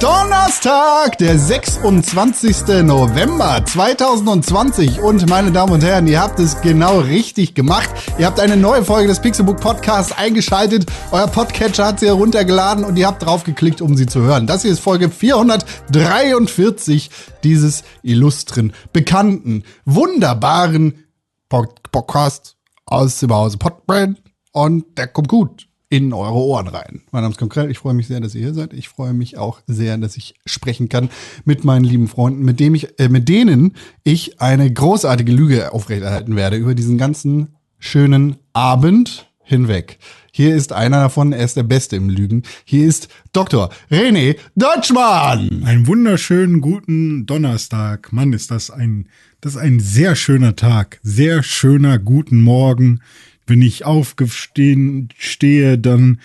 [0.00, 2.84] Donnerstag, der 26.
[2.84, 5.00] November 2020.
[5.00, 7.88] Und meine Damen und Herren, ihr habt es genau richtig gemacht.
[8.18, 10.84] Ihr habt eine neue Folge des Pixelbook Podcasts eingeschaltet.
[11.12, 14.46] Euer Podcatcher hat sie heruntergeladen und ihr habt drauf geklickt, um sie zu hören.
[14.46, 17.08] Das hier ist Folge 443
[17.42, 21.06] dieses illustren, bekannten, wunderbaren
[21.48, 24.20] Pod Podcast aus dem Hause Podbrand.
[24.52, 27.02] Und der kommt gut in eure Ohren rein.
[27.12, 27.70] Mein Name ist Konkret.
[27.70, 28.72] Ich freue mich sehr, dass ihr hier seid.
[28.72, 31.10] Ich freue mich auch sehr, dass ich sprechen kann
[31.44, 36.34] mit meinen lieben Freunden, mit dem ich, äh, mit denen ich eine großartige Lüge aufrechterhalten
[36.34, 39.98] werde über diesen ganzen schönen Abend hinweg.
[40.32, 42.42] Hier ist einer davon, er ist der Beste im Lügen.
[42.64, 43.70] Hier ist Dr.
[43.90, 45.62] René Deutschmann.
[45.64, 48.12] Einen wunderschönen guten Donnerstag.
[48.12, 49.08] Mann, ist das ein,
[49.40, 50.98] das ist ein sehr schöner Tag.
[51.02, 53.00] Sehr schöner guten Morgen.
[53.46, 56.20] Wenn ich aufgestehen stehe, dann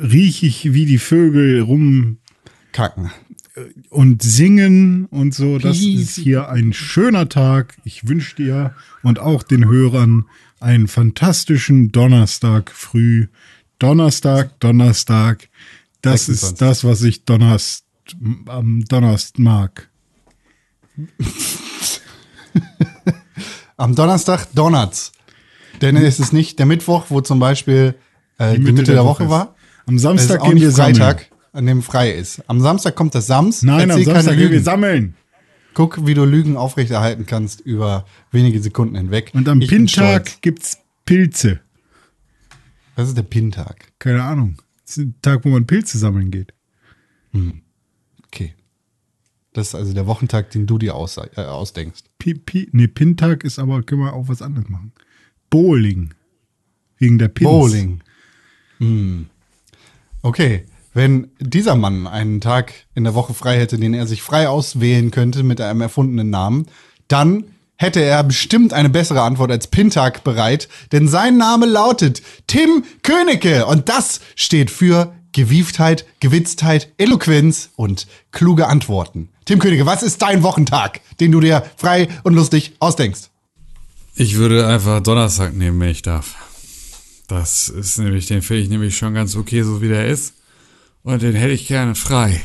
[0.00, 2.18] rieche ich, wie die Vögel rum
[2.72, 3.10] Kacken.
[3.90, 5.58] und singen und so.
[5.58, 7.76] Das ist hier ein schöner Tag.
[7.84, 10.26] Ich wünsche dir und auch den Hörern
[10.60, 13.26] einen fantastischen Donnerstag früh.
[13.78, 15.48] Donnerstag, Donnerstag.
[16.00, 16.34] Das 26.
[16.34, 17.84] ist das, was ich Donnerst,
[18.46, 19.88] am Donnerst mag.
[23.76, 25.13] Am Donnerstag donnert's.
[25.84, 27.94] Denn es ist nicht der Mittwoch, wo zum Beispiel
[28.38, 29.30] äh, die, Mitte, der, Woche ist.
[29.30, 29.54] war.
[29.86, 30.96] Am Samstag gehen wir nicht sammeln.
[30.96, 32.42] Freitag, an dem frei ist.
[32.48, 33.62] Am Samstag kommt das Sams.
[33.62, 35.14] Nein, am Erzähl keine Samstag gehen wir sammeln.
[35.74, 39.32] Guck, wie du Lügen aufrechterhalten kannst über wenige Sekunden hinweg.
[39.34, 41.60] Und am Ich Pintag gibt's Pilze.
[42.96, 43.92] Das ist der Pintag.
[43.98, 44.56] Keine Ahnung.
[44.84, 46.54] Das ist ein Tag, wo man Pilze sammeln geht.
[48.26, 48.54] Okay.
[49.52, 52.04] Das ist also der Wochentag, den du dir aus, äh, ausdenkst.
[52.18, 54.92] Pi, Pi, nee, Pintag ist aber, können wir auch was anderes machen.
[55.54, 56.10] Bowling.
[56.98, 57.48] Wegen der Pins.
[57.48, 58.00] Bowling.
[58.78, 59.26] Hm.
[60.20, 60.64] Okay.
[60.92, 65.12] Wenn dieser Mann einen Tag in der Woche frei hätte, den er sich frei auswählen
[65.12, 66.66] könnte mit einem erfundenen Namen,
[67.06, 67.44] dann
[67.76, 73.66] hätte er bestimmt eine bessere Antwort als Pintag bereit, denn sein Name lautet Tim Königke
[73.66, 79.28] und das steht für Gewieftheit, Gewitztheit, Eloquenz und kluge Antworten.
[79.44, 83.30] Tim Königke, was ist dein Wochentag, den du dir frei und lustig ausdenkst?
[84.16, 86.34] Ich würde einfach Donnerstag nehmen, wenn ich darf.
[87.26, 90.34] Das ist nämlich, den finde ich nämlich schon ganz okay, so wie der ist.
[91.02, 92.40] Und den hätte ich gerne frei.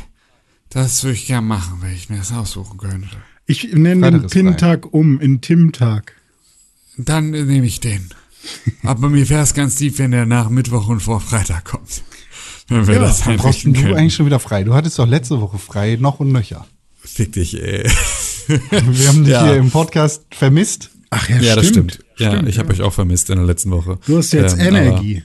[0.69, 3.09] Das würde ich gerne machen, wenn ich mir das aussuchen könnte.
[3.45, 4.27] Ich nenne den.
[4.27, 6.13] Pintag um in Timtag.
[6.97, 8.09] Dann nehme ich den.
[8.83, 12.03] Aber mir wäre es ganz lieb, wenn der nach Mittwoch und vor Freitag kommt.
[12.67, 13.95] Wenn wir Ja, das Dann brauchst du können.
[13.95, 14.63] eigentlich schon wieder frei.
[14.63, 16.67] Du hattest doch letzte Woche frei, noch und nöcher.
[16.99, 17.83] Fick dich, ey.
[18.47, 19.43] Wir haben dich Ja.
[19.45, 20.91] hier im Podcast vermisst.
[21.11, 21.99] Ach ja, Ja, das stimmt.
[22.17, 23.97] Ja, Stimmt, ich habe euch auch vermisst in der letzten Woche.
[24.05, 25.23] Du hast jetzt Ähm, Energie.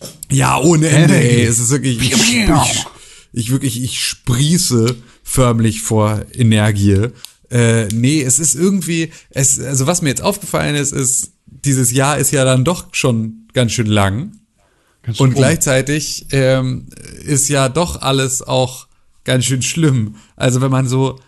[0.00, 1.42] aber- Ja, ohne Ende, ey.
[1.44, 2.86] Es ist wirklich, ich, ich,
[3.32, 7.08] ich wirklich, ich sprieße förmlich vor Energie.
[7.50, 12.16] Äh, nee, es ist irgendwie, es, also was mir jetzt aufgefallen ist, ist, dieses Jahr
[12.18, 14.32] ist ja dann doch schon ganz schön lang.
[15.02, 15.38] Ganz schön Und rum.
[15.40, 16.86] gleichzeitig ähm,
[17.24, 18.86] ist ja doch alles auch
[19.24, 20.16] ganz schön schlimm.
[20.36, 21.18] Also wenn man so,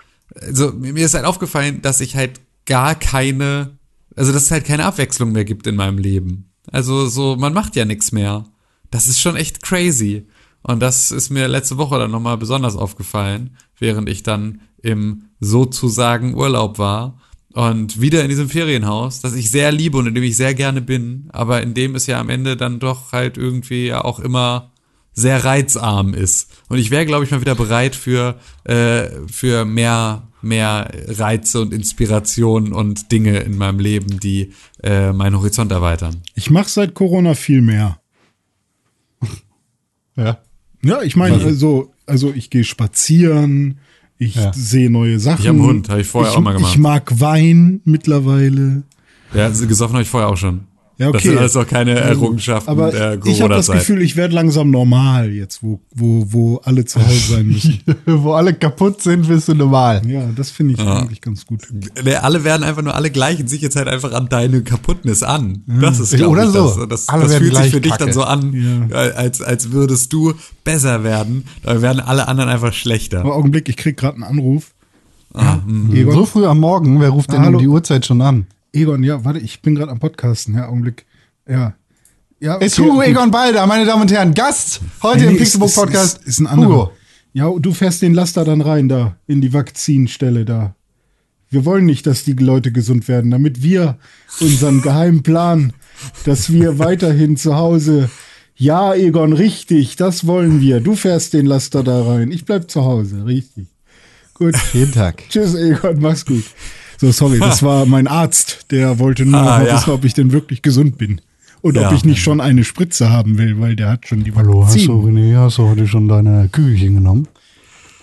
[0.41, 3.77] also mir ist halt aufgefallen, dass ich halt gar keine,
[4.17, 6.51] also dass es halt keine Abwechslung mehr gibt in meinem Leben.
[6.71, 8.45] Also so, man macht ja nichts mehr.
[8.91, 10.27] Das ist schon echt crazy.
[10.63, 16.35] Und das ist mir letzte Woche dann nochmal besonders aufgefallen, während ich dann im sozusagen
[16.35, 17.19] Urlaub war
[17.53, 20.81] und wieder in diesem Ferienhaus, das ich sehr liebe und in dem ich sehr gerne
[20.81, 24.73] bin, aber in dem es ja am Ende dann doch halt irgendwie ja auch immer
[25.13, 26.51] sehr reizarm ist.
[26.69, 31.73] Und ich wäre, glaube ich, mal wieder bereit für, äh, für mehr, mehr Reize und
[31.73, 36.23] Inspirationen und Dinge in meinem Leben, die äh, meinen Horizont erweitern.
[36.35, 37.99] Ich mache seit Corona viel mehr.
[40.15, 40.39] Ja.
[40.85, 43.79] Ja, ich meine, also, also ich gehe spazieren,
[44.19, 44.53] ich Ja.
[44.53, 45.41] sehe neue Sachen.
[45.41, 46.73] Ich hab einen Hund, hab ich vorher ich, auch mal gemacht.
[46.75, 48.83] Ich mag Wein mittlerweile.
[49.33, 50.67] Ja, also gesoffen habe ich vorher auch schon.
[51.03, 51.17] Ja, okay.
[51.19, 53.79] Das sind alles auch keine Errungenschaften Aber der ich habe das Corona-Zeit.
[53.79, 57.81] Gefühl, ich werde langsam normal jetzt, wo, wo, wo alle zu Hause sein müssen.
[58.07, 60.03] Wo alle kaputt sind, bist du normal.
[60.07, 61.63] ja, das finde ich eigentlich ganz gut.
[62.05, 65.23] Nee, alle werden einfach nur alle gleich und sich jetzt halt einfach an deine Kaputtnis
[65.23, 65.63] an.
[65.67, 66.67] Das ist, glaub Oder ich, so.
[66.87, 68.05] das, das, Alle das fühlt sich für dich kacke.
[68.05, 68.97] dann so an, Ja.
[68.99, 70.35] als, als würdest du
[70.65, 71.45] besser werden.
[71.63, 73.21] Da werden alle anderen einfach schlechter.
[73.21, 74.73] Aber Augenblick, ich krieg gerade einen Anruf.
[75.35, 75.95] Ah, hm.
[75.95, 77.57] Egon, So früh am Morgen, wer ruft denn Ah, hallo.
[77.57, 78.47] um die Uhrzeit schon an?
[78.73, 80.55] Egon, ja, warte, ich bin gerade am Podcasten.
[80.55, 81.05] Ja, Augenblick.
[81.49, 81.75] Ja.
[82.41, 83.07] Ja, Ist okay, Hugo gut.
[83.07, 86.19] Egon Balder, meine Damen und Herren, Gast heute Nee, im Pixelbook ist- Podcast.
[86.21, 86.71] Ist, ist ein anderer.
[86.71, 86.93] Hugo.
[87.35, 90.75] Ja, du fährst den Laster dann rein da in die Vakzinstelle da.
[91.51, 93.99] Wir wollen nicht, dass die Leute gesund werden, damit wir
[94.41, 95.73] unseren geheimen Plan,
[96.25, 98.11] dass wir weiterhin zu Hause
[98.57, 100.81] Ja, Egon, richtig, das wollen wir.
[100.81, 102.33] Du fährst den Laster da rein.
[102.33, 103.67] Ich bleib zu Hause, richtig.
[104.35, 104.55] Gut.
[104.73, 105.23] Jeden Tag.
[105.29, 106.45] Tschüss, Egon, mach's gut.
[107.03, 108.67] So, sorry, das war mein Arzt.
[108.71, 109.75] Der wollte nur Ah, noch ja.
[109.75, 111.21] wissen, ob ich denn wirklich gesund bin.
[111.61, 111.93] Und ob Ja.
[111.93, 114.87] ich nicht schon eine Spritze haben will, weil der hat schon die Hallo, hast Vakzin.
[114.87, 117.27] du, René, hast du heute schon deine Kügelchen genommen?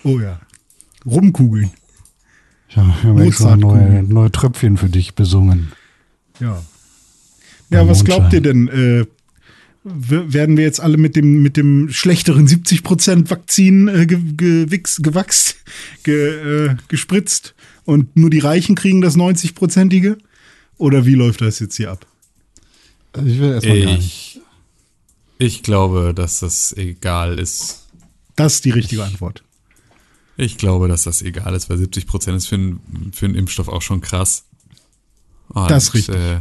[0.04, 0.38] Oh ja.
[1.06, 1.70] Rumkugeln.
[2.76, 5.72] Ja, ich habe extra neue, neue Tröpfchen für dich besungen.
[6.38, 6.62] Ja.
[7.70, 8.68] Ja, Beim was glaubt ihr denn?
[8.68, 9.06] Äh,
[9.82, 15.56] werden wir jetzt alle mit dem, mit dem schlechteren 70% Vakzin äh, ge, gewix, gewachst,
[16.02, 17.54] ge, äh, gespritzt
[17.90, 20.18] und nur die Reichen kriegen das 90-prozentige?
[20.78, 22.06] Oder wie läuft das jetzt hier ab?
[23.12, 23.76] Also ich will erstmal.
[23.98, 24.40] Ich,
[25.38, 27.86] ich glaube, dass das egal ist.
[28.36, 29.42] Das ist die richtige Antwort.
[30.36, 33.68] Ich glaube, dass das egal ist, weil 70 Prozent ist für, einen- für einen Impfstoff
[33.68, 34.44] auch schon krass.
[35.48, 36.14] Und, Das ist richtig.
[36.14, 36.40] Äh,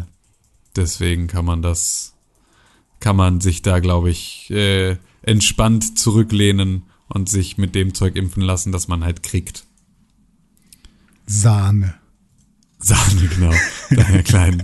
[0.76, 2.14] deswegen kann man das,
[3.02, 8.44] kann man sich da, glaube ich, äh, entspannt zurücklehnen und sich mit dem Zeug impfen
[8.44, 9.66] lassen, das man halt kriegt.
[11.30, 11.94] Sahne.
[12.82, 13.52] Sahne, genau.
[13.90, 14.64] Deine kleinen.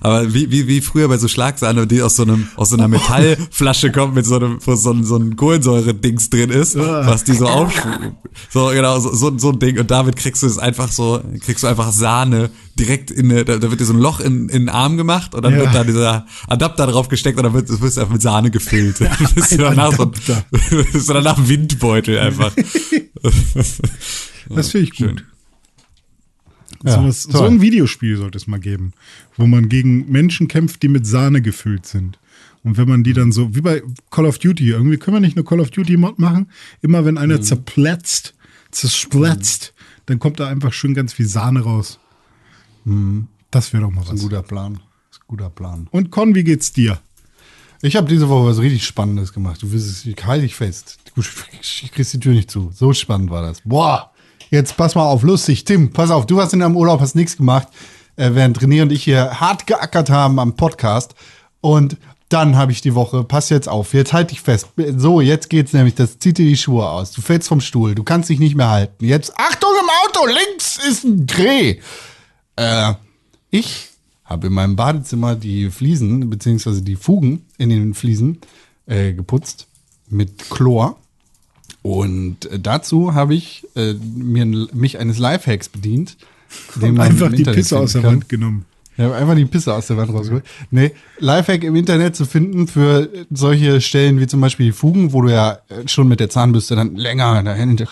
[0.00, 2.88] Aber wie, wie, wie früher bei so Schlagsahne, die aus so einem, aus so einer
[2.88, 7.34] Metallflasche kommt mit so einem, wo so ein, so ein Kohlensäure-Dings drin ist, was die
[7.34, 7.70] so auf,
[8.48, 9.78] so, genau, so, so, so ein Ding.
[9.78, 12.48] Und damit kriegst du es einfach so, kriegst du einfach Sahne
[12.78, 15.34] direkt in eine, da, da wird dir so ein Loch in, in den Arm gemacht
[15.34, 15.60] und dann Ja.
[15.60, 19.00] wird da dieser Adapter drauf gesteckt und dann wird, wirst du einfach mit Sahne gefüllt.
[19.00, 20.28] Ja, bist du danach so, bist
[21.08, 22.52] du danach Windbeutel einfach.
[24.48, 25.20] Das finde ich schön.
[26.84, 28.92] Ja, so, was, so ein Videospiel sollte es mal geben,
[29.36, 32.18] wo man gegen Menschen kämpft, die mit Sahne gefüllt sind.
[32.64, 35.36] Und wenn man die dann so, wie bei Call of Duty, irgendwie können wir nicht
[35.36, 36.48] eine Call of Duty Mod machen?
[36.80, 38.34] Immer wenn einer zerplätzt,
[38.70, 39.74] zersplätzt,
[40.06, 41.98] dann kommt da einfach schön ganz viel Sahne raus.
[43.50, 44.10] Das wäre doch mal was.
[44.10, 44.74] ein guter Plan.
[44.74, 45.88] Das ist ein guter Plan.
[45.90, 47.00] Und Con, wie geht's dir?
[47.84, 49.60] Ich habe diese Woche was richtig Spannendes gemacht.
[49.60, 50.98] Du wirst es, ich halte dich fest.
[51.16, 51.22] Du
[51.92, 52.70] kriegst die Tür nicht zu.
[52.72, 53.60] So spannend war das.
[53.62, 54.11] Boah,
[54.52, 55.64] jetzt pass mal auf, lustig.
[55.64, 57.68] Tim, pass auf, du hast in deinem Urlaub, hast nichts gemacht,
[58.16, 61.14] äh, während René und ich hier hart geackert haben am Podcast.
[61.60, 61.96] Und
[62.28, 64.68] dann habe ich die Woche, pass jetzt auf, jetzt halt dich fest.
[64.96, 67.12] So, jetzt geht's nämlich, das zieht dir die Schuhe aus.
[67.12, 69.04] Du fällst vom Stuhl, du kannst dich nicht mehr halten.
[69.04, 71.80] Jetzt, Achtung im Auto, links ist ein Dreh.
[72.56, 72.94] Äh,
[73.50, 73.88] ich
[74.24, 78.40] habe in meinem Badezimmer die Fliesen, beziehungsweise die Fugen in den Fliesen
[78.86, 79.66] äh, geputzt
[80.08, 81.01] mit Chlor.
[81.82, 86.16] Und äh, dazu habe ich äh, mir, mich eines Lifehacks bedient.
[86.76, 88.04] den man Einfach im die Pisse aus der.
[88.04, 88.64] Wand genommen.
[88.94, 90.44] Ich habe einfach die Pisse aus der Wand rausgeholt.
[90.70, 95.22] Nee, Lifehack im Internet zu finden für solche Stellen wie zum Beispiel die Fugen, wo
[95.22, 97.86] du ja äh, schon mit der Zahnbürste dann länger dahinter,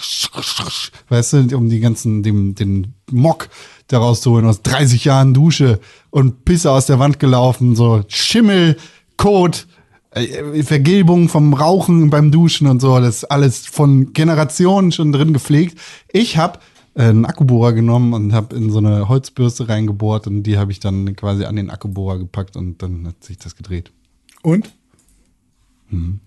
[1.08, 3.48] weißt du, um die ganzen, dem, den Mock
[3.86, 8.76] daraus zu holen aus 30 Jahren Dusche und Pisse aus der Wand gelaufen, so Schimmel,
[9.16, 9.69] Kot, äh,
[10.12, 15.78] Vergilbung vom Rauchen beim Duschen und so, das ist alles von Generationen schon drin gepflegt.
[16.12, 16.58] Ich habe
[16.96, 21.14] einen Akkubohrer genommen und habe in so eine Holzbürste reingebohrt und die habe ich dann
[21.14, 23.92] quasi an den Akkubohrer gepackt und dann hat sich das gedreht.
[24.42, 24.72] Und?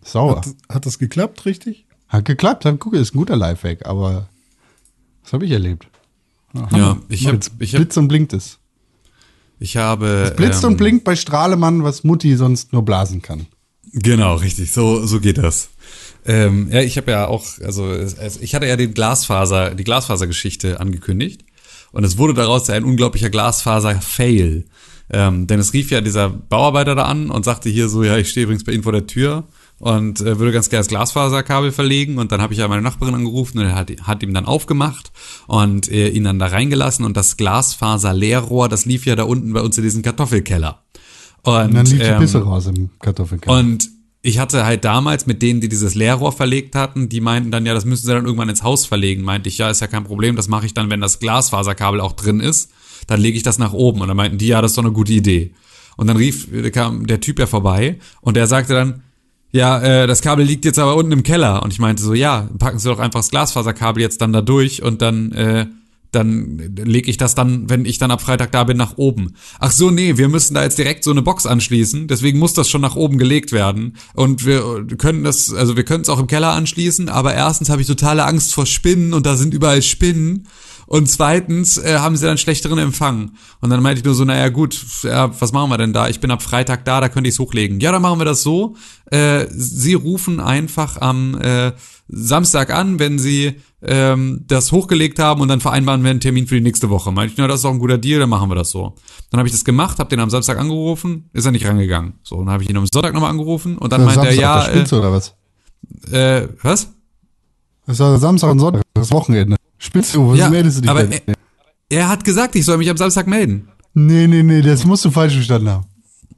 [0.02, 0.38] Sauer.
[0.38, 1.86] Hat, hat das geklappt, richtig?
[2.08, 4.28] Hat geklappt, hat, guck, ist ein guter Lifehack, aber
[5.24, 5.88] das habe ich erlebt.
[6.72, 8.60] Ja, ich habe, habe, Blitz und blinkt es.
[9.60, 10.34] ich habe.
[10.38, 13.48] Blitzt ähm, und blinkt bei Strahlemann, was Mutti sonst nur blasen kann.
[13.94, 14.72] Genau, richtig.
[14.72, 15.70] So, so geht das.
[16.26, 17.94] Ähm, ja, ich habe ja auch, also
[18.42, 21.46] ich hatte ja den Glasfaser, die Glasfasergeschichte angekündigt
[21.92, 24.66] und es wurde daraus ein unglaublicher Glasfaser-Fail.
[25.10, 28.30] Ähm, denn es rief ja dieser Bauarbeiter da an und sagte hier so, ja, ich
[28.30, 29.44] stehe übrigens bei Ihnen vor der Tür
[29.80, 33.14] und äh, würde ganz gerne das Glasfaserkabel verlegen und dann habe ich ja meine Nachbarin
[33.14, 35.12] angerufen und hat, hat ihm dann aufgemacht
[35.46, 39.62] und äh, ihn dann da reingelassen und das Glasfaser-Leerrohr, das lief ja da unten bei
[39.62, 40.83] uns in diesem Kartoffelkeller.
[41.44, 43.58] Und, dann lief die ähm, Pisse raus im Kartoffelkeller.
[43.58, 43.90] und
[44.26, 47.74] ich hatte halt damals mit denen, die dieses Leerrohr verlegt hatten, die meinten dann, ja,
[47.74, 49.22] das müssen sie dann irgendwann ins Haus verlegen.
[49.22, 52.14] Meinte ich, ja, ist ja kein Problem, das mache ich dann, wenn das Glasfaserkabel auch
[52.14, 52.72] drin ist.
[53.08, 54.00] Dann lege ich das nach oben.
[54.00, 55.54] Und dann meinten die, ja, das ist doch eine gute Idee.
[55.98, 59.04] Und dann rief, kam der Typ ja vorbei und der sagte dann,
[59.52, 61.62] ja, äh, das Kabel liegt jetzt aber unten im Keller.
[61.62, 64.82] Und ich meinte so, ja, packen Sie doch einfach das Glasfaserkabel jetzt dann da durch
[64.82, 65.68] und dann, äh,
[66.15, 69.34] dann lege ich das dann, wenn ich dann ab Freitag da bin, nach oben.
[69.60, 72.70] Ach so, nee, wir müssen da jetzt direkt so eine Box anschließen, deswegen muss das
[72.70, 73.98] schon nach oben gelegt werden.
[74.13, 77.82] Und wir können das, also wir können es auch im Keller anschließen, aber erstens habe
[77.82, 80.48] ich totale Angst vor Spinnen und da sind überall Spinnen.
[80.86, 83.32] Und zweitens äh, haben sie dann schlechteren Empfang.
[83.62, 86.10] Und dann meinte ich nur so, naja gut, ja, was machen wir denn da?
[86.10, 87.79] Ich bin ab Freitag da, da könnte ich es hochlegen.
[87.79, 88.75] Ja, dann machen wir das so.
[89.05, 91.72] Äh, sie rufen einfach am äh,
[92.15, 96.55] Samstag an, wenn sie ähm, das hochgelegt haben und dann vereinbaren wir einen Termin für
[96.55, 97.12] die nächste Woche.
[97.12, 98.96] Meinte ich, na, das ist doch ein guter Deal, dann machen wir das so.
[99.29, 102.13] Dann habe ich das gemacht, habe den am Samstag angerufen, ist er nicht rangegangen.
[102.24, 104.41] So, dann habe ich ihn am Sonntag nochmal angerufen und dann Ja, meinte er, Samstag,
[104.41, 105.36] ja, da spielst du, oder was?
[106.12, 106.89] äh, äh, was?
[107.86, 109.58] Das war Samstag und Sonntag, das Wochenende.
[109.77, 111.20] Spielst du, was Ja, meldest du dich aber denn?
[111.25, 111.36] er,
[111.89, 113.67] er hat gesagt, ich soll mich am Samstag melden.
[113.93, 115.86] Nee, nee, nee, das musst du falsch verstanden haben.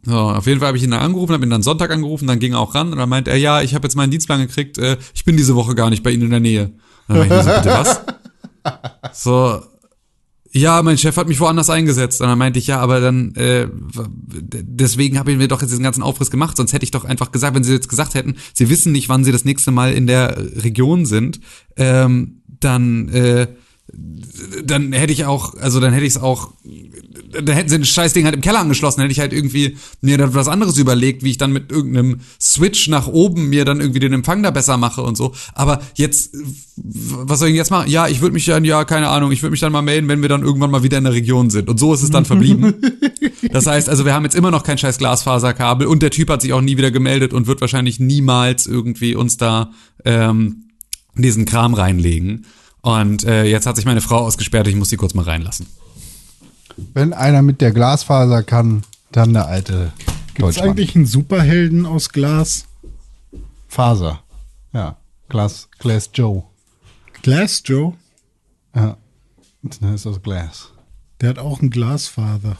[0.05, 2.39] So, auf jeden Fall habe ich ihn dann angerufen, habe ihn dann Sonntag angerufen, dann
[2.39, 4.77] ging er auch ran und dann meinte er, ja, ich habe jetzt meinen Dienstplan gekriegt,
[4.77, 6.73] äh, ich bin diese Woche gar nicht bei Ihnen in der Nähe.
[7.07, 8.01] Dann war ich so, bitte was?
[9.13, 9.61] So,
[10.55, 12.21] ja, mein Chef hat mich woanders eingesetzt.
[12.21, 15.83] Und dann meinte ich, ja, aber dann, äh, deswegen habe ich mir doch jetzt diesen
[15.83, 18.69] ganzen Aufriss gemacht, sonst hätte ich doch einfach gesagt, wenn sie jetzt gesagt hätten, sie
[18.69, 21.41] wissen nicht, wann sie das nächste Mal in der Region sind,
[21.75, 23.47] ähm, dann, äh,
[24.63, 26.49] dann hätte ich auch, also dann hätte ich es auch,
[27.31, 30.17] dann hätten sie das Scheißding halt im Keller angeschlossen, dann hätte ich halt irgendwie mir
[30.17, 33.99] dann was anderes überlegt, wie ich dann mit irgendeinem Switch nach oben mir dann irgendwie
[33.99, 35.33] den Empfang da besser mache und so.
[35.53, 36.35] Aber jetzt,
[36.75, 37.89] was soll ich jetzt machen?
[37.89, 40.23] Ja, ich würde mich dann, ja, keine Ahnung, ich würde mich dann mal melden, wenn
[40.23, 41.69] wir dann irgendwann mal wieder in der Region sind.
[41.69, 42.73] Und so ist es dann verblieben.
[43.51, 46.41] Das heißt, also wir haben jetzt immer noch kein scheiß Glasfaserkabel und der Typ hat
[46.41, 49.71] sich auch nie wieder gemeldet und wird wahrscheinlich niemals irgendwie uns da
[50.03, 50.65] ähm,
[51.15, 52.45] diesen Kram reinlegen.
[52.85, 55.65] Und äh, jetzt hat sich meine Frau ausgesperrt, ich muss sie kurz mal reinlassen.
[56.93, 60.69] Wenn einer mit der Glasfaser kann, dann der alte Ist Deutschmann.
[60.69, 62.65] eigentlich ein Superhelden aus Glas?
[63.67, 64.21] Faser.
[64.71, 64.97] Ja,
[65.29, 66.43] Glas, Glass Joe.
[67.23, 67.93] Glass Joe?
[68.75, 68.97] Ja,
[69.63, 70.69] das ist aus Glas.
[71.21, 72.57] Der hat auch einen Glasfaser.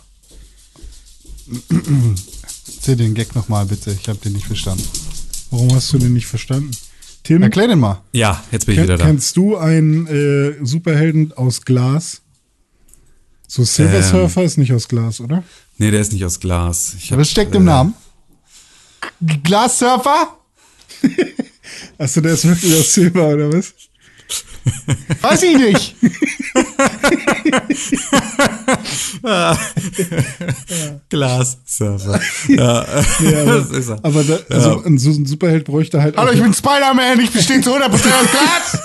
[2.65, 4.88] Erzähl den Gag nochmal bitte, ich habe den nicht verstanden.
[5.51, 6.72] Warum hast du den nicht verstanden?
[7.25, 8.01] Tim, Erklär den mal.
[8.13, 9.05] Ja, jetzt bin ich kenn, wieder da.
[9.05, 12.22] kennst du einen äh, Superhelden aus Glas?
[13.48, 14.03] So Silver Ähm.
[14.03, 15.44] Surfer ist nicht aus Glas, oder?
[15.77, 16.96] Nee, der ist nicht aus Glas.
[17.00, 17.94] Ich hab, Was steckt im äh, Namen?
[19.22, 20.38] G- Glassurfer?
[21.98, 23.74] Achso, der ist wirklich aus Silber, oder was?
[25.22, 25.95] Weiß ich nicht.
[31.10, 32.19] Glassurfer.
[32.48, 32.86] ja,
[33.19, 34.00] Ja, aber, das ist er.
[34.03, 37.31] aber da, also ein, so ein Superheld bräuchte halt Hallo, auch ich bin Spider-Man, ich
[37.31, 38.79] bestehe zu 100% aus Glas.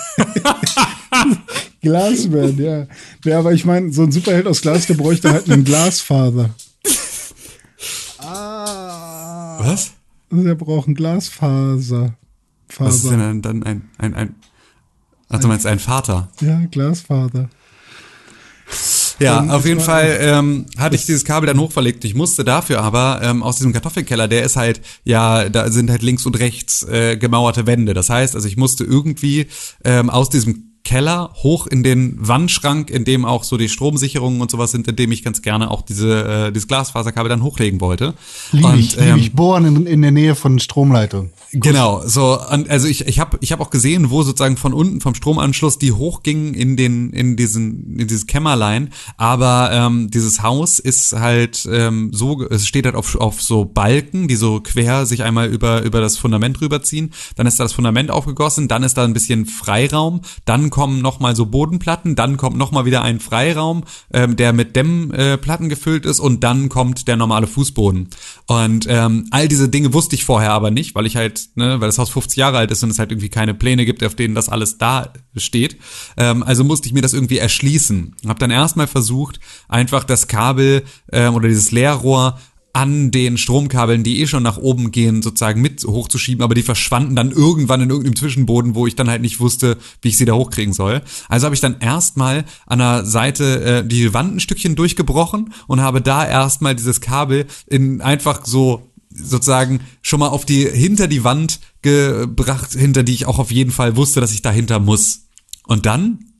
[1.81, 2.87] Glasman, ja.
[3.25, 6.51] Ja, aber ich meine, so ein Superheld aus Glas, der bräuchte halt einen Glasfaser.
[8.19, 9.91] Was?
[10.31, 12.13] Also der braucht einen Glasfaser.
[12.77, 13.17] Was ist Faser.
[13.17, 14.35] denn dann ein, ein, ein,
[15.31, 16.29] ach, du meinst ein Vater?
[16.41, 17.49] Ja, Glasfaser.
[19.19, 22.03] Ja, Und auf es jeden Fall ähm, hatte ich dieses Kabel dann hochverlegt.
[22.05, 26.01] Ich musste dafür aber ähm, aus diesem Kartoffelkeller, der ist halt, ja, da sind halt
[26.01, 27.93] links und rechts äh, gemauerte Wände.
[27.93, 29.47] Das heißt, also ich musste irgendwie
[29.83, 34.49] ähm, aus diesem Keller hoch in den Wandschrank, in dem auch so die Stromsicherungen und
[34.49, 38.13] sowas sind, in dem ich ganz gerne auch diese äh, dieses Glasfaserkabel dann hochlegen wollte.
[38.51, 39.33] Lieb und, ich, lieb ähm, ich.
[39.33, 41.29] Bohren in, in der Nähe von Stromleitung.
[41.53, 45.01] Genau, so und also ich ich habe ich habe auch gesehen, wo sozusagen von unten
[45.01, 50.79] vom Stromanschluss die hochgingen in den in diesen in dieses Kämmerlein, aber ähm, dieses Haus
[50.79, 55.23] ist halt ähm, so es steht halt auf auf so Balken, die so quer sich
[55.23, 59.03] einmal über über das Fundament rüberziehen, dann ist da das Fundament aufgegossen, dann ist da
[59.03, 63.19] ein bisschen Freiraum, dann kommen noch mal so Bodenplatten, dann kommt noch mal wieder ein
[63.19, 68.09] Freiraum, ähm, der mit Dämmplatten äh, gefüllt ist und dann kommt der normale Fußboden.
[68.47, 71.87] Und ähm, all diese Dinge wusste ich vorher aber nicht, weil ich halt, ne, weil
[71.87, 74.33] das Haus 50 Jahre alt ist und es halt irgendwie keine Pläne gibt, auf denen
[74.33, 75.77] das alles da steht.
[76.17, 78.15] Ähm, also musste ich mir das irgendwie erschließen.
[78.27, 82.39] Hab dann erstmal versucht, einfach das Kabel ähm, oder dieses Leerrohr
[82.73, 87.15] an den Stromkabeln, die eh schon nach oben gehen, sozusagen mit hochzuschieben, aber die verschwanden
[87.15, 90.33] dann irgendwann in irgendeinem Zwischenboden, wo ich dann halt nicht wusste, wie ich sie da
[90.33, 91.01] hochkriegen soll.
[91.27, 95.81] Also habe ich dann erstmal an der Seite äh, die Wand ein Stückchen durchgebrochen und
[95.81, 101.23] habe da erstmal dieses Kabel in einfach so sozusagen schon mal auf die hinter die
[101.23, 105.27] Wand gebracht, hinter die ich auch auf jeden Fall wusste, dass ich dahinter muss.
[105.67, 106.30] Und dann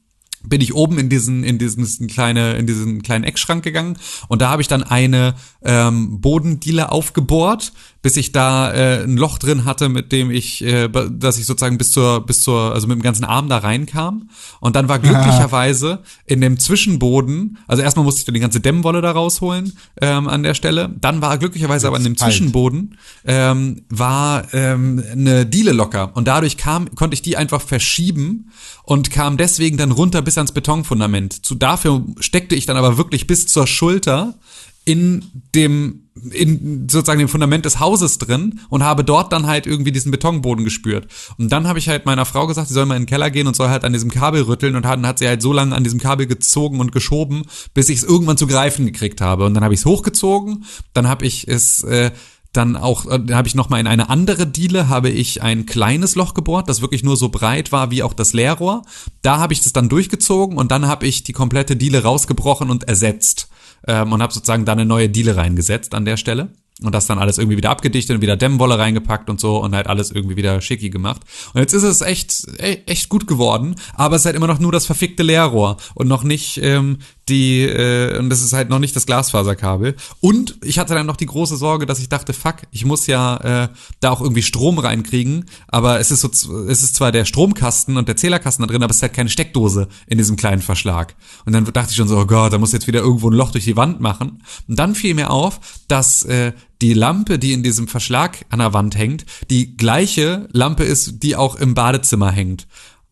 [0.43, 4.49] bin ich oben in diesen in diesen kleine in diesen kleinen Eckschrank gegangen und da
[4.49, 9.89] habe ich dann eine ähm, Bodendiele aufgebohrt, bis ich da äh, ein Loch drin hatte,
[9.89, 13.25] mit dem ich, äh, dass ich sozusagen bis zur bis zur also mit dem ganzen
[13.25, 14.29] Arm da reinkam
[14.59, 19.01] und dann war glücklicherweise in dem Zwischenboden, also erstmal musste ich dann die ganze Dämmwolle
[19.01, 22.31] da rausholen ähm, an der Stelle, dann war glücklicherweise aber in dem kalt.
[22.31, 28.51] Zwischenboden ähm, war ähm, eine Diele locker und dadurch kam konnte ich die einfach verschieben
[28.83, 31.45] und kam deswegen dann runter bis ans Betonfundament.
[31.45, 34.35] Zu dafür steckte ich dann aber wirklich bis zur Schulter
[34.85, 39.91] in dem in sozusagen dem Fundament des Hauses drin und habe dort dann halt irgendwie
[39.91, 41.07] diesen Betonboden gespürt.
[41.37, 43.47] Und dann habe ich halt meiner Frau gesagt, sie soll mal in den Keller gehen
[43.47, 45.83] und soll halt an diesem Kabel rütteln und dann hat sie halt so lange an
[45.83, 49.45] diesem Kabel gezogen und geschoben, bis ich es irgendwann zu greifen gekriegt habe.
[49.45, 52.11] Und dann habe ich es hochgezogen, dann habe ich es äh,
[52.53, 56.15] dann auch, äh, da habe ich nochmal in eine andere Diele, habe ich ein kleines
[56.15, 58.83] Loch gebohrt, das wirklich nur so breit war wie auch das Leerrohr.
[59.21, 62.83] Da habe ich das dann durchgezogen und dann habe ich die komplette Diele rausgebrochen und
[62.83, 63.47] ersetzt
[63.87, 66.49] ähm, und habe sozusagen da eine neue Diele reingesetzt an der Stelle
[66.83, 69.87] und das dann alles irgendwie wieder abgedichtet und wieder Dämmwolle reingepackt und so und halt
[69.87, 71.21] alles irgendwie wieder schicki gemacht.
[71.53, 74.59] Und jetzt ist es echt, e-, echt gut geworden, aber es ist halt immer noch
[74.59, 76.97] nur das verfickte Leerrohr und noch nicht ähm,
[77.29, 79.95] die, äh, und das ist halt noch nicht das Glasfaserkabel.
[80.19, 83.37] Und ich hatte dann noch die große Sorge, dass ich dachte, fuck, ich muss ja
[83.37, 86.29] äh, da auch irgendwie Strom reinkriegen, aber es ist so,
[86.67, 89.29] es ist zwar der Stromkasten und der Zählerkasten da drin, aber es ist halt keine
[89.29, 91.15] Steckdose in diesem kleinen Verschlag.
[91.45, 93.51] Und dann dachte ich schon so, oh Gott, da muss jetzt wieder irgendwo ein Loch
[93.51, 94.43] durch die Wand machen.
[94.67, 98.73] Und dann fiel mir auf, dass äh, die Lampe, die in diesem Verschlag an der
[98.73, 102.67] Wand hängt, die gleiche Lampe ist, die auch im Badezimmer hängt.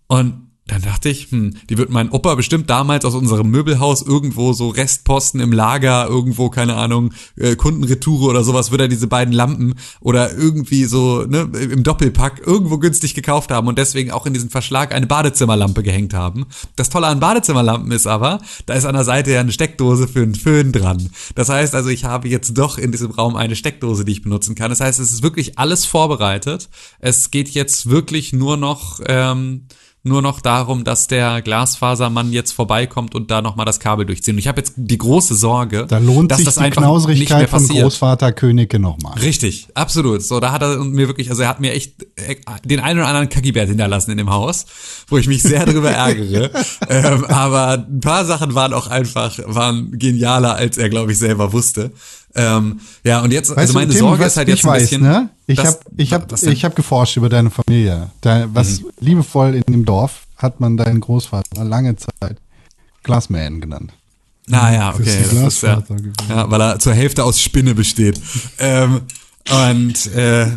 [0.08, 4.54] Und dann dachte ich, hm, die wird mein Opa bestimmt damals aus unserem Möbelhaus irgendwo
[4.54, 9.34] so Restposten im Lager, irgendwo, keine Ahnung, äh, Kundenretoure oder sowas, würde er diese beiden
[9.34, 14.34] Lampen oder irgendwie so ne, im Doppelpack irgendwo günstig gekauft haben und deswegen auch in
[14.34, 16.46] diesen Verschlag eine Badezimmerlampe gehängt haben.
[16.76, 20.22] Das Tolle an Badezimmerlampen ist aber, da ist an der Seite ja eine Steckdose für
[20.22, 21.10] einen Föhn dran.
[21.34, 24.54] Das heißt also, ich habe jetzt doch in diesem Raum eine Steckdose, die ich benutzen
[24.54, 24.70] kann.
[24.70, 26.70] Das heißt, es ist wirklich alles vorbereitet.
[27.00, 29.00] Es geht jetzt wirklich nur noch...
[29.08, 29.66] Ähm,
[30.04, 34.36] nur noch darum, dass der Glasfasermann jetzt vorbeikommt und da nochmal das Kabel durchziehen.
[34.36, 37.20] Und ich habe jetzt die große Sorge, da lohnt dass sich das die einfach Knauserigkeit
[37.20, 37.84] nicht mehr von passiert.
[37.84, 39.20] Großvater Königke nochmal.
[39.20, 40.24] Richtig, absolut.
[40.24, 43.10] So, da hat er mir wirklich, also er hat mir echt äh, den einen oder
[43.10, 44.66] anderen Kackibert hinterlassen in dem Haus,
[45.10, 46.50] wo ich mich sehr darüber ärgere.
[46.90, 51.52] ähm, aber ein paar Sachen waren auch einfach, waren genialer, als er, glaube ich, selber
[51.52, 51.92] wusste.
[52.36, 54.72] Ähm, ja, und jetzt, Weißt also du, meine Tim, Sorge ist halt ich jetzt ein
[54.72, 55.02] weiß, bisschen.
[55.02, 55.30] ne?
[55.48, 58.12] Ich habe ich hab, ich hab geforscht über deine Familie.
[58.22, 58.86] Dein, was Mhm.
[59.00, 62.38] liebevoll in dem Dorf hat man deinen Großvater lange Zeit
[63.04, 63.92] Glassman genannt.
[64.48, 65.84] Naja, ist okay, das ist ja,
[66.30, 68.20] ja, weil er zur Hälfte aus Spinne besteht.
[68.60, 69.02] ähm,
[69.70, 70.48] und äh,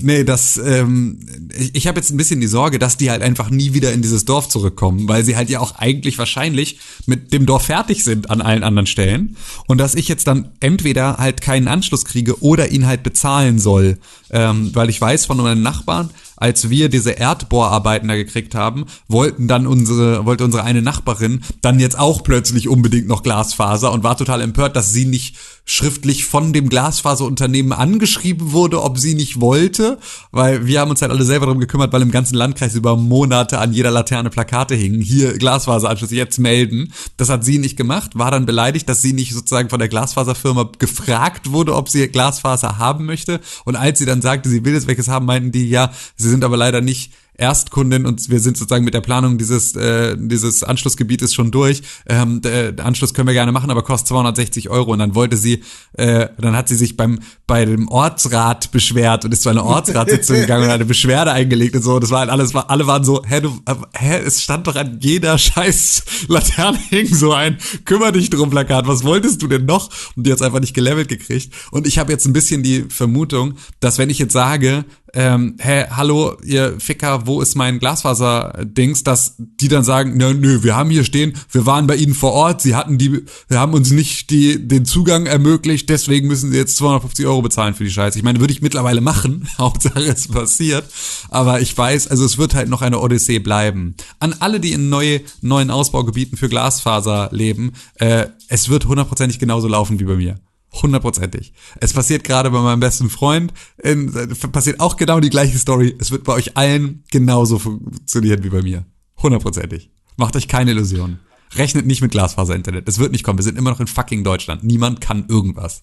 [0.00, 1.18] nee, das, ähm,
[1.56, 4.02] ich, ich habe jetzt ein bisschen die Sorge, dass die halt einfach nie wieder in
[4.02, 8.30] dieses Dorf zurückkommen, weil sie halt ja auch eigentlich wahrscheinlich mit dem Dorf fertig sind
[8.30, 9.36] an allen anderen Stellen.
[9.66, 13.98] Und dass ich jetzt dann entweder halt keinen Anschluss kriege oder ihn halt bezahlen soll,
[14.30, 19.46] ähm, weil ich weiß von meinen Nachbarn, als wir diese Erdbohrarbeiten da gekriegt haben, wollten
[19.46, 24.16] dann unsere, wollte unsere eine Nachbarin dann jetzt auch plötzlich unbedingt noch Glasfaser und war
[24.16, 29.98] total empört, dass sie nicht schriftlich von dem Glasfaserunternehmen angeschrieben wurde, ob sie nicht wollte,
[30.32, 33.58] weil wir haben uns halt alle selber darum gekümmert, weil im ganzen Landkreis über Monate
[33.58, 36.92] an jeder Laterne Plakate hingen, hier Glasfaseranschluss, jetzt melden.
[37.16, 40.72] Das hat sie nicht gemacht, war dann beleidigt, dass sie nicht sozusagen von der Glasfaserfirma
[40.78, 43.40] gefragt wurde, ob sie Glasfaser haben möchte.
[43.64, 46.42] Und als sie dann sagte, sie will jetzt welches haben, meinten die, ja, sie sind
[46.42, 51.34] aber leider nicht Erstkundin und wir sind sozusagen mit der Planung dieses äh, dieses Anschlussgebietes
[51.34, 51.82] schon durch.
[52.06, 54.92] Ähm, der der Anschluss können wir gerne machen, aber kostet 260 Euro.
[54.92, 55.62] Und dann wollte sie,
[55.94, 60.36] äh, dann hat sie sich beim bei dem Ortsrat beschwert und ist zu einer Ortsratssitzung
[60.40, 61.98] gegangen und hat eine Beschwerde eingelegt und so.
[61.98, 64.76] Das war halt alles, war, alle waren so, hä, du, äh, hä, es stand doch
[64.76, 68.86] an jeder scheiß Laterne hing so ein, kümmer dich drum Plakat.
[68.86, 69.90] Was wolltest du denn noch?
[70.16, 71.52] Und die hat's einfach nicht gelevelt gekriegt.
[71.70, 75.84] Und ich habe jetzt ein bisschen die Vermutung, dass wenn ich jetzt sage, ähm, hä,
[75.90, 80.88] hallo, ihr Ficker, wo ist mein Glasfaser-Dings, dass die dann sagen, nö, nö, wir haben
[80.88, 84.30] hier stehen, wir waren bei ihnen vor Ort, sie hatten die, wir haben uns nicht
[84.30, 88.16] die, den Zugang ermöglicht, deswegen müssen sie jetzt 250 Euro bezahlen für die Scheiße.
[88.16, 90.84] Ich meine, würde ich mittlerweile machen, Hauptsache es passiert,
[91.28, 93.94] aber ich weiß, also es wird halt noch eine Odyssee bleiben.
[94.18, 99.68] An alle, die in neue, neuen Ausbaugebieten für Glasfaser leben, äh, es wird hundertprozentig genauso
[99.68, 100.38] laufen wie bei mir.
[100.80, 101.52] Hundertprozentig.
[101.80, 104.10] Es passiert gerade bei meinem besten Freund, in,
[104.52, 105.94] passiert auch genau die gleiche Story.
[105.98, 108.86] Es wird bei euch allen genauso funktionieren wie bei mir.
[109.22, 109.90] Hundertprozentig.
[110.16, 111.20] Macht euch keine Illusionen.
[111.54, 112.88] Rechnet nicht mit Glasfaser-Internet.
[112.88, 113.38] Das wird nicht kommen.
[113.38, 114.64] Wir sind immer noch in fucking Deutschland.
[114.64, 115.82] Niemand kann irgendwas.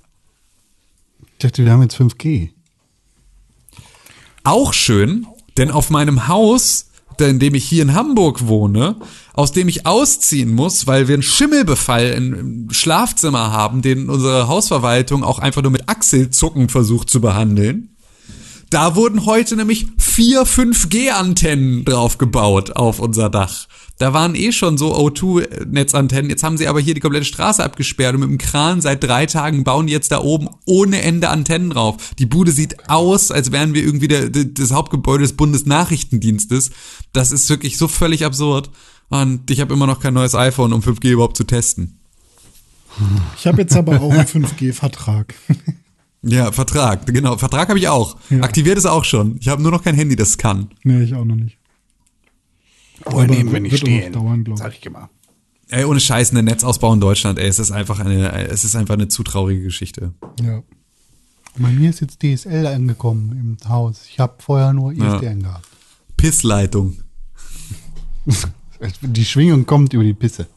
[1.34, 2.50] Ich dachte, wir haben jetzt 5G.
[4.44, 6.89] Auch schön, denn auf meinem Haus,
[7.28, 8.96] in dem ich hier in Hamburg wohne,
[9.34, 15.24] aus dem ich ausziehen muss, weil wir einen Schimmelbefall im Schlafzimmer haben, den unsere Hausverwaltung
[15.24, 17.96] auch einfach nur mit Achselzucken versucht zu behandeln.
[18.70, 23.68] Da wurden heute nämlich vier 5G-Antennen drauf gebaut auf unser Dach.
[24.00, 26.30] Da waren eh schon so O2-Netzantennen.
[26.30, 29.26] Jetzt haben sie aber hier die komplette Straße abgesperrt und mit dem Kran seit drei
[29.26, 31.98] Tagen bauen die jetzt da oben ohne Ende Antennen drauf.
[32.18, 36.72] Die Bude sieht aus, als wären wir irgendwie der, der, das Hauptgebäude des Bundesnachrichtendienstes.
[37.12, 38.70] Das ist wirklich so völlig absurd.
[39.10, 42.00] Und ich habe immer noch kein neues iPhone, um 5G überhaupt zu testen.
[43.38, 45.36] Ich habe jetzt aber auch einen 5G-Vertrag.
[46.22, 47.38] Ja, Vertrag, genau.
[47.38, 48.18] Vertrag habe ich auch.
[48.30, 48.42] Ja.
[48.42, 49.38] Aktiviert ist auch schon.
[49.40, 50.68] Ich habe nur noch kein Handy, das kann.
[50.84, 51.59] nee, ich auch noch nicht.
[53.06, 53.88] Wohl Aber nehmen glaub
[54.48, 54.58] ich.
[54.58, 55.10] Sag ich immer.
[55.70, 58.96] Ey, ohne Scheiß, eine Netzausbau in Deutschland, ey, es ist einfach eine, es ist einfach
[58.96, 60.14] eine zu traurige Geschichte.
[60.42, 60.64] Ja.
[61.58, 64.06] Bei mir ist jetzt DSL angekommen im Haus.
[64.10, 65.68] Ich habe vorher nur ISDN gehabt.
[66.18, 66.98] Pissleitung.
[69.02, 70.48] Die Schwingung kommt über die Pisse.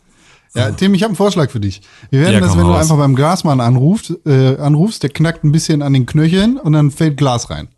[0.55, 1.81] Ja, Tim, ich habe einen Vorschlag für dich.
[2.11, 2.83] Wir werden Ja, das, wenn du raus.
[2.83, 6.91] einfach beim Glasmann anrufst, äh, anrufst, der knackt ein bisschen an den Knöcheln und dann
[6.91, 7.69] fällt Glas rein.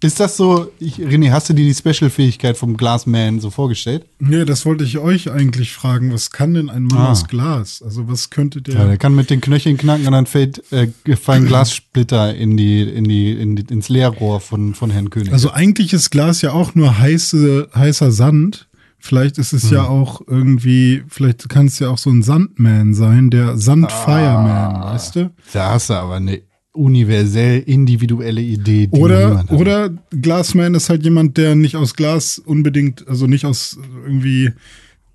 [0.00, 4.06] Ist das so, ich, René, hast du dir die Special-Fähigkeit vom Glasman so vorgestellt?
[4.20, 6.12] Nee, das wollte ich euch eigentlich fragen.
[6.12, 7.10] Was kann denn ein Mann Ah.
[7.10, 7.82] aus Glas?
[7.82, 8.74] Also was könnte der...
[8.76, 12.82] Ja, der kann mit den Knöcheln knacken und dann fällt, äh, fallen Glassplitter in die,
[12.82, 15.32] in die, in die, ins Leerrohr von, von Herrn König.
[15.32, 18.68] Also eigentlich ist Glas ja auch nur heiße, heißer Sand.
[19.00, 23.30] Vielleicht ist es ja auch irgendwie, vielleicht kann es ja auch so ein Sandman sein,
[23.30, 25.30] der Sandfireman, weißt du?
[25.52, 26.40] da hast du aber eine
[26.72, 28.86] universell individuelle Idee.
[28.86, 33.78] Die Oder, oder Glasman ist halt jemand, der nicht aus Glas unbedingt, also nicht aus
[34.04, 34.52] irgendwie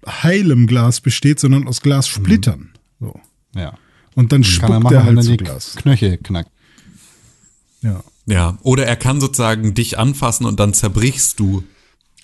[0.05, 2.71] heilem Glas besteht, sondern aus Glassplittern.
[2.99, 3.19] So.
[3.55, 3.77] Ja.
[4.15, 5.75] Und dann Kann er spuckt machen, er wenn halt er zu die Glas.
[5.75, 6.51] Knöchel knackt.
[7.81, 8.03] Ja.
[8.25, 8.57] Ja.
[8.63, 11.63] Oder er kann sozusagen dich anfassen und dann zerbrichst du.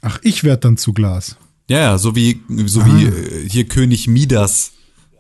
[0.02, 1.38] Ach, ich werde dann zu Glas.
[1.70, 4.72] Ja, ja, so wie, so wie äh, hier König Midas.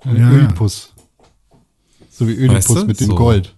[0.03, 0.31] Ja, ja.
[0.31, 0.93] Ödipus.
[2.09, 2.85] So wie Ödipus Weißt du?
[2.85, 3.15] mit dem So.
[3.15, 3.55] Gold.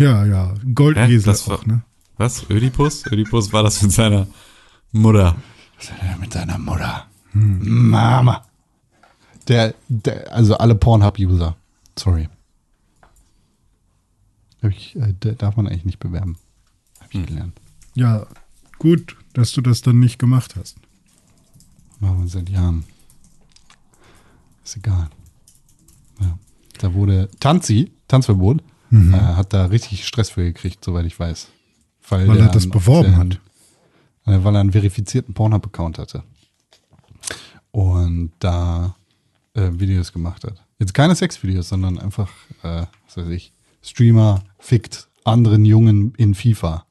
[0.00, 0.54] Ja, ja.
[0.74, 1.82] Goldesel Das auch, war- ne?
[2.16, 2.48] Was?
[2.50, 3.04] Ödipus?
[3.06, 4.26] Ödipus war das mit seiner
[4.92, 5.36] Mutter.
[6.18, 7.06] Mit seiner Mutter.
[7.32, 8.44] Mama.
[9.48, 11.56] Der, der, also alle Pornhub-User.
[11.98, 12.28] Sorry.
[14.62, 16.36] Hab ich, äh, da darf man eigentlich nicht bewerben.
[17.00, 17.58] Hab ich gelernt.
[17.94, 18.26] Ja,
[18.78, 20.76] gut, dass du das dann nicht gemacht hast.
[21.98, 22.84] Machen wir seit Jahren.
[24.64, 25.08] Ist egal.
[26.20, 26.38] Ja.
[26.78, 31.48] Da wurde Tanzi, Tanzverbot, äh, hat da richtig Stress für gekriegt, soweit ich weiß.
[32.08, 33.40] Weil der er das einen beworben hat.
[34.26, 36.24] äh, weil er einen verifizierten Pornhub-Account hatte.
[37.70, 38.96] Und da
[39.54, 40.64] äh, Videos gemacht hat.
[40.78, 42.30] Jetzt keine Sexvideos, sondern einfach,
[42.62, 46.86] äh, was weiß ich, Streamer fickt anderen Jungen in FIFA.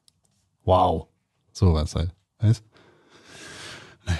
[0.64, 1.08] Wow.
[1.52, 2.14] Sowas halt.
[2.40, 2.64] Weißt?
[4.06, 4.20] Naja.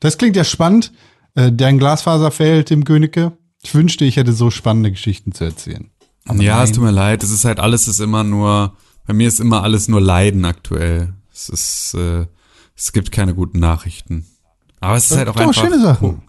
[0.00, 0.92] Das klingt ja spannend.
[1.34, 3.32] Äh, dein Glasfaser fällt, Tim Königke.
[3.62, 5.91] Ich wünschte, ich hätte so spannende Geschichten zu erzählen.
[6.34, 7.22] Ja, es tut mir leid.
[7.22, 11.14] Es ist halt alles ist immer nur, bei mir ist immer alles nur Leiden aktuell.
[11.32, 12.26] Es ist, äh,
[12.76, 14.26] es gibt keine guten Nachrichten.
[14.80, 15.62] Aber es ist halt auch Doch, einfach.
[15.62, 16.22] schöne Sachen.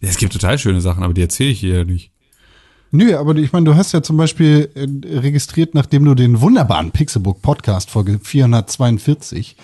[0.00, 2.12] Ja, es gibt total schöne Sachen, aber die erzähle ich hier ja nicht.
[2.90, 6.90] Nö, aber ich meine, du hast ja zum Beispiel äh, registriert, nachdem du den wunderbaren
[6.90, 9.56] Pixelbook Podcast Folge 442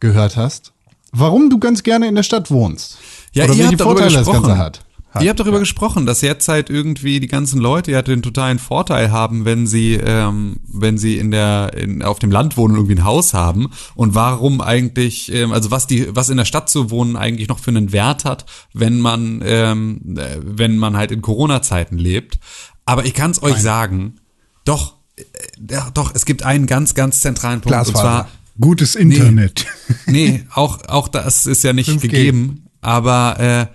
[0.00, 0.72] gehört hast,
[1.12, 2.98] warum du ganz gerne in der Stadt wohnst.
[3.32, 4.26] Ja, Oder ihr welche habt Vorteile das.
[4.26, 4.84] Ganze hat.
[5.16, 5.22] Hat.
[5.22, 9.10] Ihr habt darüber gesprochen, dass jetzt halt irgendwie die ganzen Leute ja den totalen Vorteil
[9.10, 13.00] haben, wenn sie, ähm, wenn sie in der, in, auf dem Land wohnen und irgendwie
[13.00, 16.90] ein Haus haben und warum eigentlich, ähm, also was die, was in der Stadt zu
[16.90, 21.22] wohnen eigentlich noch für einen Wert hat, wenn man, ähm, äh, wenn man halt in
[21.22, 22.38] Corona-Zeiten lebt.
[22.84, 24.16] Aber ich kann es euch sagen,
[24.64, 25.22] doch, äh,
[25.70, 28.02] ja, doch, es gibt einen ganz, ganz zentralen Punkt und Glasfaser.
[28.02, 28.28] zwar
[28.60, 29.66] Gutes Internet.
[30.06, 32.00] Nee, auch, auch das ist ja nicht 5G.
[32.00, 33.66] gegeben, aber äh,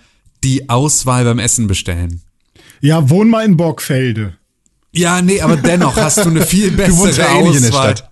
[0.44, 2.22] die Auswahl beim Essen bestellen.
[2.80, 4.34] Ja, wohn mal in Borgfelde.
[4.94, 7.98] Ja, nee, aber dennoch hast du eine viel bessere eh nicht in der Auswahl.
[7.98, 8.10] Stadt.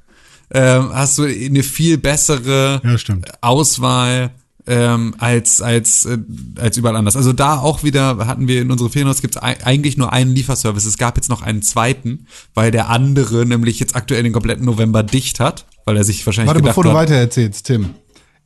[0.51, 2.95] Ähm, hast du eine viel bessere Ja.
[3.41, 4.31] Auswahl
[4.67, 6.17] ähm, als als äh,
[6.59, 7.15] als überall anders.
[7.15, 10.85] Also da auch wieder hatten wir in unsere Ferienhaus gibt's ei- eigentlich nur einen Lieferservice.
[10.85, 15.01] Es gab jetzt noch einen zweiten, weil der andere nämlich jetzt aktuell den kompletten November
[15.03, 17.89] dicht hat, weil er sich wahrscheinlich Warte, bevor du hat, weiter erzählst, Tim.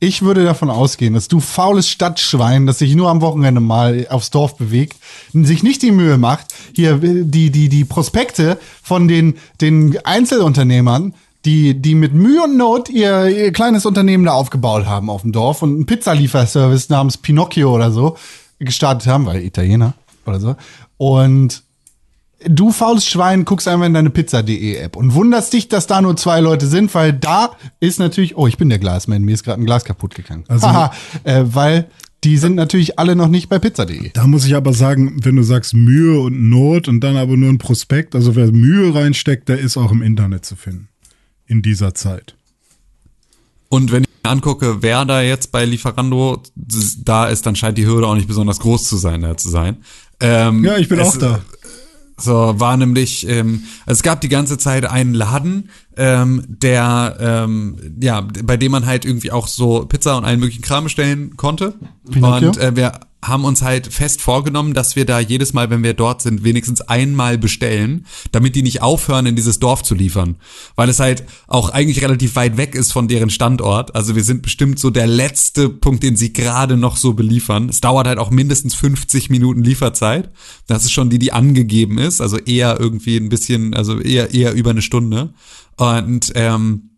[0.04, 4.32] Ich würde davon ausgehen, dass du faules Stadtschwein, das sich nur am Wochenende mal aufs
[4.32, 4.98] Dorf bewegt,
[5.32, 11.14] sich nicht die Mühe macht, hier äh, die, die, die Prospekte von den, den Einzelunternehmern,
[11.46, 15.32] die, die mit Mühe und Not ihr, ihr kleines Unternehmen da aufgebaut haben auf dem
[15.32, 18.18] Dorf und einen Pizzalieferservice namens Pinocchio oder so
[18.60, 19.94] gestartet haben, weil Italiener
[20.26, 20.58] oder so.
[20.98, 21.64] Und
[22.48, 26.16] du faules Schwein guckst einfach in deine Pizza.de App und wunderst dich, dass da nur
[26.18, 29.62] zwei Leute sind, weil da ist natürlich, oh, ich bin der Glasman, mir ist gerade
[29.62, 30.44] ein Glas kaputt gegangen.
[30.48, 30.92] Also- Haha,
[31.24, 31.88] äh, weil
[32.24, 34.12] die sind natürlich alle noch nicht bei Pizza.de.
[34.14, 37.50] Da muss ich aber sagen, wenn du sagst Mühe und Not und dann aber nur
[37.50, 40.88] ein Prospekt, also wer Mühe reinsteckt, der ist auch im Internet zu finden.
[41.48, 42.36] In dieser Zeit.
[43.70, 47.86] Und wenn ich mir angucke, wer da jetzt bei Lieferando da ist, dann scheint die
[47.86, 49.78] Hürde auch nicht besonders groß zu sein, da zu sein.
[50.22, 51.42] Ähm, Ja, ich bin es- auch da.
[52.18, 57.78] So, war nämlich, ähm, also es gab die ganze Zeit einen Laden, ähm, der, ähm,
[58.00, 61.74] ja, bei dem man halt irgendwie auch so Pizza und allen möglichen Kram bestellen konnte.
[62.12, 62.50] Pinocchio?
[62.50, 65.94] Und äh, wir haben uns halt fest vorgenommen, dass wir da jedes Mal, wenn wir
[65.94, 70.36] dort sind, wenigstens einmal bestellen, damit die nicht aufhören, in dieses Dorf zu liefern.
[70.76, 73.96] Weil es halt auch eigentlich relativ weit weg ist von deren Standort.
[73.96, 77.70] Also wir sind bestimmt so der letzte Punkt, den sie gerade noch so beliefern.
[77.70, 80.32] Es dauert halt auch mindestens 50 Minuten Lieferzeit.
[80.68, 82.22] Das ist schon die, die angegeben ist.
[82.22, 85.34] Also eher irgendwie ein bisschen, also eher, eher über eine Stunde.
[85.78, 86.90] Und ähm,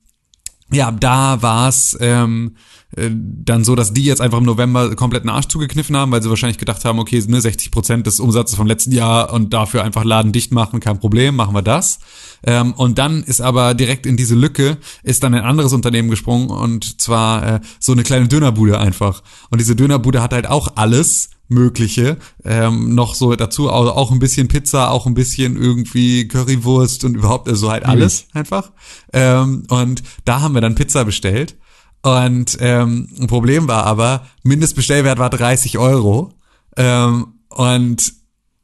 [0.72, 5.30] ja, da war's ähm, äh, dann so, dass die jetzt einfach im November komplett einen
[5.30, 8.68] Arsch zugekniffen haben, weil sie wahrscheinlich gedacht haben, okay, ne, 60 Prozent des Umsatzes vom
[8.68, 12.00] letzten Jahr und dafür einfach Laden dicht machen, kein Problem, machen wir das.
[12.44, 16.50] Ähm, und dann ist aber direkt in diese Lücke ist dann ein anderes Unternehmen gesprungen
[16.50, 19.24] und zwar äh, so eine kleine Dönerbude einfach.
[19.50, 22.18] Und diese Dönerbude hat halt auch alles Mögliche.
[22.44, 27.16] Ähm, noch so dazu auch, auch ein bisschen Pizza, auch ein bisschen irgendwie Currywurst und
[27.16, 28.72] überhaupt, also halt alles einfach.
[29.14, 31.56] Ähm, und da haben wir dann Pizza bestellt.
[32.02, 36.34] Und ähm, ein Problem war aber, Mindestbestellwert war 30 Euro.
[36.78, 38.14] Ähm, und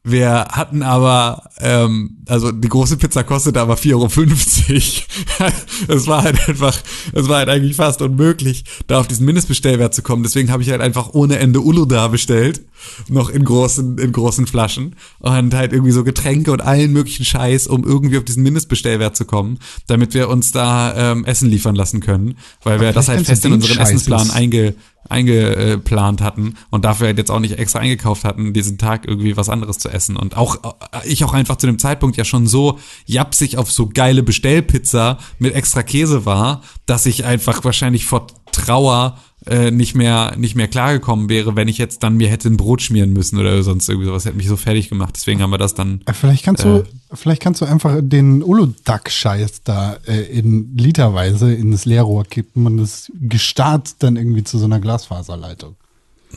[0.04, 5.52] wir hatten aber, ähm, also die große Pizza kostete aber 4,50 Euro.
[5.88, 6.76] Es war halt einfach,
[7.12, 10.22] es war halt eigentlich fast unmöglich, da auf diesen Mindestbestellwert zu kommen.
[10.22, 12.62] Deswegen habe ich halt einfach ohne Ende Uluda bestellt,
[13.08, 17.66] noch in großen, in großen Flaschen und halt irgendwie so Getränke und allen möglichen Scheiß,
[17.68, 22.00] um irgendwie auf diesen Mindestbestellwert zu kommen, damit wir uns da ähm, Essen liefern lassen
[22.00, 24.74] können, weil wir Aber das halt fest in unseren Scheiß Essensplan ist- einge,
[25.08, 29.48] eingeplant hatten und dafür halt jetzt auch nicht extra eingekauft hatten, diesen Tag irgendwie was
[29.48, 30.16] anderes zu essen.
[30.16, 33.88] Und auch äh, ich auch einfach zu dem Zeitpunkt ja schon so japsig auf so
[33.88, 40.34] geile Bestellpizza mit extra Käse war, dass ich einfach wahrscheinlich vor Trauer äh, nicht mehr
[40.36, 43.62] nicht mehr klargekommen wäre, wenn ich jetzt dann mir hätte ein Brot schmieren müssen oder
[43.62, 44.24] sonst irgendwie sowas.
[44.24, 45.14] Hätte mich so fertig gemacht.
[45.16, 46.00] Deswegen haben wir das dann.
[46.06, 51.84] Äh, Vielleicht kannst du, vielleicht kannst du einfach den Uludag-Scheiß da äh, in literweise ins
[51.84, 55.74] Leerrohr kippen und das gestarrt dann irgendwie zu so einer Glasfaserleitung.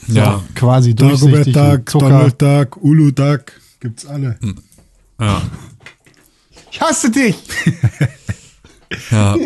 [0.07, 0.43] So, Ja.
[0.55, 1.53] Quasi durchsichtig.
[1.53, 2.09] Dagobert Duck, Zucker.
[2.09, 3.43] Donald Duck, Ulu Duck,
[3.79, 4.37] gibt's alle.
[5.19, 5.41] Ja.
[6.71, 7.35] Ich hasse dich!
[9.11, 9.35] Ja.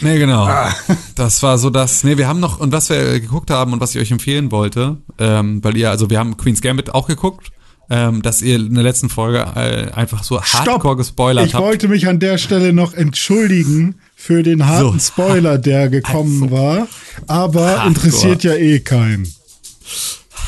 [0.00, 0.48] Nee, genau.
[1.14, 2.02] Das war so das.
[2.04, 4.96] Nee, wir haben noch, und was wir geguckt haben und was ich euch empfehlen wollte,
[5.18, 7.50] ähm, weil ihr, also wir haben Queen's Gambit auch geguckt,
[7.90, 11.64] ähm, dass ihr in der letzten Folge äh, einfach so hardcore gespoilert Ich habt.
[11.64, 15.12] wollte mich an der Stelle noch entschuldigen für den harten So.
[15.12, 16.54] Spoiler, der gekommen Also.
[16.56, 16.88] war.
[17.26, 17.88] Aber Hardcore.
[17.88, 19.26] interessiert ja eh keinen.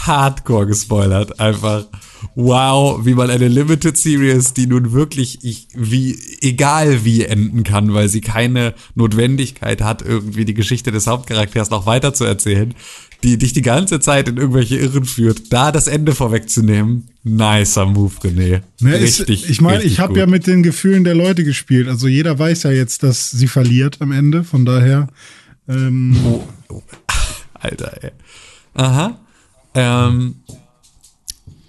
[0.06, 1.38] hardcore gespoilert.
[1.40, 1.84] Einfach,
[2.34, 7.94] wow, wie man eine Limited Series, die nun wirklich ich, wie, egal wie enden kann,
[7.94, 12.74] weil sie keine Notwendigkeit hat, irgendwie die Geschichte des Hauptcharakters noch weiter zu erzählen,
[13.22, 17.08] die dich die ganze Zeit in irgendwelche Irren führt, da das Ende vorwegzunehmen.
[17.22, 18.62] Nicer Move, René.
[18.80, 19.48] Ne, ist, richtig.
[19.48, 21.86] ich meine, ich habe ja mit den Gefühlen der Leute gespielt.
[21.86, 24.42] Also jeder weiß ja jetzt, dass sie verliert am Ende.
[24.42, 25.08] Von daher.
[25.68, 26.82] Ähm, Oh, oh.
[27.54, 28.10] Alter, ey.
[28.74, 29.20] Aha.
[29.74, 30.36] Ähm,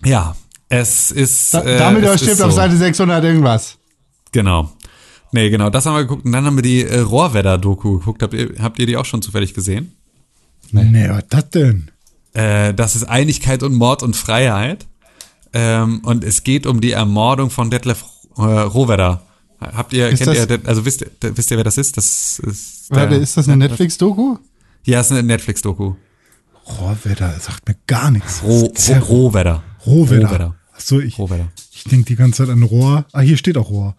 [0.04, 0.36] ja,
[0.80, 1.54] es ist.
[1.54, 2.58] Da, äh, damit es stirbt ist auf so.
[2.58, 3.78] Seite 600 irgendwas.
[4.32, 4.72] Genau.
[5.32, 6.26] Nee, genau, das haben wir geguckt.
[6.26, 8.22] Und dann haben wir die äh, Rohrwedder-Doku geguckt.
[8.22, 9.96] Habt ihr, habt ihr die auch schon zufällig gesehen?
[10.72, 11.92] nee, was das denn?
[12.34, 14.88] Äh, das ist Einigkeit und Mord und Freiheit.
[15.54, 18.04] Ähm, und es geht um die Ermordung von Detlef
[18.38, 19.24] äh, Rohwedder.
[19.60, 21.96] Habt ihr, Ist kennt ihr, also wisst ihr, wisst ihr, wer das ist?
[21.96, 24.38] Das ist, der- Warte, ist das eine Netflix-Doku?
[24.84, 25.94] Ja, ist eine Netflix-Doku.
[26.80, 28.42] Rohrwetter sagt mir gar nichts.
[28.44, 29.64] Roh, Roh, Rohwedder.
[29.86, 30.28] Rohwetter.
[30.28, 30.56] Rohwedder.
[30.84, 33.06] Achso, ich, ich denke die ganze Zeit an Rohr.
[33.14, 33.96] Ah, hier steht auch Rohr.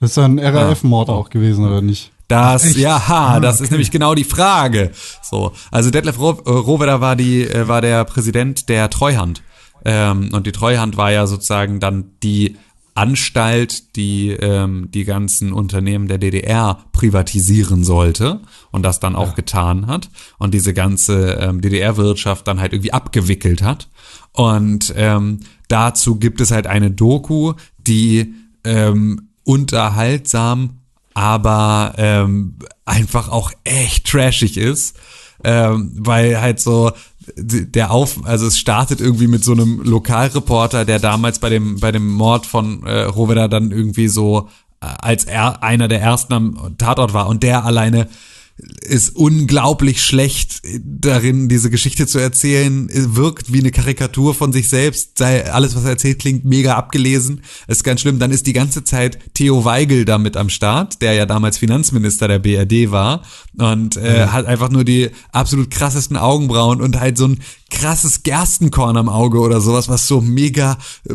[0.00, 1.12] Das ist doch ein RAF-Mord Ah.
[1.12, 2.12] auch gewesen, oder nicht?
[2.28, 2.76] Das, Echt?
[2.76, 3.70] ja, ha, Ah, das ist okay.
[3.74, 4.90] nämlich genau die Frage.
[5.22, 9.42] So, also Detlef Roh, äh, Rohwedder war die, äh, war der Präsident der Treuhand.
[9.86, 12.56] Ähm, und die Treuhand war ja sozusagen dann die
[12.94, 18.40] Anstalt, die ähm, die ganzen Unternehmen der DDR privatisieren sollte
[18.70, 23.62] und das dann auch getan hat und diese ganze ähm, DDR-Wirtschaft dann halt irgendwie abgewickelt
[23.62, 23.88] hat.
[24.32, 30.80] Und ähm, dazu gibt es halt eine Doku, die ähm, unterhaltsam,
[31.14, 34.96] aber ähm, einfach auch echt trashig ist,
[35.44, 36.92] ähm, weil halt so
[37.36, 41.90] der auf, also es startet irgendwie mit so einem Lokalreporter, der damals bei dem bei
[41.90, 44.48] dem Mord von äh, Rohwedder dann irgendwie so
[44.80, 48.08] äh, als er einer der ersten am Tatort war und der alleine
[48.56, 55.18] ist unglaublich schlecht darin, diese Geschichte zu erzählen, wirkt wie eine Karikatur von sich selbst,
[55.18, 58.20] sei alles, was er erzählt, klingt mega abgelesen, ist ganz schlimm.
[58.20, 62.38] Dann ist die ganze Zeit Theo Weigel damit am Start, der ja damals Finanzminister der
[62.38, 63.22] BRD war
[63.58, 67.40] und äh, hat einfach nur die absolut krassesten Augenbrauen und halt so ein
[67.74, 71.14] krasses Gerstenkorn am Auge oder sowas, was so mega äh,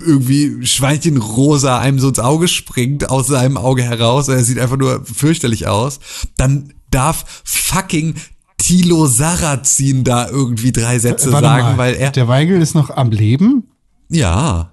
[0.00, 4.28] irgendwie Schweinchenrosa einem so ins Auge springt, aus seinem Auge heraus.
[4.28, 6.00] Er sieht einfach nur fürchterlich aus.
[6.36, 8.14] Dann darf fucking
[8.56, 12.12] Tilo Sarrazin da irgendwie drei Sätze Warte sagen, mal, weil er.
[12.12, 13.64] Der Weigel ist noch am Leben?
[14.08, 14.70] Ja.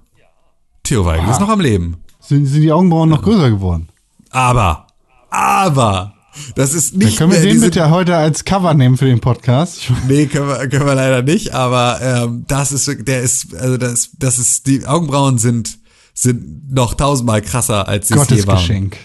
[0.84, 1.98] Theo Weigel ist noch am Leben.
[2.20, 3.90] Sind, sind die Augenbrauen noch größer geworden?
[4.30, 4.88] Aber,
[5.30, 6.14] aber,
[6.56, 9.92] das ist Dann nicht können wir den bitte heute als Cover nehmen für den Podcast.
[10.08, 14.12] Nee, können wir, können wir leider nicht, aber ähm, das ist, der ist, also das,
[14.18, 15.80] das ist, die Augenbrauen sind,
[16.14, 18.46] sind noch tausendmal krasser, als sie es je waren.
[18.46, 18.98] Gottesgeschenk.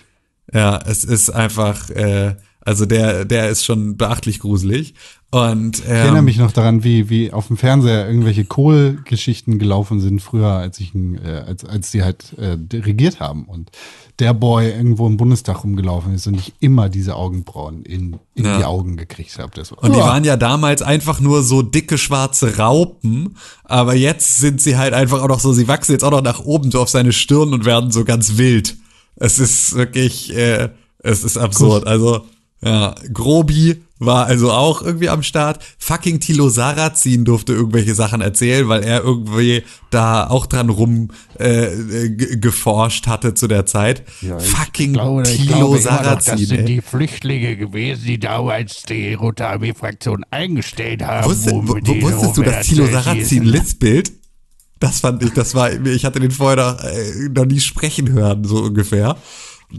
[0.53, 4.94] Ja, es ist einfach, äh, also der, der ist schon beachtlich gruselig.
[5.31, 9.98] Und Ich erinnere ähm, mich noch daran, wie, wie auf dem Fernseher irgendwelche Kohl-Geschichten gelaufen
[9.98, 13.70] sind früher, als ich, äh, als, als die halt äh, regiert haben und
[14.18, 18.59] der Boy irgendwo im Bundestag rumgelaufen ist und ich immer diese Augenbrauen in, in Ja.
[18.59, 19.51] die Augen gekriegt habe.
[19.55, 24.37] Das war, Und die waren ja damals einfach nur so dicke schwarze Raupen, aber jetzt
[24.37, 26.81] sind sie halt einfach auch noch so, sie wachsen jetzt auch noch nach oben so
[26.83, 28.77] auf seine Stirn und werden so ganz wild.
[29.16, 31.87] Es ist wirklich, äh, es ist absurd.
[31.87, 32.27] Also,
[32.64, 35.62] ja, Grobi war also auch irgendwie am Start.
[35.79, 41.66] Fucking Tilo Sarrazin durfte irgendwelche Sachen erzählen, weil er irgendwie da auch dran rum äh,
[41.66, 44.03] äh, ge- geforscht hatte zu der Zeit.
[44.40, 46.46] Fucking glaube, Tilo noch, das Sarrazin.
[46.46, 51.31] sind die Flüchtlinge gewesen, die damals die Rote Armee-Fraktion eingestellt haben.
[51.31, 53.44] Wusste, wo, wusstest du, dass Tilo Sarrazin.
[53.44, 54.12] Lispelt?
[54.81, 58.42] Das fand ich, das war, ich hatte den vorher noch, äh, noch nie sprechen hören,
[58.42, 59.16] so ungefähr.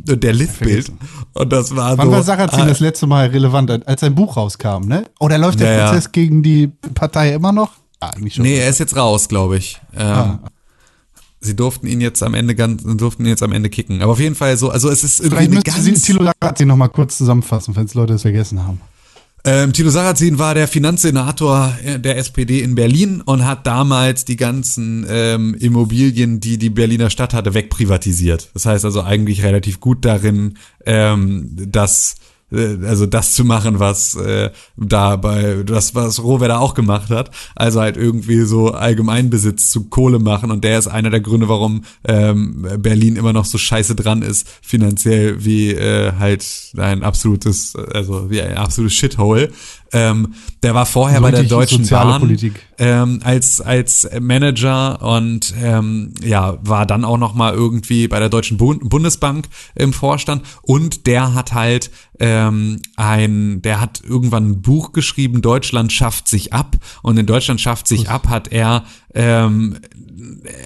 [0.09, 0.91] Und der Lispelt.
[1.33, 2.11] Und das war Wann so.
[2.11, 5.05] war Sarrazin ah, das letzte Mal relevant, als sein Buch rauskam, ne?
[5.19, 5.85] Oder läuft der Ja.
[5.89, 7.71] Prozess gegen die Partei immer noch?
[7.99, 8.43] Ah, eigentlich schon.
[8.43, 9.79] Nee, er ist jetzt raus, glaube ich.
[9.95, 10.39] Ähm, Ah.
[11.39, 14.01] Sie durften ihn jetzt am Ende ganz, durften ihn jetzt am Ende kicken.
[14.01, 16.23] Aber auf jeden Fall so, also es ist irgendwie Vielleicht eine müsste sie ganz, Tilo
[16.41, 18.79] Sarrazin noch mal kurz zusammenfassen, falls Leute es vergessen haben.
[19.45, 24.37] Ähm, Tilo Sarrazin war der Finanzsenator äh, der SPD in Berlin und hat damals die
[24.37, 28.49] ganzen ähm, Immobilien, die die Berliner Stadt hatte, wegprivatisiert.
[28.53, 32.15] Das heißt also eigentlich relativ gut darin, ähm, das
[32.53, 37.31] äh, also das zu machen, was äh, da bei das was Rohwedder auch gemacht hat,
[37.55, 41.83] also halt irgendwie so Allgemeinbesitz zu Kohle machen und der ist einer der Gründe, warum
[42.05, 46.45] ähm, Berlin immer noch so scheiße dran ist finanziell wie äh, halt
[46.77, 49.51] ein absolutes also wie ein absolutes Shithole.
[49.93, 52.53] Ähm, der war vorher bei der Deutschen Bahn Politik.
[52.79, 58.29] ähm, als als Manager und ähm, ja war dann auch noch mal irgendwie bei der
[58.29, 61.91] Deutschen Bund Bundesbank im Vorstand und der hat halt
[62.47, 67.61] ähm, ein der hat irgendwann ein Buch geschrieben Deutschland schafft sich ab und in Deutschland
[67.61, 69.77] schafft sich ab hat er ähm,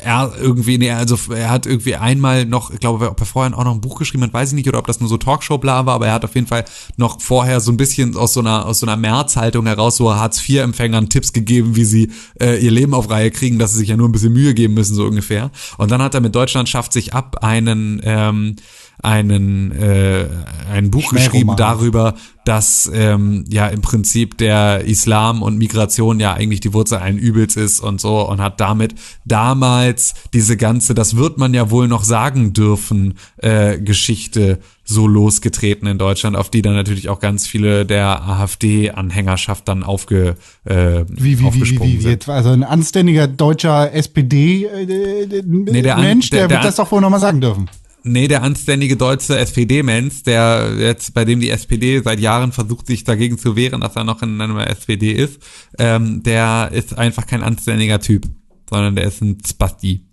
[0.03, 3.63] er irgendwie, nee, also er hat irgendwie einmal noch, ich glaube, ob er vorher auch
[3.63, 5.95] noch ein Buch geschrieben hat, weiß ich nicht, oder ob das nur so Talkshow-bla war,
[5.95, 6.65] aber er hat auf jeden Fall
[6.97, 11.09] noch vorher so ein bisschen aus so einer, aus so einer Märzhaltung heraus so Hartz-IV-Empfängern
[11.09, 14.07] Tipps gegeben, wie sie äh, ihr Leben auf Reihe kriegen, dass sie sich ja nur
[14.07, 15.51] ein bisschen Mühe geben müssen, so ungefähr.
[15.77, 18.55] Und dann hat er mit Deutschland schafft sich ab einen, ähm,
[19.03, 20.25] einen, äh,
[20.71, 26.61] ein Buch geschrieben darüber, dass ähm, ja im Prinzip der Islam und Migration ja eigentlich
[26.61, 31.37] die Wurzel allen Übels ist und so und hat damit damals diese ganze, das wird
[31.37, 36.73] man ja wohl noch sagen dürfen, äh, Geschichte so losgetreten in Deutschland, auf die dann
[36.73, 42.01] natürlich auch ganz viele der AfD-Anhängerschaft dann aufge, äh, Wie, wie, wie, wie, aufgesprungen wie,
[42.01, 42.11] sind.
[42.11, 46.91] jetzt, also ein anständiger deutscher SPD-Mensch, der An- Mensch, der, der- wird der das doch
[46.91, 47.69] wohl nochmal sagen dürfen.
[48.07, 53.03] Nee, der anständige deutsche SPD-Mensch, der jetzt, bei dem die SPD seit Jahren versucht, sich
[53.03, 55.41] dagegen zu wehren, dass er noch in einer SPD ist,
[55.77, 58.25] ähm, der ist einfach kein anständiger Typ,
[58.69, 60.03] sondern der ist ein Spasti.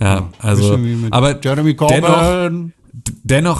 [0.00, 0.78] Ja, also,
[1.10, 2.02] aber Jeremy Corbyn.
[2.02, 2.72] dennoch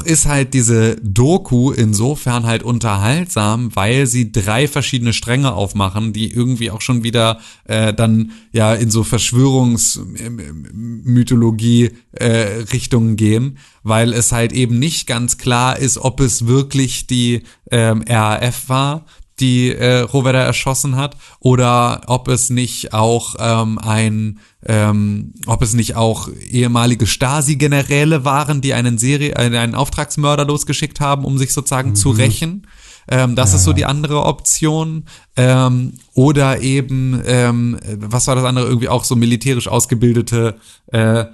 [0.05, 6.71] ist halt diese Doku insofern halt unterhaltsam, weil sie drei verschiedene Stränge aufmachen, die irgendwie
[6.71, 12.29] auch schon wieder äh, dann ja in so Verschwörungsmythologie äh,
[12.73, 18.05] Richtungen gehen, weil es halt eben nicht ganz klar ist, ob es wirklich die ähm,
[18.09, 19.07] RAF war,
[19.41, 25.75] die äh, Rohwedder erschossen hat, oder ob es nicht auch ähm, ein, ähm, ob es
[25.75, 31.53] nicht auch ehemalige Stasi-Generäle waren, die einen Serie, einen, einen Auftragsmörder losgeschickt haben, um sich
[31.53, 32.67] sozusagen zu rächen.
[33.09, 35.05] Ähm, das ist so die andere Option.
[35.37, 38.67] Ähm, oder eben, ähm, was war das andere?
[38.67, 41.27] Irgendwie auch so militärisch ausgebildete äh,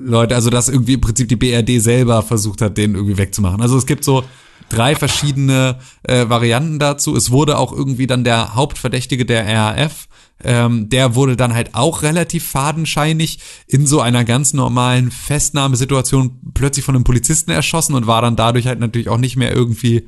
[0.00, 3.60] Leute, also dass irgendwie im Prinzip die BRD selber versucht hat, den irgendwie wegzumachen.
[3.60, 4.24] Also es gibt so
[4.68, 7.16] drei verschiedene äh, Varianten dazu.
[7.16, 10.08] Es wurde auch irgendwie dann der Hauptverdächtige der RAF,
[10.42, 16.84] ähm, der wurde dann halt auch relativ fadenscheinig in so einer ganz normalen Festnahmesituation plötzlich
[16.84, 20.06] von einem Polizisten erschossen und war dann dadurch halt natürlich auch nicht mehr irgendwie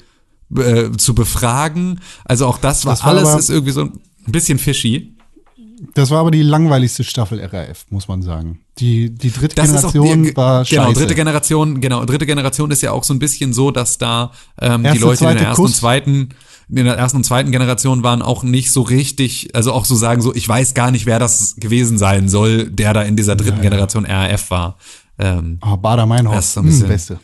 [0.57, 2.01] äh, zu befragen.
[2.25, 3.93] Also auch das war, Das war alles ist irgendwie so ein
[4.27, 5.17] bisschen fishy.
[5.95, 8.61] Das war aber die langweiligste Staffel RAF, muss man sagen.
[8.79, 10.81] Die, die dritte Das Generation die, war scheiße.
[10.83, 14.33] Genau, dritte Generation, genau, dritte Generation ist ja auch so ein bisschen so, dass da
[14.61, 15.77] ähm, die Leute in der ersten und Kuss.
[15.79, 16.29] zweiten,
[16.69, 20.21] in der ersten und zweiten Generation waren auch nicht so richtig, also auch so sagen,
[20.23, 23.61] so, ich weiß gar nicht, wer das gewesen sein soll, der da in dieser dritten
[23.63, 24.77] Generation RAF war.
[25.19, 27.21] Ähm, Oh, Bader Meinhof, Das ist so hm, Beste.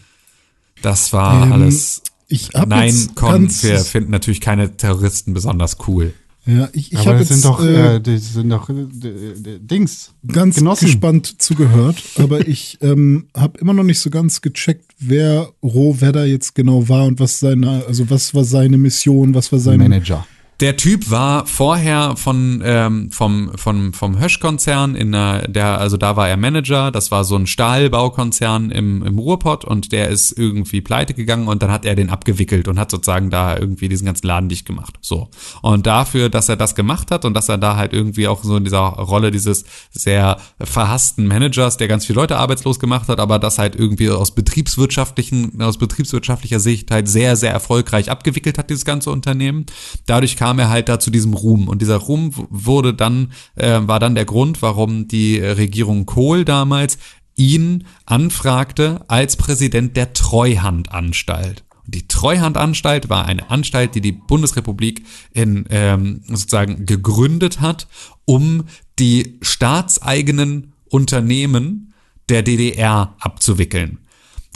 [0.83, 2.03] das war Ähm, alles.
[2.29, 6.13] Ich hab Nein, Con, wir finden natürlich keine Terroristen besonders cool.
[6.47, 10.13] Ja, ich, ich habe jetzt sind doch, äh, äh, das sind doch äh, d- Dings.
[10.27, 10.85] ganz Genossen.
[10.87, 16.55] gespannt zugehört, aber ich ähm, habe immer noch nicht so ganz gecheckt, wer Rohwedder jetzt
[16.55, 20.25] genau war und was seine, also was war seine Mission, was war seine Manager.
[20.61, 26.17] Der Typ war vorher von ähm, vom vom vom Hösch-Konzern in der, der also da
[26.17, 26.91] war er Manager.
[26.91, 31.63] Das war so ein Stahlbaukonzern im im Ruhrpott und der ist irgendwie pleite gegangen und
[31.63, 34.95] dann hat er den abgewickelt und hat sozusagen da irgendwie diesen ganzen Laden dicht gemacht.
[35.03, 35.29] So
[35.61, 38.57] und dafür, dass er das gemacht hat und dass er da halt irgendwie auch so
[38.57, 43.39] in dieser Rolle dieses sehr verhassten Managers, der ganz viele Leute arbeitslos gemacht hat, aber
[43.39, 48.87] das halt irgendwie aus betriebswirtschaftlichen aus betriebswirtschaftlicher Sicht halt sehr sehr erfolgreich abgewickelt hat dieses
[48.87, 49.67] ganze Unternehmen.
[50.07, 54.01] Dadurch kam er halt da zu diesem Ruhm und dieser Ruhm wurde dann äh, war
[54.01, 56.99] dann der Grund, warum die äh, Regierung Kohl damals
[57.37, 61.65] ihn anfragte als Präsident der Treuhandanstalt.
[61.85, 67.87] Und die Treuhandanstalt war eine Anstalt, die die Bundesrepublik in ähm, sozusagen gegründet hat,
[68.25, 68.65] um
[68.99, 71.93] die staatseigenen Unternehmen
[72.29, 73.99] der DDR abzuwickeln.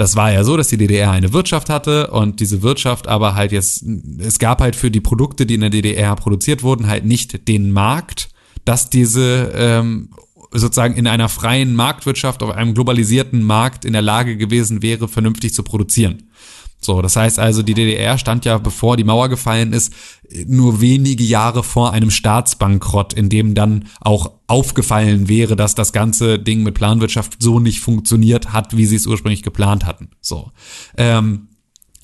[0.00, 3.52] Das war ja so, dass die DDR eine Wirtschaft hatte und diese Wirtschaft aber halt
[3.52, 3.84] jetzt,
[4.18, 7.70] es gab halt für die Produkte, die in der DDR produziert wurden, halt nicht den
[7.70, 8.30] Markt,
[8.64, 10.08] dass diese ähm,
[10.52, 15.52] sozusagen in einer freien Marktwirtschaft auf einem globalisierten Markt in der Lage gewesen wäre, vernünftig
[15.52, 16.30] zu produzieren.
[16.80, 19.92] So, das heißt also, die DDR stand ja, bevor die Mauer gefallen ist,
[20.46, 26.38] nur wenige Jahre vor einem Staatsbankrott, in dem dann auch aufgefallen wäre, dass das ganze
[26.38, 30.10] Ding mit Planwirtschaft so nicht funktioniert hat, wie sie es ursprünglich geplant hatten.
[30.20, 30.50] So.
[30.96, 31.49] Ähm,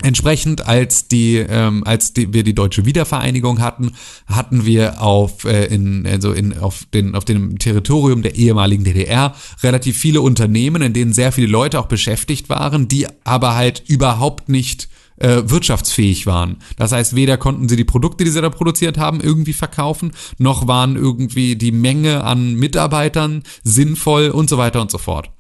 [0.03, 3.93] Entsprechend, als die, ähm, als die, wir die deutsche Wiedervereinigung hatten,
[4.27, 9.35] hatten wir auf äh, in also in auf den auf dem Territorium der ehemaligen DDR
[9.63, 14.51] relativ viele Unternehmen, in denen sehr viele Leute auch beschäftigt waren, die aber halt überhaupt
[14.51, 16.59] nicht äh, wirtschaftsfähig waren.
[16.77, 20.67] Das heißt, weder konnten sie die Produkte, die sie da produziert haben, irgendwie verkaufen, noch
[20.67, 25.31] waren irgendwie die Menge an Mitarbeitern sinnvoll und so weiter und so fort.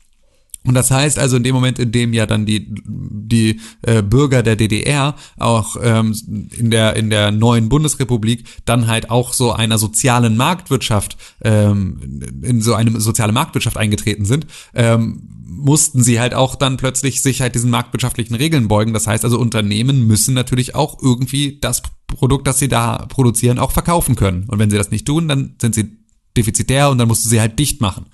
[0.67, 4.43] Und das heißt also in dem Moment, in dem ja dann die die äh, Bürger
[4.43, 6.15] der DDR auch ähm,
[6.57, 12.61] in der in der neuen Bundesrepublik dann halt auch so einer sozialen Marktwirtschaft ähm, in
[12.61, 17.55] so eine soziale Marktwirtschaft eingetreten sind, ähm, mussten sie halt auch dann plötzlich sich halt
[17.55, 18.93] diesen marktwirtschaftlichen Regeln beugen.
[18.93, 23.73] Das heißt also Unternehmen müssen natürlich auch irgendwie das Produkt, das sie da produzieren, auch
[23.73, 24.45] verkaufen können.
[24.49, 25.97] Und wenn sie das nicht tun, dann sind sie
[26.37, 28.07] defizitär und dann musst du sie halt dicht machen.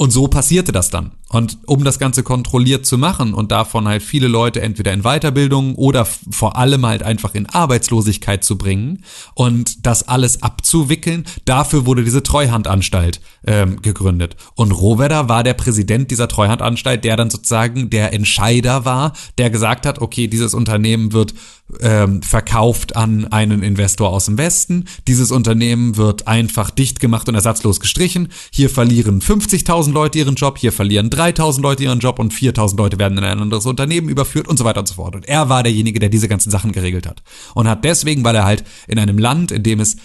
[0.00, 1.10] Und so passierte das dann.
[1.28, 5.74] Und um das Ganze kontrolliert zu machen und davon halt viele Leute entweder in Weiterbildung
[5.74, 12.02] oder vor allem halt einfach in Arbeitslosigkeit zu bringen und das alles abzuwickeln, dafür wurde
[12.02, 14.36] diese Treuhandanstalt ähm, gegründet.
[14.54, 19.84] Und Rohwedder war der Präsident dieser Treuhandanstalt, der dann sozusagen der Entscheider war, der gesagt
[19.84, 21.34] hat, okay, dieses Unternehmen wird
[21.80, 24.86] ähm, verkauft an einen Investor aus dem Westen.
[25.06, 28.28] Dieses Unternehmen wird einfach dicht gemacht und ersatzlos gestrichen.
[28.50, 32.98] Hier verlieren 50.000 Leute ihren Job, hier verlieren 3.000 Leute ihren Job und 4.000 Leute
[32.98, 35.14] werden in ein anderes Unternehmen überführt und so weiter und so fort.
[35.14, 37.22] Und er war derjenige, der diese ganzen Sachen geregelt hat.
[37.54, 39.96] Und hat deswegen, weil er halt in einem Land, in dem es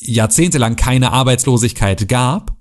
[0.00, 2.58] jahrzehntelang keine Arbeitslosigkeit gab,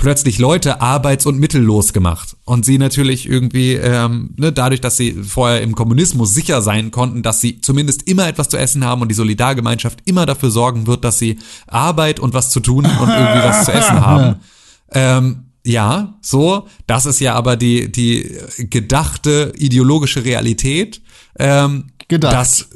[0.00, 2.36] plötzlich Leute arbeits- und mittellos gemacht.
[2.44, 7.22] Und sie natürlich irgendwie, ähm, ne, dadurch, dass sie vorher im Kommunismus sicher sein konnten,
[7.22, 11.04] dass sie zumindest immer etwas zu essen haben und die Solidargemeinschaft immer dafür sorgen wird,
[11.04, 14.36] dass sie Arbeit und was zu tun und irgendwie was zu essen haben.
[14.92, 21.02] Ähm, ja, so, das ist ja aber die, die gedachte ideologische Realität.
[21.38, 22.34] Ähm, Gedacht.
[22.34, 22.68] Das,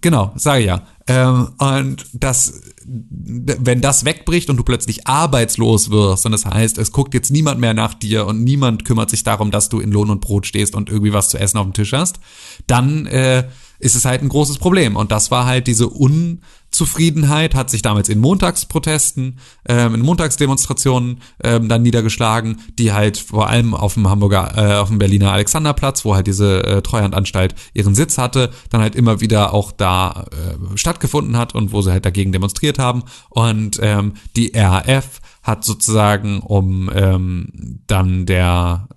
[0.00, 0.86] genau, sage ich ja.
[1.06, 6.92] Ähm, und das, wenn das wegbricht und du plötzlich arbeitslos wirst und das heißt, es
[6.92, 10.10] guckt jetzt niemand mehr nach dir und niemand kümmert sich darum, dass du in Lohn
[10.10, 12.20] und Brot stehst und irgendwie was zu essen auf dem Tisch hast,
[12.66, 14.96] dann äh, ist es halt ein großes Problem.
[14.96, 15.88] Und das war halt diese
[16.74, 23.48] Unzufriedenheit, hat sich damals in Montagsprotesten, ähm, in Montagsdemonstrationen ähm, dann niedergeschlagen, die halt vor
[23.48, 27.94] allem auf dem Hamburger, äh, auf dem Berliner Alexanderplatz, wo halt diese äh, Treuhandanstalt ihren
[27.94, 32.04] Sitz hatte, dann halt immer wieder auch da äh, stattgefunden hat und wo sie halt
[32.04, 33.04] dagegen demonstriert haben.
[33.30, 38.88] Und ähm, die RAF hat sozusagen um ähm, dann der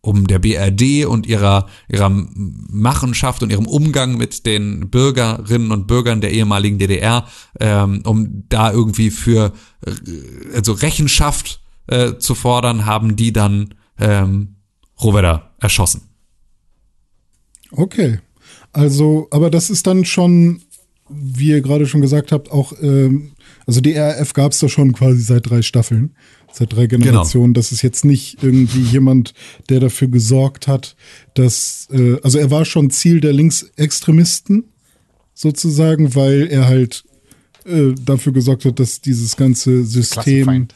[0.00, 6.20] um der BRD und ihrer ihrer Machenschaft und ihrem Umgang mit den Bürgerinnen und Bürgern
[6.20, 7.26] der ehemaligen DDR,
[7.60, 9.52] ähm, um da irgendwie für
[9.86, 9.92] äh,
[10.54, 14.56] also Rechenschaft äh, zu fordern, haben die dann ähm,
[15.00, 16.02] Rohwedder erschossen.
[17.70, 18.20] Okay.
[18.72, 20.62] Also, aber das ist dann schon,
[21.08, 23.32] wie ihr gerade schon gesagt habt, auch, ähm,
[23.68, 26.16] also die RAF gab es da schon quasi seit drei Staffeln,
[26.50, 27.52] seit drei Generationen.
[27.52, 29.34] Das ist jetzt nicht irgendwie jemand,
[29.68, 30.96] der dafür gesorgt hat,
[31.34, 34.64] dass, äh, also er war schon Ziel der Linksextremisten
[35.34, 37.04] sozusagen, weil er halt
[37.66, 40.68] äh, dafür gesorgt hat, dass dieses ganze System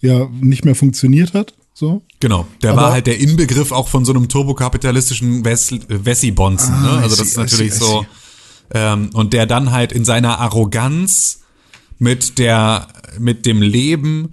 [0.00, 1.52] ja nicht mehr funktioniert hat.
[1.74, 2.00] So.
[2.18, 6.72] Genau, der Aber- war halt der Inbegriff auch von so einem turbokapitalistischen Wes Wessi-Bonzen.
[6.72, 7.02] Ah, ne?
[7.02, 8.06] Also see, das ist natürlich see, so.
[8.72, 11.41] Ähm, und der dann halt in seiner Arroganz
[12.02, 12.88] mit der,
[13.20, 14.32] mit dem Leben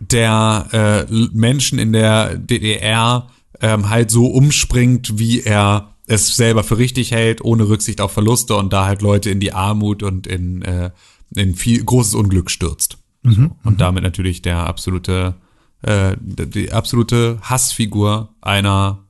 [0.00, 3.28] der äh, Menschen in der DDR
[3.60, 8.56] ähm, halt so umspringt, wie er es selber für richtig hält, ohne Rücksicht auf Verluste
[8.56, 10.90] und da halt Leute in die Armut und in, äh,
[11.36, 12.98] in viel großes Unglück stürzt.
[13.22, 13.50] so.
[13.62, 15.36] Und damit natürlich der absolute,
[15.82, 19.04] äh, die die absolute Hassfigur einer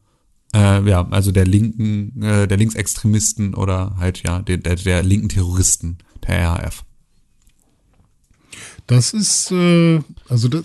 [0.54, 5.30] äh, ja, also der linken, äh, der Linksextremisten oder halt ja, der, der, der linken
[5.30, 5.98] Terroristen,
[6.28, 6.84] der RAF.
[8.86, 10.64] Das ist, äh, also das,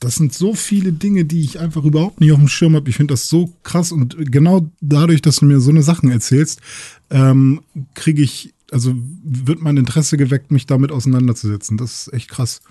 [0.00, 2.88] das sind so viele Dinge, die ich einfach überhaupt nicht auf dem Schirm habe.
[2.88, 6.60] Ich finde das so krass und genau dadurch, dass du mir so eine Sachen erzählst,
[7.10, 7.60] ähm,
[7.94, 11.76] kriege ich, also wird mein Interesse geweckt, mich damit auseinanderzusetzen.
[11.76, 12.62] Das ist echt krass.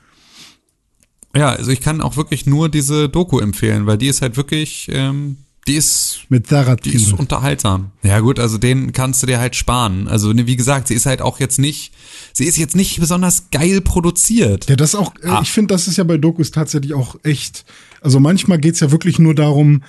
[1.36, 4.88] Ja, also ich kann auch wirklich nur diese Doku empfehlen, weil die ist halt wirklich,
[4.92, 5.38] ähm,
[5.68, 7.92] die ist Mit Die ist unterhaltsam.
[8.04, 10.08] Ja gut, also den kannst du dir halt sparen.
[10.08, 11.94] Also ne, wie gesagt, sie ist halt auch jetzt nicht,
[12.34, 14.70] sie ist jetzt nicht besonders geil produziert.
[14.70, 15.42] Ja, das auch, äh, Ah.
[15.44, 17.66] ich finde, das ist ja bei Dokus tatsächlich auch echt,
[18.02, 19.84] also manchmal geht's ja wirklich nur darum,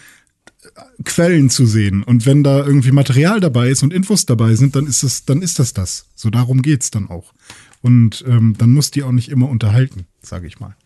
[1.05, 2.03] Quellen zu sehen.
[2.03, 5.43] Und wenn da irgendwie Material dabei ist und Infos dabei sind, dann ist das, dann
[5.43, 6.07] ist das das.
[6.14, 7.33] So darum geht's dann auch.
[7.81, 10.76] Und ähm, dann muss die auch nicht immer unterhalten, sage ich mal.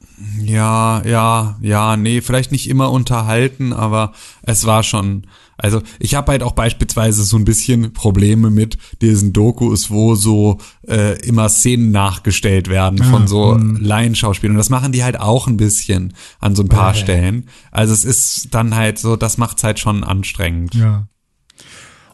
[0.40, 5.26] Ja, ja, ja, nee, vielleicht nicht immer unterhalten, aber es war schon.
[5.56, 10.58] Also ich habe halt auch beispielsweise so ein bisschen Probleme mit diesen Dokus, wo so
[10.88, 14.56] äh, immer Szenen nachgestellt werden von so Laienschauspielern.
[14.56, 17.48] Und das machen die halt auch ein bisschen an so ein paar Stellen.
[17.70, 20.74] Also es ist dann halt so, das macht's halt schon anstrengend.
[20.74, 21.06] Ja.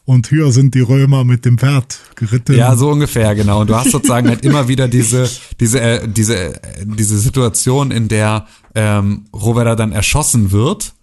[0.09, 2.56] Und hier sind die Römer mit dem Pferd geritten.
[2.56, 3.61] Ja, so ungefähr, genau.
[3.61, 5.28] Und du hast sozusagen halt immer wieder diese,
[5.61, 10.94] diese, äh, diese, äh, diese Situation, in der ähm, Rovera dann erschossen wird.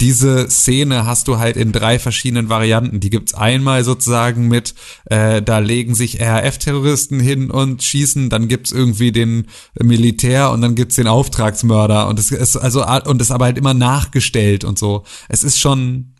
[0.00, 3.00] Diese Szene hast du halt in drei verschiedenen Varianten.
[3.00, 8.70] Die gibt's einmal sozusagen mit, äh, da legen sich RAF-Terroristen hin und schießen, dann gibt's
[8.70, 9.48] irgendwie den
[9.82, 13.74] Militär und dann gibt's den Auftragsmörder und es ist also und es aber halt immer
[13.74, 15.02] nachgestellt und so.
[15.28, 16.14] Es ist schon,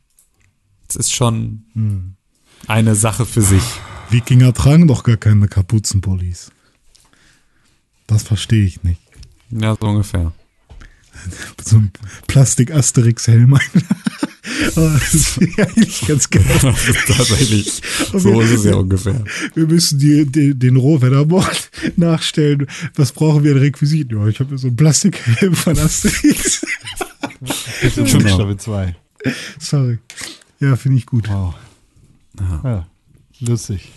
[0.88, 2.12] es ist schon
[2.67, 3.63] eine Sache für sich.
[4.11, 6.53] Wikinger tragen doch gar keine Kapuzenpullis.
[8.07, 9.01] Das verstehe ich nicht.
[9.51, 10.33] Ja, so ungefähr.
[11.65, 11.93] So ein
[12.27, 13.55] Plastik-Asterix-Helm.
[13.55, 16.45] Aber das ist eigentlich ganz geil.
[17.07, 17.81] Tatsächlich,
[18.13, 19.23] so ist es ja ungefähr.
[19.55, 22.67] Wir müssen die, die, den Rohwettermord nachstellen.
[22.97, 24.19] Was brauchen wir an Requisiten?
[24.19, 26.67] Ja, ich habe so einen Plastikhelm von Asterix.
[27.95, 28.97] Buchstabe 2.
[29.61, 29.99] Sorry.
[30.59, 31.29] Ja, finde ich gut.
[31.29, 31.55] Wow.
[32.64, 32.87] Ja.
[33.41, 33.91] Lustig.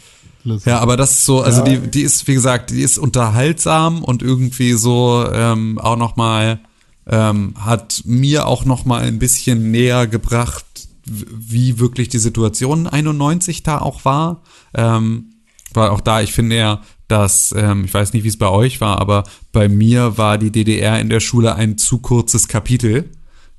[0.44, 0.72] Lustig.
[0.72, 4.22] Ja, aber das ist so, also die, die ist, wie gesagt, die ist unterhaltsam und
[4.22, 6.60] irgendwie so ähm, auch nochmal,
[7.08, 10.66] ähm, hat mir auch nochmal ein bisschen näher gebracht,
[11.06, 14.44] wie wirklich die Situation 91 da auch war.
[14.74, 15.32] Ähm,
[15.74, 18.82] weil auch da, ich finde ja, dass, ähm, ich weiß nicht, wie es bei euch
[18.82, 23.12] war, aber bei mir war die DDR in der Schule ein zu kurzes Kapitel,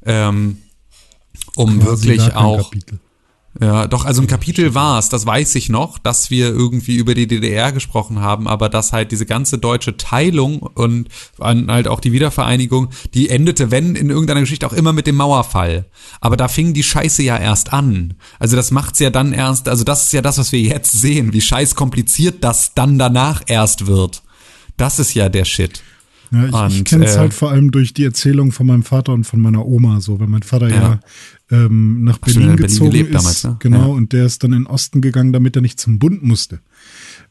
[0.05, 0.59] ähm,
[1.55, 3.01] um Quasi wirklich auch Kapitel.
[3.61, 7.15] Ja, doch, also ein Kapitel war es, das weiß ich noch, dass wir irgendwie über
[7.15, 12.13] die DDR gesprochen haben, aber dass halt diese ganze deutsche Teilung und halt auch die
[12.13, 15.87] Wiedervereinigung, die endete, wenn in irgendeiner Geschichte auch immer mit dem Mauerfall.
[16.21, 18.15] Aber da fing die Scheiße ja erst an.
[18.39, 21.33] Also das macht's ja dann erst, also das ist ja das, was wir jetzt sehen,
[21.33, 24.23] wie scheiß kompliziert das dann danach erst wird.
[24.77, 25.83] Das ist ja der Shit.
[26.33, 29.13] Ja, ich, ich kenne es äh, halt vor allem durch die Erzählung von meinem Vater
[29.13, 31.01] und von meiner Oma so, wenn mein Vater ja, Ja.
[31.51, 33.57] Ähm, nach Berlin in Berlin gezogen gelebt ist, damals, ne?
[33.61, 33.95] genau, Ja.
[33.95, 36.61] und der ist dann in den Osten gegangen, damit er nicht zum Bund musste.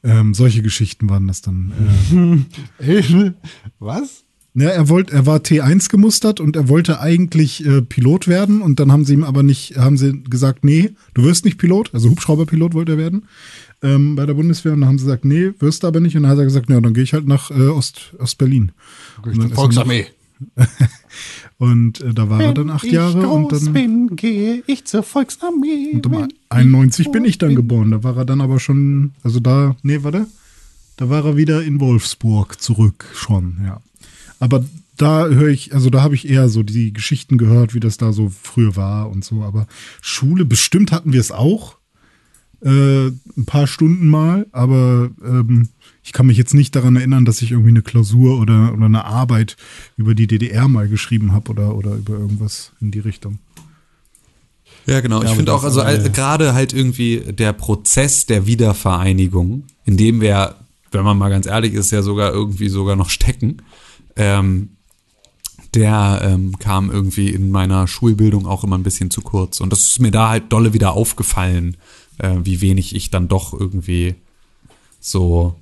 [0.03, 2.45] Ähm, solche Geschichten waren das dann.
[2.79, 3.31] Äh,
[3.79, 4.23] Was?
[4.57, 8.79] Ja, er wollte, er war T1 gemustert und er wollte eigentlich äh, Pilot werden und
[8.79, 12.09] dann haben sie ihm aber nicht, haben sie gesagt, nee, du wirst nicht Pilot, also
[12.09, 13.25] Hubschrauberpilot wollte er werden
[13.83, 16.23] ähm, bei der Bundeswehr und dann haben sie gesagt, nee, wirst du aber nicht und
[16.23, 18.71] dann hat er gesagt, ja, dann gehe ich halt nach äh, Ost, Ostberlin.
[19.25, 20.05] Er Volksarmee.
[21.57, 25.91] und äh, da war er dann acht Jahre und dann bin, gehe ich zur Volksarmee.
[25.93, 27.91] und um 91 bin ich dann geboren.
[27.91, 30.27] Da war er dann aber schon, also da, nee, warte,
[30.97, 33.81] da war er wieder in Wolfsburg zurück schon, ja.
[34.39, 34.65] Aber
[34.97, 38.13] da höre ich, also da habe ich eher so die Geschichten gehört, wie das da
[38.13, 39.43] so früher war und so.
[39.43, 39.67] Aber
[40.01, 41.74] Schule, bestimmt hatten wir es auch.
[42.61, 45.69] Äh, ein paar Stunden mal, aber ähm,
[46.03, 49.05] ich kann mich jetzt nicht daran erinnern, dass ich irgendwie eine Klausur oder, oder eine
[49.05, 49.57] Arbeit
[49.97, 53.39] über die DDR mal geschrieben habe oder, oder über irgendwas in die Richtung.
[54.85, 55.21] Ja, genau.
[55.21, 60.21] ich aber finde auch, also all- gerade halt irgendwie der Prozess der Wiedervereinigung, in dem
[60.21, 60.55] wir,
[60.91, 63.57] wenn man mal ganz ehrlich ist, ja sogar irgendwie sogar noch stecken.
[64.15, 64.69] Ähm,
[65.73, 69.59] der ähm, kam irgendwie in meiner Schulbildung auch immer ein bisschen zu kurz.
[69.59, 71.75] Und das ist mir da halt dolle wieder aufgefallen,
[72.19, 74.15] äh, wie wenig ich dann doch irgendwie
[74.99, 75.55] so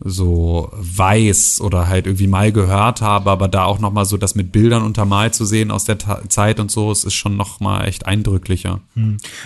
[0.00, 4.36] so weiß oder halt irgendwie mal gehört habe, aber da auch noch mal so das
[4.36, 7.58] mit Bildern untermalt zu sehen aus der Ta Zeit und so, es ist schon noch
[7.58, 8.80] mal echt eindrücklicher.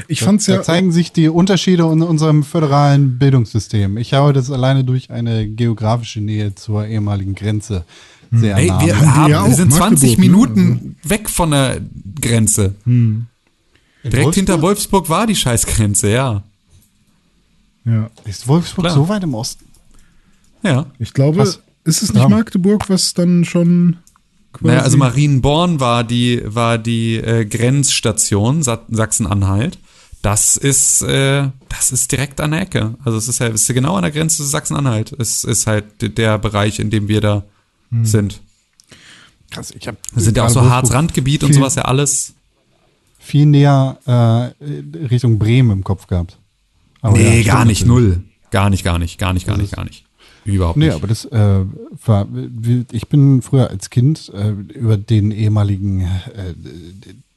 [0.09, 0.63] Ich fand's Da ja.
[0.63, 3.97] zeigen sich die Unterschiede in unserem föderalen Bildungssystem.
[3.97, 7.87] Ich habe das alleine durch eine geografische Nähe zur ehemaligen Grenze
[8.31, 8.81] sehr Ey, nah.
[8.85, 10.63] wir, Haben wir sind 20 Magdeburg, ne?
[10.63, 11.81] Minuten weg von der
[12.21, 12.75] Grenze.
[12.87, 13.27] In
[14.05, 14.35] Direkt Wolfsburg?
[14.35, 16.43] hinter Wolfsburg war die Scheißgrenze, ja.
[17.85, 18.11] ja.
[18.25, 18.95] Ist Wolfsburg Klar.
[18.97, 19.65] so weit im Osten?
[20.63, 20.87] Ja.
[20.99, 21.61] Ich glaube, Krass.
[21.85, 22.29] ist es nicht Ja.
[22.29, 23.97] Magdeburg, was dann schon
[24.53, 24.67] quasi.
[24.69, 29.79] Naja, also Marienborn war die, war die äh, Grenzstation Sa Sachsen-Anhalt.
[30.21, 32.95] Das ist, äh, das ist direkt an der Ecke.
[33.05, 35.13] Also es ist ja, es ist genau an der Grenze zu Sachsen-Anhalt.
[35.19, 37.45] Es ist halt der Bereich, in dem wir da
[38.03, 38.41] sind.
[39.51, 42.35] Krass, ich habe Wir sind ja auch so Harz-Randgebiet und sowas ja alles.
[43.23, 46.39] Viel näher äh, Richtung Bremen im Kopf gehabt.
[47.01, 48.23] Aber nee, ja, gar nicht, null.
[48.51, 50.05] Gar nicht, gar nicht, gar nicht, gar Das nicht, gar nicht.
[50.45, 50.95] Überhaupt Nee, nicht.
[50.95, 51.65] aber das äh,
[52.05, 52.27] war,
[52.91, 56.55] ich bin früher als Kind äh, über den ehemaligen, äh,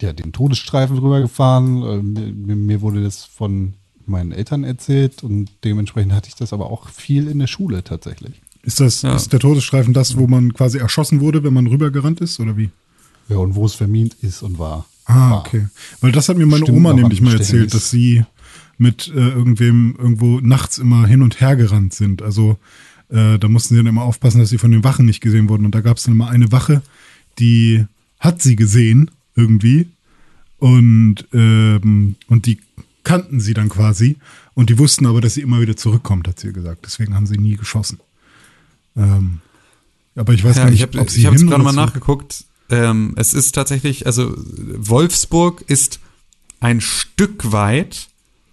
[0.01, 1.83] ja, den Todesstreifen drüber gefahren.
[1.83, 3.73] Äh, mir, mir wurde das von
[4.07, 8.41] meinen Eltern erzählt und dementsprechend hatte ich das aber auch viel in der Schule tatsächlich.
[8.63, 9.15] Ist das, Ja.
[9.15, 12.69] ist der Todesstreifen das, wo man quasi erschossen wurde, wenn man rübergerannt ist, oder wie?
[13.29, 14.86] Ja, und wo es vermint ist und war.
[15.05, 15.39] Ah, war.
[15.39, 15.67] okay.
[16.01, 18.23] Weil das hat mir meine Stimmt Oma nämlich mal erzählt, ist- dass sie
[18.77, 22.21] mit äh, irgendwem irgendwo nachts immer hin und her gerannt sind.
[22.21, 22.57] Also
[23.09, 25.65] äh, da mussten sie dann immer aufpassen, dass sie von den Wachen nicht gesehen wurden.
[25.65, 26.81] Und da gab es dann immer eine Wache,
[27.39, 27.85] die
[28.19, 29.87] hat sie gesehen irgendwie
[30.57, 32.59] und, ähm, und die
[33.03, 34.17] kannten sie dann quasi
[34.55, 36.85] und die wussten aber, dass sie immer wieder zurückkommt, hat sie gesagt.
[36.85, 37.99] Deswegen haben sie nie geschossen.
[38.97, 39.39] Ähm,
[40.15, 41.71] aber ich weiß Ja, gar nicht, ich habe ob sie ich hab hin gerade mal
[41.73, 42.45] nachgeguckt.
[42.70, 45.99] Ähm, es ist tatsächlich, also Wolfsburg ist
[46.59, 48.07] ein Stück weit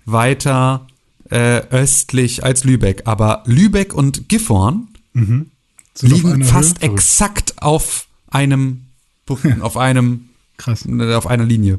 [0.05, 0.87] weiter
[1.31, 6.91] äh, östlich als Lübeck, aber Lübeck und Gifhorn auf liegen fast Höhe?
[6.91, 8.87] exakt auf einem
[9.61, 11.79] auf einem Krass, auf einer Linie.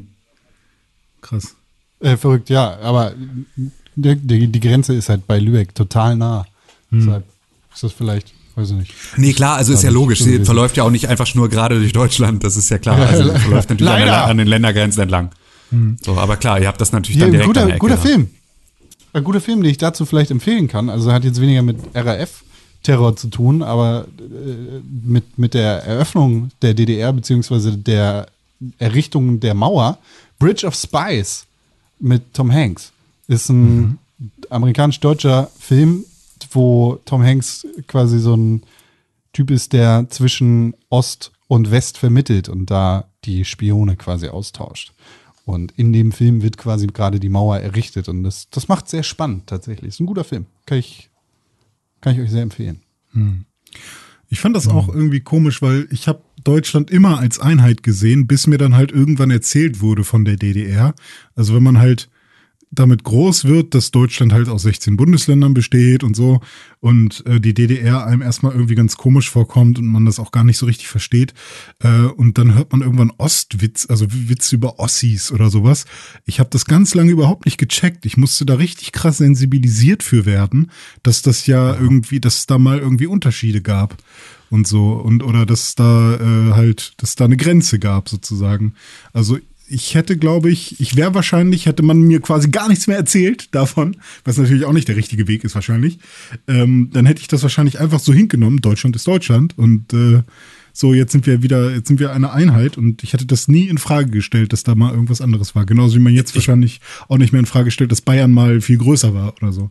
[1.20, 1.54] krass.
[2.00, 3.14] Äh, verrückt, ja, aber
[3.94, 6.46] die, die, Grenze ist halt bei Lübeck total nah.
[6.90, 7.24] Deshalb
[7.72, 8.94] ist das vielleicht, weiß ich nicht.
[9.16, 10.20] Nee, klar, also ist ja logisch.
[10.20, 10.44] Sie gewesen.
[10.44, 12.98] verläuft ja auch nicht einfach nur gerade durch Deutschland, das ist ja klar.
[12.98, 15.30] Also sie verläuft natürlich an, der, an den Ländergrenzen entlang.
[16.02, 17.80] So, aber klar, ihr habt das natürlich Hier, dann ein direkt an guter, der Ecke.
[17.80, 18.00] guter da.
[18.00, 18.30] Film.
[19.12, 20.88] Ein guter Film, den ich dazu vielleicht empfehlen kann.
[20.88, 26.74] Also hat jetzt weniger mit RAF-Terror zu tun, aber äh, mit, mit der Eröffnung der
[26.74, 28.26] DDR beziehungsweise der
[28.78, 29.98] Errichtung der Mauer.
[30.38, 31.46] Bridge of Spies
[32.00, 32.92] mit Tom Hanks
[33.28, 33.98] ist ein
[34.50, 36.04] amerikanisch-deutscher Film,
[36.52, 38.62] wo Tom Hanks quasi so ein
[39.32, 44.92] Typ ist, der zwischen Ost und West vermittelt und da die Spione quasi austauscht.
[45.44, 49.02] Und in dem Film wird quasi gerade die Mauer errichtet und das, das macht sehr
[49.02, 49.90] spannend tatsächlich.
[49.90, 50.46] Ist ein guter Film.
[50.66, 51.10] Kann ich,
[52.00, 52.80] kann ich euch sehr empfehlen.
[54.30, 58.46] Ich fand das auch irgendwie komisch, weil ich habe Deutschland immer als Einheit gesehen, bis
[58.46, 60.94] mir dann halt irgendwann erzählt wurde von der DDR.
[61.34, 62.08] Also wenn man halt
[62.74, 66.40] damit groß wird, dass Deutschland halt aus 16 Bundesländern besteht und so
[66.80, 70.44] und äh, die DDR einem erstmal irgendwie ganz komisch vorkommt und man das auch gar
[70.44, 71.34] nicht so richtig versteht
[71.80, 75.86] äh, und dann hört man irgendwann Ostwitz, also Witz über Ossis oder sowas.
[76.26, 78.06] Ich habe das ganz lange überhaupt nicht gecheckt.
[78.06, 80.70] Ich musste da richtig krass sensibilisiert für werden,
[81.02, 83.96] dass das ja irgendwie, dass es da mal irgendwie Unterschiede gab
[84.50, 88.74] und so und oder dass da äh, halt, dass da eine Grenze gab sozusagen.
[89.12, 89.38] Also
[89.74, 93.54] ich hätte, glaube ich, ich wäre wahrscheinlich, hätte man mir quasi gar nichts mehr erzählt
[93.54, 95.98] davon, was natürlich auch nicht der richtige Weg ist wahrscheinlich,
[96.48, 100.22] ähm, dann hätte ich das wahrscheinlich einfach so hingenommen, Deutschland ist Deutschland und äh,
[100.72, 103.68] so, jetzt sind wir wieder, jetzt sind wir eine Einheit und ich hätte das nie
[103.68, 105.66] in Frage gestellt, dass da mal irgendwas anderes war.
[105.66, 108.78] Genauso wie man jetzt wahrscheinlich auch nicht mehr in Frage stellt, dass Bayern mal viel
[108.78, 109.70] größer war oder so.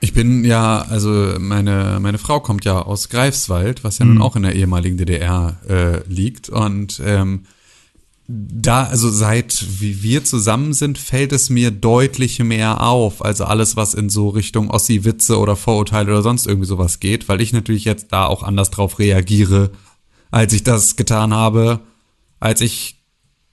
[0.00, 4.14] Ich bin ja, also meine, meine Frau kommt ja aus Greifswald, was ja Mhm.
[4.14, 6.48] nun auch in der ehemaligen DDR äh, liegt.
[6.48, 7.40] Und ähm,
[8.30, 13.24] da, also seit wie wir zusammen sind, fällt es mir deutlich mehr auf.
[13.24, 17.40] Also alles, was in so Richtung Ossi-Witze oder Vorurteile oder sonst irgendwie sowas geht, weil
[17.40, 19.70] ich natürlich jetzt da auch anders drauf reagiere,
[20.30, 21.80] als ich das getan habe,
[22.38, 23.02] als ich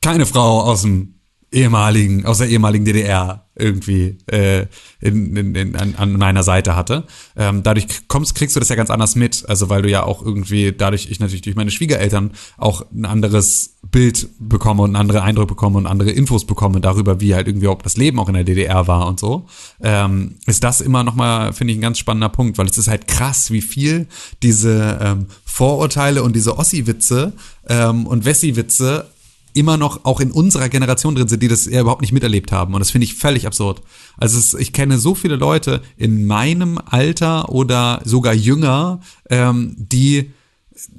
[0.02, 1.15] keine Frau aus dem
[1.52, 4.66] ehemaligen, aus der ehemaligen DDR irgendwie äh,
[5.00, 7.06] in, in, in, an, an meiner Seite hatte.
[7.38, 9.46] Ähm, dadurch kommst, kriegst du das ja ganz anders mit.
[9.48, 13.78] Also weil du ja auch irgendwie, dadurch ich natürlich durch meine Schwiegereltern auch ein anderes
[13.92, 17.68] Bild bekomme und einen anderen Eindruck bekomme und andere Infos bekomme darüber, wie halt irgendwie
[17.68, 19.48] auch das Leben auch in der DDR war und so,
[19.82, 23.08] ähm, ist das immer nochmal, finde ich, ein ganz spannender Punkt, weil es ist halt
[23.08, 24.08] krass, wie viel
[24.44, 27.34] diese ähm, Vorurteile und diese Ossi-Witze
[27.70, 29.08] ähm, und Wessi-Witze
[29.56, 32.74] immer noch auch in unserer Generation drin sind, die das ja überhaupt nicht miterlebt haben.
[32.74, 33.82] Und das finde ich völlig absurd.
[34.18, 39.00] Also es, ich kenne so viele Leute in meinem Alter oder sogar jünger,
[39.30, 40.32] ähm, die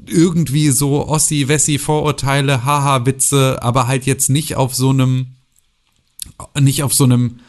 [0.07, 5.27] irgendwie so Ossi-Wessi-Vorurteile, Haha-Witze, aber halt jetzt nicht auf so einem,
[6.59, 7.41] nicht auf so einem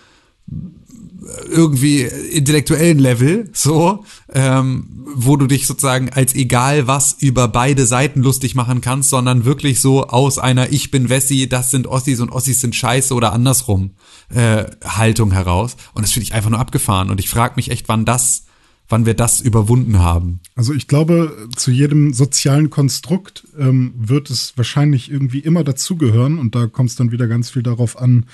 [1.50, 4.04] irgendwie intellektuellen Level, so,
[4.34, 9.46] ähm, wo du dich sozusagen als egal was über beide Seiten lustig machen kannst, sondern
[9.46, 13.34] wirklich so aus einer Ich bin Wessi, das sind Ossis und Ossis sind scheiße oder
[13.34, 13.92] andersrum
[14.30, 15.78] äh, Haltung heraus.
[15.94, 17.10] Und das finde ich einfach nur abgefahren.
[17.10, 18.46] Und ich frage mich echt, wann das,
[18.90, 20.40] wann wir das überwunden haben.
[20.56, 26.56] Also ich glaube, zu jedem sozialen Konstrukt ähm, wird es wahrscheinlich irgendwie immer dazugehören und
[26.56, 28.26] da kommt es dann wieder ganz viel darauf an,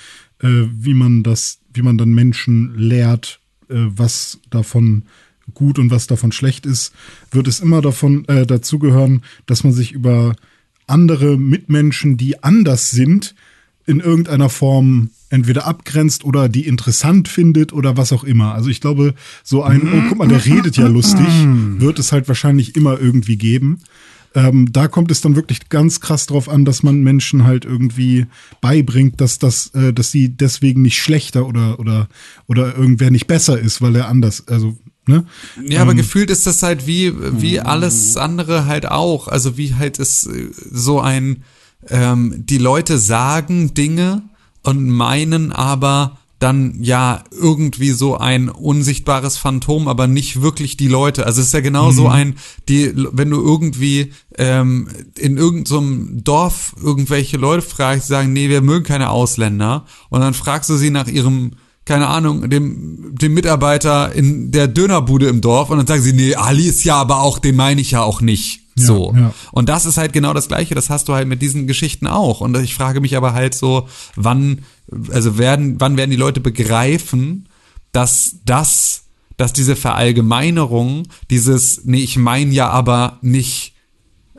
[0.48, 5.04] wie man das, wie man dann Menschen lehrt, äh, was davon
[5.52, 6.92] gut und was davon schlecht ist,
[7.30, 10.34] wird es immer davon äh, dazugehören, dass man sich über
[10.86, 13.34] andere Mitmenschen, die anders sind,
[13.86, 18.54] in irgendeiner Form entweder abgrenzt oder die interessant findet oder was auch immer.
[18.54, 21.26] Also ich glaube, so ein, oh guck mal, der redet ja lustig,
[21.78, 23.80] wird es halt wahrscheinlich immer irgendwie geben.
[24.34, 28.26] Ähm, da kommt es dann wirklich ganz krass drauf an, dass man Menschen halt irgendwie
[28.60, 32.08] beibringt, dass das, äh, dass sie deswegen nicht schlechter oder oder
[32.48, 34.76] oder irgendwer nicht besser ist, weil er anders, also
[35.06, 35.26] Ne?
[35.62, 39.28] Ja, aber ähm, gefühlt ist das halt wie, wie alles andere halt auch.
[39.28, 41.44] Also wie halt ist äh, so ein,
[41.90, 44.22] ähm, die Leute sagen Dinge
[44.62, 51.26] und meinen aber dann ja irgendwie so ein unsichtbares Phantom, aber nicht wirklich die Leute.
[51.26, 51.94] Also es ist ja genau mhm.
[51.94, 52.36] so ein,
[52.68, 58.48] die, wenn du irgendwie ähm, in irgendeinem so Dorf irgendwelche Leute fragst, die sagen, nee,
[58.48, 61.52] wir mögen keine Ausländer, und dann fragst du sie nach ihrem
[61.84, 66.34] keine Ahnung, dem, dem Mitarbeiter in der Dönerbude im Dorf und dann sagen sie, nee,
[66.34, 68.60] Ali ist ja aber auch, den meine ich ja auch nicht.
[68.76, 69.14] Ja, so.
[69.14, 69.34] Ja.
[69.52, 72.40] Und das ist halt genau das Gleiche, das hast du halt mit diesen Geschichten auch.
[72.40, 74.60] Und ich frage mich aber halt so, wann,
[75.10, 77.48] also werden, wann werden die Leute begreifen,
[77.92, 79.04] dass das,
[79.36, 83.74] dass diese Verallgemeinerung, dieses, nee, ich meine ja aber nicht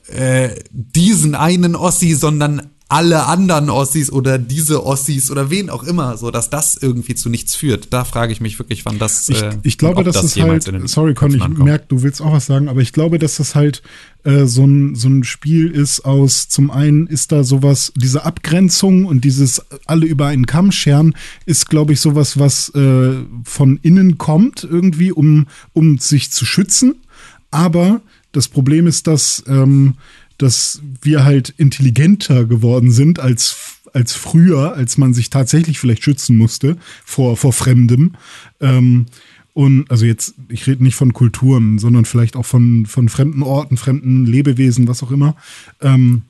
[0.07, 6.17] äh, diesen einen Ossi, sondern alle anderen Ossis oder diese Ossis oder wen auch immer,
[6.17, 7.87] so dass das irgendwie zu nichts führt.
[7.91, 9.27] Da frage ich mich wirklich, wann das.
[9.27, 10.89] Ich, äh, ich glaube, dass das, das halt.
[10.89, 13.81] Sorry, Con, ich merke, du willst auch was sagen, aber ich glaube, dass das halt
[14.23, 16.47] äh, so ein so ein Spiel ist aus.
[16.47, 21.15] Zum einen ist da sowas, diese Abgrenzung und dieses alle über einen Kamm scheren
[21.47, 23.13] ist, glaube ich, sowas, was äh,
[23.45, 27.01] von innen kommt irgendwie, um um sich zu schützen.
[27.49, 29.95] Aber das Problem ist, dass ähm,
[30.37, 36.37] dass wir halt intelligenter geworden sind als, als früher, als man sich tatsächlich vielleicht schützen
[36.37, 38.13] musste vor, vor Fremdem.
[38.59, 39.05] Ähm,
[39.53, 43.77] und also jetzt, ich rede nicht von Kulturen, sondern vielleicht auch von, von fremden Orten,
[43.77, 45.37] fremden Lebewesen, was auch immer.
[45.81, 46.23] Ähm,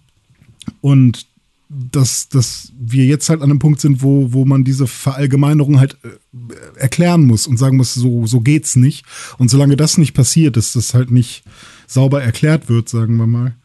[0.82, 1.26] und
[1.68, 5.97] dass, dass wir jetzt halt an einem Punkt sind, wo, wo man diese Verallgemeinerung halt
[6.03, 9.06] äh, erklären muss und sagen muss, so, so geht's nicht.
[9.39, 11.43] Und solange das nicht passiert, dass das halt nicht
[11.88, 13.56] sauber erklärt wird, sagen wir mal,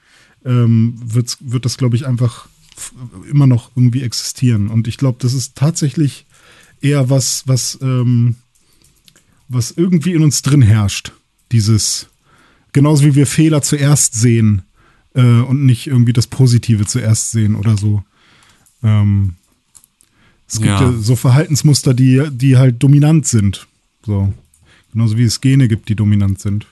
[0.45, 2.49] ähm, wird, wird das, glaube ich, einfach
[3.31, 4.69] immer noch irgendwie existieren.
[4.69, 6.27] Und ich glaube, das ist tatsächlich
[6.81, 8.37] eher was, was, ähm,
[9.49, 11.13] was irgendwie in uns drin herrscht.
[11.53, 12.09] Dieses,
[12.73, 14.63] genauso wie wir Fehler zuerst sehen
[15.15, 18.03] äh, und nicht irgendwie das Positive zuerst sehen oder so.
[18.83, 19.35] Ähm,
[20.49, 20.91] es gibt ja.
[20.91, 20.99] ja.
[20.99, 23.67] so Verhaltensmuster, die, die halt dominant sind.
[24.05, 24.33] So.
[24.93, 26.67] Genauso wie es Gene gibt, die dominant sind.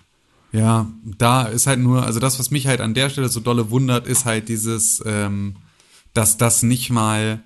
[0.53, 3.71] Ja, da ist halt nur, also das, was mich halt an der Stelle so dolle
[3.71, 5.57] wundert, ist halt dieses, ähm,
[6.15, 7.41] dass das nicht mal,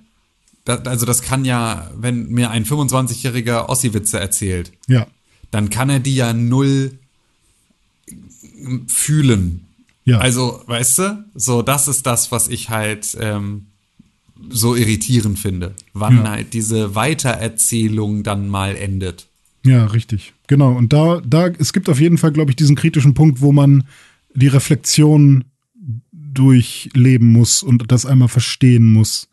[0.64, 5.06] das, also das kann ja, wenn mir ein 25-jähriger Ossi-Witze erzählt, ja.
[5.50, 6.98] dann kann er die ja null
[8.86, 9.66] fühlen.
[10.04, 10.18] Ja.
[10.18, 13.66] Also, weißt du, so das ist das, was ich halt ähm,
[14.48, 16.30] so irritierend finde, wann ja.
[16.30, 19.26] halt diese Weitererzählung dann mal endet.
[19.64, 20.34] Ja, richtig.
[20.48, 20.72] Genau.
[20.72, 23.84] Und da, da, es gibt auf jeden Fall, glaube ich, diesen kritischen Punkt, wo man
[24.34, 25.44] die Reflexion
[26.10, 29.28] durchleben muss und das einmal verstehen muss.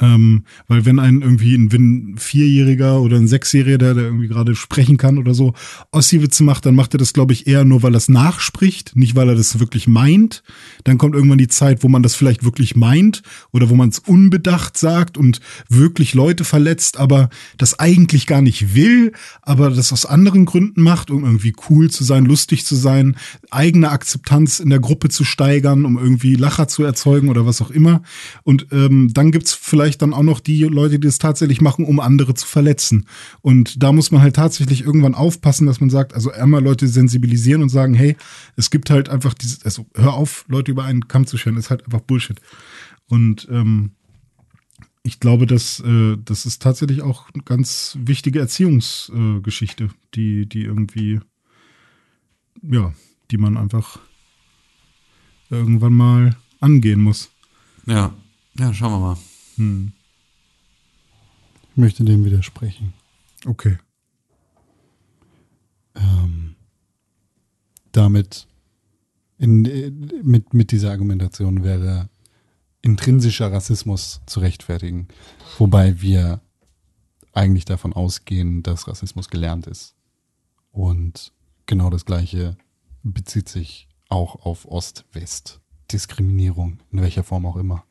[0.00, 4.54] Ähm, weil wenn ein irgendwie ein, ein Vierjähriger oder ein Sechsjähriger, der, der irgendwie gerade
[4.54, 5.54] sprechen kann oder so,
[5.90, 9.16] Ossi-Witze macht, dann macht er das, glaube ich, eher nur, weil er es nachspricht, nicht
[9.16, 10.42] weil er das wirklich meint.
[10.84, 13.22] Dann kommt irgendwann die Zeit, wo man das vielleicht wirklich meint
[13.52, 18.74] oder wo man es unbedacht sagt und wirklich Leute verletzt, aber das eigentlich gar nicht
[18.74, 23.16] will, aber das aus anderen Gründen macht, um irgendwie cool zu sein, lustig zu sein,
[23.50, 27.70] eigene Akzeptanz in der Gruppe zu steigern, um irgendwie Lacher zu erzeugen oder was auch
[27.70, 28.02] immer.
[28.44, 32.00] Und ähm, dann gibt's vielleicht dann auch noch die Leute, die es tatsächlich machen, um
[32.00, 33.06] andere zu verletzen.
[33.40, 37.62] Und da muss man halt tatsächlich irgendwann aufpassen, dass man sagt, also einmal Leute sensibilisieren
[37.62, 38.16] und sagen, hey,
[38.56, 41.70] es gibt halt einfach dieses, also hör auf, Leute über einen Kamm zu scheren, ist
[41.70, 42.40] halt einfach Bullshit.
[43.08, 43.92] Und ähm,
[45.02, 50.64] ich glaube, dass äh, das ist tatsächlich auch eine ganz wichtige Erziehungsgeschichte, äh, die, die
[50.64, 51.20] irgendwie,
[52.62, 52.92] ja,
[53.30, 54.00] die man einfach
[55.50, 57.30] irgendwann mal angehen muss.
[57.86, 58.12] Ja,
[58.58, 59.18] ja, schauen wir mal.
[59.58, 59.92] Hm.
[61.70, 62.94] Ich möchte dem widersprechen.
[63.44, 63.78] Okay.
[65.94, 66.56] Ähm,
[67.92, 68.48] damit
[69.38, 72.08] in, mit, mit dieser Argumentation wäre
[72.82, 75.06] intrinsischer Rassismus zu rechtfertigen,
[75.58, 76.40] wobei wir
[77.32, 79.96] eigentlich davon ausgehen, dass Rassismus gelernt ist.
[80.70, 81.32] Und
[81.66, 82.56] genau das Gleiche
[83.02, 87.84] bezieht sich auch auf Ost-West-Diskriminierung, in welcher Form auch immer.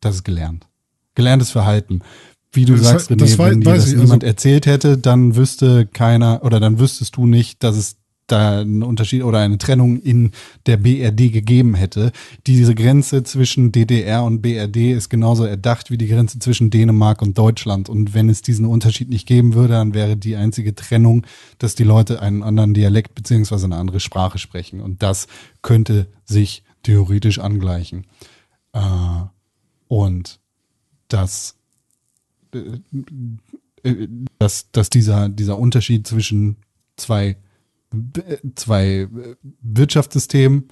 [0.00, 0.66] Das ist gelernt.
[1.14, 2.00] Gelerntes Verhalten.
[2.52, 5.36] Wie du Das sagst, René, das wenn dir das ich, niemand also- erzählt hätte, dann
[5.36, 7.96] wüsste keiner oder dann wüsstest du nicht, dass es
[8.26, 10.32] da einen Unterschied oder eine Trennung in
[10.66, 12.12] der BRD gegeben hätte.
[12.46, 17.36] Diese Grenze zwischen DDR und BRD ist genauso erdacht wie die Grenze zwischen Dänemark und
[17.38, 17.88] Deutschland.
[17.88, 21.26] Und wenn es diesen Unterschied nicht geben würde, dann wäre die einzige Trennung,
[21.58, 24.80] dass die Leute einen anderen Dialekt beziehungsweise eine andere Sprache sprechen.
[24.82, 25.26] Und das
[25.62, 28.04] könnte sich theoretisch angleichen.
[28.74, 28.80] Äh,
[29.88, 30.38] und
[31.08, 31.56] dass,
[32.52, 34.08] äh,
[34.38, 36.56] dass, dass dieser, dieser Unterschied zwischen
[36.96, 37.36] zwei,
[38.54, 39.08] zwei
[39.62, 40.68] Wirtschaftssystemen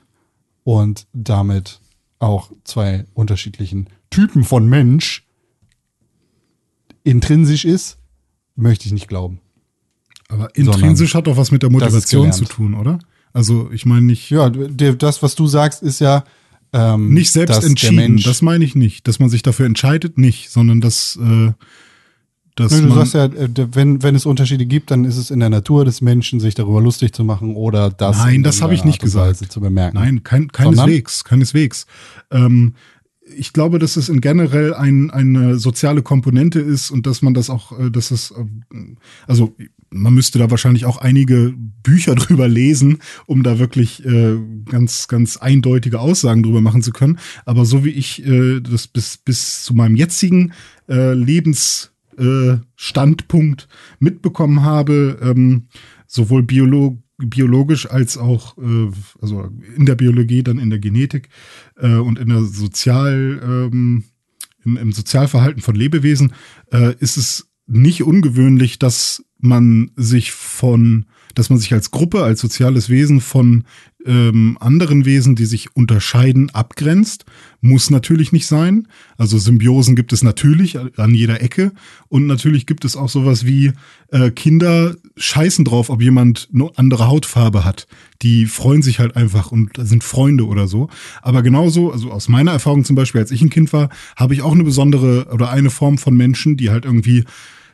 [0.64, 1.80] und damit
[2.18, 5.26] auch zwei unterschiedlichen Typen von Mensch
[7.04, 7.98] intrinsisch ist,
[8.56, 9.40] möchte ich nicht glauben.
[10.28, 12.98] Aber intrinsisch hat doch was mit der Motivation zu tun, oder?
[13.32, 16.24] Also ich meine nicht, Ja, das, was du sagst, ist ja
[16.76, 18.18] ähm, nicht selbst entschieden.
[18.18, 19.08] Das meine ich nicht.
[19.08, 21.52] Dass man sich dafür entscheidet, nicht, sondern dass, äh,
[22.54, 25.40] dass Nö, du sagst ja, äh, wenn, wenn es Unterschiede gibt, dann ist es in
[25.40, 28.74] der Natur des Menschen, sich darüber lustig zu machen oder das Nein, in das habe
[28.74, 29.36] ich nicht gesagt.
[29.50, 29.96] zu bemerken.
[29.96, 31.86] Nein, kein, keineswegs, keineswegs.
[32.30, 32.74] Ähm,
[33.36, 37.50] ich glaube, dass es in generell ein, eine soziale Komponente ist und dass man das
[37.50, 38.44] auch, äh, dass es, äh,
[39.26, 39.54] also
[39.96, 44.36] man müsste da wahrscheinlich auch einige Bücher drüber lesen, um da wirklich äh,
[44.66, 47.18] ganz, ganz eindeutige Aussagen drüber machen zu können.
[47.44, 50.52] Aber so wie ich äh, das bis, bis zu meinem jetzigen
[50.88, 52.56] äh, Lebens äh,
[53.98, 55.68] mitbekommen habe, ähm,
[56.06, 58.90] sowohl Biolo biologisch als auch äh,
[59.20, 61.28] also in der Biologie, dann in der Genetik
[61.76, 64.04] äh, und in der Sozial, ähm,
[64.64, 66.34] im, im Sozialverhalten von Lebewesen,
[66.98, 72.88] ist es nicht ungewöhnlich, dass man sich von, dass man sich als Gruppe, als soziales
[72.88, 73.64] Wesen von
[74.06, 77.24] ähm, anderen Wesen, die sich unterscheiden, abgrenzt.
[77.60, 78.86] Muss natürlich nicht sein.
[79.18, 81.72] Also Symbiosen gibt es natürlich an jeder Ecke.
[82.08, 83.72] Und natürlich gibt es auch sowas wie
[84.12, 87.88] äh, Kinder scheißen drauf, ob jemand eine andere Hautfarbe hat.
[88.22, 90.88] Die freuen sich halt einfach und sind Freunde oder so.
[91.20, 94.42] Aber genauso, also aus meiner Erfahrung zum Beispiel, als ich ein Kind war, habe ich
[94.42, 97.24] auch eine besondere oder eine Form von Menschen, die halt irgendwie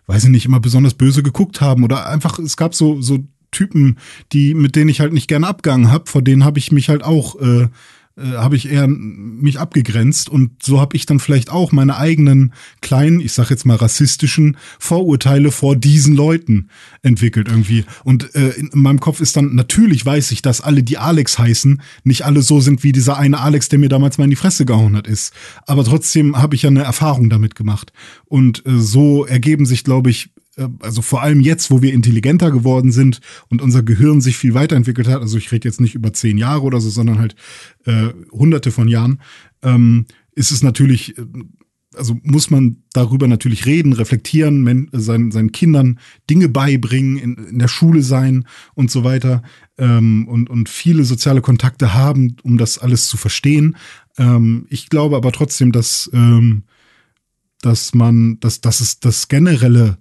[0.07, 3.99] weiß ich nicht, immer besonders böse geguckt haben oder einfach, es gab so, so Typen,
[4.33, 7.05] die, mit denen ich halt nicht gerne abgegangen habe, vor denen habe ich mich halt
[7.05, 7.69] auch, äh,
[8.17, 12.53] äh, habe ich eher mich abgegrenzt und so habe ich dann vielleicht auch meine eigenen
[12.81, 16.69] kleinen, ich sag jetzt mal rassistischen Vorurteile vor diesen Leuten
[17.03, 17.85] entwickelt irgendwie.
[18.05, 21.81] Und äh, in meinem Kopf ist dann, natürlich weiß ich, dass alle, die Alex heißen,
[22.05, 24.67] nicht alle so sind wie dieser eine Alex, der mir damals mal in die Fresse
[24.67, 25.33] gehauen hat, ist.
[25.67, 27.93] Aber trotzdem habe ich ja eine Erfahrung damit gemacht.
[28.27, 30.31] Und äh, so ergeben sich, glaube ich,
[30.81, 35.09] also vor allem jetzt, wo wir intelligenter geworden sind und unser Gehirn sich viel weiterentwickelt
[35.09, 37.35] hat, also ich rede jetzt nicht über zehn Jahre oder so, sondern halt
[37.87, 39.21] äh, hunderte von Jahren,
[39.63, 41.25] ähm, ist es natürlich, äh,
[41.95, 45.99] also muss man darüber natürlich reden, reflektieren, men, seinen, seinen Kindern
[46.29, 49.43] Dinge beibringen, in, in der Schule sein und so weiter
[49.79, 53.77] ähm, und, und viele soziale Kontakte haben, um das alles zu verstehen.
[54.19, 56.65] Ähm, ich glaube aber trotzdem, dass, ähm,
[57.63, 59.99] dass man, dass, dass es das generelle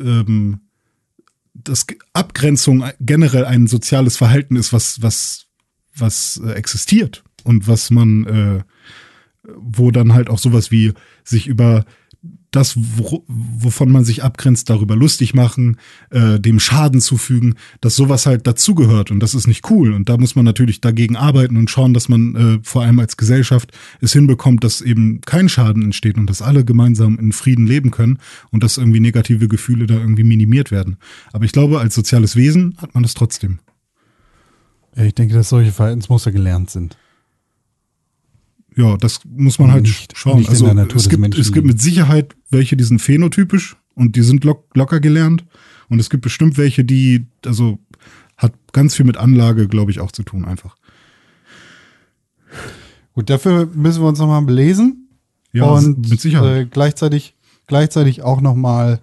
[0.00, 0.60] ähm,
[1.54, 5.46] dass Abgrenzung generell ein soziales Verhalten ist, was, was,
[5.94, 8.62] was äh, existiert und was man, äh,
[9.56, 10.92] wo dann halt auch sowas wie
[11.24, 11.84] sich über
[12.52, 15.78] das, wo, wovon man sich abgrenzt, darüber lustig machen,
[16.10, 19.92] äh, dem Schaden zufügen, dass sowas halt dazugehört und das ist nicht cool.
[19.92, 23.16] Und da muss man natürlich dagegen arbeiten und schauen, dass man äh, vor allem als
[23.16, 27.90] Gesellschaft es hinbekommt, dass eben kein Schaden entsteht und dass alle gemeinsam in Frieden leben
[27.90, 28.18] können
[28.50, 30.98] und dass irgendwie negative Gefühle da irgendwie minimiert werden.
[31.32, 33.58] Aber ich glaube, als soziales Wesen hat man das trotzdem.
[34.94, 36.98] Ich denke, dass solche Verhaltensmuster gelernt sind.
[38.76, 40.38] Ja, das muss man halt Nicht- schauen.
[40.38, 44.22] nicht also es gibt, Menschen es gibt mit Sicherheit welche, die sind phänotypisch und die
[44.22, 45.44] sind lock, locker gelernt.
[45.88, 47.78] Und es gibt bestimmt welche, die, also
[48.38, 50.76] hat ganz viel mit Anlage, glaube ich, auch zu tun einfach.
[53.14, 55.08] Gut, dafür müssen wir uns nochmal belesen.
[55.52, 56.62] Ja, und mit Sicherheit.
[56.62, 57.34] Äh, gleichzeitig,
[57.66, 59.00] gleichzeitig auch nochmal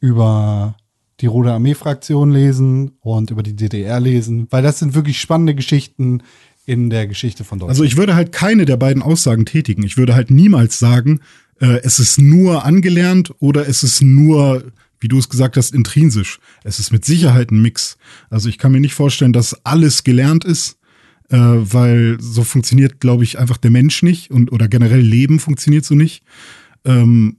[0.00, 0.76] über
[1.20, 6.22] die Rote Armee-Fraktion lesen und über die DDR lesen, weil das sind wirklich spannende Geschichten
[6.70, 7.70] in der Geschichte von Deutschland.
[7.70, 9.82] Also ich würde halt keine der beiden Aussagen tätigen.
[9.82, 11.18] Ich würde halt niemals sagen,
[11.60, 16.38] äh, es ist nur angelernt oder es ist nur, wie du es gesagt hast, intrinsisch.
[16.62, 17.98] Es ist mit Sicherheit ein Mix.
[18.30, 20.78] Also ich kann mir nicht vorstellen, dass alles gelernt ist,
[21.30, 25.84] äh, weil so funktioniert, glaube ich, einfach der Mensch nicht und oder generell Leben funktioniert
[25.84, 26.22] so nicht.
[26.84, 27.38] Ähm,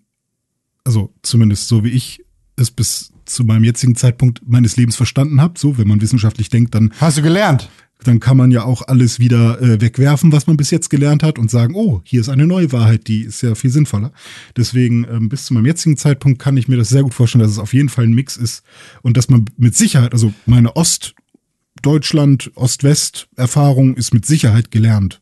[0.83, 2.25] also zumindest so wie ich
[2.57, 5.57] es bis zu meinem jetzigen Zeitpunkt meines Lebens verstanden habe.
[5.57, 7.69] So, wenn man wissenschaftlich denkt, dann Hast du gelernt?
[8.03, 11.37] Dann kann man ja auch alles wieder äh, wegwerfen, was man bis jetzt gelernt hat
[11.37, 14.11] und sagen, oh, hier ist eine neue Wahrheit, die ist ja viel sinnvoller.
[14.57, 17.51] Deswegen, ähm, bis zu meinem jetzigen Zeitpunkt kann ich mir das sehr gut vorstellen, dass
[17.51, 18.63] es auf jeden Fall ein Mix ist
[19.01, 25.21] und dass man mit Sicherheit, also meine Ostdeutschland, Ost-West-Erfahrung ist mit Sicherheit gelernt,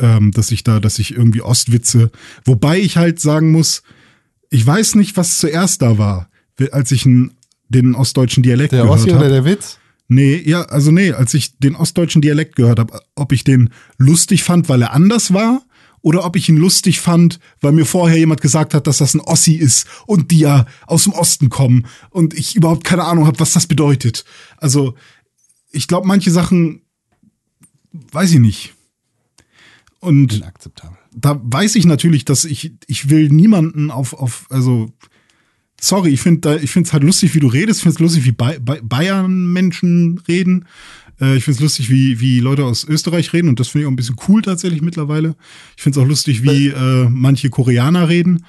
[0.00, 2.10] ähm, dass ich da, dass ich irgendwie Ostwitze,
[2.44, 3.82] wobei ich halt sagen muss,
[4.50, 6.28] ich weiß nicht, was zuerst da war,
[6.70, 7.32] als ich einen,
[7.68, 9.20] den ostdeutschen Dialekt Der gehört Ossi habe.
[9.20, 9.78] oder der Witz?
[10.08, 14.44] Nee, ja, also nee, als ich den ostdeutschen Dialekt gehört habe, ob ich den lustig
[14.44, 15.62] fand, weil er anders war,
[16.04, 19.22] oder ob ich ihn lustig fand, weil mir vorher jemand gesagt hat, dass das ein
[19.22, 23.40] Ossi ist und die ja aus dem Osten kommen und ich überhaupt keine Ahnung habe,
[23.40, 24.26] was das bedeutet.
[24.58, 24.94] Also,
[25.70, 26.82] ich glaube, manche Sachen
[28.12, 28.74] weiß ich nicht.
[29.98, 30.98] Und Inakzeptabel.
[31.12, 34.92] da weiß ich natürlich, dass ich, ich will niemanden auf, auf, also,
[35.84, 38.24] sorry, ich finde ich finde es halt lustig, wie du redest, ich finde es lustig,
[38.24, 40.64] wie ba ba Bayern-Menschen reden.
[41.20, 43.86] Äh, ich finde es lustig, wie, wie Leute aus Österreich reden und das finde ich
[43.86, 45.36] auch ein bisschen cool tatsächlich mittlerweile.
[45.76, 48.44] Ich finde es auch lustig, wie äh, manche Koreaner reden.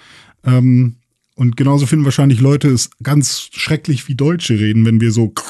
[0.46, 0.96] Ähm,
[1.36, 5.34] und genauso finden wahrscheinlich Leute es ganz schrecklich, wie Deutsche reden, wenn wir so.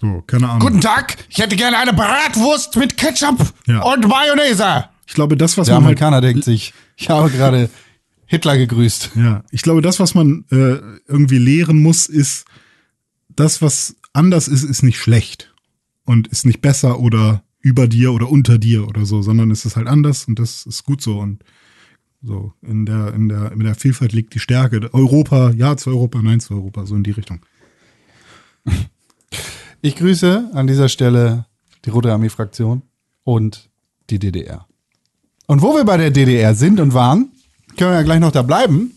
[0.00, 0.58] So, keine Ahnung.
[0.68, 3.82] Guten Tag, ich hätte gerne eine Bratwurst mit Ketchup Ja.
[3.82, 4.86] und Mayonnaise.
[5.06, 7.70] Ich glaube, das, was Der man halt Amerikaner denkt sich, ich habe gerade
[8.32, 9.10] Hitler gegrüßt.
[9.14, 12.46] Ja, ich glaube, das, was man äh, irgendwie lehren muss, ist,
[13.28, 15.54] das, was anders ist, ist nicht schlecht
[16.06, 19.76] und ist nicht besser oder über dir oder unter dir oder so, sondern es ist
[19.76, 21.44] halt anders und das ist gut so und
[22.22, 24.88] so in der in der in der Vielfalt liegt die Stärke.
[24.94, 27.40] Europa, ja zu Europa, nein zu Europa, so in die Richtung.
[29.84, 31.46] Ich grüße an dieser Stelle
[31.84, 32.82] die Rote Armee-Fraktion
[33.24, 33.68] und
[34.10, 34.68] die DDR.
[35.48, 37.31] Und wo wir bei der DDR sind und waren,
[37.76, 38.92] können wir ja gleich noch da bleiben.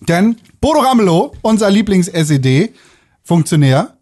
[0.00, 3.96] Denn Bodo Ramelow, unser Lieblings-SED-Funktionär,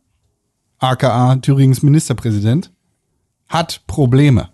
[0.78, 2.72] aka Thüringens Ministerpräsident,
[3.48, 4.48] hat Probleme.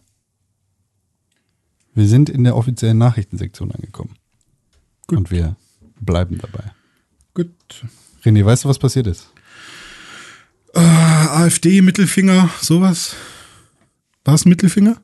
[1.95, 4.15] Wir sind in der offiziellen Nachrichtensektion angekommen.
[5.09, 5.57] Und wir
[6.01, 6.73] bleiben dabei.
[7.35, 7.51] Gut.
[8.25, 9.33] René, weißt du, was passiert ist?
[10.75, 13.15] Äh, AfD, Mittelfinger, sowas.
[14.25, 15.01] War es ein Mittelfinger?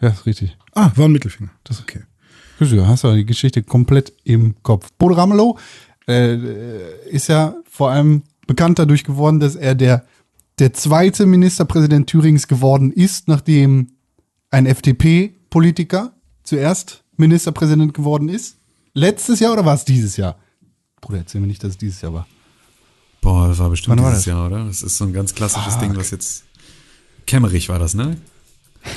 [0.00, 0.56] Ja, ist richtig.
[0.72, 1.50] Ah, war ein Mittelfinger.
[1.64, 2.02] Das ist okay.
[2.58, 4.90] Du hast ja die Geschichte komplett im Kopf.
[4.98, 5.58] Bodo Ramelow
[6.08, 10.04] äh, ist ja vor allem bekannt dadurch geworden, dass er der,
[10.58, 13.88] der zweite Ministerpräsident Thürings geworden ist, nachdem
[14.50, 16.12] ein FDP-Politiker
[16.44, 18.56] zuerst Ministerpräsident geworden ist.
[18.94, 20.36] Letztes Jahr oder war es dieses Jahr?
[21.00, 22.26] Bruder, erzähl mir nicht, dass es dieses Jahr war.
[23.20, 24.26] Boah, das war bestimmt war dieses das?
[24.26, 24.64] Jahr, oder?
[24.64, 26.44] Das ist so ein ganz klassisches Ding, was jetzt.
[27.26, 28.16] Kämmerich war das, ne?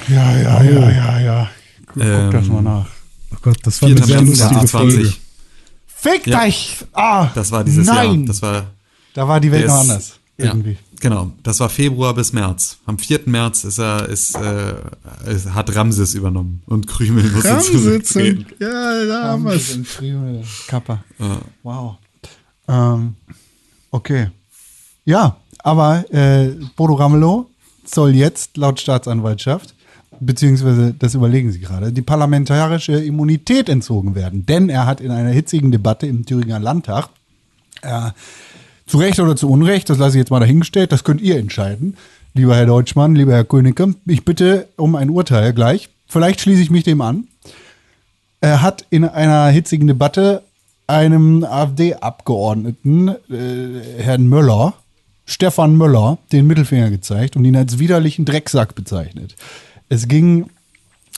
[0.07, 1.49] Ja, ja, ja, ja, ja.
[1.87, 2.87] Guck Ähm, das mal nach.
[3.33, 4.05] Oh Gott, das war eine 4.
[4.05, 4.67] sehr lustige Folge.
[4.93, 5.21] 2020.
[5.87, 6.45] Fick Ja.
[6.45, 6.77] dich!
[6.93, 8.19] Ah, Das war dieses nein.
[8.19, 8.25] Jahr.
[8.27, 8.65] Das war.
[9.13, 10.13] da war die Welt noch anders.
[10.37, 10.55] Ja,
[11.01, 11.33] genau.
[11.43, 12.77] Das war Februar bis März.
[12.85, 13.21] Am 4.
[13.25, 14.73] März ist er, ist, äh,
[15.27, 17.81] ist, hat Ramses übernommen und Krümel musste Ramsitzen.
[17.83, 18.45] zurücktreten.
[18.59, 19.77] Ja, da haben wir's.
[20.67, 21.03] Kappa.
[21.63, 21.97] Wow.
[22.69, 23.15] Ähm,
[23.91, 24.29] okay.
[25.03, 27.49] Ja, aber äh, Bodo Ramelow
[27.85, 29.73] soll jetzt laut Staatsanwaltschaft,
[30.19, 34.45] beziehungsweise das überlegen sie gerade, die parlamentarische Immunität entzogen werden.
[34.45, 37.09] Denn er hat in einer hitzigen Debatte im Thüringer Landtag
[37.81, 38.11] äh,
[38.85, 41.95] zu Recht oder zu Unrecht, das lasse ich jetzt mal dahingestellt, das könnt ihr entscheiden.
[42.33, 45.89] Lieber Herr Deutschmann, lieber Herr Königke, ich bitte um ein Urteil gleich.
[46.07, 47.27] Vielleicht schließe ich mich dem an.
[48.41, 50.43] Er hat in einer hitzigen Debatte
[50.87, 54.73] einem AfD-Abgeordneten, äh, Herrn Möller,
[55.25, 59.35] Stefan Möller, den Mittelfinger gezeigt und ihn als widerlichen Drecksack bezeichnet.
[59.89, 60.49] Es ging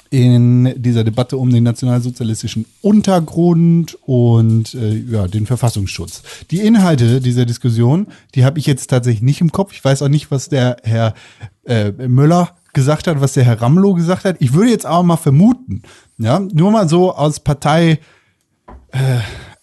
[0.09, 6.24] in dieser Debatte um den nationalsozialistischen Untergrund und äh, ja, den Verfassungsschutz.
[6.51, 9.72] Die Inhalte dieser Diskussion, die habe ich jetzt tatsächlich nicht im Kopf.
[9.72, 11.13] Ich weiß auch nicht, was der Herr
[11.63, 14.38] äh, Möller gesagt hat, was der Herr Ramelow gesagt hat.
[14.39, 15.84] Ich würde jetzt aber mal vermuten,
[16.17, 17.99] ja, nur mal so aus Partei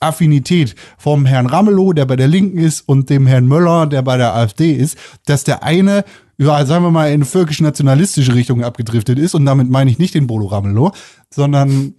[0.01, 4.17] Affinität vom Herrn Ramelow, der bei der Linken ist, und dem Herrn Möller, der bei
[4.17, 4.97] der AfD ist,
[5.27, 6.05] dass der eine,
[6.39, 9.35] sagen wir mal, in völkisch-nationalistische Richtung abgedriftet ist.
[9.35, 10.93] Und damit meine ich nicht den Bolo Ramelow,
[11.31, 11.95] sondern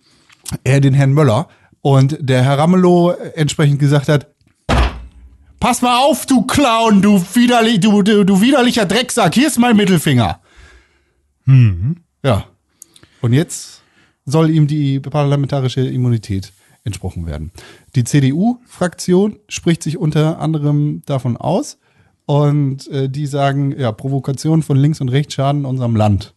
[0.63, 1.47] eher den Herrn Möller.
[1.81, 4.27] Und der Herr Ramelow entsprechend gesagt hat,
[5.59, 9.75] Pass mal auf, du Clown, du, widerlich, du, du, du widerlicher Drecksack, hier ist mein
[9.75, 10.39] Mittelfinger.
[12.23, 12.45] Ja.
[13.21, 13.81] Und jetzt
[14.25, 16.53] soll ihm die parlamentarische Immunität
[16.85, 17.51] entsprochen werden.
[17.95, 21.77] Die CDU-Fraktion spricht sich unter anderem davon aus
[22.29, 26.35] und äh, die sagen, ja, Provokation von links und rechts schaden unserem Land.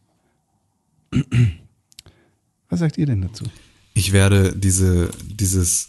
[2.71, 3.45] Was sagt ihr denn dazu?
[3.93, 5.89] Ich werde diese, dieses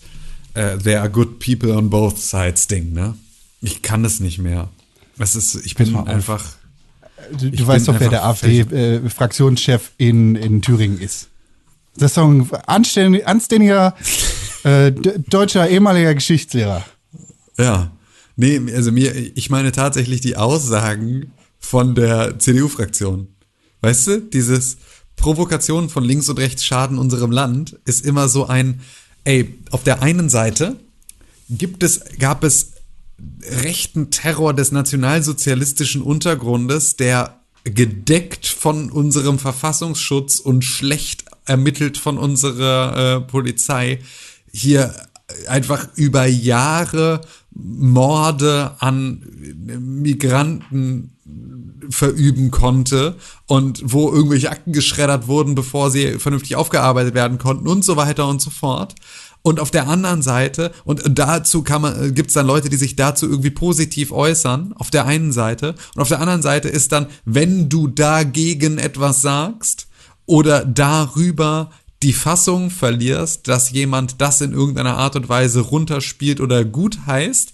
[0.56, 3.16] äh, There are good people on both sides Ding, ne?
[3.62, 4.68] Ich kann das nicht mehr.
[5.20, 6.44] Es ist, ich bin einfach.
[7.40, 11.30] Du, du weißt doch, wer der AfD-Fraktionschef in, in Thüringen ist.
[11.96, 13.96] Das ist doch ein anständig, anständiger
[14.66, 16.84] äh, deutscher ehemaliger Geschichtslehrer.
[17.58, 17.90] Ja.
[18.36, 23.28] Nee, also mir, ich meine tatsächlich die Aussagen von der CDU-Fraktion.
[23.82, 24.78] Weißt du, dieses
[25.16, 28.82] Provokation von links und rechts schaden unserem Land ist immer so ein,
[29.24, 30.78] ey, auf der einen Seite
[31.50, 32.72] gibt es, gab es
[33.64, 43.18] rechten Terror des nationalsozialistischen Untergrundes, der gedeckt von unserem Verfassungsschutz und schlecht ermittelt von unserer
[43.18, 44.00] äh, Polizei
[44.52, 44.94] hier
[45.48, 47.22] einfach über Jahre
[47.56, 49.22] Morde an
[49.80, 51.12] Migranten
[51.90, 53.16] verüben konnte
[53.48, 58.28] und wo irgendwelche Akten geschreddert wurden, bevor sie vernünftig aufgearbeitet werden konnten und so weiter
[58.28, 58.96] und so fort.
[59.42, 63.28] Und auf der anderen Seite, und dazu man, gibt es dann Leute, die sich dazu
[63.28, 65.76] irgendwie positiv äußern, auf der einen Seite.
[65.96, 69.88] Und auf der anderen Seite ist dann, wenn du dagegen etwas sagst
[70.26, 71.72] oder darüber
[72.04, 77.54] die Fassung verlierst, dass jemand das in irgendeiner Art und Weise runterspielt oder gut heißt,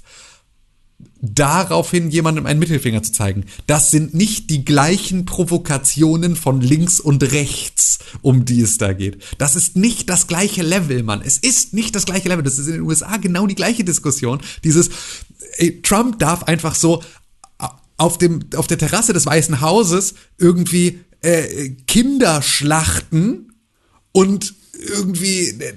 [1.21, 3.45] daraufhin jemandem einen Mittelfinger zu zeigen.
[3.67, 9.21] Das sind nicht die gleichen Provokationen von links und rechts, um die es da geht.
[9.37, 11.21] Das ist nicht das gleiche Level, Mann.
[11.23, 12.43] Es ist nicht das gleiche Level.
[12.43, 14.39] Das ist in den USA genau die gleiche Diskussion.
[14.63, 14.89] Dieses,
[15.57, 17.03] ey, Trump darf einfach so
[17.97, 23.48] auf dem, auf der Terrasse des Weißen Hauses irgendwie äh, Kinder schlachten
[24.11, 25.73] und irgendwie, äh,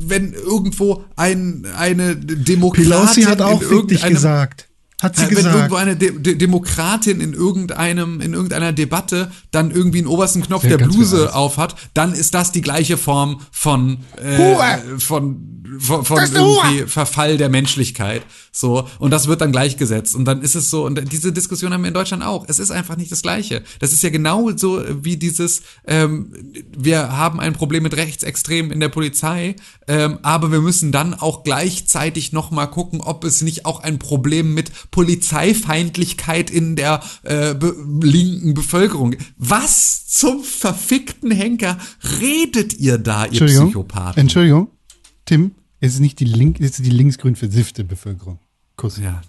[0.00, 4.66] wenn irgendwo ein, eine Demokratin Pelosi hat auch irgendeinem- gesagt.
[5.00, 5.54] Hat sie wenn gesagt.
[5.54, 10.62] irgendwo eine De De Demokratin in irgendeinem in irgendeiner Debatte dann irgendwie einen obersten Knopf
[10.62, 11.34] der Bluse anders.
[11.34, 17.48] aufhat, dann ist das die gleiche Form von äh, von von, von irgendwie Verfall der
[17.48, 21.72] Menschlichkeit so und das wird dann gleichgesetzt und dann ist es so und diese Diskussion
[21.72, 22.44] haben wir in Deutschland auch.
[22.48, 23.62] Es ist einfach nicht das gleiche.
[23.78, 26.32] Das ist ja genau so wie dieses ähm,
[26.76, 29.56] wir haben ein Problem mit Rechtsextremen in der Polizei,
[29.86, 33.98] ähm, aber wir müssen dann auch gleichzeitig noch mal gucken, ob es nicht auch ein
[33.98, 39.16] Problem mit Polizeifeindlichkeit in der äh, be linken Bevölkerung.
[39.36, 41.78] Was zum verfickten Henker
[42.20, 43.66] redet ihr da, ihr Entschuldigung.
[43.66, 44.20] Psychopathen?
[44.20, 44.70] Entschuldigung.
[45.28, 48.38] Tim, es ist nicht die, Link, es ist die linksgrün versiffte Bevölkerung.
[48.76, 48.96] Kuss.
[48.96, 49.20] Ja.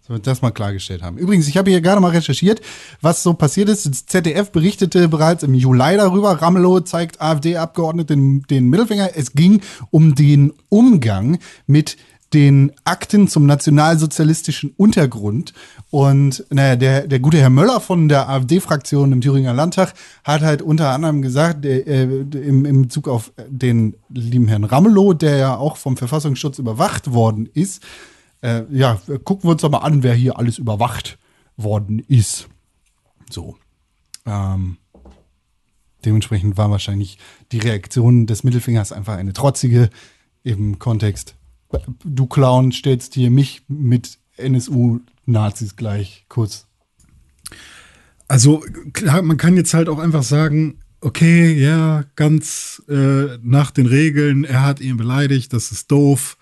[0.00, 1.16] Sollen wir das mal klargestellt haben.
[1.16, 2.60] Übrigens, ich habe hier gerade mal recherchiert,
[3.02, 3.86] was so passiert ist.
[3.86, 6.42] Das ZDF berichtete bereits im Juli darüber.
[6.42, 9.10] Ramelow zeigt AfD-Abgeordneten den Mittelfinger.
[9.14, 9.60] Es ging
[9.92, 11.38] um den Umgang
[11.68, 11.98] mit
[12.36, 15.54] den Akten zum nationalsozialistischen Untergrund.
[15.88, 20.60] Und naja, der, der gute Herr Möller von der AfD-Fraktion im Thüringer Landtag hat halt
[20.60, 25.78] unter anderem gesagt, äh, im, im Bezug auf den lieben Herrn Ramelow, der ja auch
[25.78, 27.82] vom Verfassungsschutz überwacht worden ist,
[28.42, 31.16] äh, ja, gucken wir uns doch mal an, wer hier alles überwacht
[31.56, 32.48] worden ist.
[33.30, 33.56] So.
[34.26, 34.76] Ähm,
[36.04, 37.16] dementsprechend war wahrscheinlich
[37.50, 39.88] die Reaktion des Mittelfingers einfach eine trotzige
[40.44, 41.34] im Kontext.
[42.04, 46.66] Du Clown stellst hier mich mit NSU-Nazis gleich kurz.
[48.28, 48.62] Also
[48.92, 54.44] klar, man kann jetzt halt auch einfach sagen, okay, ja, ganz äh, nach den Regeln,
[54.44, 56.36] er hat ihn beleidigt, das ist doof.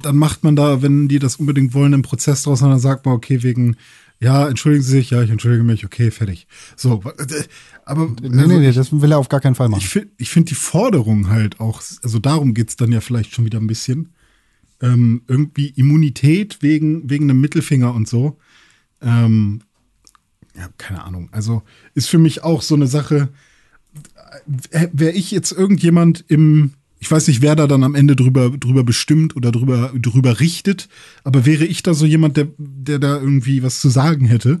[0.00, 3.06] Dann macht man da, wenn die das unbedingt wollen, einen Prozess draus und dann sagt
[3.06, 3.76] man, okay, wegen
[4.20, 6.46] Ja, entschuldigen Sie sich, ja, ich entschuldige mich, okay, fertig.
[6.76, 7.42] So, äh,
[7.84, 9.80] aber Nee, nee, nee, das will er auf gar keinen Fall machen.
[9.80, 13.44] ich finde ich find die Forderung halt auch, also darum geht's dann ja vielleicht schon
[13.44, 14.10] wieder ein bisschen.
[14.80, 18.38] Ähm, irgendwie Immunität wegen, wegen einem Mittelfinger und so.
[19.02, 19.60] Ähm,
[20.56, 21.28] ja, keine Ahnung.
[21.32, 21.62] Also
[21.94, 23.28] ist für mich auch so eine Sache.
[24.46, 28.84] Wäre ich jetzt irgendjemand im, ich weiß nicht, wer da dann am Ende drüber, drüber
[28.84, 30.88] bestimmt oder drüber, drüber richtet,
[31.24, 34.60] aber wäre ich da so jemand, der, der da irgendwie was zu sagen hätte,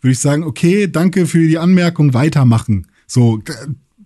[0.00, 2.86] würde ich sagen, okay, danke für die Anmerkung, weitermachen.
[3.06, 3.42] So,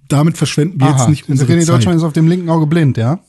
[0.09, 1.75] damit verschwenden wir jetzt nicht also unsere René Zeit.
[1.77, 3.21] Deutschmann ist auf dem linken Auge blind, ja?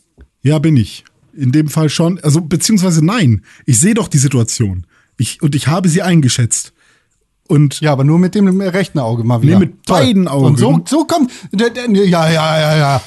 [0.44, 1.04] Ja, bin ich.
[1.36, 2.20] In dem Fall schon.
[2.20, 3.44] Also, beziehungsweise nein.
[3.66, 4.86] Ich sehe doch die Situation.
[5.18, 6.74] Ich, und ich habe sie eingeschätzt.
[7.48, 9.54] Und Ja, aber nur mit dem rechten Auge mal wieder.
[9.54, 10.46] Nee, mit beiden Augen.
[10.46, 11.32] Und so, so kommt.
[11.52, 13.02] Ja, ja, ja, ja.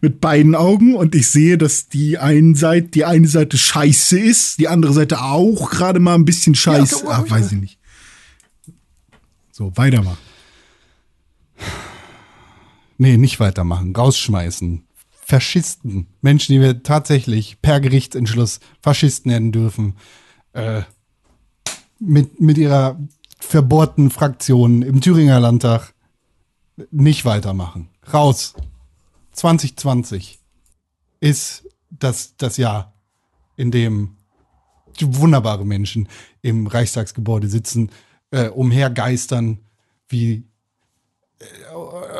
[0.00, 4.58] mit beiden Augen und ich sehe, dass die eine Seite, die eine Seite scheiße ist,
[4.58, 7.04] die andere Seite auch gerade mal ein bisschen scheiße.
[7.04, 7.78] Ja, Ach, weiß ich nicht.
[9.50, 10.18] So, weitermachen.
[12.98, 13.94] Nee, nicht weitermachen.
[13.94, 14.84] Rausschmeißen.
[15.28, 16.06] Faschisten.
[16.22, 19.94] Menschen, die wir tatsächlich per Gerichtsentschluss Faschisten nennen dürfen.
[20.54, 20.82] Äh,
[21.98, 22.98] mit, mit ihrer
[23.38, 25.92] verbohrten Fraktion im Thüringer Landtag
[26.90, 27.90] nicht weitermachen.
[28.10, 28.54] Raus.
[29.32, 30.38] 2020
[31.20, 32.94] ist das, das Jahr,
[33.56, 34.16] in dem
[34.98, 36.08] wunderbare Menschen
[36.40, 37.90] im Reichstagsgebäude sitzen,
[38.30, 39.58] äh, umhergeistern,
[40.08, 40.44] wie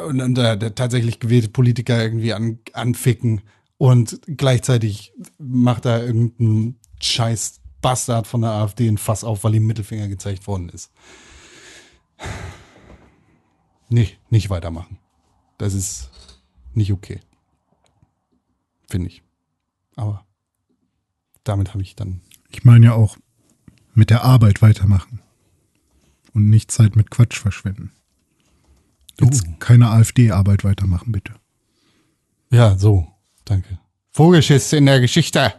[0.08, 3.42] und dann der, der tatsächlich gewählte Politiker irgendwie an, anficken
[3.76, 9.66] und gleichzeitig macht da irgendein scheiß Bastard von der AfD ein Fass auf, weil ihm
[9.66, 10.90] Mittelfinger gezeigt worden ist.
[13.88, 14.98] Nee, nicht weitermachen.
[15.58, 16.10] Das ist
[16.74, 17.20] nicht okay.
[18.90, 19.22] Finde ich.
[19.96, 20.26] Aber
[21.44, 22.20] damit habe ich dann.
[22.50, 23.16] Ich meine ja auch
[23.94, 25.20] mit der Arbeit weitermachen.
[26.32, 27.92] Und nicht Zeit mit Quatsch verschwenden.
[29.20, 29.50] Jetzt Uh.
[29.58, 31.32] keine AfD-Arbeit weitermachen, bitte.
[32.50, 33.06] Ja, so.
[33.44, 33.78] Danke.
[34.10, 35.52] Vogelschiss in der Geschichte.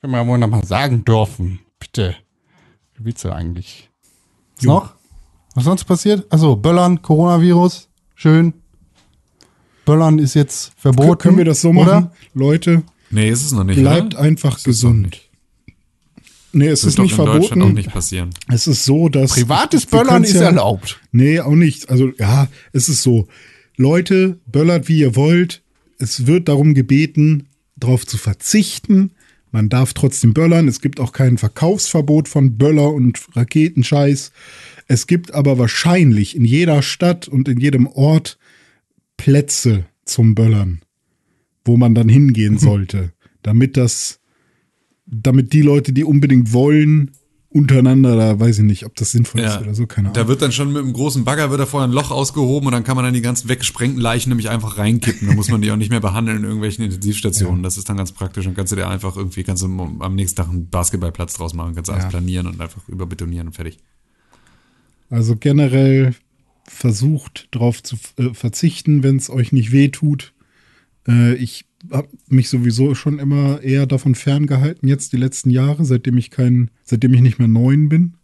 [0.00, 1.60] Wenn wir wohl noch mal sagen dürfen.
[1.78, 2.14] Bitte.
[2.94, 3.90] Wie willst du eigentlich?
[4.56, 4.70] Was Jo.
[4.72, 4.94] noch?
[5.54, 6.30] Was sonst passiert?
[6.32, 7.88] Achso, Böllern, Coronavirus.
[8.14, 8.54] Schön.
[9.84, 11.18] Böllern ist jetzt verboten.
[11.18, 11.88] Können wir das so machen?
[11.88, 12.12] Oder?
[12.34, 13.78] Leute, Nee, ist es noch nicht.
[13.78, 14.22] bleibt oder?
[14.24, 15.20] einfach Ist es noch gesund.
[16.52, 17.62] Nee, es Das ist nicht verboten.
[17.62, 18.30] auch nicht passieren.
[18.48, 19.32] Es ist so, dass.
[19.32, 21.00] Privates Böllern ist erlaubt.
[21.12, 21.90] Nee, auch nicht.
[21.90, 23.28] Also, ja, es ist so.
[23.76, 25.62] Leute, böllert wie ihr wollt.
[25.98, 29.12] Es wird darum gebeten, darauf zu verzichten.
[29.52, 30.68] Man darf trotzdem böllern.
[30.68, 34.32] Es gibt auch kein Verkaufsverbot von Böller und Raketenscheiß.
[34.88, 38.38] Es gibt aber wahrscheinlich in jeder Stadt und in jedem Ort
[39.16, 40.82] Plätze zum Böllern,
[41.64, 43.12] wo man dann hingehen sollte,
[43.42, 44.20] damit das,
[45.06, 47.12] damit die Leute, die unbedingt wollen,
[47.48, 49.60] untereinander, da weiß ich nicht, ob das sinnvoll ist Ja.
[49.62, 50.14] oder so, keine Ahnung.
[50.14, 52.72] Da wird dann schon mit einem großen Bagger wird da vorher ein Loch ausgehoben und
[52.72, 55.28] dann kann man dann die ganzen weggesprengten Leichen nämlich einfach reinkippen.
[55.28, 57.62] Da muss man die auch nicht mehr behandeln in irgendwelchen Intensivstationen.
[57.62, 58.44] Das ist dann ganz praktisch.
[58.44, 59.66] Dann kannst du dir einfach irgendwie, kannst du
[60.00, 62.10] am nächsten Tag einen Basketballplatz draus machen, kannst alles Ja.
[62.10, 63.78] planieren und einfach überbetonieren und fertig.
[65.08, 66.14] Also generell
[66.64, 70.32] versucht darauf zu äh, verzichten, wenn es euch nicht weh tut.
[71.08, 76.16] Äh, ich habe mich sowieso schon immer eher davon ferngehalten, jetzt die letzten Jahre, seitdem
[76.18, 78.14] ich kein, seitdem ich nicht mehr neun bin.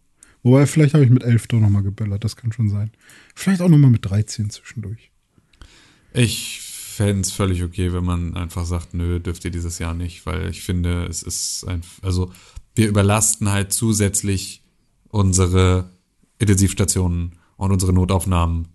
[0.41, 2.91] Wobei, vielleicht habe ich mit elf doch nochmal geböllert, das kann schon sein.
[3.33, 5.11] Vielleicht auch nochmal mit 13 zwischendurch.
[6.13, 10.25] Ich fände es völlig okay, wenn man einfach sagt, nö, dürft ihr dieses Jahr nicht,
[10.25, 12.31] weil ich finde, es ist ein, also
[12.75, 14.63] wir überlasten halt zusätzlich
[15.09, 15.89] unsere
[16.39, 18.67] Intensivstationen und unsere Notaufnahmen,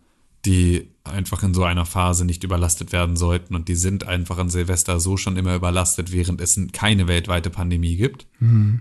[0.45, 4.51] die einfach in so einer Phase nicht überlastet werden sollten und die sind einfach an
[4.51, 8.27] Silvester so schon immer überlastet, während es keine weltweite Pandemie gibt.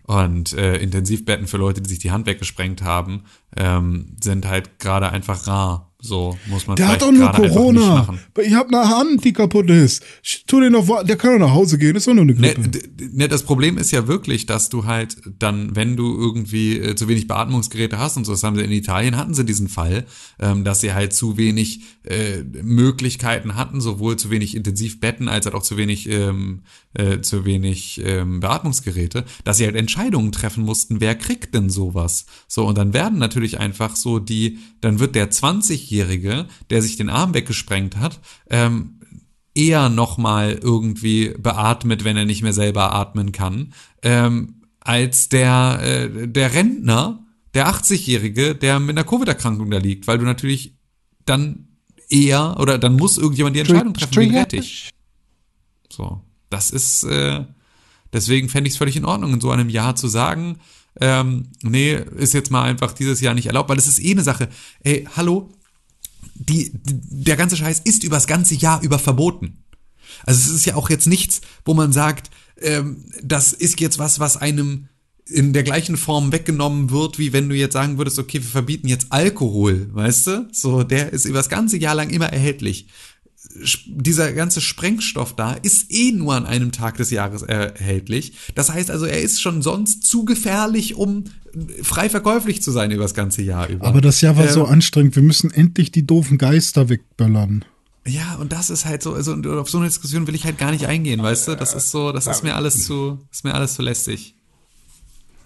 [0.04, 3.24] Und äh, Intensivbetten für Leute, die sich die Hand weggesprengt haben,
[3.56, 5.87] ähm, sind halt gerade einfach rar.
[6.00, 8.08] So muss man Der hat doch nur Corona.
[8.46, 10.04] Ich habe eine Hand, die kaputt ist.
[10.24, 12.34] Ich Tu den doch, wa- der kann doch nach Hause gehen, ist doch nur eine
[12.36, 12.70] Ne, Grippe.
[12.70, 16.96] d- ne, das Problem ist ja wirklich, dass du halt dann, wenn du irgendwie äh,
[16.96, 20.06] zu wenig Beatmungsgeräte hast und so, das haben sie in Italien, hatten sie diesen Fall,
[20.40, 25.56] ähm, dass sie halt zu wenig äh, Möglichkeiten hatten, sowohl zu wenig Intensivbetten als halt
[25.56, 26.62] auch zu wenig, ähm,
[26.94, 32.28] äh, zu wenig ähm, Beatmungsgeräte, dass sie halt Entscheidungen treffen mussten, wer kriegt denn sowas?
[32.48, 35.32] So, und dann werden natürlich einfach so die, dann wird der
[35.88, 38.20] 20-Jährige, der sich den Arm weggesprengt hat,
[38.50, 39.00] ähm,
[39.54, 43.74] eher nochmal irgendwie beatmet, wenn er nicht mehr selber atmen kann,
[44.04, 50.20] ähm, als der, äh, der Rentner, der 80-Jährige, der mit einer Covid-Erkrankung da liegt, weil
[50.20, 50.76] du natürlich
[51.26, 51.68] dann
[52.10, 54.92] eher oder dann muss irgendjemand die Entscheidung treffen, wen rette ich.
[55.90, 57.44] So, das ist, äh,
[58.14, 60.60] deswegen fände ich es völlig in Ordnung, in so einem Jahr zu sagen,
[61.00, 64.24] ähm, nee, ist jetzt mal einfach dieses Jahr nicht erlaubt, weil es ist eh eine
[64.24, 64.50] Sache.
[64.84, 65.50] Ey, hallo,
[66.40, 69.64] die, der ganze Scheiß ist übers ganze Jahr über verboten.
[70.26, 72.30] Also es ist ja auch jetzt nichts, wo man sagt,
[72.62, 74.88] ähm, das ist jetzt was, was einem
[75.30, 78.88] in der gleichen Form weggenommen wird, wie wenn du jetzt sagen würdest, okay, wir verbieten
[78.88, 80.48] jetzt Alkohol, weißt du?
[80.54, 82.88] So, der ist über das ganze Jahr lang immer erhältlich.
[83.86, 88.34] Dieser ganze Sprengstoff da ist eh nur an einem Tag des Jahres erhältlich.
[88.56, 91.26] Das heißt also, er ist schon sonst zu gefährlich, um
[91.82, 93.86] frei verkäuflich zu sein über das ganze Jahr über.
[93.86, 95.16] Aber das Jahr war Ähm, so anstrengend.
[95.16, 97.64] Wir müssen endlich die doofen Geister wegböllern.
[98.06, 100.72] Ja, und das ist halt so, also auf so eine Diskussion will ich halt gar
[100.72, 101.56] nicht eingehen, weißt du?
[101.56, 104.36] Das ist so, das ist mir alles zu, ist mir alles zu lästig.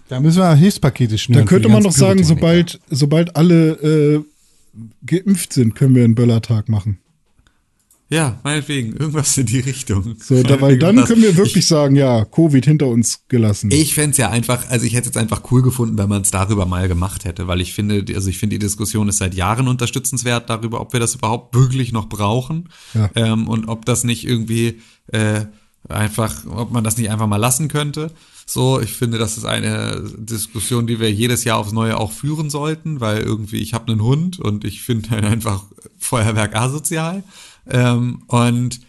[0.08, 1.44] Da müssen wir Hilfspakete schnüren.
[1.44, 4.24] Da könnte man doch sagen, sobald, sobald alle äh,
[5.04, 6.98] geimpft sind, können wir einen Böllertag machen.
[8.12, 10.16] Ja, meinetwegen, irgendwas in die Richtung.
[10.22, 11.08] So, da, weil Meinetwegen dann das.
[11.08, 13.70] können wir wirklich sagen, ja, Covid hinter uns gelassen.
[13.72, 16.66] Ich fänd's ja einfach, also ich hätte es einfach cool gefunden, wenn man es darüber
[16.66, 20.50] mal gemacht hätte, weil ich finde, also ich finde, die Diskussion ist seit Jahren unterstützenswert
[20.50, 23.08] darüber, ob wir das überhaupt wirklich noch brauchen Ja.
[23.14, 25.46] ähm, und ob das nicht irgendwie äh,
[25.88, 28.10] einfach, ob man das nicht einfach mal lassen könnte.
[28.44, 32.50] So, ich finde, das ist eine Diskussion, die wir jedes Jahr aufs Neue auch führen
[32.50, 35.64] sollten, weil irgendwie ich habe einen Hund und ich finde halt einfach
[35.98, 37.22] Feuerwerk asozial.
[37.68, 38.80] Ähm, und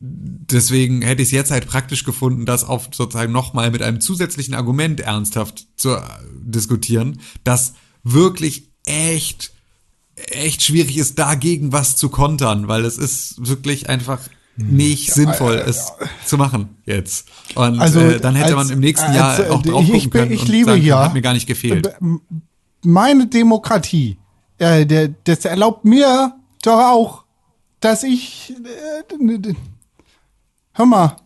[0.00, 4.54] deswegen hätte ich es jetzt halt praktisch gefunden, das auf sozusagen nochmal mit einem zusätzlichen
[4.54, 6.00] Argument ernsthaft zu äh,
[6.42, 7.74] diskutieren, das
[8.04, 9.52] wirklich echt,
[10.14, 14.20] echt schwierig ist, dagegen was zu kontern, weil es ist wirklich einfach
[14.58, 15.92] nicht sinnvoll, es
[16.24, 17.28] zu machen jetzt.
[17.54, 19.90] Und Also, äh, dann hätte als- man im nächsten als, Jahr äh, auch drauf ich
[19.92, 21.90] gucken können ich und liebe sagen, ja- hat mir gar nicht gefehlt.
[22.82, 24.16] Meine Demokratie,
[24.58, 27.24] äh, der, das erlaubt mir doch auch,
[27.86, 28.52] dass ich.
[28.52, 29.52] Äh,
[30.72, 31.16] hör mal.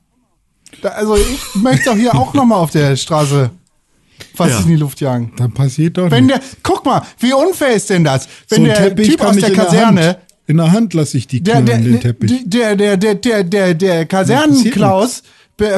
[0.82, 3.51] Da, also ich möchte doch hier auch noch mal auf der Straße
[4.37, 4.59] was Ja.
[4.61, 5.32] in die Luft jagen.
[5.37, 6.51] da passiert doch Wenn nichts.
[6.51, 8.28] der, guck mal, wie unfair ist denn das?
[8.49, 11.62] Wenn so der Teppich Typ aus der Kaserne, in der Hand lasse ich die der,
[11.62, 12.43] knallen, der, den Teppich.
[12.45, 15.28] der, der, der, der, der, der Kasernenklaus be-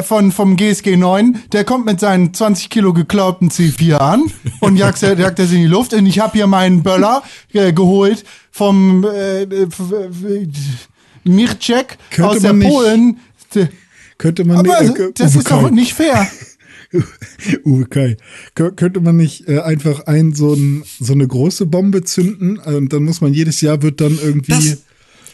[0.03, 4.23] von, vom GSG 9, der kommt mit seinen 20 Kilo geklauten C4 an
[4.61, 5.93] und jagt, er- jagt das in die Luft.
[5.93, 7.23] Und ich habe hier meinen Böller
[7.53, 9.81] äh, geholt vom äh, f-
[11.23, 13.19] Mircek aus der nicht- Polen.
[14.17, 16.27] Könnte man Aber nicht, äh, das ist doch nicht fair.
[17.65, 18.17] Uwe Kai.
[18.55, 22.75] Kö- Könnte man nicht äh, einfach ein so, ein so eine große Bombe zünden äh,
[22.75, 24.51] und dann muss man jedes Jahr wird dann irgendwie.
[24.51, 24.83] Das-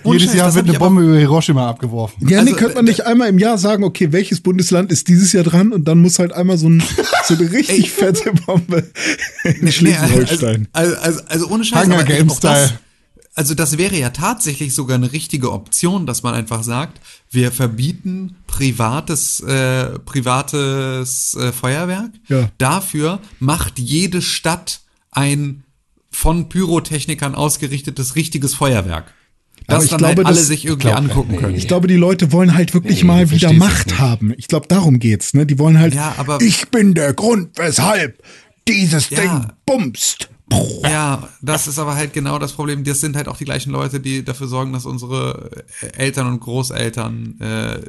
[0.03, 2.27] Jedes Jahr wird eine Bombe über Hiroshima abgeworfen.
[2.27, 5.07] ja, nee, also, könnte man äh, nicht einmal im Jahr sagen, okay, welches Bundesland ist
[5.07, 6.83] dieses Jahr dran und dann muss halt einmal so, ein,
[7.25, 8.89] so eine richtig fette Bombe
[9.43, 10.67] in Nee, Schleswig-Holstein.
[10.71, 12.05] also, also, also ohne Scheiß, Hunger
[13.35, 16.99] also das wäre ja tatsächlich sogar eine richtige Option, dass man einfach sagt,
[17.31, 22.11] wir verbieten privates, äh, privates äh, Feuerwerk.
[22.27, 22.49] Ja.
[22.57, 24.81] Dafür macht jede Stadt
[25.11, 25.63] ein
[26.11, 29.13] von Pyrotechnikern ausgerichtetes richtiges Feuerwerk.
[29.69, 31.55] Aber Das ich dann glaube, halt alle das- sich irgendwie glaub, angucken können.
[31.55, 33.99] Ich glaube, die Leute wollen halt wirklich Nee, mal wieder Macht nicht.
[33.99, 34.33] haben.
[34.37, 35.33] Ich glaube, darum geht's.
[35.33, 35.45] Ne?
[35.45, 35.93] Die wollen halt.
[35.93, 38.21] Ja, aber- ich bin der Grund, weshalb
[38.67, 39.21] dieses Ja.
[39.21, 40.29] Ding bumst.
[40.83, 42.83] Ja, das ist aber halt genau das Problem.
[42.83, 45.51] Das sind halt auch die gleichen Leute, die dafür sorgen, dass unsere
[45.81, 47.79] äh, Eltern und Großeltern äh,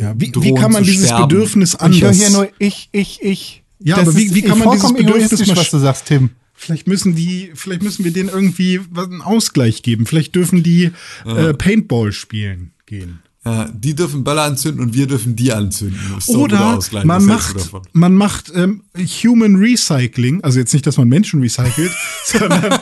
[0.00, 1.28] Ja, wie, wie kann man dieses sterben.
[1.28, 2.16] Bedürfnis Ich höre anders?
[2.16, 3.62] hier nur ich, ich, ich.
[3.82, 6.30] Ja, Das aber wie- wie kann man dieses Bedürfnis mal was du sagst, Tim?
[6.62, 10.04] Vielleicht müssen die, vielleicht müssen wir denen irgendwie was- einen Ausgleich geben.
[10.04, 10.90] Vielleicht dürfen die
[11.24, 13.20] äh, Paintball spielen gehen.
[13.42, 15.98] Ja, die dürfen Böller anzünden und wir dürfen die anzünden.
[16.26, 21.40] Guter Oder man macht, man macht ähm, Human Recycling, also jetzt nicht, dass man Menschen
[21.40, 21.90] recycelt,
[22.26, 22.80] sondern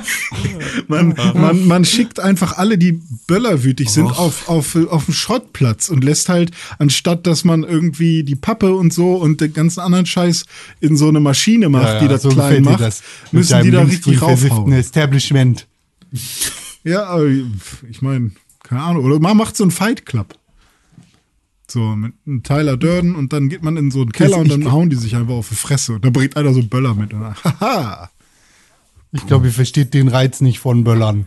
[0.88, 4.18] man, man, man schickt einfach alle, die böllerwütig sind, Och.
[4.18, 8.92] auf, auf, auf den Schrottplatz und lässt halt, anstatt dass man irgendwie die Pappe und
[8.92, 10.44] so und den ganzen anderen Scheiß
[10.80, 13.04] in so eine Maschine macht, die das so klein macht, das.
[13.30, 14.72] Müssen die da richtig raufhauen.
[14.72, 15.68] Establishment.
[16.82, 18.32] Ja, aber ich meine,
[18.64, 19.04] keine Ahnung.
[19.04, 20.37] Oder man macht so einen Fight Club.
[21.70, 24.72] So, mit einem Tyler Durden und dann geht man in so einen Keller und dann
[24.72, 25.94] hauen die sich einfach auf die Fresse.
[25.94, 27.12] Und da bringt einer so einen Böller mit.
[27.12, 28.10] Und dann, haha.
[29.12, 31.26] Ich glaube, ihr versteht den Reiz nicht von Böllern.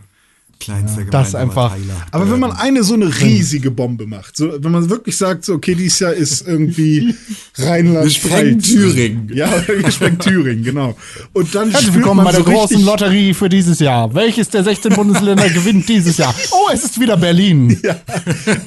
[0.62, 1.76] Kleinster das gemeinsamer einfach-.
[2.12, 5.54] Aber wenn man eine so eine riesige Bombe macht, so, wenn man wirklich sagt, so,
[5.54, 7.14] okay, dieses Jahr ist irgendwie
[7.56, 8.04] Rheinland.
[8.04, 9.30] Wir sprengen Thüringen.
[9.34, 10.96] Ja, wir sprengen Thüringen, genau.
[11.32, 14.14] Und dann Herzlich willkommen man bei der so großen Lotterie für dieses Jahr.
[14.14, 16.34] Welches der 16 Bundesländer gewinnt dieses Jahr?
[16.52, 17.78] Oh, es ist wieder Berlin.
[17.82, 17.96] Ja.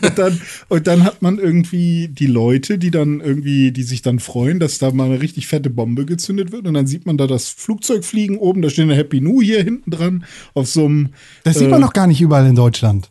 [0.01, 4.19] Und dann, und dann hat man irgendwie die Leute, die dann irgendwie, die sich dann
[4.19, 6.67] freuen, dass da mal eine richtig fette Bombe gezündet wird.
[6.67, 9.63] Und dann sieht man da das Flugzeug fliegen oben, da steht eine Happy New hier
[9.63, 11.09] hinten dran auf so einem.
[11.43, 13.09] Das sieht man äh, noch gar nicht überall in Deutschland.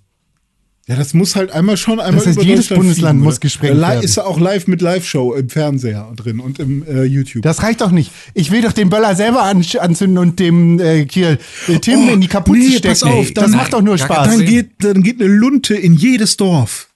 [0.86, 3.80] Ja, das muss halt einmal schon einmal Das heißt, über jedes Bundesland fliegen, muss gesprengt
[3.80, 4.02] werden.
[4.02, 7.42] Ist ja auch live mit Live-Show im Fernseher drin und im äh, YouTube.
[7.42, 8.12] Das reicht doch nicht.
[8.34, 11.38] Ich will doch den Böller selber an, anzünden und dem äh, hier,
[11.68, 12.88] äh, Tim Oh, in die Kapuze nee, stecken.
[12.88, 14.28] pass auf, das dann- macht doch nur Spaß.
[14.28, 16.88] dann, geht, dann geht eine Lunte in jedes Dorf.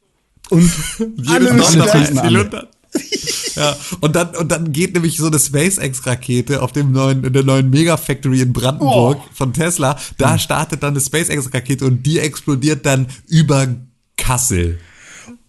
[0.51, 0.71] Und
[1.27, 2.69] alle Jedes müssen Dorf da- ist die Lunte.
[3.55, 7.45] Ja, und dann, und dann geht nämlich so eine SpaceX-Rakete auf dem neuen, in der
[7.45, 9.29] neuen Mega-Factory in Brandenburg Oh.
[9.35, 9.99] von Tesla.
[10.17, 13.67] Da startet dann eine SpaceX-Rakete und die explodiert dann über
[14.17, 14.79] Kassel.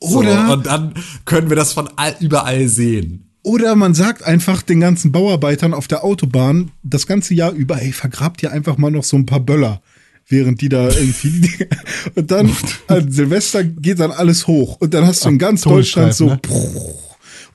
[0.02, 0.94] So, Oder- und dann
[1.26, 3.26] können wir das von all, überall sehen.
[3.44, 7.94] Oder man sagt einfach den ganzen Bauarbeitern auf der Autobahn das ganze Jahr über, ey,
[7.94, 9.82] vergrabt ihr einfach mal noch so ein paar Böller,
[10.28, 11.68] während die da irgendwie.
[12.16, 12.52] und dann
[12.88, 14.78] an Silvester geht dann alles hoch.
[14.82, 16.36] Und dann hast du in ganz Deutschland so.
[16.36, 16.92] Todesstreifen,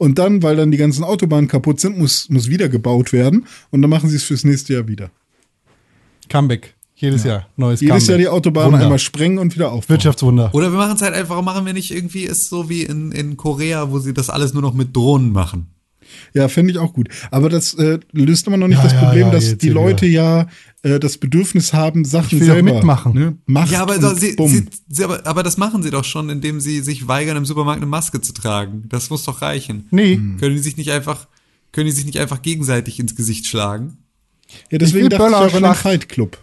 [0.05, 3.47] Und dann, weil dann die ganzen Autobahnen kaputt sind, muss, muss wieder gebaut werden.
[3.71, 5.11] Und dann machen sie es fürs nächste Jahr wieder.
[6.29, 6.75] Comeback.
[6.95, 7.49] Jedes Jahr.
[7.57, 8.09] Neues Jedes Comeback.
[8.11, 8.83] Jahr die Autobahn Wunder.
[8.83, 9.95] einmal sprengen und wieder aufbauen.
[9.95, 10.51] Wirtschaftswunder.
[10.53, 13.39] Oder wir machen es halt einfach, machen wir nicht irgendwie, ist so wie in, in
[13.39, 15.69] Korea, wo sie das alles nur noch mit Drohnen machen.
[16.33, 17.09] Ja, finde ich auch gut.
[17.31, 19.69] Aber das äh, löst immer noch nicht Ja, das ja, Problem, ja, dass jetzt die
[19.69, 20.47] Leute ja
[20.83, 23.15] äh, das Bedürfnis haben, Sachen selber mitmachen.
[23.15, 23.37] Ne?
[23.47, 26.81] Macht Ja, aber, sie, sie, sie, aber, aber das machen sie doch schon, indem sie
[26.81, 28.85] sich weigern, im Supermarkt eine Maske zu tragen.
[28.89, 29.87] Das muss doch reichen.
[29.91, 30.17] Nee.
[30.39, 31.29] Können die sich nicht einfach,
[31.73, 33.99] können die sich nicht einfach gegenseitig ins Gesicht schlagen?
[34.71, 35.81] Ja, deswegen will dachte ich auch an den Böllerschlacht.
[35.83, 36.39] Fight Club.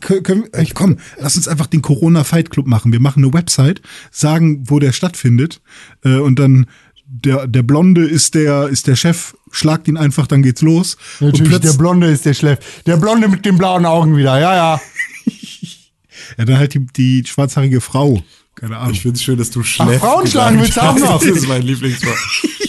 [0.00, 2.92] Können, wir- komm, lass uns einfach den Corona Fight Club machen.
[2.92, 3.82] Wir machen eine Website,
[4.12, 5.60] sagen, wo der stattfindet,
[6.04, 6.66] äh, und dann
[7.06, 10.96] der, der Blonde ist der, ist der Chef, schlagt ihn einfach, dann geht's los.
[11.20, 12.58] und Natürlich, der Blonde ist der Schleff.
[12.86, 14.38] Der Blonde mit den blauen Augen wieder.
[14.38, 14.80] Ja, ja.
[16.38, 18.22] ja, dann halt die, die schwarzhaarige Frau.
[18.54, 18.92] Keine Ahnung.
[18.92, 21.20] Ich finde es schön, dass du Schleff Frauen schlagen willst du auch noch?
[21.20, 22.16] Das ist mein Lieblingswort.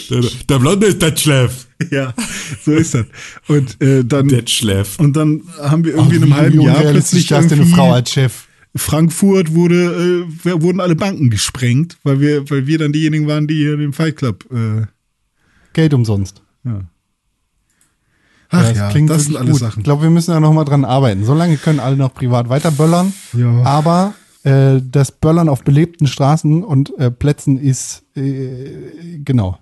[0.10, 1.68] der, der Blonde ist der Schleff.
[1.92, 2.14] ja,
[2.64, 3.06] so ist das.
[3.48, 5.00] Und äh, dann, Der Schleff.
[5.00, 8.12] und dann haben wir irgendwie in einem halben Jahr plötzlich das denn eine Frau als
[8.12, 8.45] Chef.
[8.76, 13.56] Frankfurt wurde, äh, wurden alle Banken gesprengt, weil wir, weil wir dann diejenigen waren, die
[13.56, 14.46] hier den Fight Club.
[14.52, 14.86] Äh,
[15.74, 16.42] Geld umsonst.
[16.66, 16.82] ach
[18.50, 19.60] das ja, klingt das sind alles gut.
[19.60, 19.80] Sachen.
[19.80, 21.24] Ich glaube, wir müssen da noch mal dran arbeiten.
[21.26, 23.14] Solange können alle noch privat weiterböllern.
[23.34, 23.64] Ja.
[23.64, 29.58] Aber äh, das Böllern auf belebten Straßen und äh, Plätzen ist äh, genau.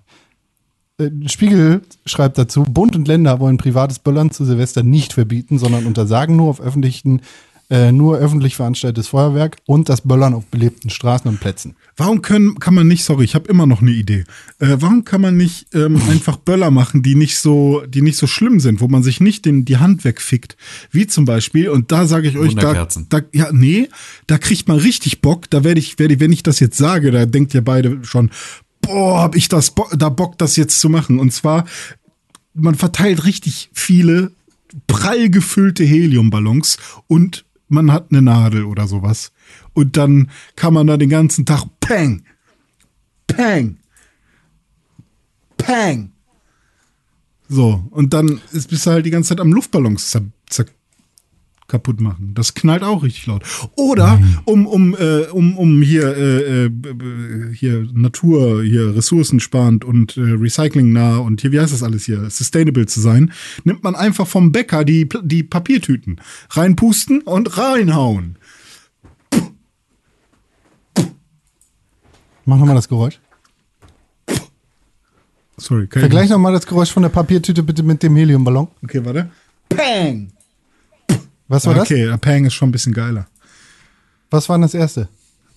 [0.98, 5.86] Äh, Spiegel schreibt dazu, Bund und Länder wollen privates Böllern zu Silvester nicht verbieten, sondern
[5.86, 7.22] untersagen nur auf öffentlichen,
[7.70, 11.76] äh, nur öffentlich veranstaltetes Feuerwerk und das Böllern auf belebten Straßen und Plätzen.
[11.96, 14.24] Warum können, kann man nicht, sorry, ich habe immer noch eine Idee.
[14.58, 18.26] Äh, warum kann man nicht ähm, einfach Böller machen, die nicht so, die nicht so
[18.26, 20.56] schlimm sind, wo man sich nicht den, die Hand wegfickt?
[20.90, 23.88] Wie zum Beispiel, und da sage ich euch, da, da, ja, nee,
[24.26, 25.48] da kriegt man richtig Bock.
[25.50, 28.30] Da werde ich, werde, wenn ich das jetzt sage, da denkt ihr beide schon,
[28.82, 31.18] boah, hab ich das, Bo da Bock, das jetzt zu machen.
[31.18, 31.64] Und zwar,
[32.54, 34.32] man verteilt richtig viele
[34.86, 37.44] prall gefüllte Heliumballons und
[37.74, 39.32] man hat eine Nadel oder sowas.
[39.72, 42.22] Und dann kann man da den ganzen Tag Pang,
[43.26, 43.78] Pang,
[45.56, 46.12] Pang.
[47.48, 50.66] So, und dann ist, bist du halt die ganze Zeit am Luftballons zer, zer,
[51.66, 52.32] kaputt machen.
[52.34, 53.42] Das knallt auch richtig laut.
[53.74, 56.70] Oder um, um, äh, um, um hier, äh, äh,
[57.54, 62.86] hier Natur, hier ressourcensparend und äh, recyclingnah und hier, wie heißt das alles hier, sustainable
[62.86, 63.32] zu sein,
[63.64, 66.20] nimmt man einfach vom Bäcker die, die Papiertüten
[66.50, 68.36] reinpusten und reinhauen.
[72.46, 73.20] Mach nochmal das Geräusch.
[75.56, 78.68] Sorry, kann ich Vergleich nochmal das Geräusch von der Papiertüte bitte mit dem Heliumballon.
[78.82, 79.30] Okay, warte.
[79.68, 80.33] Pang!
[81.48, 81.90] Was war das?
[81.90, 83.26] okay, der Pang ist schon ein bisschen geiler.
[84.30, 85.08] Was war denn das erste?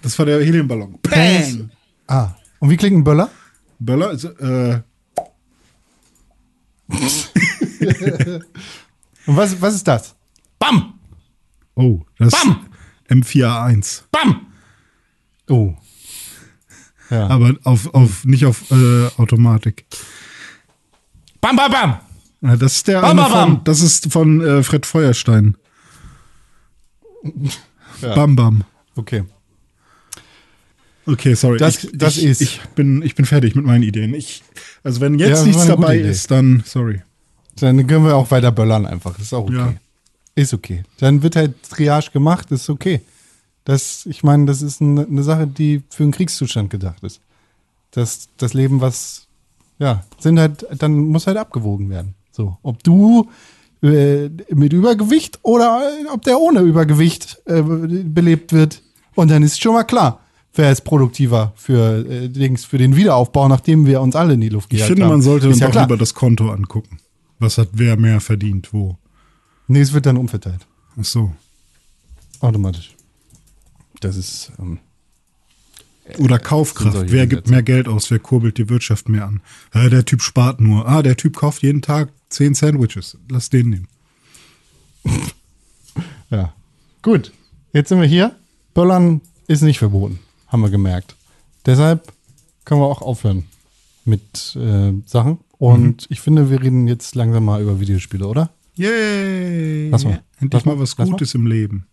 [0.01, 0.99] Das war der Heliumballon.
[1.01, 1.72] Pang!
[2.07, 2.31] Ah.
[2.59, 3.30] Und wie klingt ein Böller?
[3.80, 4.81] Böller, ist, äh,
[9.27, 10.15] Und was, was ist das?
[10.57, 10.93] Bam!
[11.76, 12.65] oh, das Bam!
[13.09, 14.03] M4A1.
[14.11, 14.47] Bam!
[15.49, 15.76] Oh.
[17.09, 17.27] Ja.
[17.27, 19.85] Aber auf, auf, nicht auf äh, Automatik.
[21.39, 21.99] Bam, bam, bam!
[22.41, 23.64] Ja, das ist der Bam, bam, von, bam.
[23.64, 25.57] das ist von äh, Fred Feuerstein.
[28.01, 28.15] Ja.
[28.15, 28.63] Bam Bam.
[28.95, 29.23] Okay.
[31.05, 31.57] Okay, sorry.
[31.57, 34.13] Das- ich, das ich, ist- Ich bin, ich bin fertig mit meinen Ideen.
[34.13, 34.43] Ich,
[34.83, 37.01] also wenn Ja, jetzt das nichts dabei ist, dann sorry.
[37.59, 39.17] Dann können wir auch weiter böllern einfach.
[39.19, 39.55] Ist auch okay.
[39.55, 39.73] Ja.
[40.35, 40.83] Ist okay.
[40.99, 43.01] Dann wird halt Triage gemacht, ist okay.
[43.63, 47.19] Das, ich meine, das ist eine, eine Sache, die für einen Kriegszustand gedacht ist.
[47.91, 49.27] Das, das Leben, was,
[49.79, 52.13] ja, sind halt, dann muss halt abgewogen werden.
[52.31, 53.29] So, ob du
[53.81, 58.81] äh, mit Übergewicht oder äh, ob der ohne Übergewicht äh, belebt wird.
[59.15, 60.19] Und dann ist schon mal klar,
[60.53, 64.49] wer ist produktiver für, äh, Dings, für den Wiederaufbau, nachdem wir uns alle in die
[64.49, 65.11] Luft Ich gejagt finde, haben.
[65.11, 65.85] man sollte dann ja doch klar.
[65.85, 66.99] lieber das Konto angucken.
[67.39, 68.97] Was hat wer mehr verdient, wo?
[69.67, 70.65] Nee, es wird dann umverteilt.
[70.99, 71.31] Ach so.
[72.39, 72.95] Automatisch.
[73.99, 74.79] Das ist, ähm,
[76.19, 77.11] Oder Kaufkraft.
[77.11, 78.10] Wer gibt mehr Geld aus?
[78.11, 79.41] Wer kurbelt die Wirtschaft mehr an?
[79.72, 80.88] Ah, der Typ spart nur.
[80.88, 83.18] Ah, der Typ kauft jeden Tag zehn Sandwiches.
[83.30, 83.88] Lass den nehmen.
[86.30, 86.53] ja.
[87.02, 87.31] Gut.
[87.73, 88.35] Jetzt sind wir hier.
[88.73, 90.19] Böllern ist nicht verboten.
[90.48, 91.15] Haben wir gemerkt.
[91.65, 92.11] Deshalb
[92.65, 93.45] können wir auch aufhören
[94.06, 95.39] mit äh, Sachen.
[95.57, 98.52] Und ich finde, wir reden jetzt langsam mal über Videospiele, oder?
[98.76, 99.89] Yay!
[99.89, 100.22] Lass mal.
[100.39, 100.80] Endlich Lass mal.
[100.80, 101.14] was Lass mal.
[101.14, 101.88] Gutes im Leben.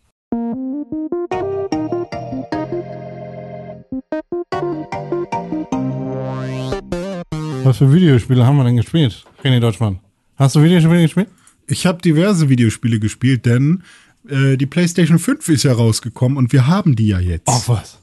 [7.74, 9.24] Was für Videospiele haben wir denn gespielt?
[9.42, 9.98] René Deutschmann.
[10.36, 11.26] Hast du Videospiele gespielt?
[11.66, 13.82] Ich habe diverse Videospiele gespielt, denn
[14.28, 17.48] äh, die PlayStation 5 ist ja rausgekommen und wir haben die ja jetzt.
[17.66, 17.98] was?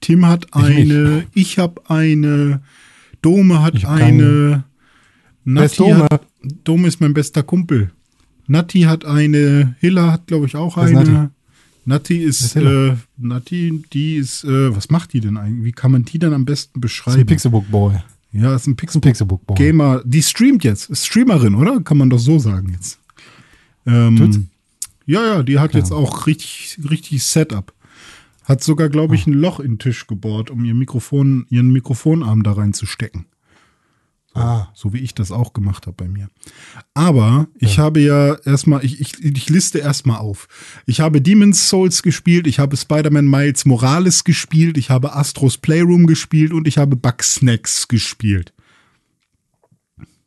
[0.00, 0.92] Tim hat Ich nicht.
[0.92, 2.62] eine, ich habe eine,
[3.22, 4.62] Dome hat eine, ist
[5.46, 6.04] Natti Dome?
[6.08, 6.22] hat,
[6.62, 7.90] Dome ist mein bester Kumpel.
[8.46, 11.10] Natti hat eine, Hilla hat glaube ich auch ist eine.
[11.10, 11.28] Natti?
[11.86, 15.64] Natti ist, ist äh, Natti, die ist, äh, was macht die denn eigentlich?
[15.64, 17.26] Wie kann man die denn am besten ist beschreiben?
[17.26, 17.96] Pixelbook Boy.
[18.32, 19.56] Ja, ist ein Das Pixel ist ein Pixelbook Boy.
[19.56, 20.02] Gamer.
[20.04, 21.80] Die streamt jetzt, ist Streamerin, oder?
[21.80, 22.98] Kann man doch so sagen jetzt.
[23.86, 24.48] Ähm,
[25.06, 27.72] ja, ja, die hat jetzt auch richtig, richtig Setup.
[28.44, 29.16] Hat sogar, glaube Ah.
[29.16, 33.26] ich, ein Loch in den Tisch gebohrt, um ihr Mikrofon, ihren Mikrofonarm da reinzustecken.
[34.34, 34.68] Ah.
[34.74, 36.28] So wie ich das auch gemacht habe bei mir.
[36.94, 40.48] Aber ich habe ja erstmal, ich, ich, ich liste erstmal auf.
[40.86, 46.06] Ich habe Demon's Souls gespielt, ich habe Spider-Man Miles Morales gespielt, ich habe Astros Playroom
[46.06, 48.54] gespielt und ich habe Bugsnacks gespielt.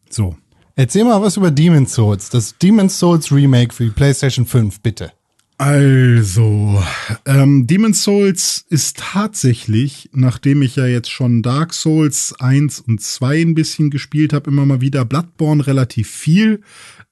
[0.10, 0.38] So.
[0.76, 2.30] Erzähl mal was über Demon's Souls.
[2.30, 5.14] Das Demon's Souls Remake für die PlayStation 5, bitte.
[5.58, 6.84] Also,
[7.26, 13.42] ähm, Demon's Souls ist tatsächlich, nachdem ich ja jetzt schon Dark Souls 1 und 2
[13.42, 16.62] ein bisschen gespielt habe, immer mal wieder Bloodborne relativ viel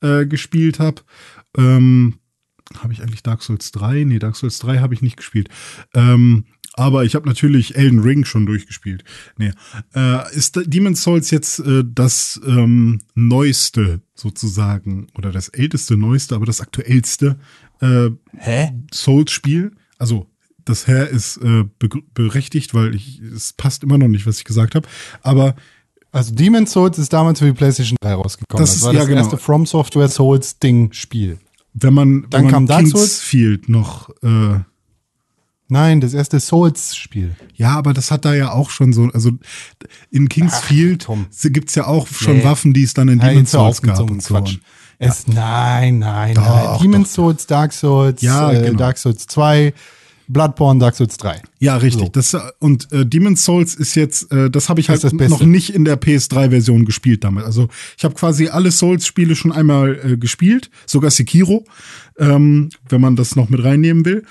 [0.02, 1.04] äh, gespielt habe.
[1.58, 2.16] Ähm,
[2.78, 4.04] habe ich eigentlich Dark Souls 3?
[4.04, 5.48] Nee, Dark Souls 3 habe ich nicht gespielt.
[5.94, 6.44] Ähm,
[6.74, 9.04] aber ich habe natürlich Elden Ring schon durchgespielt.
[9.38, 9.52] Nee.
[9.96, 16.46] Äh, ist Demon's Souls jetzt äh, das ähm, neueste sozusagen oder das älteste, neueste, aber
[16.46, 17.38] das aktuellste
[17.82, 18.72] äh, Hä?
[18.94, 19.72] Souls-Spiel.
[19.98, 20.28] Also
[20.66, 24.46] das Herr ist äh, be berechtigt, weil ich, es passt immer noch nicht, was ich
[24.46, 24.88] gesagt habe.
[25.22, 25.56] Aber
[26.12, 28.64] Also Demon's Souls ist damals für die PlayStation 3 rausgekommen.
[28.64, 29.22] Das ist- war ja, das genau.
[29.22, 31.38] erste From Software Souls Ding Spiel.
[31.74, 32.94] wenn man, Dann wenn kam man Dark Souls?
[33.20, 34.60] Kingsfield noch äh,
[35.70, 37.36] Nein, das erste Souls Spiel.
[37.56, 39.32] Ja, aber das hat da ja auch schon so, also
[40.12, 41.26] in Kingsfield Tom.
[41.46, 42.44] gibt's ja auch schon Nee.
[42.44, 44.36] Waffen, die es dann in Demon's Souls gab so und so.
[44.36, 44.58] Quatsch.
[45.00, 46.80] Es, Nein, nein, Doch, nein.
[46.82, 48.78] Demon's doch, Souls, Dark Souls, Ja, äh, genau.
[48.78, 49.74] Dark Souls 2,
[50.28, 51.42] Bloodborne, Dark Souls 3.
[51.60, 52.06] Ja, richtig.
[52.06, 52.10] So.
[52.12, 55.42] Das, äh, und äh, Demon's Souls ist jetzt, äh, das habe ich Das halt noch
[55.42, 57.44] nicht in der PS3-Version gespielt damit.
[57.44, 57.68] Also
[57.98, 61.66] ich habe quasi alle Souls-Spiele schon einmal äh, gespielt, sogar Sekiro,
[62.18, 64.24] ähm, wenn man das noch mit reinnehmen will.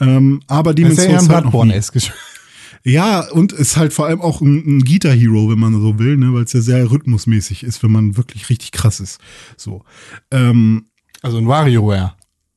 [0.00, 1.80] Ähm, aber Demon's ist ja Souls halt noch nie.
[2.82, 6.16] Ja, und ist halt vor allem auch ein, ein Guitar Hero, wenn man so will,
[6.16, 9.18] ne, weil es ja sehr rhythmusmäßig ist, wenn man wirklich richtig krass ist.
[9.56, 9.84] So.
[10.30, 10.86] Ähm,
[11.20, 12.14] Also ein WarioWare.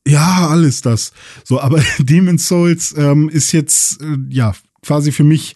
[0.08, 1.12] ja, alles das.
[1.44, 5.56] So, aber Demon's Souls ähm, ist jetzt äh, ja quasi für mich.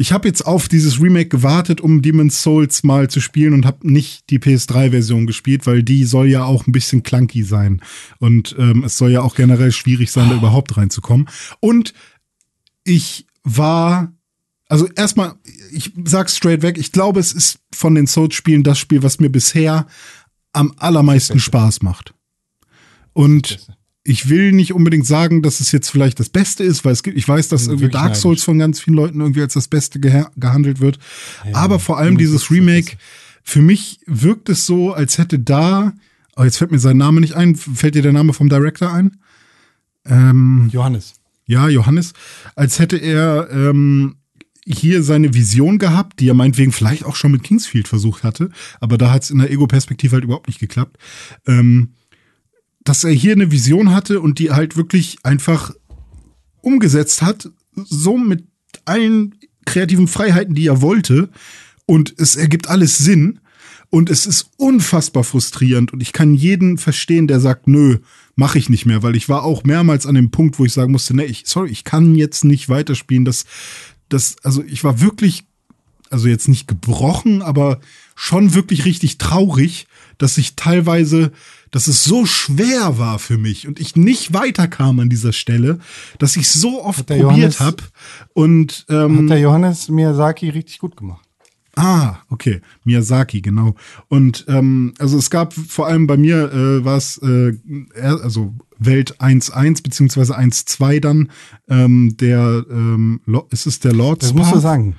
[0.00, 3.90] Ich habe jetzt auf dieses Remake gewartet, um Demon's Souls mal zu spielen und habe
[3.90, 7.80] nicht die PS3-Version gespielt, weil die soll ja auch ein bisschen clunky sein
[8.20, 11.28] und ähm, es soll ja auch generell schwierig sein, da überhaupt reinzukommen.
[11.58, 11.94] Und
[12.84, 14.12] ich war
[14.68, 15.34] also erstmal,
[15.72, 19.30] ich sag's straight weg, ich glaube, es ist von den Souls-Spielen das Spiel, was mir
[19.30, 19.86] bisher
[20.52, 22.14] am allermeisten Spaß macht.
[23.14, 23.66] Und
[24.04, 27.16] ich will nicht unbedingt sagen, dass es jetzt vielleicht das Beste ist, weil es gibt,
[27.16, 30.00] ich weiß, dass bin irgendwie Dark Souls von ganz vielen Leuten irgendwie als das Beste
[30.00, 30.98] geha gehandelt wird.
[31.52, 32.96] Aber vor allem dieses Remake,
[33.42, 35.92] für mich wirkt es so, als hätte da,
[36.36, 39.18] oh, jetzt fällt mir sein Name nicht ein, fällt dir der Name vom Director ein?
[40.06, 41.14] Ähm, Johannes.
[41.48, 42.12] Ja, Johannes,
[42.54, 44.16] als hätte er ähm,
[44.64, 48.50] hier seine Vision gehabt, die er meinetwegen vielleicht auch schon mit Kingsfield versucht hatte,
[48.80, 50.98] aber da hat es in der Ego-Perspektive halt überhaupt nicht geklappt.
[51.46, 51.94] Ähm,
[52.84, 55.72] dass er hier eine Vision hatte und die halt wirklich einfach
[56.60, 58.44] umgesetzt hat, so mit
[58.84, 59.34] allen
[59.64, 61.30] kreativen Freiheiten, die er wollte.
[61.86, 63.40] Und es ergibt alles Sinn.
[63.90, 65.92] Und es ist unfassbar frustrierend.
[65.92, 67.98] Und ich kann jeden verstehen, der sagt, nö,
[68.38, 70.92] mache ich nicht mehr, weil ich war auch mehrmals an dem Punkt, wo ich sagen
[70.92, 73.24] musste, nee, ich, sorry, ich kann jetzt nicht weiterspielen.
[73.24, 73.46] Das,
[74.08, 75.44] das, also ich war wirklich,
[76.08, 77.80] also jetzt nicht gebrochen, aber
[78.14, 79.88] schon wirklich richtig traurig,
[80.18, 81.32] dass ich teilweise,
[81.72, 85.80] dass es so schwer war für mich und ich nicht weiterkam an dieser Stelle,
[86.20, 87.82] dass ich so oft probiert habe
[88.34, 91.27] und ähm, Hat der Johannes Miyazaki richtig gut gemacht.
[91.78, 92.60] Ah, okay.
[92.84, 93.76] Miyazaki, genau.
[94.08, 97.52] Und ähm, also es gab vor allem bei mir äh, war es äh,
[98.00, 101.30] also Welt 1.1 beziehungsweise 1.2 dann
[101.68, 104.62] ähm, der ähm, ist es der Lord's Das musst du Path?
[104.62, 104.96] sagen.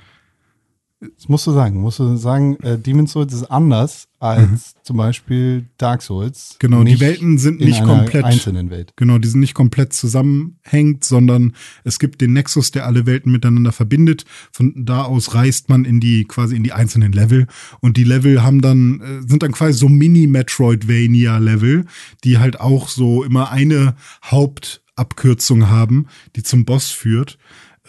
[1.00, 1.80] Das musst du sagen.
[1.80, 6.50] Musst du sagen, äh, Demon's Souls ist anders als zum Beispiel Dark Souls.
[6.52, 6.56] Mhm.
[6.58, 8.92] Genau, die Welten sind in nicht komplett einzelnen Welt.
[8.96, 11.54] Genau, die sind nicht komplett zusammenhängt, sondern
[11.84, 14.26] es gibt den Nexus, der alle Welten miteinander verbindet.
[14.52, 17.46] Von da aus reist man in die quasi in die einzelnen Level
[17.80, 21.86] und die Level haben dann äh, sind dann quasi so Mini Metroidvania Level,
[22.24, 27.38] die halt auch so immer eine Hauptabkürzung haben, die zum Boss führt.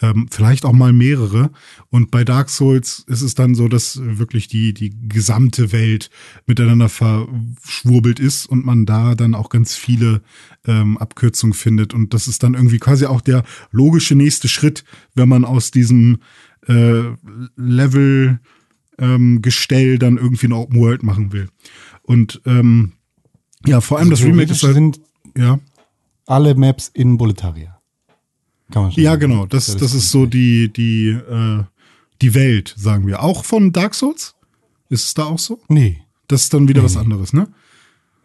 [0.00, 1.50] Ähm, vielleicht auch mal mehrere.
[1.90, 6.10] Und bei Dark Souls ist es dann so, dass wirklich die, die gesamte Welt
[6.46, 10.22] miteinander verschwurbelt ist und man da dann auch ganz viele
[10.66, 11.92] ähm, Abkürzungen findet.
[11.92, 16.18] Und das ist dann irgendwie quasi auch der logische nächste Schritt, wenn man aus diesem
[16.66, 17.02] äh,
[17.56, 18.40] Level
[18.98, 21.48] ähm, Gestell dann irgendwie eine Open World machen will.
[22.02, 22.92] Und ähm,
[23.66, 25.00] ja, vor allem das Remake ist halt, sind
[25.36, 25.60] ja.
[26.26, 27.71] alle Maps in Boletaria.
[28.72, 29.46] Kann man schon Ja, genau.
[29.46, 31.62] Das, das ist so die, die, äh,
[32.20, 33.22] die Welt, sagen wir.
[33.22, 34.34] Auch von Dark Souls?
[34.88, 35.60] Ist es da auch so?
[35.68, 37.48] Nee, Das ist dann wieder was anderes, ne?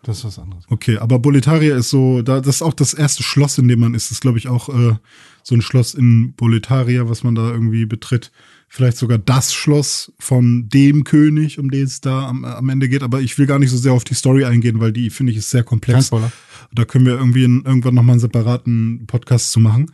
[0.07, 0.63] das ist was anderes.
[0.69, 3.93] Okay, aber Boletaria ist so, da, das ist auch das erste Schloss, in dem man
[3.93, 4.05] ist.
[4.05, 4.95] Das ist, glaube ich, auch äh,
[5.43, 8.31] so ein Schloss in Boletaria, was man da irgendwie betritt.
[8.69, 13.03] Vielleicht sogar das Schloss von dem König, um den es da am, am Ende geht.
[13.03, 15.39] Aber ich will gar nicht so sehr auf die Story eingehen, weil die, finde ich,
[15.39, 16.07] ist sehr Kein komplex.
[16.07, 16.31] Spoiler.
[16.71, 19.91] Da können wir irgendwie in, irgendwann nochmal einen separaten Podcast zu machen.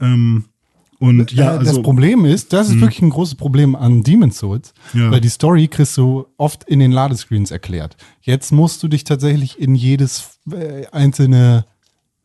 [0.00, 0.44] Ähm,
[0.98, 1.72] und ja, äh, also.
[1.74, 5.10] das Problem ist, das ist wirklich ein großes Problem an Demon's Souls, Ja.
[5.10, 7.96] weil die Story kriegst du oft in den Ladescreens erklärt.
[8.22, 11.66] Jetzt musst du dich tatsächlich in jedes äh, einzelne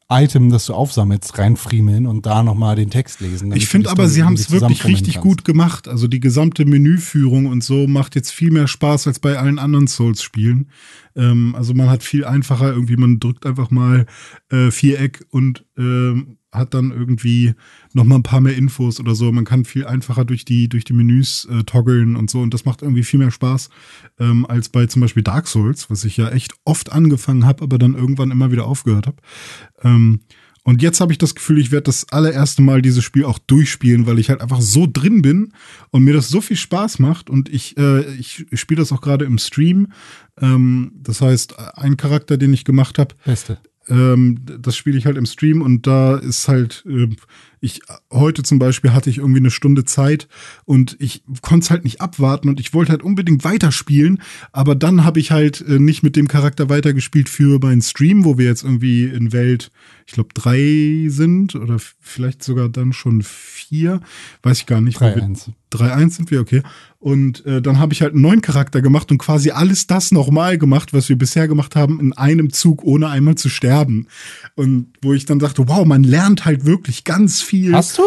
[0.09, 3.53] Item, das du aufsammelst, reinfriemeln und da nochmal den Text lesen.
[3.55, 5.23] Ich finde aber, sie haben es wirklich richtig kannst.
[5.25, 5.87] gut gemacht.
[5.87, 9.87] Also die gesamte Menüführung und so macht jetzt viel mehr Spaß als bei allen anderen
[9.87, 10.67] Souls-Spielen.
[11.15, 14.05] Ähm, also man hat viel einfacher irgendwie, man drückt einfach mal
[14.49, 17.53] äh, Viereck und ähm, hat dann irgendwie
[17.93, 19.31] noch mal ein paar mehr Infos oder so.
[19.31, 22.41] Man kann viel einfacher durch die, durch die Menüs äh, toggeln und so.
[22.41, 23.69] Und das macht irgendwie viel mehr Spaß
[24.19, 27.77] ähm, als bei zum Beispiel Dark Souls, was ich ja echt oft angefangen habe, aber
[27.77, 29.17] dann irgendwann immer wieder aufgehört habe.
[29.81, 30.21] Ähm,
[30.63, 34.05] und jetzt habe ich das Gefühl, ich werde das allererste Mal dieses Spiel auch durchspielen,
[34.05, 35.53] weil ich halt einfach so drin bin
[35.89, 37.31] und mir das so viel Spaß macht.
[37.31, 39.91] Und ich, äh, ich spiele das auch gerade im Stream.
[40.39, 43.57] Ähm, das heißt, ein Charakter, den ich gemacht habe, Beste.
[43.91, 47.17] Ähm, das spiele ich halt im Stream und da ist halt, ähm,
[47.63, 47.81] ich
[48.11, 50.27] heute zum Beispiel hatte ich irgendwie eine Stunde Zeit
[50.65, 54.21] und ich konnte es halt nicht abwarten und ich wollte halt unbedingt weiterspielen,
[54.51, 58.37] aber dann habe ich halt äh, nicht mit dem Charakter weitergespielt für meinen Stream, wo
[58.39, 59.71] wir jetzt irgendwie in Welt,
[60.07, 64.01] ich glaube, drei sind oder vielleicht sogar dann schon vier,
[64.41, 64.99] weiß ich gar nicht.
[64.99, 65.49] wo wir- 3-1.
[65.71, 66.63] 3-1 sind wir, okay.
[66.99, 70.57] Und äh, dann habe ich halt einen neuen Charakter gemacht und quasi alles das nochmal
[70.57, 74.07] gemacht, was wir bisher gemacht haben, in einem Zug, ohne einmal zu sterben.
[74.55, 77.50] Und wo ich dann dachte, wow, man lernt halt wirklich ganz viel.
[77.73, 78.03] Hast du?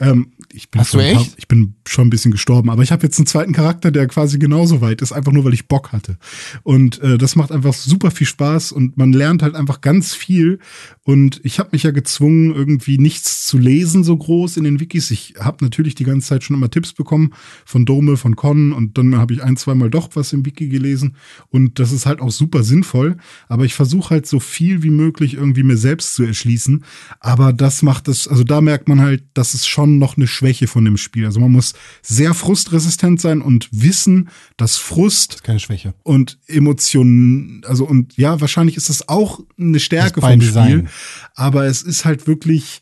[0.00, 1.34] Ähm, ich bin Hast du ein paar- echt?
[1.38, 4.38] ich bin schon ein bisschen gestorben, aber ich habe jetzt einen zweiten Charakter, der quasi
[4.38, 6.18] genauso weit ist, einfach nur weil ich Bock hatte.
[6.62, 10.60] Und äh, das macht einfach super viel Spaß und man lernt halt einfach ganz viel.
[11.02, 15.10] Und ich habe mich ja gezwungen, irgendwie nichts zu lesen so groß in den Wikis.
[15.10, 17.32] Ich habe natürlich die ganze Zeit schon immer Tipps bekommen
[17.64, 21.16] von Dome, von Con und dann habe ich ein, zweimal doch was im Wiki gelesen.
[21.48, 23.16] Und das ist halt auch super sinnvoll.
[23.48, 26.84] Aber ich versuche halt so viel wie möglich irgendwie mir selbst zu erschließen.
[27.18, 30.68] Aber das macht es, also da merkt man halt, das ist schon noch eine Schwäche
[30.68, 31.26] von dem Spiel.
[31.26, 35.94] Also man muss sehr frustresistent sein und wissen, dass Frust Keine Schwäche.
[36.02, 40.70] und Emotionen, also und ja, wahrscheinlich ist das auch eine Stärke Das vom Design.
[40.70, 40.88] Spiel,
[41.34, 42.80] aber es ist halt wirklich,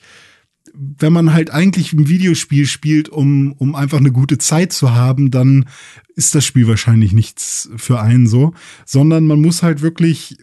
[0.74, 5.30] wenn man halt eigentlich ein Videospiel spielt, um, um einfach eine gute Zeit zu haben,
[5.30, 5.66] dann
[6.14, 8.52] ist das Spiel wahrscheinlich nichts für einen so,
[8.84, 10.36] sondern man muss halt wirklich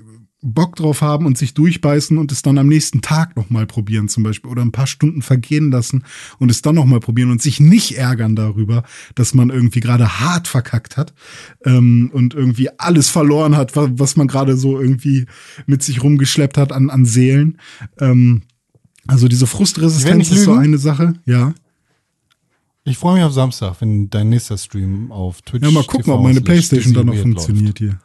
[0.47, 4.21] Bock drauf haben und sich durchbeißen und es dann am nächsten Tag nochmal probieren zum
[4.23, 6.03] Beispiel oder ein paar Stunden vergehen lassen
[6.37, 8.83] und es dann nochmal probieren und sich nicht ärgern darüber,
[9.15, 11.13] dass man irgendwie gerade hart verkackt hat
[11.65, 15.25] ähm, und irgendwie alles verloren hat, wa- was man gerade so irgendwie
[15.65, 17.57] mit sich rumgeschleppt hat an, an Seelen.
[17.99, 18.43] Ähm,
[19.07, 21.53] also diese Frustresistenz ist so eine Sache, ja.
[22.87, 26.17] Ich freue mich auf Samstag, wenn dein nächster Stream auf Twitch Ja, mal gucken, TV
[26.17, 27.99] ob meine Playstation dann noch funktioniert hier.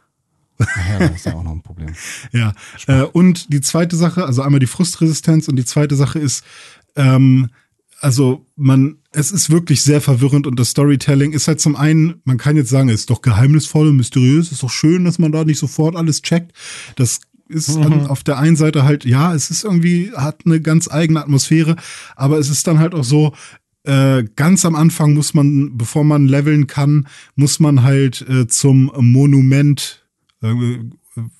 [0.61, 1.93] Ach ja, das ist ja auch noch ein Problem.
[2.31, 2.53] Ja,
[2.87, 6.43] äh, und die zweite Sache, also einmal die Frustresistenz und die zweite Sache ist,
[6.95, 7.49] ähm,
[7.99, 12.37] also man, es ist wirklich sehr verwirrend und das Storytelling ist halt zum einen, man
[12.37, 15.43] kann jetzt sagen, es ist doch geheimnisvoll und mysteriös, ist doch schön, dass man da
[15.43, 16.53] nicht sofort alles checkt.
[16.95, 20.89] Das ist an, auf der einen Seite halt, ja, es ist irgendwie, hat eine ganz
[20.89, 21.75] eigene Atmosphäre,
[22.15, 23.33] aber es ist dann halt auch so,
[23.83, 28.91] äh, ganz am Anfang muss man, bevor man leveln kann, muss man halt äh, zum
[28.95, 30.00] Monument,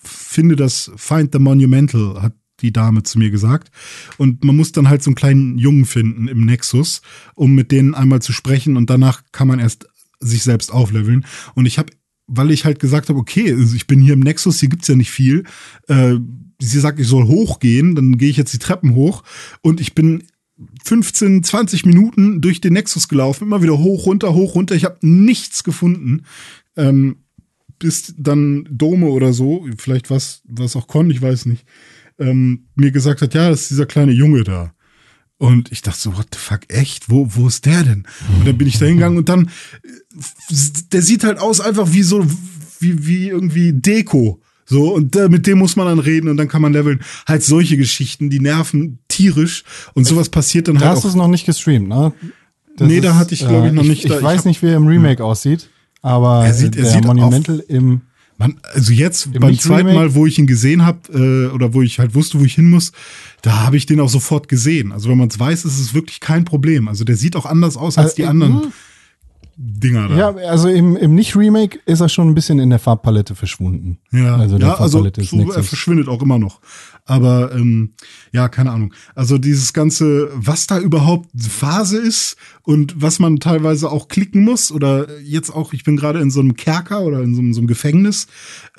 [0.03, 3.71] finde das, find the monumental, hat die Dame zu mir gesagt.
[4.17, 7.01] Und man muss dann halt so einen kleinen Jungen finden im Nexus,
[7.35, 9.87] um mit denen einmal zu sprechen und danach kann man erst
[10.19, 11.25] sich selbst aufleveln.
[11.55, 11.91] Und ich habe,
[12.27, 14.95] weil ich halt gesagt habe, okay, also ich bin hier im Nexus, hier gibt's ja
[14.95, 15.43] nicht viel.
[15.87, 16.17] Äh,
[16.59, 19.23] sie sagt, ich soll hochgehen, dann gehe ich jetzt die Treppen hoch
[19.61, 20.23] und ich bin
[20.85, 24.75] 15, 20 Minuten durch den Nexus gelaufen, immer wieder hoch, runter, hoch, runter.
[24.75, 26.25] Ich habe nichts gefunden.
[26.77, 27.20] Ähm,
[27.81, 31.65] bis dann Dome oder so, vielleicht was, was auch Con, ich weiß nicht,
[32.19, 34.73] ähm, mir gesagt hat, ja, das ist dieser kleine Junge da.
[35.37, 37.09] Und ich dachte so, what the fuck, echt?
[37.09, 38.03] Wo, wo ist der denn?
[38.37, 39.47] Und dann bin ich da hingegangen und dann,
[39.83, 40.53] äh,
[40.91, 42.25] der sieht halt aus einfach wie so,
[42.79, 44.39] wie, wie irgendwie Deko.
[44.65, 47.01] So, und äh, mit dem muss man dann reden und dann kann man leveln.
[47.27, 49.63] Halt solche Geschichten, die nerven tierisch
[49.95, 52.13] und sowas passiert dann Da halt hast du es noch nicht gestreamt, ne?
[52.77, 54.05] Das Nee, da hatte ich, glaub ich, noch nicht.
[54.05, 55.69] Ich, Da- ich ich weiß hab- nicht, wie er im Remake aussieht,
[56.01, 58.01] aber Er sieht- er der sieht auf- Monumental im
[58.37, 59.93] Man, also jetzt Im beim zweiten?
[59.93, 62.71] Mal, wo ich ihn gesehen habe, äh, oder wo ich halt wusste, wo ich hin
[62.71, 62.91] muss,
[63.43, 64.91] da habe ich den auch sofort gesehen.
[64.91, 66.87] Also wenn man es weiß, ist es wirklich kein Problem.
[66.87, 68.73] Also der sieht auch anders aus als Also, die anderen
[69.57, 70.15] Dinger da.
[70.17, 73.99] Ja, also im, im Nicht-Remake ist er schon ein bisschen in der Farbpalette verschwunden.
[74.11, 76.61] Ja, also der ja, also so, er verschwindet auch immer noch.
[77.05, 77.93] Aber ähm,
[78.31, 78.93] ja, keine Ahnung.
[79.15, 84.71] Also dieses ganze, was da überhaupt Phase ist und was man teilweise auch klicken muss
[84.71, 87.59] oder jetzt auch, ich bin gerade in so einem Kerker oder in so, einem- so
[87.59, 88.27] einem Gefängnis.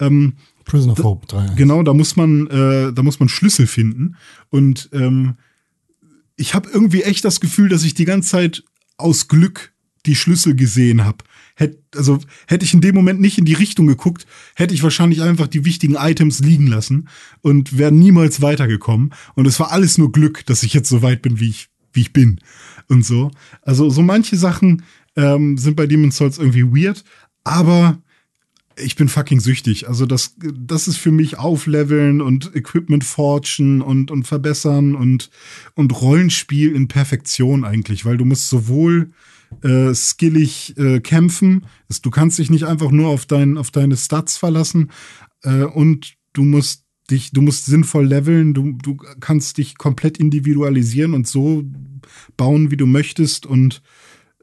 [0.01, 0.35] Ähm,
[0.65, 1.55] Prison of Hope 3.
[1.57, 4.16] Genau, da muss man, äh, da muss man Schlüssel finden.
[4.51, 5.35] Und ähm,
[6.36, 8.62] ich habe irgendwie echt das Gefühl, dass ich die ganze Zeit
[8.97, 9.72] aus Glück
[10.07, 11.19] die Schlüssel gesehen habe.
[11.55, 15.23] Hätt, also hätte ich in dem Moment nicht in die Richtung geguckt, hätte ich wahrscheinlich
[15.23, 17.09] einfach die wichtigen Items liegen lassen
[17.41, 19.12] und wäre niemals weitergekommen.
[19.35, 22.01] Und es war alles nur Glück, dass ich jetzt so weit bin, wie ich, wie
[22.01, 22.41] ich bin.
[22.89, 23.31] Und so.
[23.62, 24.83] Also so manche Sachen
[25.16, 27.05] ähm, sind bei Demon's Souls irgendwie weird,
[27.45, 28.03] aber
[28.77, 29.89] ich bin fucking süchtig.
[29.89, 35.31] Also das, das ist für mich Aufleveln und Equipment forgen und, und verbessern und,
[35.74, 39.12] und Rollenspiel in Perfektion eigentlich, weil du musst sowohl
[39.62, 41.66] äh, skillig äh, kämpfen,
[42.03, 44.91] du kannst dich nicht einfach nur auf, dein, auf deine Stats verlassen
[45.43, 51.15] äh, und du musst dich, du musst sinnvoll leveln, du, du kannst dich komplett individualisieren
[51.15, 51.65] und so
[52.37, 53.83] bauen, wie du möchtest und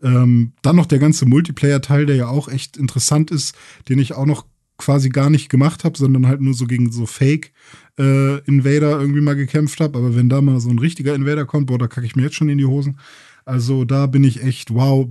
[0.02, 3.56] ähm, dann noch der ganze Multiplayer-Teil, der ja auch echt interessant ist,
[3.90, 4.46] den ich auch noch
[4.78, 9.82] quasi gar nicht gemacht habe, sondern halt nur so gegen so Fake-Invader irgendwie mal gekämpft
[9.82, 9.98] habe.
[9.98, 12.36] Aber wenn da mal so ein richtiger Invader kommt, boah, da kacke ich mir jetzt
[12.36, 12.98] schon in die Hosen.
[13.50, 15.08] Also da bin ich echt, wow.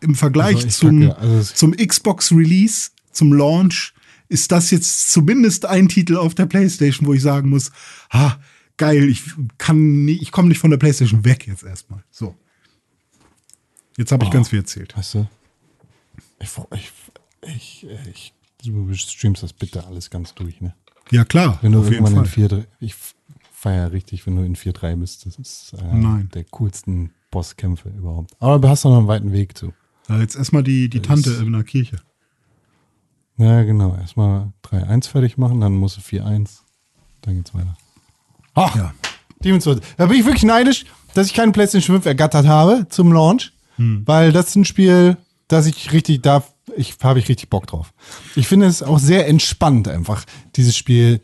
[0.00, 3.92] Im Vergleich Also zum, also zum Xbox-Release, zum Launch,
[4.28, 7.72] ist das jetzt zumindest ein Titel auf der PlayStation, wo ich sagen muss,
[8.12, 8.40] ha,
[8.76, 9.24] geil, ich
[9.58, 12.04] kann nie, ich komme nicht von der PlayStation weg jetzt erstmal.
[12.10, 12.36] So.
[13.96, 14.96] Jetzt habe ich ganz viel erzählt.
[14.96, 15.26] Weißt du?
[16.38, 16.50] Ich,
[17.42, 18.32] ich, ich,
[18.64, 20.74] du streamst das bitte alles ganz durch, ne?
[21.10, 22.44] Ja, klar, Wenn du auf irgendwann Fall.
[22.44, 22.94] in 4 ich
[23.52, 25.26] feiere richtig, wenn du in 4-3 bist.
[25.26, 26.30] Das ist äh, Nein.
[26.32, 28.32] der coolsten Bosskämpfe überhaupt.
[28.40, 29.72] Aber du hast noch einen weiten Weg zu.
[30.08, 31.96] Ja, jetzt erstmal die, die Tante in der Kirche.
[33.36, 33.96] Ja, genau.
[33.96, 36.58] Erstmal 3-1 fertig machen, dann musst du 4-1.
[37.22, 37.76] Dann geht's weiter.
[38.54, 38.94] Ach, Ja.
[39.42, 39.80] Demon's Souls.
[39.96, 40.84] Da bin ich wirklich neidisch,
[41.14, 43.52] dass ich keinen PlayStation 5 ergattert habe zum Launch.
[43.76, 44.02] Hm.
[44.04, 45.16] Weil das ist ein Spiel,
[45.48, 46.44] das ich richtig, da
[46.76, 47.94] ich, habe ich richtig Bock drauf.
[48.36, 50.24] Ich finde es auch sehr entspannt, einfach
[50.56, 51.22] dieses Spiel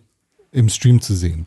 [0.51, 1.47] im Stream zu sehen.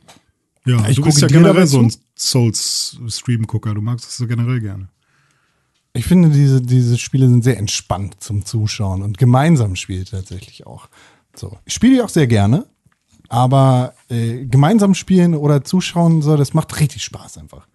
[0.65, 1.91] Ja, Ich du bist gucke ja generell so ein.
[2.19, 3.73] Souls-Stream-Gucker.
[3.73, 4.89] Du magst das so generell gerne.
[5.93, 10.87] Ich finde, diese, diese Spiele sind sehr entspannt zum Zuschauen und gemeinsam spielt tatsächlich auch.
[11.35, 11.57] So.
[11.65, 12.67] Ich spiele die auch sehr gerne,
[13.27, 17.67] aber äh, gemeinsam spielen oder zuschauen, so, das macht richtig Spaß einfach.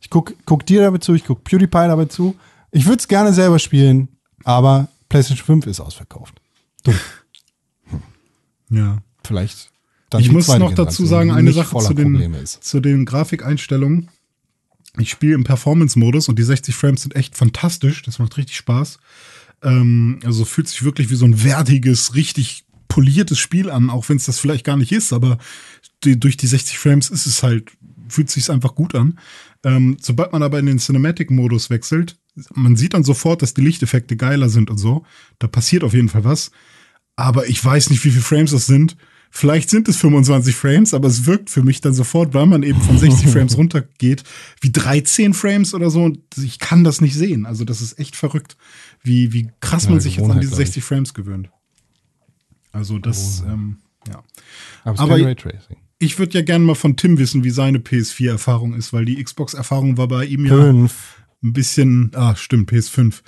[0.00, 2.36] Ich guck, guck dir dabei zu, ich guck PewDiePie dabei zu.
[2.70, 4.08] Ich würde es gerne selber spielen,
[4.44, 6.40] aber PlayStation 5 ist ausverkauft.
[8.70, 8.98] Ja.
[9.24, 9.70] Vielleicht.
[10.10, 14.08] Dann ich muss noch dazu sagen, eine Sache zu den, zu den Grafikeinstellungen.
[14.98, 18.02] Ich spiele im Performance-Modus und die 60 Frames sind echt fantastisch.
[18.02, 18.98] Das macht richtig Spaß.
[19.62, 24.16] Ähm, also fühlt sich wirklich wie so ein wertiges, richtig poliertes Spiel an, auch wenn
[24.16, 25.38] es das vielleicht gar nicht ist, aber
[26.04, 27.72] die, durch die 60 Frames ist es halt,
[28.08, 29.18] fühlt sich einfach gut an.
[29.64, 32.16] Ähm, sobald man aber in den Cinematic-Modus wechselt,
[32.54, 35.04] man sieht dann sofort, dass die Lichteffekte geiler sind und so.
[35.38, 36.50] Da passiert auf jeden Fall was.
[37.16, 38.96] Aber ich weiß nicht, wie viele Frames das sind.
[39.30, 42.80] Vielleicht sind es 25 Frames, aber es wirkt für mich dann sofort, weil man eben
[42.80, 44.24] von 60 Frames runtergeht,
[44.60, 46.02] wie 13 Frames oder so.
[46.04, 47.44] Und ich kann das nicht sehen.
[47.44, 48.56] Also das ist echt verrückt,
[49.02, 50.66] wie, wie krass Ja, man sich jetzt an diese glaub ich.
[50.66, 51.50] 60 Frames gewöhnt.
[52.72, 53.78] Also das, ähm,
[54.08, 54.22] ja.
[54.84, 55.34] Aber, Aber-.
[55.98, 59.96] Ich würde ja gerne mal von Tim wissen, wie seine PS4-Erfahrung ist, weil die Xbox-Erfahrung
[59.96, 61.24] war bei ihm ja Fünf.
[61.42, 63.20] ein bisschen, ah, stimmt, PS5.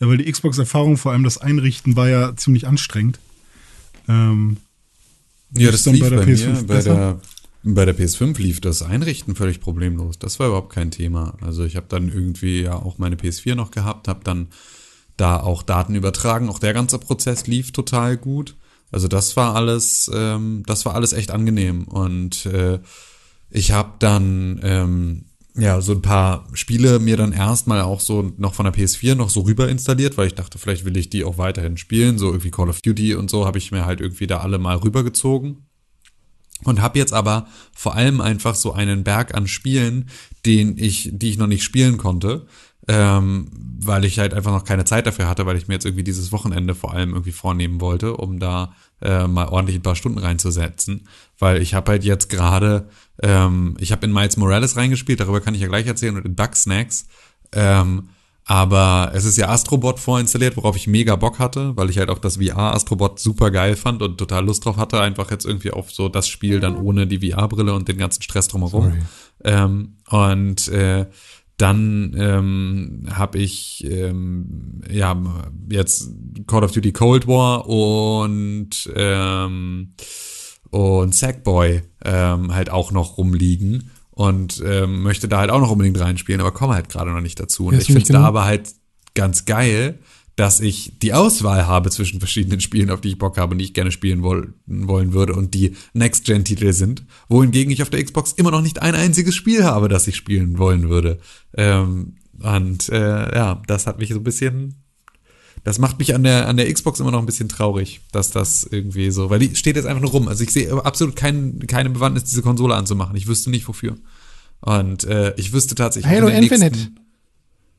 [0.00, 3.18] Äh, weil die Xbox-Erfahrung, vor allem das Einrichten, war ja ziemlich anstrengend.
[4.08, 4.58] Ähm,
[5.56, 6.36] Ja, das dann lief bei bei, der mir.
[6.36, 6.94] PS5 Bei besser?
[6.94, 7.20] der,
[7.64, 10.18] bei der PS5 lief das Einrichten völlig problemlos.
[10.18, 11.34] Das war überhaupt kein Thema.
[11.40, 14.48] Also ich habe dann irgendwie ja auch meine PS4 noch gehabt, habe dann
[15.16, 16.48] da auch Daten übertragen.
[16.48, 18.56] Auch der ganze Prozess lief total gut.
[18.90, 21.84] Also das war alles, ähm, das war alles echt angenehm.
[21.84, 22.80] Und äh,
[23.50, 25.24] ich habe dann ähm,
[25.54, 29.30] ja so ein paar Spiele mir dann erstmal auch so noch von der PS4 noch
[29.30, 32.18] so rüber installiert, weil ich dachte, vielleicht will ich die auch weiterhin spielen.
[32.18, 34.76] So irgendwie Call of Duty und so habe ich mir halt irgendwie da alle mal
[34.76, 35.66] rübergezogen
[36.64, 40.08] und habe jetzt aber vor allem einfach so einen Berg an Spielen,
[40.46, 42.46] den ich, die ich noch nicht spielen konnte,
[42.88, 43.48] ähm,
[43.84, 46.32] weil ich halt einfach noch keine Zeit dafür hatte, weil ich mir jetzt irgendwie dieses
[46.32, 51.08] Wochenende vor allem irgendwie vornehmen wollte, um da äh, mal ordentlich ein paar Stunden reinzusetzen,
[51.38, 52.88] weil ich habe halt jetzt gerade,
[53.22, 56.34] ähm, ich habe in Miles Morales reingespielt, darüber kann ich ja gleich erzählen und in
[56.34, 57.06] Bugsnacks,
[57.52, 58.08] ähm,
[58.44, 62.18] aber es ist ja Astrobot vorinstalliert, worauf ich mega Bock hatte, weil ich halt auch
[62.18, 65.92] das VR Astrobot super geil fand und total Lust drauf hatte, einfach jetzt irgendwie auf
[65.92, 68.94] so das Spiel dann ohne die VR-Brille und den ganzen Stress drumherum.
[69.44, 71.06] Ähm, und äh,
[71.58, 75.20] dann ähm, habe ich ähm, ja
[75.70, 76.10] jetzt
[76.46, 79.94] Call of Duty Cold War und ähm,
[80.70, 86.00] und Sackboy ähm, halt auch noch rumliegen und ähm, möchte da halt auch noch unbedingt
[86.00, 87.66] reinspielen, aber komme halt gerade noch nicht dazu.
[87.66, 88.70] Und Ja, ich finde da genau- aber halt
[89.14, 89.98] ganz geil,
[90.36, 93.66] dass ich die Auswahl habe zwischen verschiedenen Spielen, auf die ich Bock habe und die
[93.66, 98.32] ich gerne spielen woll wollen würde und die Next-Gen-Titel sind, wohingegen ich auf der Xbox
[98.32, 101.20] immer noch nicht ein einziges Spiel habe, das ich spielen wollen würde.
[101.54, 104.82] Ähm, und äh, ja, das hat mich so ein bisschen
[105.64, 108.64] das macht mich an der, an der Xbox immer noch ein bisschen traurig, dass das
[108.68, 110.26] irgendwie so, weil die steht jetzt einfach nur rum.
[110.26, 113.14] Also ich sehe absolut kein, keine Bewandtnis, diese Konsole anzumachen.
[113.16, 113.96] Ich wüsste nicht wofür.
[114.60, 116.12] Und äh, ich wüsste tatsächlich.
[116.12, 116.76] Halo Infinite.
[116.76, 116.98] Nächsten,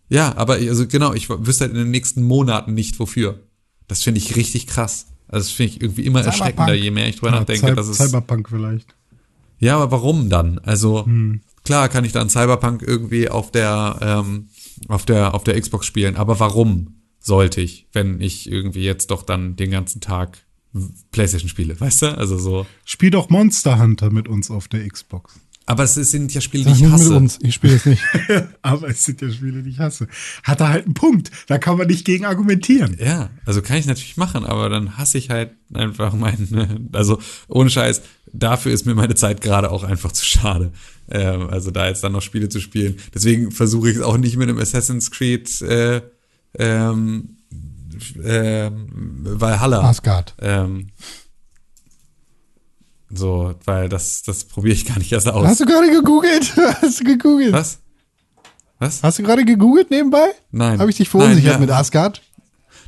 [0.09, 3.39] ja, aber also genau, ich wüsste halt in den nächsten Monaten nicht wofür.
[3.87, 5.07] Das finde ich richtig krass.
[5.27, 6.41] Also das finde ich irgendwie immer Cyberpunk.
[6.41, 7.67] erschreckender, je mehr ich drüber ja, nachdenke.
[7.67, 8.95] Cy dass es, Cyberpunk vielleicht.
[9.59, 10.59] ja, aber warum dann?
[10.59, 11.07] Also
[11.63, 14.49] klar kann ich dann Cyberpunk irgendwie auf der ähm,
[14.87, 19.23] auf der auf der Xbox spielen, aber warum sollte ich, wenn ich irgendwie jetzt doch
[19.23, 20.39] dann den ganzen Tag
[21.11, 22.17] PlayStation spiele, weißt du?
[22.17, 22.65] Also so.
[22.83, 25.39] Spiel doch Monster Hunter mit uns auf der Xbox.
[25.65, 27.15] Aber es sind ja Spiele, die ich hasse.
[27.15, 28.03] uns, ich spiele es nicht.
[28.61, 30.07] Aber es sind ja Spiele, die ich hasse.
[30.43, 31.31] Hat er halt einen Punkt.
[31.47, 32.97] Da kann man nicht gegen argumentieren.
[32.99, 37.69] Ja, also kann ich natürlich machen, aber dann hasse ich halt einfach meinen, also ohne
[37.69, 38.01] Scheiß,
[38.33, 40.73] dafür ist mir meine Zeit gerade auch einfach zu schade.
[41.09, 42.97] Ähm, also da jetzt dann noch Spiele zu spielen.
[43.13, 46.01] Deswegen versuche ich es auch nicht mit einem Assassin's Creed äh,
[46.59, 47.37] ähm,
[48.23, 48.87] ähm,
[49.23, 49.81] Valhalla.
[49.81, 50.35] Asgard.
[50.41, 50.87] Ähm,
[53.13, 55.45] so, weil das, das probiere ich gar nicht erst aus.
[55.45, 56.55] Hast du gerade gegoogelt?
[56.81, 57.53] Hast du gegoogelt?
[57.53, 57.79] Was?
[58.79, 59.03] Was?
[59.03, 60.31] Hast du gerade gegoogelt nebenbei?
[60.51, 60.79] Nein.
[60.79, 61.59] Habe ich dich verunsichert ja.
[61.59, 62.21] mit Asgard?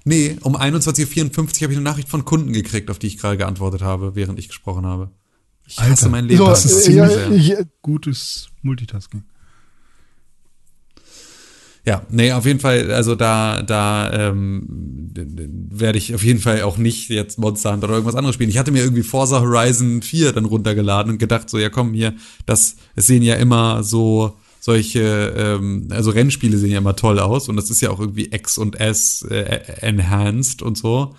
[0.04, 3.38] Nee, um 21.54 Uhr habe ich eine Nachricht von Kunden gekriegt, auf die ich gerade
[3.38, 5.10] geantwortet habe, während ich gesprochen habe.
[5.66, 6.38] Ich hasse Alter, mein Leben.
[6.38, 9.24] So, das ist äh, ziemlich ja, ich, Gutes Multitasking.
[11.86, 14.66] Ja, nee, auf jeden Fall, also da, da ähm,
[15.70, 18.50] werde ich auf jeden Fall auch nicht jetzt Monster Hunter oder irgendwas anderes spielen.
[18.50, 22.16] Ich hatte mir irgendwie Forza Horizon 4 dann runtergeladen und gedacht, so, ja komm hier,
[22.48, 27.50] das, es sehen ja immer so solche, ähm, also Rennspiele sehen ja immer toll aus
[27.50, 31.16] und das ist ja auch irgendwie X und S äh, enhanced und so.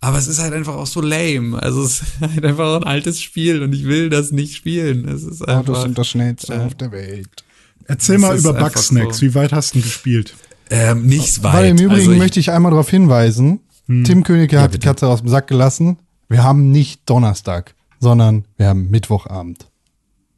[0.00, 1.60] Aber es ist halt einfach auch so lame.
[1.60, 5.08] Also es ist halt einfach ein altes Spiel und ich will das nicht spielen.
[5.08, 5.70] Es ist einfach.
[5.70, 7.45] Autos sind das schnellste äh, auf der Welt.
[7.88, 9.16] Erzähl Das mal über Bugsnacks.
[9.18, 9.22] so.
[9.22, 10.34] Wie weit hast du denn gespielt?
[10.70, 11.54] ähm, nicht weit.
[11.54, 15.06] Weil im Übrigen also ich, möchte ich einmal darauf hinweisen, Tim Königke hat die Katze
[15.06, 15.98] aus dem Sack gelassen.
[16.28, 19.66] Wir haben nicht Donnerstag, sondern wir haben Mittwochabend.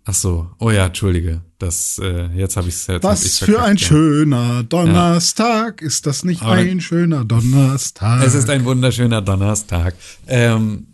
[0.05, 1.41] Ach so, oh ja, entschuldige.
[1.59, 3.87] Das, äh, jetzt habe ich es jetzt hab Was ich's für verkackt, ein ja.
[3.87, 5.81] schöner Donnerstag.
[5.83, 8.23] Ist das nicht Aber- ein schöner Donnerstag?
[8.23, 9.95] Es ist ein wunderschöner Donnerstag.
[10.27, 10.87] Ähm,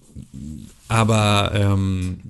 [0.88, 2.20] aber ähm,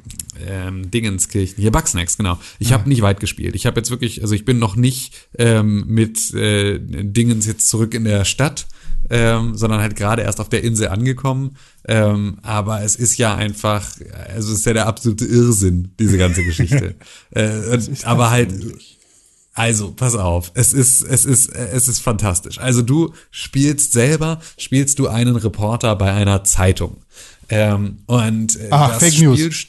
[0.47, 2.39] ähm, Dingenskirchen, hier Bugsnacks, genau.
[2.59, 3.55] Ich habe nicht weit gespielt.
[3.55, 7.95] Ich habe jetzt wirklich, also ich bin noch nicht ähm, mit äh, Dingens jetzt zurück
[7.95, 8.67] in der Stadt,
[9.11, 11.57] ähm, sondern halt gerade erst auf der Insel angekommen.
[11.87, 13.87] Ähm, aber es ist ja einfach,
[14.29, 16.95] also es ist ja der absolute Irrsinn, diese ganze Geschichte.
[17.31, 18.53] äh, aber halt,
[19.57, 22.59] also, pass auf, es ist, es ist, es ist fantastisch.
[22.59, 26.97] Also du spielst selber, spielst du einen Reporter bei einer Zeitung.
[27.49, 29.67] Ähm, und äh, Ah, das Fake Spiel, News.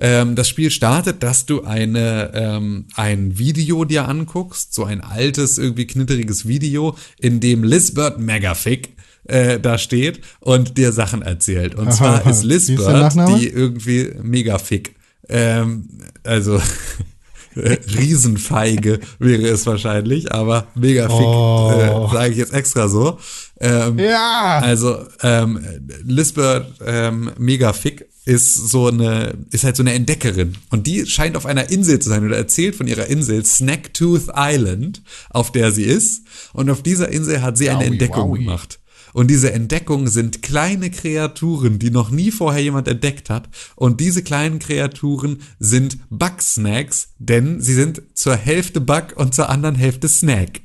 [0.00, 5.58] Ähm, das Spiel startet, dass du eine, ähm, ein Video dir anguckst, so ein altes,
[5.58, 11.74] irgendwie knitteriges Video, in dem Lisbeth Megafick äh, da steht und dir Sachen erzählt.
[11.74, 14.94] Und zwar ist Wie ist Lisbeth die irgendwie Megafick.
[15.28, 15.88] Ähm,
[16.24, 16.60] also
[17.56, 21.72] Riesenfeige wäre es wahrscheinlich, aber mega fick, Oh.
[22.10, 23.18] äh, sage ich jetzt extra so.
[23.60, 24.60] Ähm, Ja.
[24.62, 25.60] also ähm,
[26.04, 31.36] Lisbeth ähm, mega fick ist so eine ist halt so eine Entdeckerin und die scheint
[31.36, 35.84] auf einer Insel zu sein oder erzählt von ihrer Insel Snacktooth Island, auf der sie
[35.84, 36.22] ist
[36.52, 38.78] und auf dieser Insel hat sie eine Entdeckung gemacht.
[39.12, 43.48] Und diese Entdeckung sind kleine Kreaturen, die noch nie vorher jemand entdeckt hat.
[43.76, 49.74] Und diese kleinen Kreaturen sind Bug-Snacks, denn sie sind zur Hälfte Bug und zur anderen
[49.74, 50.60] Hälfte Snack.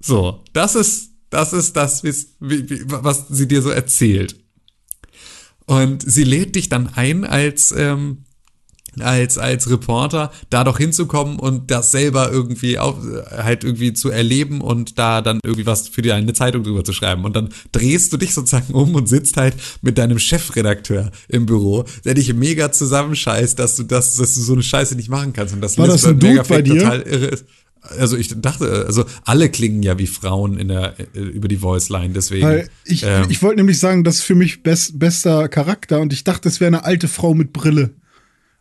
[0.00, 4.36] So, das ist das, ist das wie, wie, was sie dir so erzählt.
[5.66, 8.24] Und sie lädt dich dann ein als ähm,
[8.98, 12.96] als als Reporter da doch hinzukommen und das selber irgendwie auf,
[13.30, 16.92] halt irgendwie zu erleben und da dann irgendwie was für die eine Zeitung drüber zu
[16.92, 21.46] schreiben und dann drehst du dich sozusagen um und sitzt halt mit deinem Chefredakteur im
[21.46, 25.32] Büro, der dich mega zusammenscheißt, dass du das dass du so eine Scheiße nicht machen
[25.32, 26.80] kannst und das War das ein Megafake bei dir?
[26.80, 27.44] total irre ist.
[27.82, 31.88] Also ich dachte, also alle klingen ja wie Frauen in der äh, über die Voice
[31.88, 32.46] Line, deswegen.
[32.46, 36.12] Weil ich, ähm, ich wollte nämlich sagen, das ist für mich best, bester Charakter und
[36.12, 37.90] ich dachte, es wäre eine alte Frau mit Brille.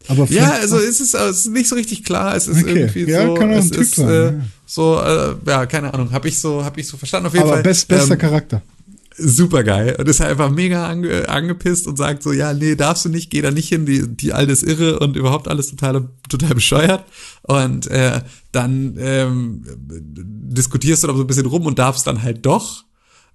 [0.08, 2.36] Aber Ja, also es ist, es ist nicht so richtig klar.
[2.36, 2.80] Es ist Okay.
[2.80, 3.34] irgendwie Ja, so.
[3.36, 4.34] kann auch ein es Typ ist, sein, Äh, ja.
[4.66, 6.12] So, äh, ja, keine Ahnung.
[6.12, 7.28] Habe ich so, habe ich so verstanden.
[7.28, 7.64] Auf jeden aber Fall.
[7.64, 8.62] best, bester ähm, Charakter.
[9.18, 13.04] super geil und ist halt einfach mega ange, angepisst und sagt so, ja, nee, darfst
[13.06, 16.08] du nicht, geh da nicht hin, die, die alte ist irre und überhaupt alles total,
[16.30, 17.04] total bescheuert.
[17.44, 18.22] Und äh,
[18.54, 22.86] dann ähm, diskutierst du da so ein bisschen rum und darfst dann halt doch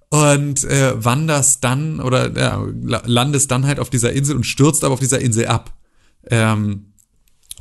[0.09, 4.83] und äh, wanderst dann oder ja, la- landest dann halt auf dieser Insel und stürzt
[4.83, 5.71] aber auf dieser Insel ab.
[6.29, 6.93] Ähm,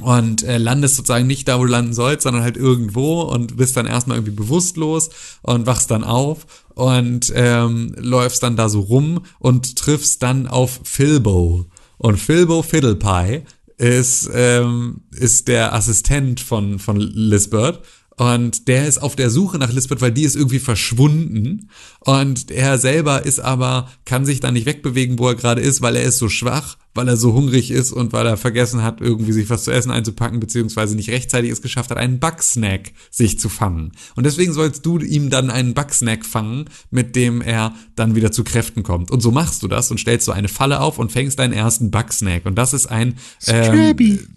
[0.00, 3.76] und äh, landest sozusagen nicht da, wo du landen sollst, sondern halt irgendwo und bist
[3.76, 5.10] dann erstmal irgendwie bewusstlos
[5.42, 10.80] und wachst dann auf und ähm, läufst dann da so rum und triffst dann auf
[10.82, 11.66] Philbo.
[11.98, 13.42] Und Philbo Fiddlepie
[13.76, 17.80] ist, ähm, ist der Assistent von, von Lisbeth.
[18.16, 21.68] Und der ist auf der Suche nach Lisbeth, weil die ist irgendwie verschwunden.
[22.00, 25.96] Und er selber ist aber, kann sich da nicht wegbewegen, wo er gerade ist, weil
[25.96, 29.32] er ist so schwach, weil er so hungrig ist und weil er vergessen hat, irgendwie
[29.32, 33.48] sich was zu essen einzupacken, beziehungsweise nicht rechtzeitig es geschafft hat, einen Bugsnack sich zu
[33.48, 33.92] fangen.
[34.14, 38.44] Und deswegen sollst du ihm dann einen Bugsnack fangen, mit dem er dann wieder zu
[38.44, 39.10] Kräften kommt.
[39.10, 41.90] Und so machst du das und stellst so eine Falle auf und fängst deinen ersten
[41.90, 42.46] Bugsnack.
[42.46, 44.10] Und das ist ein Strabby.
[44.10, 44.28] Ähm,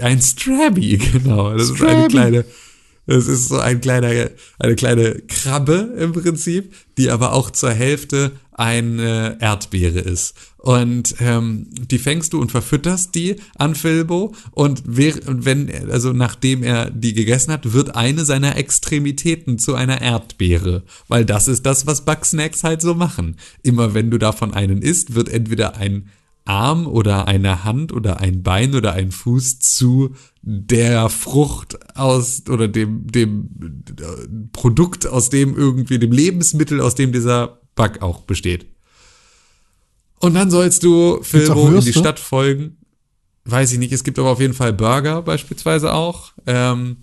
[0.00, 1.52] ein Strabby, genau.
[1.52, 2.08] Das ist eine Strabby.
[2.08, 2.44] kleine,
[3.08, 4.28] das ist so ein kleiner,
[4.58, 10.34] eine kleine Krabbe im Prinzip, die aber auch zur Hälfte eine Erdbeere ist.
[10.58, 16.90] Und ähm, die fängst du und verfütterst die an Philbo und wenn, also nachdem er
[16.90, 20.82] die gegessen hat, wird eine seiner Extremitäten zu einer Erdbeere.
[21.06, 23.36] Weil das ist das, was Bugsnacks halt so machen.
[23.62, 26.10] Immer wenn du davon einen isst, wird entweder ein
[26.48, 32.68] Arm oder eine Hand oder ein Bein oder ein Fuß zu der Frucht aus oder
[32.68, 38.66] dem, dem äh, Produkt, aus dem irgendwie, dem Lebensmittel, aus dem dieser Bug auch besteht.
[40.20, 41.92] Und dann sollst du Philbo in die?
[41.92, 42.78] Stadt folgen.
[43.44, 46.32] Weiß ich nicht, es gibt aber auf jeden Fall Burger beispielsweise auch.
[46.46, 46.96] Ähm,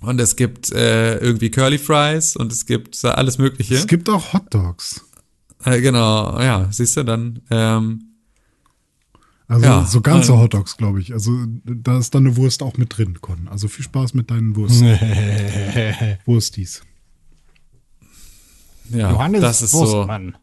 [0.00, 3.74] und es gibt äh, irgendwie Curly Fries und es gibt alles Mögliche.
[3.74, 5.04] Es gibt auch Hot Dogs.
[5.64, 7.40] äh, genau, ja, siehst du dann.
[7.50, 8.11] Ähm,
[9.52, 11.12] Also Ja, so ganze ähm, Hot Dogs, glaube ich.
[11.12, 11.30] Also
[11.64, 13.48] da ist dann eine Wurst auch mit drin, Con.
[13.48, 14.86] Also viel Spaß mit deinen Wursten.
[16.24, 16.80] Wurstis.
[18.88, 19.80] ja, Johannes das ist so.
[19.80, 20.38] Wurstmann.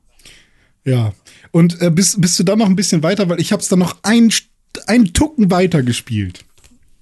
[0.86, 1.14] Ja.
[1.50, 3.80] Und äh, bist, bist du dann noch ein bisschen weiter, weil ich habe es dann
[3.80, 4.32] noch ein,
[4.86, 6.46] ein Tucken weiter gespielt.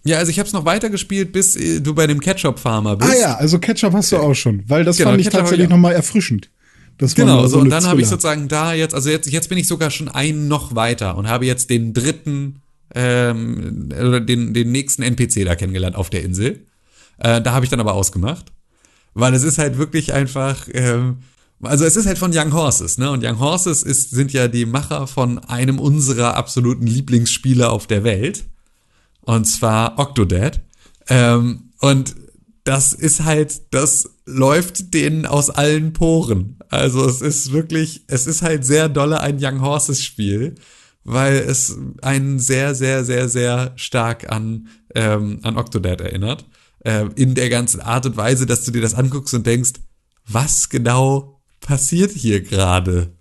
[0.05, 3.11] Ja, also ich habe es noch weitergespielt, bis äh, du bei dem Ketchup-Farmer bist.
[3.11, 5.67] Ah ja, also Ketchup hast du auch schon, weil das Genau, fand ich Ketchup tatsächlich
[5.67, 6.49] nochmal erfrischend.
[6.97, 9.57] Das Genau, mal so, und dann habe ich sozusagen da jetzt, also jetzt, jetzt bin
[9.57, 12.61] ich sogar schon einen noch weiter und habe jetzt den dritten,
[12.95, 16.65] ähm, oder den, den nächsten NPC da kennengelernt auf der Insel.
[17.19, 18.51] Äh, da habe ich dann aber ausgemacht,
[19.13, 21.17] weil es ist halt wirklich einfach, ähm,
[21.61, 23.09] also es ist halt von Young Horses, ne?
[23.11, 28.03] Und Young Horses ist, sind ja die Macher von einem unserer absoluten Lieblingsspiele auf der
[28.03, 28.45] Welt.
[29.21, 30.61] Und zwar Octodad.
[31.09, 32.15] Ähm, und
[32.67, 36.57] das ist halt, das läuft denen aus allen Poren.
[36.67, 40.55] Also es ist wirklich, es ist halt sehr dolle ein Young Horses Spiel,
[41.05, 46.45] weil es einen sehr, sehr, sehr, sehr stark an, ähm, an Octodad erinnert.
[46.83, 49.73] Ähm, in der ganzen Art und Weise, dass du dir das anguckst und denkst,
[50.27, 53.16] was genau passiert hier gerade?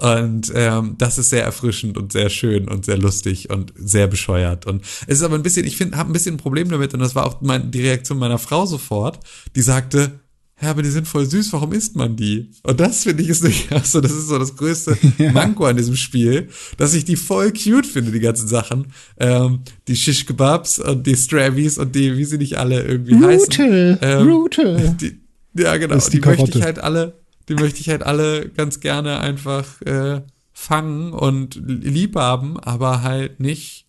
[0.00, 4.66] Und ähm, das ist sehr erfrischend und sehr schön und sehr lustig und sehr bescheuert.
[4.66, 7.00] Und es ist aber ein bisschen, ich finde, habe ein bisschen ein Problem damit, und
[7.00, 9.20] das war auch mein, die Reaktion meiner Frau sofort,
[9.54, 10.20] die sagte,
[10.60, 12.50] ja, aber die sind voll süß, warum isst man die?
[12.62, 14.96] Und das finde ich ist durchaus so, das ist so das größte
[15.32, 16.48] Manko an diesem Spiel,
[16.78, 18.86] dass ich die voll cute finde, die ganzen Sachen.
[19.18, 23.26] Ähm, die Shish Kebabs und die Strawbies und die, wie sie nicht alle irgendwie Rute,
[23.26, 23.98] heißen.
[24.00, 24.96] Ähm, Rute.
[24.98, 25.20] Die,
[25.60, 25.94] ja, genau.
[25.94, 27.18] Das ist die Die, möchte ich halt alle,
[27.48, 33.40] die möchte ich halt alle ganz gerne einfach äh, fangen und lieb haben, aber halt
[33.40, 33.86] nicht,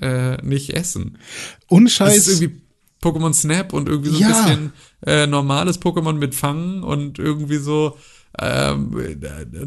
[0.00, 1.18] äh, nicht essen.
[1.68, 2.60] Und Das ist irgendwie
[3.02, 4.28] Pokémon Snap und irgendwie so Ja.
[4.28, 4.72] ein bisschen
[5.06, 7.98] äh, normales Pokémon mit Fangen und irgendwie so
[8.40, 8.90] ähm,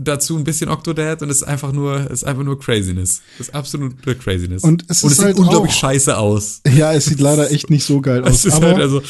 [0.04, 3.22] dazu ein bisschen Octodad und es ist einfach nur, es ist einfach nur Craziness.
[3.38, 4.64] Das ist absolute Craziness.
[4.64, 6.62] Und es ist sieht halt unglaublich auch- scheiße aus.
[6.76, 8.32] ja, es sieht leider echt nicht so geil aus.
[8.40, 9.02] Es ist aber halt also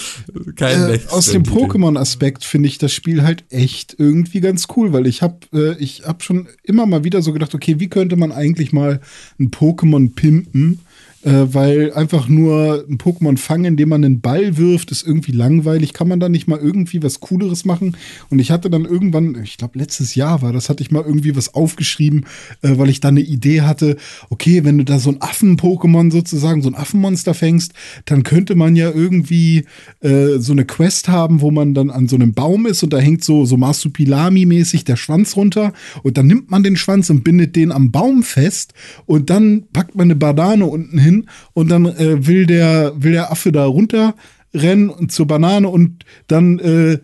[0.56, 1.44] kein äh, aus dem.
[1.44, 6.04] Pokémon-Aspekt finde ich das Spiel halt echt irgendwie ganz cool, weil ich habe äh, ich
[6.06, 9.02] hab schon immer mal wieder so gedacht, okay, wie könnte man eigentlich mal
[9.40, 10.80] ein Pokémon pimpen?
[11.24, 15.94] Äh, weil einfach nur ein Pokémon fangen, indem man einen Ball wirft, ist irgendwie langweilig.
[15.94, 17.98] Kann man da nicht mal irgendwie was Cooleres machen?
[18.30, 21.36] Und ich hatte dann irgendwann, ich glaube letztes Jahr war das, hatte ich mal irgendwie
[21.36, 22.26] was aufgeschrieben,
[22.62, 23.98] äh, weil ich dann eine Idee hatte,
[24.30, 27.74] okay, wenn du da so ein Affen-Pokémon sozusagen, so ein Affenmonster fängst,
[28.06, 29.66] dann könnte man ja irgendwie
[30.02, 33.00] äh, so eine Quest haben, wo man dann an so einem Baum ist und da
[33.00, 35.74] hängt so, so Marsupilami-mäßig der Schwanz runter
[36.04, 38.76] und dann nimmt man den Schwanz und bindet den am Baum fest
[39.08, 41.07] und dann packt man eine Banane unten hin
[41.54, 44.16] und dann äh, will, der, will der Affe da runter
[44.54, 47.00] rennen zur Banane und dann äh,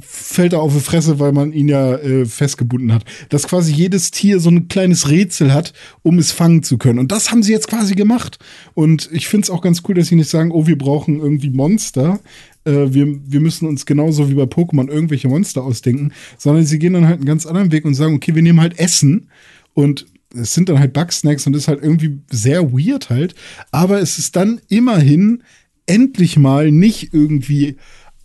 [0.00, 3.04] fällt er auf die Fresse, weil man ihn ja äh, festgebunden hat.
[3.28, 6.98] Dass quasi jedes Tier so ein kleines Rätsel hat, um es fangen zu können.
[6.98, 8.38] Und das haben sie jetzt quasi gemacht.
[8.74, 11.50] Und ich finde es auch ganz cool, dass sie nicht sagen, oh, wir brauchen irgendwie
[11.50, 12.20] Monster.
[12.64, 16.94] Äh, wir, wir müssen uns genauso wie bei Pokémon irgendwelche Monster ausdenken, sondern sie gehen
[16.94, 19.28] dann halt einen ganz anderen Weg und sagen, okay, wir nehmen halt Essen
[19.74, 23.34] und es sind dann halt Bugsnacks und ist halt irgendwie sehr weird halt.
[23.70, 25.42] Aber es ist dann immerhin
[25.86, 27.76] endlich mal nicht irgendwie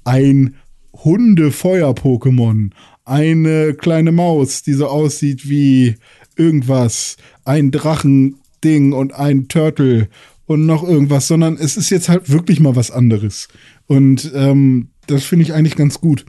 [0.03, 0.55] ein
[0.93, 2.71] Hunde-Feuer-Pokémon,
[3.05, 5.95] eine kleine Maus, die so aussieht wie
[6.35, 10.09] irgendwas, ein Drachending und ein Turtle
[10.45, 13.47] und noch irgendwas, sondern es ist jetzt halt wirklich mal was anderes.
[13.87, 16.25] Und ähm, das finde ich eigentlich ganz gut.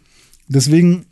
[0.49, 1.07] Deswegen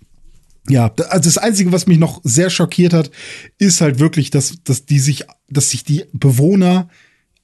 [0.68, 3.10] ja, also das Einzige, was mich noch sehr schockiert hat,
[3.58, 6.88] ist halt wirklich, dass, dass die sich, dass sich die Bewohner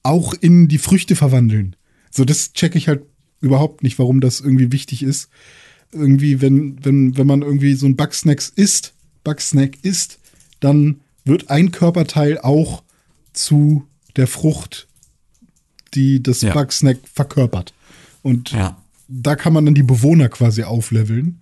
[0.02, 1.74] auch in die Früchte verwandeln.
[2.10, 3.02] So, das checke ich halt
[3.40, 5.28] überhaupt nicht, warum das irgendwie wichtig ist.
[5.92, 10.18] Irgendwie, wenn, wenn, wenn man irgendwie so ein Bugsnacks isst, Bugsnack isst,
[10.60, 12.82] dann wird ein Körperteil auch
[13.32, 13.84] zu
[14.16, 14.86] der Frucht,
[15.94, 16.52] die das Ja.
[16.52, 17.72] Bugsnack verkörpert.
[18.22, 18.82] Und Ja.
[19.08, 21.40] da kann man dann die Bewohner quasi aufleveln,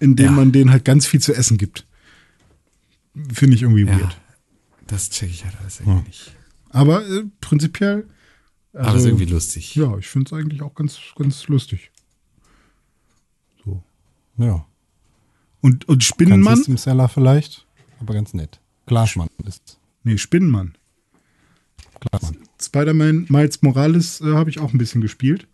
[0.00, 0.32] indem Ja.
[0.32, 1.86] man denen halt ganz viel zu essen gibt.
[3.32, 3.98] Finde ich irgendwie Ja.
[3.98, 4.20] weird.
[4.86, 6.32] Das checke ich halt alles irgendwie nicht.
[6.70, 8.08] Aber äh, prinzipiell.
[8.72, 9.74] Aber also, ist irgendwie lustig.
[9.76, 11.90] Ja, ich finde es eigentlich auch ganz, ganz lustig.
[13.64, 13.82] So.
[14.36, 14.66] Ja.
[15.60, 16.56] Und, und Kein Spinnenmann?
[16.56, 17.66] System Seller vielleicht,
[18.00, 18.60] aber ganz nett.
[18.86, 20.76] Glasmann ist Nee, Spinnenmann.
[22.00, 22.38] Glasmann.
[22.60, 25.46] Spider-Man Miles Morales äh, habe ich auch ein bisschen gespielt.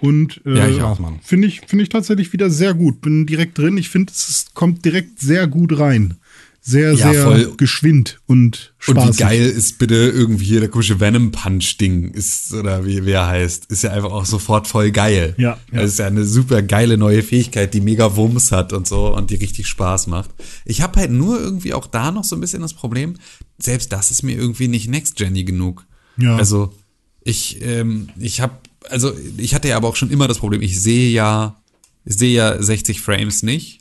[0.00, 0.98] Und äh, Ja, ich auch.
[1.22, 3.00] Finde ich, finde ich tatsächlich wieder sehr gut.
[3.00, 3.76] Bin direkt drin.
[3.78, 6.14] Ich finde, es kommt direkt sehr gut rein.
[6.60, 7.54] Sehr, Ja, sehr voll.
[7.56, 9.18] geschwind und Und spaßig.
[9.18, 13.12] wie geil ist bitte irgendwie hier der komische Venom Punch Ding ist oder wie, wie
[13.12, 15.34] er heißt, ist ja einfach auch sofort voll geil.
[15.38, 15.80] Ja, ja.
[15.82, 19.30] Das ist ja eine super geile neue Fähigkeit, die mega Wumms hat und so und
[19.30, 20.30] die richtig Spaß macht.
[20.64, 23.14] Ich habe halt nur irgendwie auch da noch so ein bisschen das Problem,
[23.58, 25.86] selbst das ist mir irgendwie nicht Next Jenny genug.
[26.18, 26.34] Ja.
[26.36, 26.74] Also
[27.22, 28.54] ich ähm, ich habe
[28.90, 31.60] also ich hatte ja aber auch schon immer das Problem, ich sehe ja
[32.06, 33.80] ich sehe ja 60 Frames nicht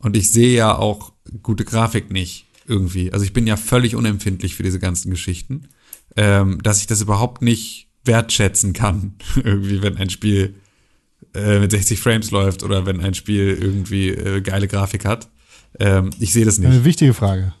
[0.00, 1.12] und ich sehe ja auch
[1.42, 3.12] gute Grafik nicht irgendwie.
[3.12, 5.68] Also ich bin ja völlig unempfindlich für diese ganzen Geschichten,
[6.16, 10.56] ähm, dass ich das überhaupt nicht wertschätzen kann, irgendwie, wenn ein Spiel
[11.34, 15.28] äh, mit 60 Frames läuft oder wenn ein Spiel irgendwie äh, geile Grafik hat.
[15.78, 16.70] Ähm, ich sehe das nicht.
[16.70, 17.54] Eine wichtige Frage.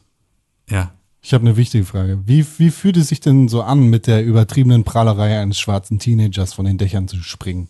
[0.68, 0.94] Ja.
[1.26, 2.20] Ich habe eine wichtige Frage.
[2.26, 6.52] Wie, wie fühlt es sich denn so an, mit der übertriebenen Prahlerei eines schwarzen Teenagers
[6.52, 7.68] von den Dächern zu springen?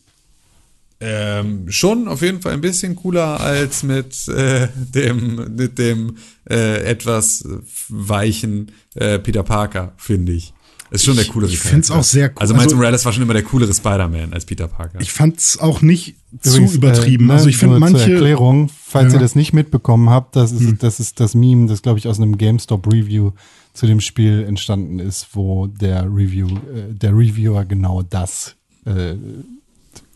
[0.99, 6.17] Ähm, schon auf jeden Fall ein bisschen cooler als mit äh, dem, mit dem
[6.49, 7.47] äh, etwas
[7.89, 10.54] weichen äh, Peter Parker, finde ich.
[10.95, 12.01] Ist schon der coolere ich find's Charakter.
[12.01, 12.35] auch sehr cool.
[12.37, 15.01] Also Miles Also- Morales war schon immer der coolere Spider-Man als Peter Parker.
[15.01, 17.25] Ich fand es auch nicht Übrigens, zu übertrieben.
[17.25, 18.13] äh, ne, also ich finde nur Zur manche.
[18.13, 19.09] Erklärung, falls Ja.
[19.11, 19.17] Hm.
[19.17, 22.19] ihr das nicht mitbekommen habt, das ist, das ist das Meme, das glaube ich aus
[22.21, 23.33] einem GameStop-Review
[23.73, 28.55] zu dem Spiel entstanden ist, wo der Review, äh, der Reviewer genau das
[28.87, 29.15] äh,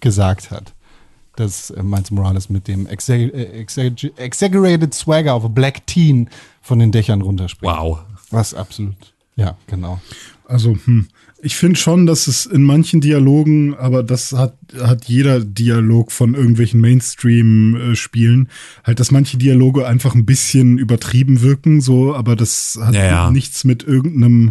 [0.00, 0.74] gesagt hat.
[1.36, 6.28] Dass äh, Miles Morales mit dem äh, exag exaggerated swagger of a black teen
[6.62, 7.72] von den Dächern runterspringt.
[7.76, 8.00] Wow.
[8.30, 8.94] Was absolut.
[9.36, 10.00] Ja, genau.
[10.48, 11.06] Also, hm.
[11.40, 16.34] Ich finde schon, dass es in manchen Dialogen, aber das hat, hat jeder Dialog von
[16.34, 18.48] irgendwelchen Mainstream-Spielen,
[18.82, 23.30] halt, dass manche Dialoge einfach ein bisschen übertrieben wirken, so, aber das hat Ja, ja.
[23.30, 24.50] nichts mit irgendeinem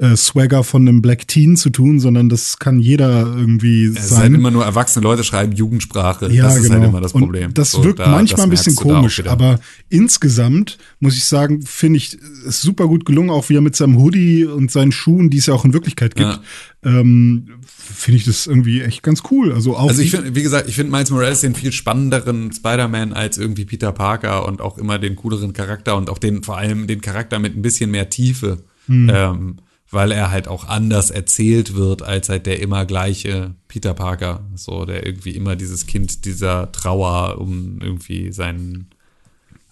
[0.00, 4.08] äh, Swagger von einem Black Teen zu tun, sondern das kann jeder irgendwie Es ist
[4.10, 4.18] sein.
[4.20, 6.32] halt immer nur erwachsene Leute schreiben Jugendsprache.
[6.32, 6.74] Ja, das ist genau.
[6.76, 7.48] halt immer das Problem.
[7.48, 9.58] Und das So, wirkt da- manchmal ein das bisschen da auch komisch, aber
[9.88, 12.16] insgesamt muss ich sagen, finde ich
[12.46, 15.46] es super gut gelungen, auch wie er mit seinem Hoodie und seinen Schuhen, die es
[15.46, 16.40] ja auch in Wirklichkeit gibt,
[16.84, 19.52] ähm, finde ich das irgendwie echt ganz cool.
[19.52, 23.12] Also auch Also ich finde, wie gesagt, ich finde Miles Morales den viel spannenderen Spider-Man
[23.14, 26.86] als irgendwie Peter Parker und auch immer den cooleren Charakter und auch den, vor allem
[26.86, 28.58] den Charakter mit ein bisschen mehr Tiefe.
[28.86, 29.10] Hm.
[29.12, 29.56] Ähm,
[29.90, 34.40] weil er halt auch anders erzählt wird als halt der immer gleiche Peter Parker.
[34.54, 38.90] So, der irgendwie immer dieses Kind dieser Trauer um irgendwie seinen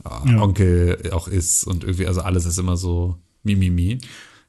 [0.04, 0.40] äh, Ja.
[0.42, 3.98] Onkel auch ist und irgendwie, also alles ist immer so mimimi.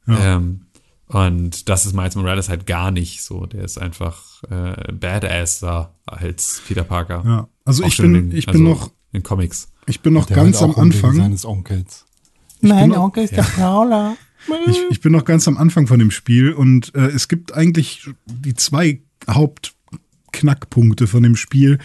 [0.07, 0.61] Ähm,
[1.07, 3.45] und das ist Miles Morales halt gar nicht so.
[3.45, 7.23] Der ist einfach äh, badasser als Peter Parker.
[7.25, 9.69] Ja, also Auch ich schon bin- in den- ich bin noch- in Comics.
[9.85, 11.13] ich bin noch ganz am Anfang.
[11.15, 12.05] seines Onkels.
[12.61, 14.15] Mein noch- Onkel ist der Prowler.
[14.67, 18.09] Ich, ich bin noch ganz am Anfang von dem Spiel und äh, es gibt eigentlich
[18.25, 21.79] die zwei Hauptknackpunkte von dem Spiel,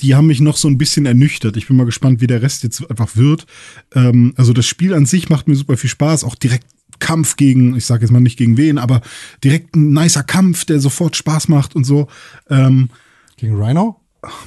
[0.00, 1.56] die haben mich noch so ein bisschen ernüchtert.
[1.56, 3.46] Ich bin mal gespannt, wie der Rest jetzt einfach wird.
[3.94, 6.66] Ähm, also das Spiel an sich macht mir super viel Spaß, auch direkt
[6.98, 9.00] Kampf gegen, ich sage jetzt mal nicht gegen wen, aber
[9.44, 12.08] direkt ein nicer Kampf, der sofort Spaß macht und so.
[12.50, 12.90] Ähm,
[13.36, 14.00] Gegen Rhino?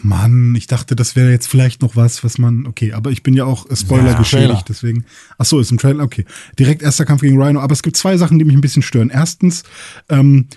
[0.03, 2.67] Mann, ich dachte, das wäre jetzt vielleicht noch was, was man.
[2.67, 5.05] Okay, aber ich bin ja auch äh, Spoiler Ja, geschädigt, deswegen.
[5.37, 6.03] Ach so, ist ein Trailer.
[6.03, 6.25] Okay,
[6.59, 7.61] direkt erster Kampf gegen Rhino.
[7.61, 9.09] Aber es gibt zwei Sachen, die mich ein bisschen stören.
[9.09, 9.63] Erstens,
[10.09, 10.47] ähm,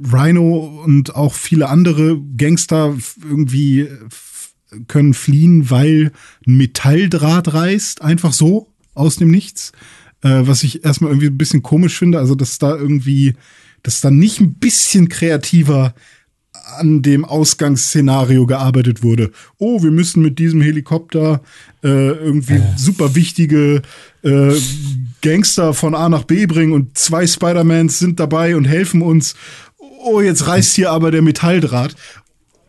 [0.00, 3.88] Rhino und auch viele andere Gangster irgendwie
[4.88, 6.12] können fliehen, weil
[6.46, 9.72] ein Metalldraht reißt, einfach so aus dem Nichts.
[10.22, 12.18] Äh, was ich erstmal irgendwie ein bisschen komisch finde.
[12.18, 13.34] Also, dass da irgendwie,
[13.82, 15.94] dass da nicht ein bisschen kreativer
[16.76, 19.30] an dem Ausgangsszenario gearbeitet wurde.
[19.58, 21.40] Oh, wir müssen mit diesem Helikopter
[21.82, 23.82] äh, irgendwie super wichtige
[24.22, 24.52] äh,
[25.22, 29.34] Gangster von A nach B bringen und zwei Spider-Mans sind dabei und helfen uns.
[30.02, 31.94] Oh, jetzt reißt hier aber der Metalldraht.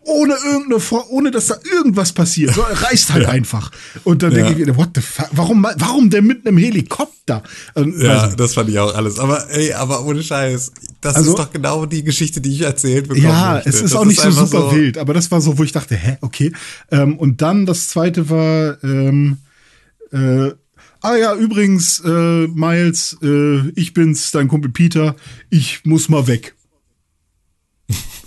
[0.04, 2.56] Ohne irgendeine, Vor ohne dass da irgendwas passiert.
[2.56, 3.72] So, er reißt halt einfach.
[4.04, 5.30] Und dann denke ich what the fuck?
[5.32, 7.44] Warum, warum denn mit einem Helikopter?
[7.76, 9.20] Ähm, Ja, das fand ich auch alles.
[9.20, 10.72] Aber ey, aber ohne Scheiß.
[11.02, 13.70] Das Also- ist doch genau die Geschichte, die ich erzählt bekommen Ja, möchte.
[13.70, 15.72] es ist Das auch nicht so einfach super wild, aber das war so, wo ich
[15.72, 16.54] dachte, hä, okay.
[16.92, 19.38] Ähm, und dann das zweite war, ähm,
[20.12, 20.52] äh,
[21.02, 25.16] ah ja, übrigens, äh, Miles, äh, ich bin's, dein Kumpel Peter,
[25.50, 26.56] ich muss mal weg.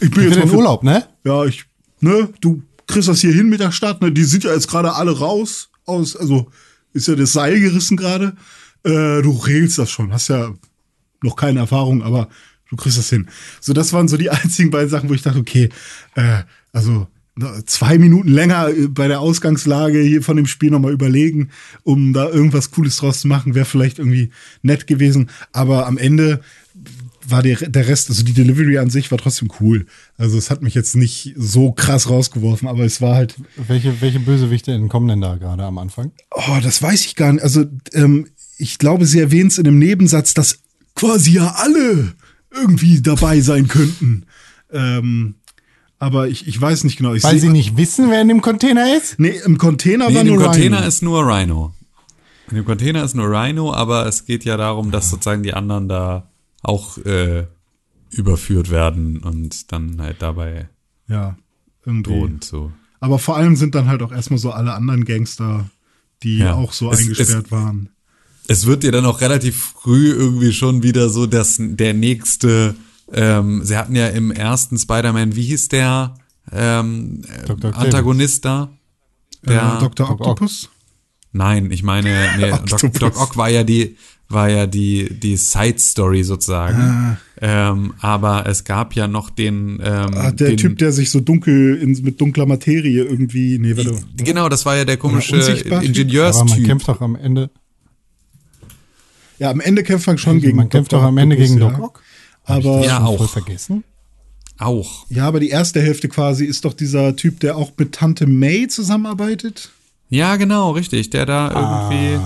[0.00, 1.06] Ich bin jetzt mal den für- Urlaub, ne?
[1.24, 1.64] Ja, ich,
[2.00, 4.10] ne, du kriegst das hier hin mit der Stadt, ne?
[4.12, 6.50] Die sind ja jetzt gerade alle raus aus, also
[6.92, 8.34] ist ja das Seil gerissen gerade.
[8.84, 10.52] Äh, du regelst das schon, hast ja
[11.22, 12.28] noch keine Erfahrung, aber
[12.70, 13.28] du kriegst das hin.
[13.60, 15.68] So, das waren so die einzigen beiden Sachen, wo ich dachte, okay,
[16.14, 16.42] äh,
[16.72, 17.06] also
[17.66, 21.50] zwei Minuten länger äh, bei der Ausgangslage hier von dem Spiel nochmal überlegen,
[21.82, 24.30] um da irgendwas Cooles draus zu machen, wäre vielleicht irgendwie
[24.62, 25.30] nett gewesen.
[25.52, 26.40] Aber am Ende
[27.26, 29.86] war der, der Rest, also die Delivery an sich war trotzdem cool.
[30.18, 33.36] Also es hat mich jetzt nicht so krass rausgeworfen, aber es war halt,
[33.66, 36.12] Welche, welche Bösewichte entkommen denn da gerade am Anfang?
[36.30, 37.42] oh, das weiß ich gar nicht.
[37.42, 38.28] Also ähm,
[38.58, 40.58] ich glaube, sie erwähnt es in einem Nebensatz, dass
[40.94, 42.14] quasi ja alle
[42.54, 44.26] irgendwie dabei sein könnten.
[44.72, 45.34] Ähm,
[45.98, 47.14] aber ich, ich weiß nicht genau.
[47.14, 49.18] Ich Weil seh- sie nicht wissen, wer in dem Container ist?
[49.18, 50.88] Nee, im Container Nee, war in dem nur Container Rhino.
[50.88, 51.74] ist nur Rhino.
[52.50, 55.88] In dem Container ist nur Rhino, aber es geht ja darum, dass sozusagen die anderen
[55.88, 56.28] da
[56.62, 57.46] auch äh,
[58.10, 60.68] überführt werden und dann halt dabei
[61.08, 61.36] Ja,
[61.86, 62.10] irgendwie.
[62.10, 62.72] drohen zu.
[63.00, 65.68] Aber vor allem sind dann halt auch erstmal so alle anderen Gangster,
[66.22, 66.54] die Ja.
[66.54, 67.88] auch so Es- eingesperrt waren.
[68.46, 72.74] Es wird dir dann auch relativ früh irgendwie schon wieder so, dass der nächste,
[73.12, 76.14] ähm, sie hatten ja im ersten Spider-Man, wie hieß der
[76.52, 77.74] ähm, äh, Dr.
[77.76, 78.70] Antagonist da?
[79.46, 80.10] Der, äh, Dr.
[80.10, 80.68] Octopus?
[81.32, 82.92] Nein, ich meine, nee, Doc.
[82.94, 83.96] Doc Ock war ja die,
[84.28, 86.80] war ja die, die Side-Story sozusagen.
[86.80, 87.16] Ah.
[87.40, 91.20] Ähm, aber es gab ja noch den, ähm, Ah, der den, Typ, der sich so
[91.20, 93.58] dunkel in, mit dunkler Materie irgendwie.
[93.58, 93.98] Nee, warte.
[94.16, 95.72] Genau, das war ja der komische unsichtbar Typ?
[95.72, 96.64] Aber man Ingenieurstyp.
[96.64, 97.50] kämpft doch am Ende.
[99.38, 101.00] Ja, am Ende kämpft man schon gegen man kämpft Dr.
[101.02, 101.68] doch am Ende gegen ja.
[101.70, 102.02] Doc Ock.
[102.44, 103.30] Aber, Ja, Schon auch.
[103.30, 103.84] vergessen.
[104.58, 105.06] Auch.
[105.08, 108.68] ja, aber die erste Hälfte quasi ist doch dieser Typ, der auch mit Tante May
[108.68, 109.70] zusammenarbeitet.
[110.10, 111.10] Ja, genau, richtig.
[111.10, 111.48] Der da
[111.90, 112.16] irgendwie.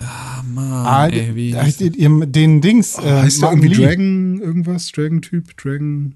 [0.00, 2.98] Ah, Mann, Ah, ey, wie der- ihr- den Dings.
[2.98, 3.84] Äh, heißt der irgendwie Lee.
[3.86, 4.90] Dragon irgendwas?
[4.90, 5.56] Dragon-Typ?
[5.56, 6.14] Dragon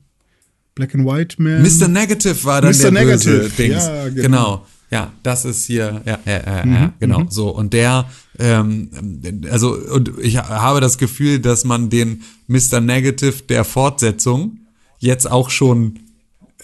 [0.74, 1.62] Black and White Man?
[1.62, 1.86] Mr.
[1.88, 2.90] Negative war dann Mr.
[2.90, 3.84] der böse Negative, Dings.
[3.86, 4.22] ja, genau.
[4.22, 4.66] genau.
[4.90, 7.48] Ja, das ist hier, ja, ja, ja, Mhm, ja genau, so.
[7.50, 8.06] Und der
[8.38, 8.90] ähm,
[9.50, 12.80] also und ich habe das Gefühl, dass man den Mr.
[12.80, 14.58] Negative der Fortsetzung
[14.98, 15.98] jetzt auch schon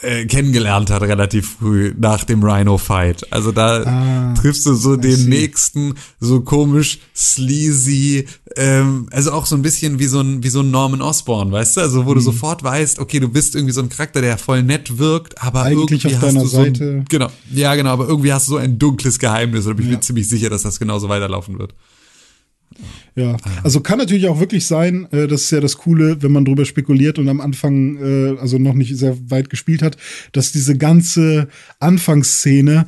[0.03, 3.33] äh, kennengelernt hat relativ früh nach dem Rhino-Fight.
[3.33, 5.29] Also da Ah, triffst du so den see.
[5.29, 8.27] nächsten, so komisch, sleazy,
[8.57, 11.77] ähm, also auch so ein bisschen wie so ein, wie so ein Norman Osborn, weißt
[11.77, 11.81] du?
[11.81, 12.07] Also Mhm.
[12.07, 15.43] wo du sofort weißt, okay, du bist irgendwie so ein Charakter, der voll nett wirkt,
[15.43, 16.85] aber Eigentlich irgendwie auf hast deiner du so Seite.
[16.85, 19.87] Ein, genau, ja genau, aber irgendwie hast du so ein dunkles Geheimnis und ich bin
[19.87, 19.93] Ja.
[19.97, 21.75] mir ziemlich sicher, dass das genauso weiterlaufen wird.
[23.17, 26.45] Ja, also kann natürlich auch wirklich sein, äh, das ist ja das Coole, wenn man
[26.45, 29.97] drüber spekuliert und am Anfang, äh, also noch nicht sehr weit gespielt hat,
[30.33, 31.49] dass diese ganze
[31.81, 32.87] Anfangsszene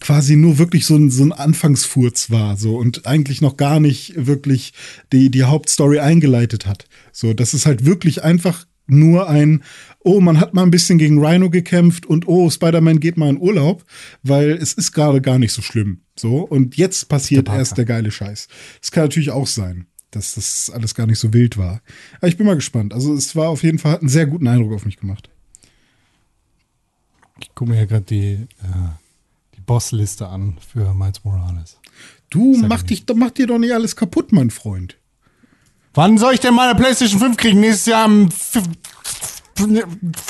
[0.00, 4.14] quasi nur wirklich so ein, so ein Anfangsfurz war, so und eigentlich noch gar nicht
[4.16, 4.72] wirklich
[5.12, 6.86] die, die Hauptstory eingeleitet hat.
[7.10, 9.62] So, das ist halt wirklich einfach nur ein,
[10.00, 13.40] oh, man hat mal ein bisschen gegen Rhino gekämpft und oh, Spider-Man geht mal in
[13.40, 13.84] Urlaub,
[14.22, 16.00] weil es ist gerade gar nicht so schlimm.
[16.16, 18.48] So, und jetzt passiert erst der geile Scheiß.
[18.80, 21.80] Das kann natürlich auch sein, dass das alles gar nicht so wild war.
[22.18, 22.92] Aber ich bin mal gespannt.
[22.92, 25.30] Also es war auf jeden Fall, einen sehr guten Eindruck auf mich gemacht.
[27.40, 28.88] Ich gucke mir hier gerade die, äh,
[29.56, 31.78] die Bossliste an für Miles Morales.
[32.30, 34.96] Du, mach, ich dich, mach dir doch nicht alles kaputt, mein Freund.
[35.94, 37.60] Wann soll ich denn meine PlayStation 5 kriegen?
[37.60, 38.28] Nächstes Jahr im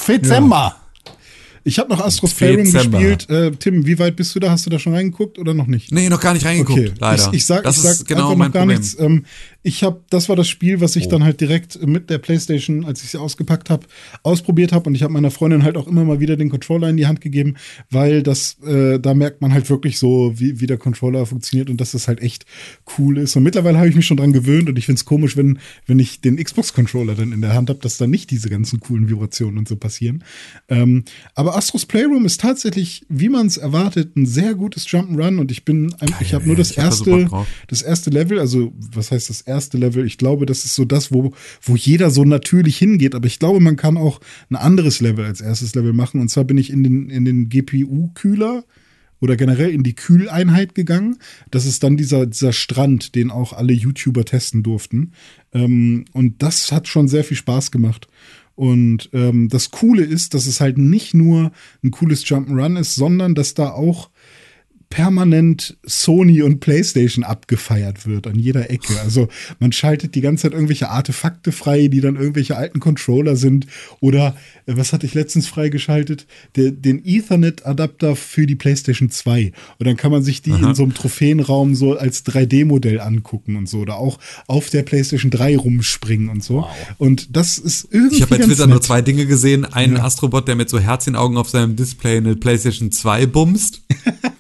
[0.09, 0.77] Dezember.
[1.65, 2.01] Ich habe noch
[2.65, 2.99] Dezember.
[2.99, 3.31] gespielt.
[3.31, 4.51] Äh, Tim, wie weit bist du da?
[4.51, 5.93] Hast du da schon reingeguckt oder noch nicht?
[5.93, 7.29] Nee, noch gar nicht reingeguckt, Okay, leider.
[7.29, 8.79] Ich, ich sag, das ich sag ist genau einfach mein noch gar Problem.
[8.81, 8.99] nichts.
[8.99, 9.25] Ähm,
[9.65, 13.05] ich habe, das war das Spiel, was ich dann halt direkt mit der PlayStation, als
[13.05, 13.87] ich sie ausgepackt habe,
[14.25, 16.97] ausprobiert habe und ich habe meiner Freundin halt auch immer mal wieder den Controller in
[16.97, 17.55] die Hand gegeben,
[17.89, 21.81] weil das, äh, da merkt man halt wirklich so, wie, wie der Controller funktioniert und
[21.81, 22.45] dass das halt echt
[22.99, 23.37] cool ist.
[23.37, 26.21] Und mittlerweile habe ich mich schon dran gewöhnt und ich find's komisch, wenn, wenn ich
[26.21, 29.69] den Xbox-Controller dann in der Hand habe, dass da nicht diese ganzen coolen Vibrationen und
[29.69, 30.25] so passieren.
[30.69, 31.05] Ähm,
[31.37, 35.65] aber Astros Playroom ist tatsächlich, wie man es erwartet, ein sehr gutes Jump'n'Run und ich
[35.65, 37.29] bin, ich habe nur das erste,
[37.69, 40.07] das erste Level, also was heißt das erste Level?
[40.07, 43.61] Ich glaube, das ist so das, wo, wo jeder so natürlich hingeht, aber ich glaube,
[43.61, 44.21] man kann auch
[44.51, 47.49] ein anderes Level als erstes Level machen und zwar bin ich in den, in den
[47.49, 48.65] GPU-Kühler
[49.23, 51.19] oder generell in die Kühleinheit gegangen.
[51.51, 55.13] Das ist dann dieser, dieser Strand, den auch alle YouTuber testen durften.
[55.53, 58.09] Ähm, und das hat schon sehr viel Spaß gemacht.
[58.57, 61.53] Und ähm, das Coole ist, dass es halt nicht nur
[61.83, 64.11] ein cooles Jump'n'Run ist, sondern dass da auch
[64.93, 69.01] permanent Sony und PlayStation abgefeiert wird an jeder Ecke.
[69.01, 69.29] Also
[69.59, 73.67] man schaltet die ganze Zeit irgendwelche Artefakte frei, die dann irgendwelche alten Controller sind.
[74.01, 74.37] Oder
[74.67, 76.27] äh, was hatte ich letztens freigeschaltet?
[76.57, 79.53] Der, den Ethernet-Adapter für die PlayStation 2.
[79.79, 83.71] Und dann kann man sich die in so einem Trophäenraum so als 3D-Modell angucken und
[83.71, 83.79] so.
[83.79, 86.67] Oder auch auf der PlayStation 3 rumspringen und so.
[86.99, 88.17] Und das ist irgendwie.
[88.17, 88.85] Ich habe bei Twitter nur nett.
[88.85, 89.65] zwei Dinge gesehen.
[89.65, 93.81] Einen Astrobot, der mit so Herzchenaugen auf seinem Display eine PlayStation 2 bumst.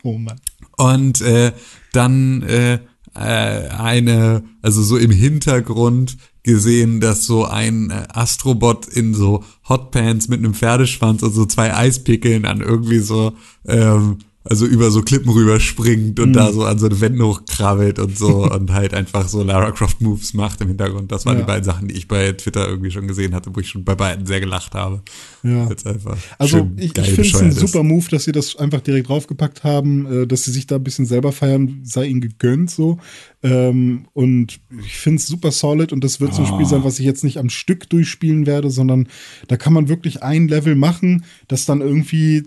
[0.04, 0.40] Oh Mann.
[0.76, 1.52] Und äh,
[1.92, 2.78] dann äh,
[3.14, 10.28] äh, eine, also so im Hintergrund gesehen, dass so ein äh, Astrobot in so Hotpants
[10.28, 13.32] mit einem Pferdeschwanz und so zwei Eispickeln an irgendwie so,
[13.66, 18.18] ähm, also über so Klippen rüberspringt und da so an so eine Wände hochkrabbelt und
[18.18, 21.12] so und halt einfach so Lara Croft Moves macht im Hintergrund.
[21.12, 21.42] Das waren Ja.
[21.42, 23.94] die beiden Sachen, die ich bei Twitter irgendwie schon gesehen hatte, wo ich schon bei
[23.94, 25.02] beiden sehr gelacht habe.
[25.42, 25.68] Ja.
[25.68, 29.08] Jetzt einfach Also ich, ich finde es ein super Move, dass sie das einfach direkt
[29.08, 32.98] draufgepackt haben, äh, dass sie sich da ein bisschen selber feiern, sei ihnen gegönnt so.
[33.44, 37.00] Ähm, und ich finde es super solid und das wird so ein Spiel sein, was
[37.00, 39.08] ich jetzt nicht am Stück durchspielen werde, sondern
[39.48, 42.44] da kann man wirklich ein Level machen, das dann irgendwie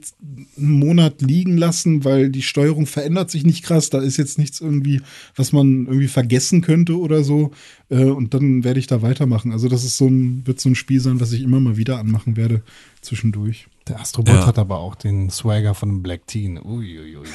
[0.58, 3.90] einen Monat liegen lassen, weil die Steuerung verändert sich nicht krass.
[3.90, 5.02] Da ist jetzt nichts irgendwie,
[5.36, 7.52] was man irgendwie vergessen könnte oder so.
[7.90, 9.52] Äh, und dann werde ich da weitermachen.
[9.52, 12.00] Also das ist so ein, wird so ein Spiel sein, was ich immer mal wieder
[12.00, 12.62] anmachen werde
[13.02, 13.68] zwischendurch.
[13.90, 14.48] Der Astrobot Ja.
[14.48, 16.58] hat aber auch den Swagger von einem Black Teen.
[16.58, 17.26] Uiuiui.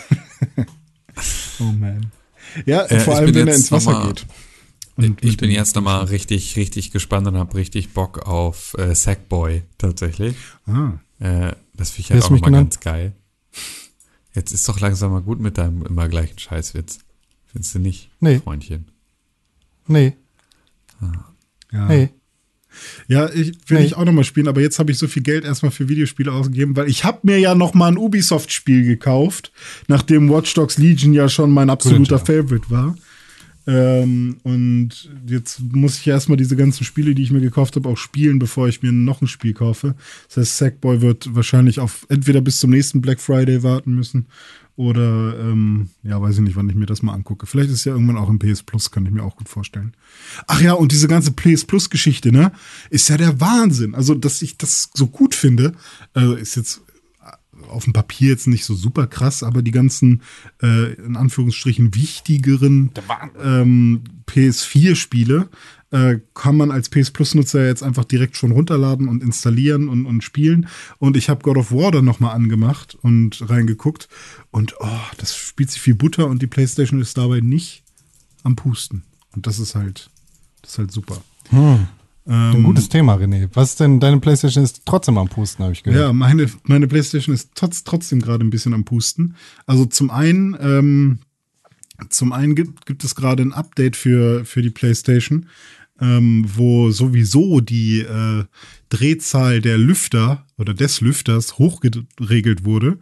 [1.61, 2.11] Oh man.
[2.67, 4.27] Ja, Äh, vor ich allem, bin wenn er jetzt ins Wasser mal- geht.
[5.23, 10.37] Ich bin jetzt nochmal richtig, richtig gespannt und habe richtig Bock auf äh, Sackboy tatsächlich.
[10.67, 10.93] Ah.
[11.21, 13.13] Äh, das finde ich halt auch mich nochmal ganz geil.
[14.35, 16.99] Jetzt ist doch langsam mal gut mit deinem immer gleichen Scheißwitz.
[17.47, 18.39] Findest du nicht, Nee.
[18.41, 18.87] Freundchen?
[19.87, 20.17] Nee,
[21.73, 21.87] Ja.
[21.89, 22.11] nee.
[23.09, 23.85] Ja, ich will Nee.
[23.87, 26.33] ich auch noch mal spielen, aber jetzt habe ich so viel Geld erstmal für Videospiele
[26.33, 29.53] ausgegeben, weil ich habe mir ja noch mal ein Ubisoft-Spiel gekauft,
[29.89, 32.27] nachdem Watch Dogs Legion ja schon mein absoluter Tag.
[32.27, 32.97] Favorite war.
[33.67, 37.97] Ähm, und jetzt muss ich erstmal diese ganzen Spiele, die ich mir gekauft habe, auch
[37.99, 39.95] spielen, bevor ich mir noch ein Spiel kaufe.
[40.29, 44.27] Das heißt, Sackboy wird wahrscheinlich auf entweder bis zum nächsten Black Friday warten müssen
[44.81, 47.45] oder ähm, ja, weiß ich nicht, wann ich mir das mal angucke.
[47.45, 49.93] Vielleicht ist es ja irgendwann auch im PS Plus, kann ich mir auch gut vorstellen.
[50.47, 52.51] Ach ja, und diese ganze PS Plus Geschichte, ne,
[52.89, 53.95] ist ja der Wahnsinn.
[53.95, 55.75] Also, dass ich das so gut finde,
[56.15, 56.81] also ist jetzt
[57.69, 60.23] auf dem Papier jetzt nicht so super krass, aber die ganzen,
[60.63, 62.91] äh, in Anführungsstrichen, wichtigeren
[63.39, 65.51] ähm, PS4-Spiele
[65.91, 70.23] äh, kann man als PS Plus-Nutzer jetzt einfach direkt schon runterladen und installieren und, und
[70.23, 70.69] spielen.
[70.99, 74.09] Und ich habe God of War dann nochmal angemacht und reingeguckt.
[74.51, 77.83] Und oh, das spielt sich viel Butter und die PlayStation ist dabei nicht
[78.43, 79.03] am Pusten.
[79.35, 80.11] Und das ist halt,
[80.63, 81.21] das ist halt super.
[81.51, 81.89] Hm.
[82.27, 83.49] Ein Ähm, gutes Thema, René.
[83.55, 86.01] Was ist denn, deine Playstation ist trotzdem am Pusten, habe ich gehört.
[86.01, 89.35] Ja, meine, meine PlayStation ist trotz, trotzdem gerade ein bisschen am Pusten.
[89.67, 91.19] Also zum einen, ähm,
[92.09, 95.47] zum einen gibt, gibt es gerade ein Update für, für die PlayStation,
[96.01, 98.45] ähm, wo sowieso die äh,
[98.89, 102.99] Drehzahl der Lüfter oder des Lüfters hochgeregelt wurde,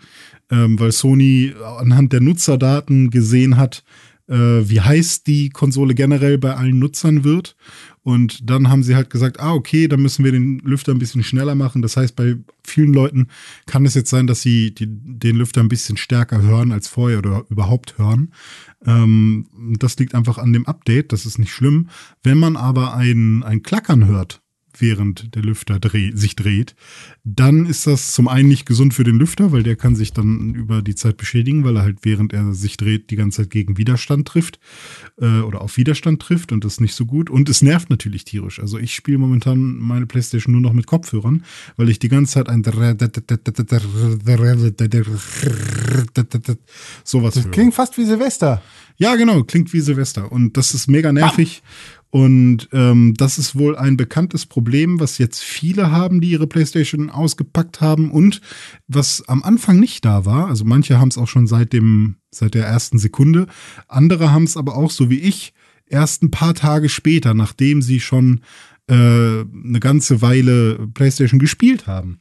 [0.50, 3.84] ähm, weil Sony anhand der Nutzerdaten gesehen hat,
[4.28, 7.56] äh, wie heiß die Konsole generell bei allen Nutzern wird.
[8.02, 11.22] Und dann haben sie halt gesagt, ah, okay, dann müssen wir den Lüfter ein bisschen
[11.22, 11.82] schneller machen.
[11.82, 13.28] Das heißt, bei vielen Leuten
[13.66, 17.18] kann es jetzt sein, dass sie die, den Lüfter ein bisschen stärker hören als vorher
[17.18, 18.32] oder überhaupt hören.
[18.84, 19.46] Ähm,
[19.78, 21.88] das liegt einfach an dem Update, das ist nicht schlimm.
[22.22, 24.42] Wenn man aber ein, ein Klackern hört,
[24.80, 26.74] während der Lüfter dreh, sich dreht,
[27.24, 30.54] dann ist das zum einen nicht gesund für den Lüfter, weil der kann sich dann
[30.54, 33.76] über die Zeit beschädigen, weil er halt während er sich dreht die ganze Zeit gegen
[33.76, 34.58] Widerstand trifft
[35.20, 37.30] äh, oder auf Widerstand trifft und das ist nicht so gut.
[37.30, 38.60] Und es nervt natürlich tierisch.
[38.60, 41.44] Also ich spiele momentan meine Playstation nur noch mit Kopfhörern,
[41.76, 42.62] weil ich die ganze Zeit ein
[47.04, 47.50] sowas Das höre.
[47.50, 48.62] klingt fast wie Silvester.
[48.96, 50.30] Ja, genau, klingt wie Silvester.
[50.32, 51.62] Und das ist mega nervig.
[52.10, 57.10] Und ähm, das ist wohl ein bekanntes Problem, was jetzt viele haben, die ihre PlayStation
[57.10, 58.40] ausgepackt haben und
[58.86, 60.48] was am Anfang nicht da war.
[60.48, 63.46] Also manche haben es auch schon seit dem, seit der ersten Sekunde.
[63.88, 65.52] Andere haben es aber auch, so wie ich,
[65.86, 68.40] erst ein paar Tage später, nachdem sie schon
[68.88, 72.18] äh, eine ganze Weile PlayStation gespielt haben.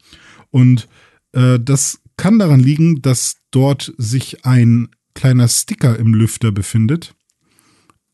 [0.51, 0.89] Und
[1.31, 7.15] äh, das kann daran liegen, dass dort sich ein kleiner Sticker im Lüfter befindet.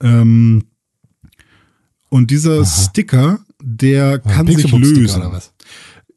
[0.02, 0.66] Ähm,
[2.14, 5.20] und dieser Sticker, der kann sich lösen.
[5.20, 5.52] oder was?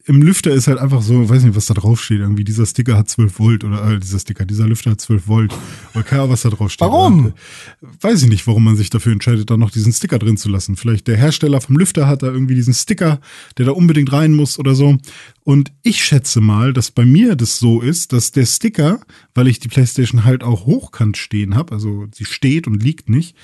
[0.05, 2.21] Im Lüfter ist halt einfach so, weiß nicht, was da drauf steht.
[2.21, 5.55] Irgendwie dieser Sticker hat 12 Volt oder äh, dieser Sticker, dieser Lüfter hat 12 Volt.
[5.95, 6.87] Oder keine Ahnung, was da drauf steht.
[6.87, 7.33] Warum?
[8.03, 10.77] Weiß ich nicht, warum man sich dafür entscheidet, da noch diesen Sticker drin zu lassen.
[10.77, 13.19] Vielleicht der Hersteller vom Lüfter hat da irgendwie diesen Sticker,
[13.57, 14.99] der da unbedingt rein muss oder so.
[15.45, 19.01] Und ich schätze mal, dass bei mir das so ist, dass der Sticker,
[19.35, 23.35] weil ich die PlayStation halt auch hochkant stehen habe, also sie steht und liegt nicht,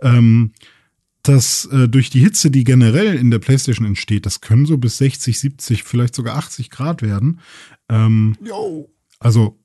[0.00, 0.52] ähm,
[1.28, 4.98] dass äh, durch die Hitze, die generell in der PlayStation entsteht, das können so bis
[4.98, 7.40] 60, 70, vielleicht sogar 80 Grad werden.
[7.88, 8.36] Ähm,
[9.18, 9.58] also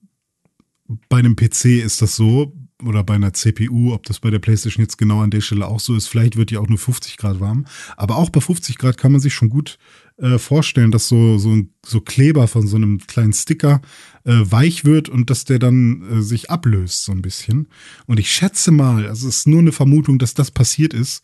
[1.09, 2.53] bei einem PC ist das so,
[2.83, 5.79] oder bei einer CPU, ob das bei der PlayStation jetzt genau an der Stelle auch
[5.79, 7.65] so ist, vielleicht wird die auch nur 50 Grad warm.
[7.95, 9.77] Aber auch bei 50 Grad kann man sich schon gut
[10.17, 13.81] äh, vorstellen, dass so, so ein so Kleber von so einem kleinen Sticker
[14.25, 17.67] äh, weich wird und dass der dann äh, sich ablöst, so ein bisschen.
[18.05, 21.23] Und ich schätze mal, also es ist nur eine Vermutung, dass das passiert ist.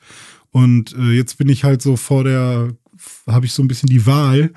[0.52, 2.74] Und äh, jetzt bin ich halt so vor der,
[3.28, 4.52] habe ich so ein bisschen die Wahl,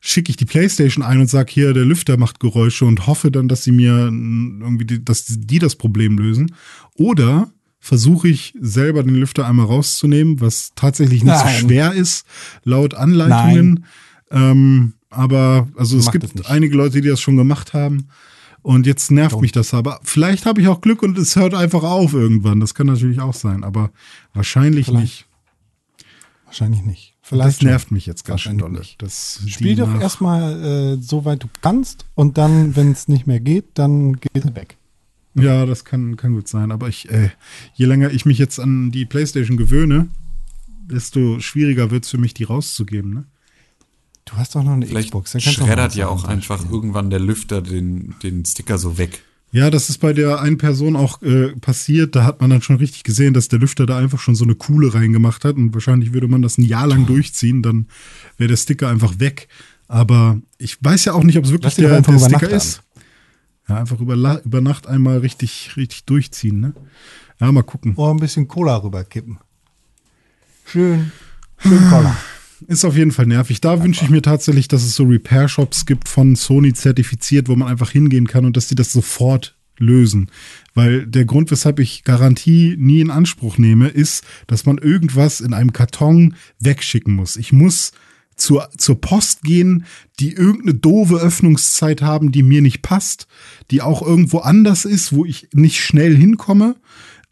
[0.00, 3.48] schicke ich die Playstation ein und sag hier, der Lüfter macht Geräusche und hoffe dann,
[3.48, 6.54] dass sie mir irgendwie, die, dass die das Problem lösen.
[6.94, 11.60] Oder versuche ich selber den Lüfter einmal rauszunehmen, was tatsächlich nicht Nein.
[11.60, 12.26] so schwer ist,
[12.64, 13.84] laut Anleitungen.
[14.30, 18.08] Ähm, aber also es gibt einige Leute, die das schon gemacht haben.
[18.62, 20.00] Und jetzt nervt mich das aber.
[20.02, 22.58] Vielleicht habe ich auch Glück und es hört einfach auf irgendwann.
[22.58, 23.92] Das kann natürlich auch sein, aber
[24.34, 25.02] wahrscheinlich Vielleicht.
[25.02, 25.26] nicht.
[26.46, 27.14] Wahrscheinlich nicht.
[27.22, 27.68] Das Vielleicht schon.
[27.68, 28.78] nervt mich jetzt ganz schön dolle.
[28.78, 29.02] nicht.
[29.02, 33.40] Das Spiel doch erstmal äh, so weit du kannst und dann, wenn es nicht mehr
[33.40, 34.76] geht, dann geht es weg.
[35.34, 36.70] Ja, das kann, kann gut sein.
[36.72, 37.30] Aber ich, äh,
[37.74, 40.08] je länger ich mich jetzt an die Playstation gewöhne,
[40.90, 43.12] desto schwieriger wird es für mich, die rauszugeben.
[43.12, 43.24] Ne?
[44.24, 45.32] Du hast doch noch eine Vielleicht Xbox.
[45.32, 46.72] dann auch schreddert ja auch einfach spielen.
[46.74, 49.22] irgendwann der Lüfter den, den Sticker so weg.
[49.56, 52.14] Ja, das ist bei der einen Person auch äh, passiert.
[52.14, 54.54] Da hat man dann schon richtig gesehen, dass der Lüfter da einfach schon so eine
[54.54, 55.56] Kuhle reingemacht hat.
[55.56, 57.86] Und wahrscheinlich würde man das ein Jahr lang durchziehen, dann
[58.36, 59.48] wäre der Sticker einfach weg.
[59.88, 62.82] Aber ich weiß ja auch nicht, ob es wirklich der, der Sticker ist.
[63.68, 66.74] Ja, einfach über, La- über Nacht einmal richtig, richtig durchziehen, ne?
[67.40, 67.94] Ja, mal gucken.
[67.94, 69.38] Oder ein bisschen Cola rüberkippen.
[70.66, 71.12] Schön.
[71.58, 72.14] Schön Cola.
[72.66, 73.60] Ist auf jeden Fall nervig.
[73.60, 77.68] Da wünsche ich mir tatsächlich, dass es so Repair-Shops gibt von Sony zertifiziert, wo man
[77.68, 80.30] einfach hingehen kann und dass die das sofort lösen.
[80.74, 85.52] Weil der Grund, weshalb ich Garantie nie in Anspruch nehme, ist, dass man irgendwas in
[85.52, 87.36] einem Karton wegschicken muss.
[87.36, 87.92] Ich muss
[88.36, 89.86] zur, zur Post gehen,
[90.20, 93.26] die irgendeine doofe Öffnungszeit haben, die mir nicht passt,
[93.70, 96.76] die auch irgendwo anders ist, wo ich nicht schnell hinkomme.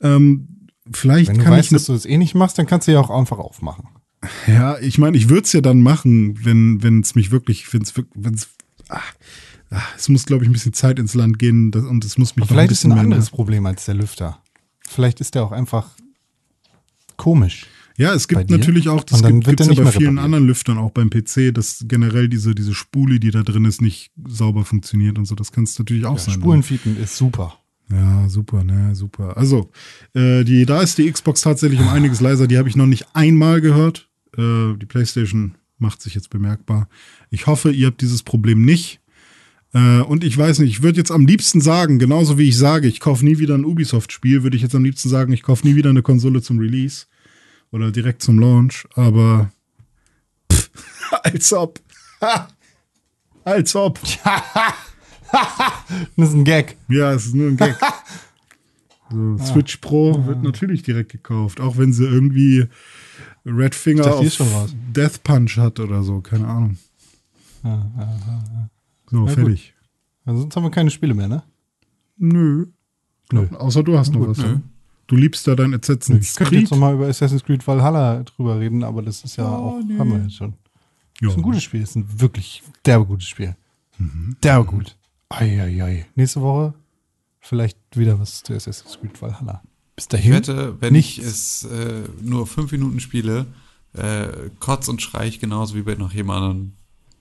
[0.00, 0.48] Ähm,
[0.92, 2.92] vielleicht Wenn du kann weißt, ich dass du das eh nicht machst, dann kannst du
[2.92, 3.88] ja auch einfach aufmachen.
[4.46, 7.82] Ja, ich meine, ich würde es ja dann machen, wenn wenn es mich wirklich, wenn
[7.82, 8.48] es wenn es
[8.88, 9.14] ach,
[9.96, 12.46] es muss, glaube ich, ein bisschen Zeit ins Land gehen das, und es muss mich
[12.46, 13.36] Vielleicht ist bisschen ein mehr anderes nerven.
[13.36, 14.38] Problem als der Lüfter.
[14.86, 15.88] Vielleicht ist der auch einfach
[17.16, 17.66] komisch.
[17.96, 20.18] Ja, es gibt natürlich auch, das gibt der ja bei mehr vielen repariert.
[20.24, 24.10] anderen Lüftern, auch beim PC, dass generell diese, diese Spule, die da drin ist, nicht
[24.26, 25.36] sauber funktioniert und so.
[25.36, 26.34] Das kann es natürlich auch Ja, sein.
[26.34, 27.56] Spurenfiepen ist super.
[27.90, 29.36] Ja, super, ne, super.
[29.36, 29.70] Also,
[30.14, 32.46] äh, die, da ist die Xbox tatsächlich um einiges leiser.
[32.48, 34.08] Die habe ich noch nicht einmal gehört.
[34.36, 36.88] Äh, die PlayStation macht sich jetzt bemerkbar.
[37.30, 39.00] Ich hoffe, ihr habt dieses Problem nicht.
[39.72, 42.86] Äh, und ich weiß nicht, ich würde jetzt am liebsten sagen, genauso wie ich sage,
[42.86, 45.74] ich kaufe nie wieder ein Ubisoft-Spiel, würde ich jetzt am liebsten sagen, ich kaufe nie
[45.74, 47.06] wieder eine Konsole zum Release
[47.72, 48.86] oder direkt zum Launch.
[48.94, 49.50] Aber
[50.52, 50.70] pff,
[51.22, 51.80] als ob.
[53.44, 54.00] Als ob.
[56.16, 56.76] Das ist ein Gag.
[56.88, 57.76] Ja, es ist nur ein Gag.
[59.10, 62.68] So, Switch Pro wird natürlich direkt gekauft, auch wenn sie irgendwie
[63.46, 64.70] Red Finger dachte, auf.
[64.94, 66.78] Death Punch hat oder so, keine Ahnung.
[69.10, 69.30] So, gut.
[69.30, 69.74] fertig.
[70.26, 71.42] Sonst haben wir keine Spiele mehr, ne?
[72.16, 72.66] Nö.
[73.32, 73.46] Nö.
[73.58, 74.38] Außer du hast noch was.
[74.38, 74.58] nö.
[75.06, 76.70] Du liebst da dein Assassin's Ich könnte jetzt Creed.
[76.70, 80.10] noch mal über Assassin's Creed Valhalla drüber reden, aber das ist ja Oh, auch, haben
[80.12, 80.54] wir jetzt schon.
[81.20, 81.28] Ja.
[81.28, 83.54] ist ein gutes Spiel, ist ein wirklich derbe gutes Spiel.
[83.98, 84.36] Mhm.
[84.42, 84.96] Derbe gut.
[85.28, 86.06] Eieiei.
[86.14, 86.72] Nächste Woche
[87.40, 89.62] vielleicht wieder was zu Assassin's Creed Valhalla.
[89.96, 90.32] Bis Ich dahin.
[90.32, 91.18] wette, wenn nichts.
[91.18, 93.46] ich es äh, nur fünf Minuten spiele,
[93.92, 94.26] äh,
[94.60, 96.72] kotz und schrei ich genauso wie bei noch jedem anderen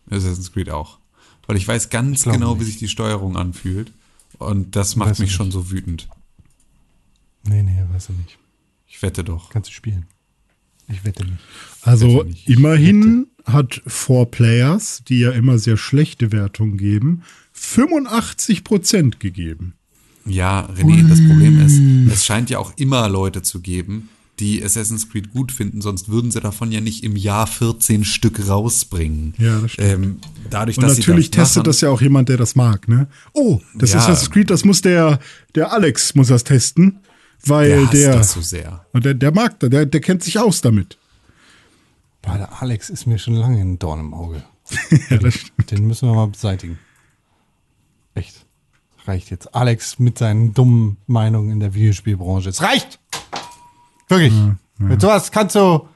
[0.09, 0.99] Assassin's Creed auch.
[1.45, 2.67] Weil ich weiß ganz glaube genau, wie nicht.
[2.67, 3.91] sich die Steuerung anfühlt.
[4.39, 6.07] Und das macht Weiß mich ich schon so wütend.
[7.43, 8.37] Nee, nee, weiß ich nicht.
[8.87, 9.49] Ich wette doch.
[9.49, 10.05] Kannst du spielen.
[10.87, 11.37] Ich wette nicht.
[11.81, 12.49] Also Wette nicht.
[12.49, 17.23] Ich immerhin hat Four Players, die ja immer sehr schlechte Wertungen geben,
[17.55, 19.73] 85% gegeben.
[20.25, 21.79] Ja, René, das Problem ist,
[22.13, 24.09] es scheint ja auch immer Leute zu geben,
[24.39, 28.47] die Assassin's Creed gut finden, sonst würden sie davon ja nicht im Jahr 14 Stück
[28.47, 29.33] rausbringen.
[29.37, 29.87] Ja, das stimmt.
[29.89, 30.19] Ähm,
[30.49, 32.87] dadurch, Und dass natürlich sie das testet machen, das ja auch jemand, der das mag,
[32.87, 33.07] ne?
[33.33, 33.99] Oh, das Ja.
[33.99, 35.19] ist Assassin's Creed, das muss der,
[35.55, 36.99] der Alex muss das testen,
[37.45, 38.85] weil der hasst der, das so sehr.
[38.93, 40.97] und der, der mag das, der, der kennt sich aus damit.
[42.21, 44.43] Boah, der Alex ist mir schon lange ein Dorn im Auge.
[45.09, 45.69] Ja, das stimmt.
[45.71, 46.79] Den müssen wir mal beseitigen.
[48.15, 48.42] Echt.
[49.05, 49.53] Reicht jetzt.
[49.53, 52.49] Alex mit seinen dummen Meinungen in der Videospielbranche.
[52.49, 52.99] Es reicht!
[54.07, 54.33] Wirklich.
[54.77, 55.87] Mit sowas kannst du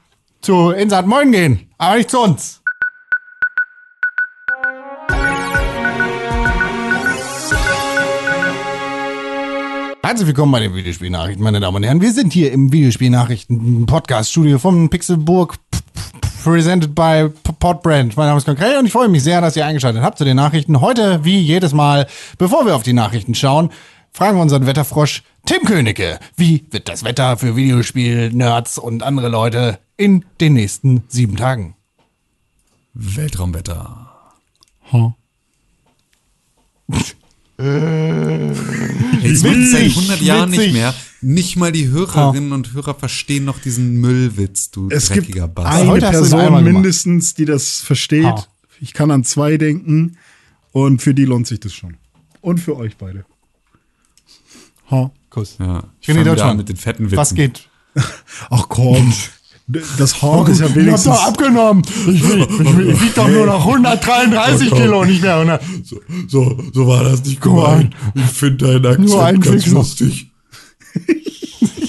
[0.42, 2.60] zu Insat Moin gehen, aber nicht zu uns.
[10.02, 12.00] Herzlich willkommen bei den Videospielnachrichten, meine Damen und Herren.
[12.00, 15.56] Wir sind hier im Videospielnachrichten-Podcast-Studio von Pixelburg,
[16.44, 18.16] presented by Podbrand.
[18.16, 20.36] Mein Name ist Konkret und ich freue mich sehr, dass ihr eingeschaltet habt zu den
[20.36, 20.80] Nachrichten.
[20.80, 22.06] Heute, wie jedes Mal,
[22.38, 23.70] bevor wir auf die Nachrichten schauen,
[24.12, 26.18] fragen wir unseren Wetterfrosch Tim Königke.
[26.36, 31.74] Wie wird das Wetter für Videospiel-Nerds und andere Leute in den nächsten sieben Tagen?
[32.94, 34.10] Weltraumwetter.
[37.60, 40.94] Jetzt macht es seit Witzig, 100 Jahren nicht mehr.
[41.20, 45.66] Nicht mal die Hörerinnen und Hörer verstehen noch diesen Müllwitz, du Es gibt dreckiger Bass.
[45.66, 48.24] eine heute Person mindestens, die das versteht.
[48.24, 48.46] Ha.
[48.80, 50.16] Ich kann an zwei denken
[50.72, 51.96] und für die lohnt sich das schon.
[52.40, 53.24] Und für euch beide.
[54.90, 55.10] Ha.
[55.30, 55.56] Kuss.
[55.58, 56.50] Ja, ich wieder Deutschmann.
[56.50, 57.16] an mit den fetten Witzen.
[57.16, 57.68] Was geht?
[58.50, 59.12] Ach komm.
[59.98, 61.04] Das Horn ist ja Ich hab wenigstens.
[61.04, 61.82] doch abgenommen.
[62.06, 65.62] Ich, will, ich, will, ich wieg doch nur noch 133 Kilo, nicht mehr 100.
[65.84, 67.94] So, so, so war das nicht gemeint.
[68.14, 69.72] Ich finde deinen ein Fixer.
[69.72, 70.27] lustig.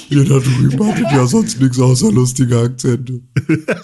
[0.10, 3.22] Da drüben hattet ja sonst nichts außer lustige Akzente.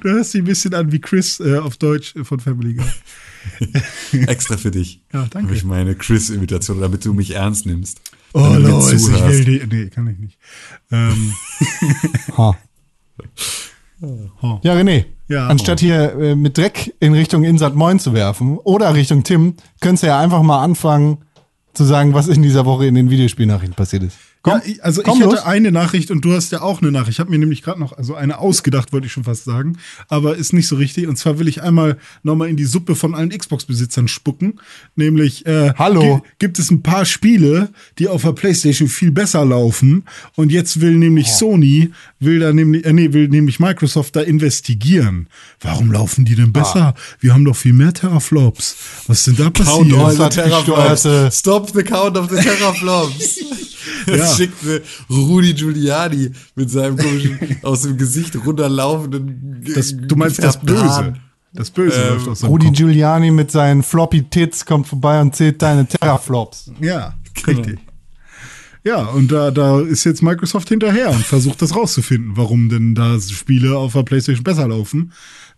[0.00, 4.22] Du hörst dich ein bisschen an wie Chris äh, auf Deutsch von Family Guy.
[4.26, 5.02] Extra für dich.
[5.12, 5.48] Ja, danke.
[5.48, 8.00] Habe ich meine Chris-Imitation, damit du mich ernst nimmst.
[8.32, 9.62] Oh, Lois, ich will die.
[9.66, 10.38] Nee, kann ich nicht.
[10.90, 11.32] Ähm,
[12.36, 12.56] Ha.
[14.42, 14.60] Ha.
[14.62, 15.06] Ja, René.
[15.28, 15.48] Ja.
[15.48, 20.04] Anstatt hier äh, mit Dreck in Richtung Insat Moin zu werfen oder Richtung Tim, könntest
[20.04, 21.18] du ja einfach mal anfangen
[21.74, 24.16] zu sagen, was in dieser Woche in den Videospielnachrichten passiert ist.
[24.50, 25.44] Komm, ja, also komm ich hatte los.
[25.44, 27.16] eine Nachricht und du hast ja auch eine Nachricht.
[27.16, 29.76] Ich habe mir nämlich gerade noch also eine ausgedacht, wollte ich schon fast sagen,
[30.08, 31.06] aber ist nicht so richtig.
[31.08, 34.60] Und zwar will ich einmal nochmal in die Suppe von allen Xbox-Besitzern spucken.
[34.94, 36.18] Nämlich äh, Hallo.
[36.18, 40.04] gi- gibt es ein paar Spiele, die auf der PlayStation viel besser laufen.
[40.36, 41.38] Und jetzt will nämlich Oh.
[41.38, 41.90] Sony,
[42.20, 45.28] will da nämlich, äh, nee, will nämlich Microsoft da investigieren.
[45.60, 46.94] Warum laufen die denn besser?
[46.96, 47.00] Ah.
[47.20, 48.76] Wir haben doch viel mehr Teraflops.
[49.08, 49.98] Was ist denn da Count passiert?
[49.98, 51.38] all the hat Terraflops.
[51.38, 53.40] Stop the count of the Terraflops.
[54.06, 54.35] Ja.
[54.36, 61.14] Schickte Rudy Giuliani mit seinem komischen, aus dem Gesicht runterlaufenden Das, du meinst das Böse.
[61.52, 62.76] Das Böse Ähm, läuft aus seinem Rudi Kopf.
[62.76, 66.70] Giuliani mit seinen Floppy Tits kommt vorbei und zählt deine Terraflops.
[66.80, 67.14] Ja,
[67.44, 67.58] Genau.
[67.60, 67.78] richtig.
[68.84, 73.18] Ja, und da, da ist jetzt Microsoft hinterher und versucht das rauszufinden, warum denn da
[73.20, 75.12] Spiele auf der PlayStation besser laufen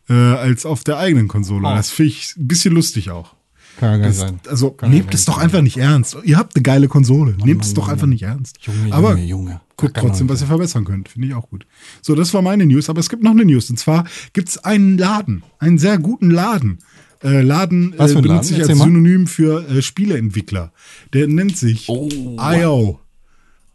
[0.09, 1.67] äh, als auf der eigenen Konsole.
[1.69, 1.75] Oh.
[1.75, 3.35] Das finde ich ein bisschen lustig auch.
[3.79, 4.41] Kann ja Das, sein.
[4.49, 6.17] also Kann nehmt es doch einfach nicht ernst.
[6.25, 7.37] Ihr habt eine geile Konsole.
[7.45, 8.11] nehmt es Mann, doch Mann, einfach Mann.
[8.11, 8.59] nicht ernst.
[8.63, 9.61] Junge, aber Junge, Junge.
[9.77, 11.09] guckt Kann trotzdem, was ihr verbessern könnt.
[11.09, 11.67] Finde ich auch gut.
[12.03, 12.91] So, das war meine News.
[12.91, 13.71] Aber es gibt noch eine News.
[13.71, 15.43] Und zwar gibt es einen Laden.
[15.59, 16.79] Einen sehr guten Laden.
[17.23, 18.29] Äh, Laden Was für äh, ein Laden?
[18.29, 18.85] benutze ich als Erzähl mal.
[18.85, 20.73] Synonym für äh, Spieleentwickler.
[21.13, 22.09] Der nennt sich Oh.
[22.39, 23.01] IO.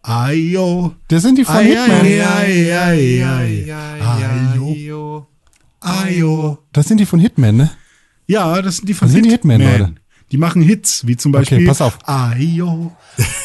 [0.05, 0.95] IO.
[1.07, 2.05] Das sind die von Hitman.
[4.21, 5.27] Ayo.
[6.09, 6.57] IO.
[6.73, 7.71] Das sind die von Hitman, ne?
[8.27, 9.59] Ja, das sind die von Das sind die Hitman.
[9.61, 9.95] Hitman-Leute.
[10.31, 11.67] Die machen Hits, wie zum Okay, Beispiel.
[11.67, 11.99] pass auf.
[12.07, 12.91] Ayo.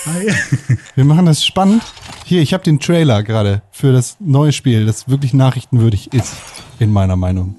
[0.07, 0.33] Ayo.
[0.95, 1.83] Wir machen das spannend.
[2.25, 6.35] Hier, ich habe den Trailer gerade für das neue Spiel, das wirklich nachrichtenwürdig ist,
[6.79, 7.57] in meiner Meinung.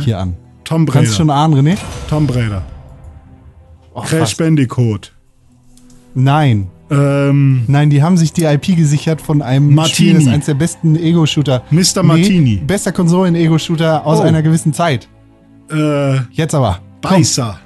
[0.00, 0.36] Hier an.
[0.64, 1.40] Tom Kannst du schon Brady.
[1.56, 1.78] ahnen, René?
[2.08, 2.60] Tom Brady.
[3.94, 4.38] Oh, Crash fast.
[4.38, 5.12] Bandicoot.
[6.14, 6.68] Nein.
[6.90, 9.94] Ähm, Nein, die haben sich die IP gesichert von einem Martini.
[10.10, 11.62] Spiel, das ist eines der besten Ego-Shooter.
[11.70, 12.02] Mr.
[12.02, 12.56] Martini.
[12.56, 14.22] bester Konsolen-Ego-Shooter aus Oh.
[14.22, 15.08] einer gewissen Zeit.
[15.72, 16.78] Äh, Jetzt aber.
[17.00, 17.58] Beißer.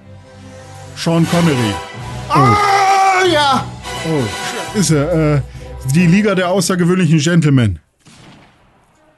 [0.97, 1.75] Sean Connery.
[2.29, 2.57] Ah,
[3.31, 3.65] ja!
[4.09, 5.35] Oh, ist er.
[5.37, 5.41] Äh,
[5.95, 7.79] die Liga der außergewöhnlichen Gentlemen.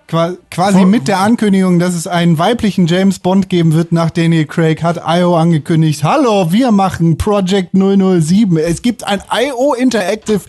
[0.09, 4.11] Qua quasi Vor- mit der Ankündigung, dass es einen weiblichen James Bond geben wird, nach
[4.11, 8.57] Daniel Craig, hat IO angekündigt, hallo, wir machen Project 007.
[8.57, 10.41] Es gibt ein IO Interactive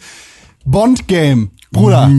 [0.65, 1.51] Bond Game.
[1.71, 2.09] Bruder,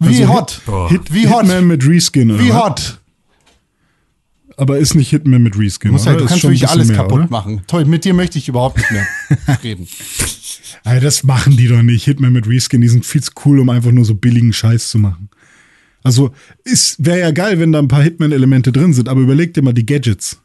[0.00, 0.60] wie Also hot?
[0.66, 0.88] Boah.
[0.88, 1.42] Hit, Wie hot?
[1.46, 2.40] Hitman mit Reskin, oder?
[2.44, 2.97] Wie hot?
[4.58, 5.92] Aber ist nicht Hitman mit Reskin.
[5.94, 6.04] Oder?
[6.04, 7.30] halt, du kannst wirklich alles mehr, kaputt oder?
[7.30, 7.62] machen.
[7.68, 9.06] Toll, mit dir möchte ich überhaupt nicht mehr
[9.62, 9.86] reden.
[10.84, 12.04] Ey, das machen die doch nicht.
[12.04, 14.98] Hitman mit Reskin, die sind viel zu cool, um einfach nur so billigen Scheiß zu
[14.98, 15.30] machen.
[16.02, 16.32] Also,
[16.64, 19.72] ist, wäre ja geil, wenn da ein paar Hitman-Elemente drin sind, aber überleg dir mal
[19.74, 20.40] die Gadgets,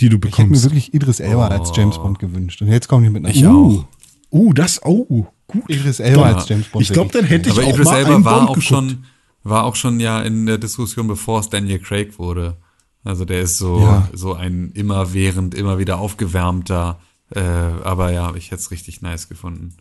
[0.00, 0.64] die du Ich hätte mir bekommst.
[0.64, 2.60] wirklich Idris Elba als James Bond gewünscht.
[2.60, 3.84] Und jetzt kommen die mit einer Ich uh,
[4.30, 5.64] uh, das, oh, gut.
[5.68, 6.36] Idris Elba Doch.
[6.36, 6.82] als James Bond.
[6.84, 8.66] Ich glaube, dann hätte ich Aber auch Idris mal Elba einen war Bond auch geguckt.
[8.68, 9.04] schon,
[9.44, 12.56] war auch schon ja in der Diskussion, bevor es Daniel Craig wurde.
[13.06, 14.08] Also der ist so, Ja.
[14.12, 16.98] so ein immerwährend, immer wieder aufgewärmter.
[17.30, 19.74] Äh, aber ja, ich hätte es richtig nice gefunden.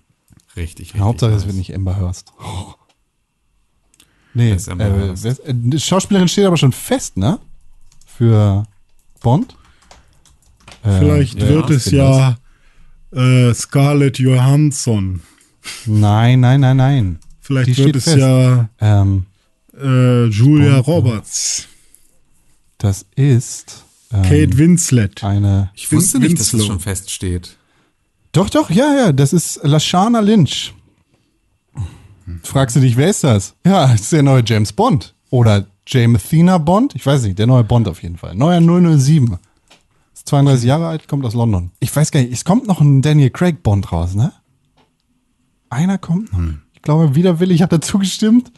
[0.56, 1.02] Richtig, richtig.
[1.02, 1.42] Hauptsache, nice.
[1.42, 2.32] es wird nicht Amber Hearst.
[4.34, 5.24] Nee, ist Amber äh, Hearst?
[5.24, 7.40] wer- äh, die Schauspielerin steht aber schon fest, ne?
[8.06, 8.66] Für
[9.22, 9.56] Bond.
[10.84, 12.38] Äh, Vielleicht ja, wird ja, es ja
[13.12, 15.22] äh, Scarlett Johansson.
[15.86, 17.20] Nein, nein, nein, nein.
[17.42, 18.18] Vielleicht Die wird es fest.
[18.18, 19.26] ja Ähm,
[19.80, 20.88] äh, Julia Bond?
[20.88, 21.68] Roberts.
[22.86, 25.24] Das ist ähm, Kate Winslet.
[25.24, 25.72] eine.
[25.74, 26.68] Ich wusste nicht, dass das Winslow.
[26.68, 27.58] schon feststeht.
[28.32, 30.74] Doch, doch, ja, ja, das ist Lashana Lynch.
[32.44, 33.56] Fragst du dich, wer ist das?
[33.66, 35.14] Ja, das ist der neue James Bond.
[35.30, 36.96] Oder Jamethina Bond?
[36.96, 38.36] Ich weiß nicht, der neue Bond auf jeden Fall.
[38.36, 39.38] Neuer 007.
[40.14, 41.72] Ist 32 Jahre alt, kommt aus London.
[41.80, 44.34] Ich weiß gar nicht, es kommt noch ein Daniel Craig Bond raus, ne?
[45.70, 46.40] Einer kommt noch.
[46.74, 48.52] Ich glaube, widerwillig hat er zugestimmt.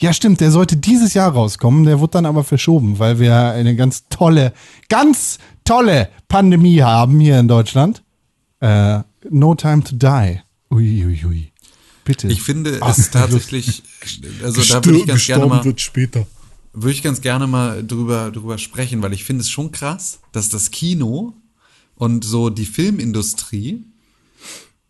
[0.00, 1.84] Ja, stimmt, der sollte dieses Jahr rauskommen.
[1.84, 4.52] Der wird dann aber verschoben, weil wir eine ganz tolle,
[4.88, 8.02] ganz tolle Pandemie haben hier in Deutschland.
[8.60, 9.00] Äh,
[9.30, 10.40] no Time to Die.
[10.70, 11.04] Uiuiui.
[11.04, 11.52] Ui, ui.
[12.04, 12.28] Bitte.
[12.28, 13.82] Ich finde Ach, es tatsächlich,
[14.42, 16.26] also da würde ich ganz gerne mal, wird später.
[16.74, 20.50] würde ich ganz gerne mal drüber, drüber sprechen, weil ich finde es schon krass, dass
[20.50, 21.32] das Kino
[21.94, 23.84] und so die Filmindustrie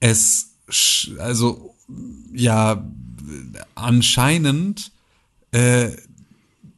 [0.00, 0.56] es,
[1.18, 1.76] also,
[2.32, 2.84] ja,
[3.76, 4.90] anscheinend
[5.54, 5.92] äh,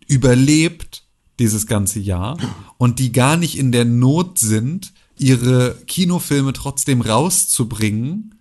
[0.07, 1.03] überlebt
[1.39, 2.36] dieses ganze Jahr
[2.78, 8.35] und die gar nicht in der Not sind, ihre Kinofilme trotzdem rauszubringen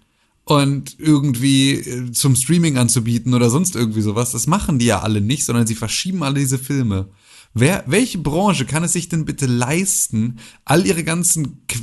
[0.44, 4.32] und irgendwie äh, zum Streaming anzubieten oder sonst irgendwie sowas.
[4.32, 7.08] Das machen die ja alle nicht, sondern sie verschieben alle diese Filme.
[7.54, 11.80] Wer, welche Branche kann es sich denn bitte leisten, all ihre ganzen Qu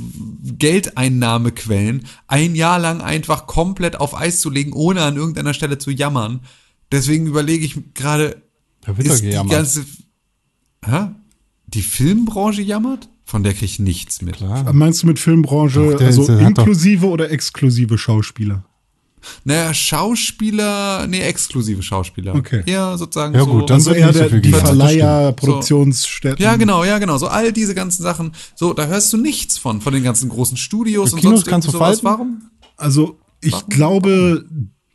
[0.59, 5.89] Geldeinnahmequellen ein Jahr lang einfach komplett auf Eis zu legen, ohne an irgendeiner Stelle zu
[5.89, 6.41] jammern?
[6.91, 8.42] Deswegen überlege ich gerade,
[8.85, 9.51] Da wird doch ist die gejammert.
[9.53, 9.85] ganze,
[10.85, 11.07] hä?
[11.67, 13.09] Die Filmbranche jammert?
[13.25, 14.35] Von der kriege ich nichts mit.
[14.35, 14.71] Klar.
[14.73, 18.65] Meinst du mit Filmbranche, Doch, also inklusive oder exklusive Schauspieler?
[19.45, 22.35] Naja, Schauspieler, nee, exklusive Schauspieler.
[22.35, 22.63] Okay.
[22.65, 23.51] Ja, sozusagen Ja, so.
[23.51, 25.31] gut, dann Also wird eher nicht so der, die Verleiher.
[25.31, 26.43] Produktionsstätten.
[26.43, 27.17] Ja, genau, ja, genau.
[27.17, 28.33] So all diese ganzen Sachen.
[28.55, 31.49] So, da hörst du nichts von, von den ganzen großen Studios Die und Kinos sonst
[31.49, 32.01] kannst du sowas.
[32.01, 32.05] falten?
[32.05, 32.41] Warum?
[32.75, 34.45] Also ich glaube,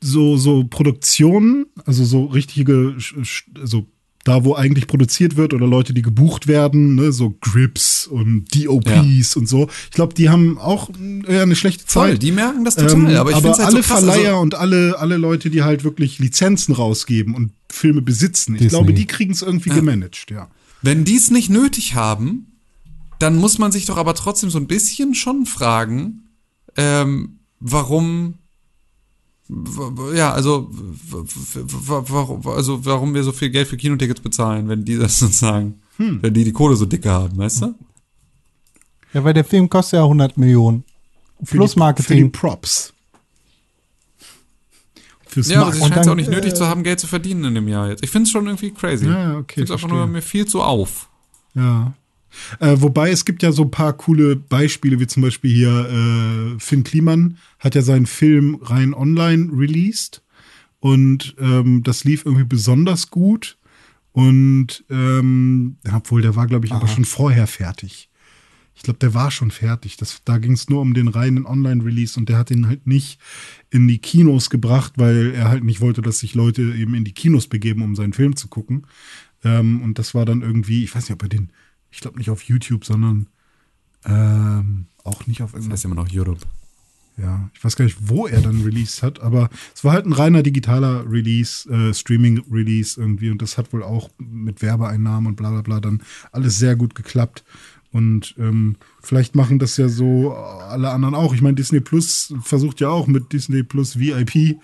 [0.01, 3.87] so, so Produktionen, also so richtige, sch- also
[4.25, 9.37] da, wo eigentlich produziert wird oder Leute, die gebucht werden, ne, so Grips und DOPs
[9.37, 9.69] und so.
[9.87, 10.91] Ich glaube, die haben auch
[11.27, 12.23] eher eine schlechte Voll, Zeit.
[12.23, 13.11] die merken das total.
[13.11, 14.01] Ähm, aber ich es halt alle so krass.
[14.05, 18.61] Verleiher Also, und alle, alle Leute, die halt wirklich Lizenzen rausgeben und Filme besitzen, ich
[18.61, 18.69] Disney.
[18.79, 20.51] glaube, die kriegen es irgendwie gemanagt, ja.
[20.83, 22.47] wenn die es nicht nötig haben,
[23.21, 26.25] dann muss man sich doch aber trotzdem so ein bisschen schon fragen,
[26.77, 28.35] ähm, warum
[30.15, 30.71] ja, also,
[32.45, 36.23] also warum wir so viel Geld für Kinotickets bezahlen, wenn die das sozusagen, Hm.
[36.23, 37.75] wenn die die Kohle so dicke haben, weißt du?
[39.15, 40.85] Ja, weil der Film kostet ja 100 Millionen.
[41.43, 42.33] Für Plus die, für die Marketing.
[42.33, 42.93] Props.
[45.27, 45.95] Fürs Ja, aber sie Marketing.
[45.95, 48.03] scheint es auch nicht nötig zu haben, Geld zu verdienen in dem Jahr jetzt.
[48.05, 49.07] Ich finde es schon irgendwie crazy.
[49.07, 49.99] Ja, okay, Ich finde einfach verstehe.
[49.99, 51.09] nur mir viel zu auf.
[51.55, 51.95] Ja.
[52.61, 56.61] Äh, wobei es gibt ja so ein paar coole Beispiele, wie zum Beispiel hier äh,
[56.61, 60.23] Finn Kliman hat ja seinen Film rein online released
[60.81, 63.59] und ähm, das lief irgendwie besonders gut
[64.13, 68.09] und ähm, obwohl der war glaube ich aber schon vorher fertig.
[68.79, 69.97] Ich glaube, der war schon fertig.
[69.97, 73.19] Das, da ging es nur um den reinen Online-Release und der hat ihn halt nicht
[73.71, 77.13] in die Kinos gebracht, weil er halt nicht wollte, dass sich Leute eben in die
[77.13, 78.87] Kinos begeben, um seinen Film zu gucken.
[79.43, 81.51] Ähm, und das war dann irgendwie, ich weiß nicht, ob er den,
[81.91, 83.27] ich glaube nicht auf YouTube, sondern
[84.05, 85.79] ähm, auch nicht auf Das irgendwas.
[85.79, 86.41] heißt immer noch Europe.
[87.17, 90.13] Ja, ich weiß gar nicht, wo er dann released hat, aber es war halt ein
[90.13, 95.51] reiner digitaler Release, äh, Streaming-Release irgendwie und das hat wohl auch mit Werbeeinnahmen und bla
[95.51, 96.01] bla bla dann
[96.31, 97.45] alles sehr gut geklappt.
[97.91, 101.35] Und ähm, vielleicht machen das ja so alle anderen auch.
[101.35, 104.61] Ich meine, Disney Plus versucht ja auch mit Disney Plus VIP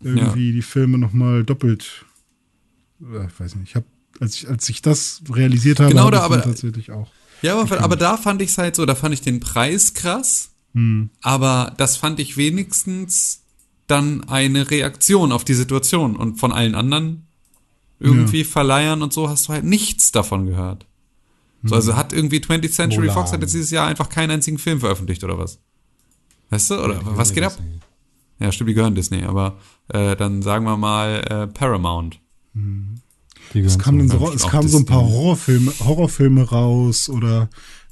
[0.00, 2.06] irgendwie die Filme nochmal doppelt.
[3.02, 3.86] Äh, ich weiß nicht, ich habe,
[4.22, 7.08] als ich, als ich das realisiert habe, Genau habe da, aber- tatsächlich auch.
[7.42, 10.50] Ja, aber, aber da fand ich es halt so, da fand ich den Preis krass,
[10.74, 11.10] Hm.
[11.20, 13.42] aber das fand ich wenigstens
[13.88, 17.26] dann eine Reaktion auf die Situation und von allen anderen
[17.98, 20.86] irgendwie Verleihern und so hast du halt nichts davon gehört.
[21.64, 23.14] So, also hat irgendwie 20th Century Mulan.
[23.14, 25.58] Fox hat jetzt dieses Jahr einfach keinen einzigen Film veröffentlicht oder was?
[26.50, 26.82] Weißt du?
[26.82, 27.56] Oder was geht ab?
[28.40, 32.18] Ja, stimmt, die gehören Disney, aber äh, dann sagen wir mal äh, Paramount.
[33.54, 35.02] Es kamen dann so, es kamen so ein paar.
[35.02, 37.48] Horrorfilme, Horrorfilme raus oder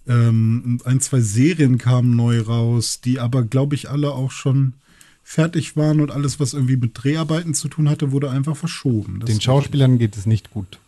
[0.06, 4.74] ähm, ein, zwei Serien kamen neu raus, die aber, glaube ich, alle auch schon
[5.22, 9.20] fertig waren und alles, was irgendwie mit Dreharbeiten zu tun hatte, wurde einfach verschoben.
[9.20, 10.80] Das Den Schauspielern geht es nicht gut.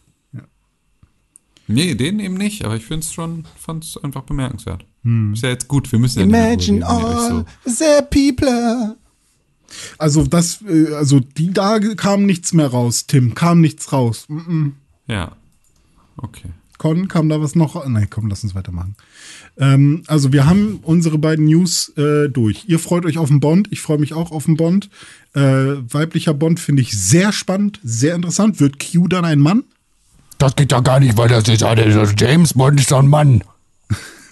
[1.69, 4.85] Nee, den eben nicht, aber ich finde es schon, fand es einfach bemerkenswert.
[5.33, 8.97] Ist ja jetzt gut, wir müssen ja Imagine drüber reden, all the people.
[9.99, 14.27] Also das, äh, also die da kam nichts mehr raus, Tim, kam nichts raus.
[14.29, 14.71] Mm -mm.
[15.09, 15.33] Ja.
[16.17, 16.49] Okay.
[16.79, 17.87] Con, kam da was noch?
[17.87, 18.97] Nein, komm, lass uns weitermachen.
[19.57, 22.65] Ähm, also wir haben unsere beiden News äh, durch.
[22.67, 24.91] Ihr freut euch auf den Bond, ich freue mich auch auf den Bond.
[25.35, 28.59] Äh, weiblicher Bond finde ich sehr spannend, sehr interessant.
[28.59, 29.63] Wird Q dann ein Mann?
[30.39, 33.45] Das geht doch gar nicht, weil das ist eine, James Bond ist doch ein Mann.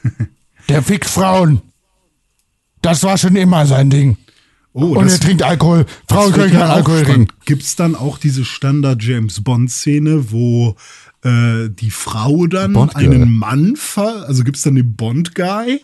[0.68, 1.62] Der fickt Frauen.
[2.82, 4.16] Das war schon immer sein Ding.
[4.73, 5.84] Oh, Und er trinkt Alkohol.
[6.08, 7.34] Frauen können keinen Alkohol trinken.
[7.44, 10.76] Gibt es dann auch diese Standard-James-Bond-Szene, wo
[11.23, 14.26] äh, die Frau dann einen Mann ver...
[14.28, 15.81] Also gibt es dann den Bond-Guy?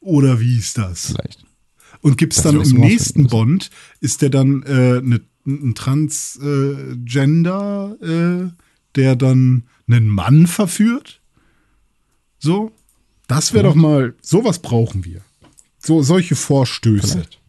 [0.00, 1.08] Oder wie ist das?
[1.08, 1.44] Vielleicht.
[2.00, 3.26] Und gibt es dann im nächsten.
[3.26, 3.70] Bond,
[4.00, 8.48] ist der dann äh, ne, ein Transgender, äh,
[8.94, 11.20] der dann einen Mann verführt?
[12.38, 12.72] So?
[13.26, 15.20] Das wäre doch mal, sowas brauchen wir.
[15.78, 17.40] So, solche Vorstöße Vielleicht.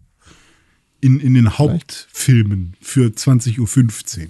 [1.02, 4.28] In, in den Hauptfilmen für 20.15 Uhr.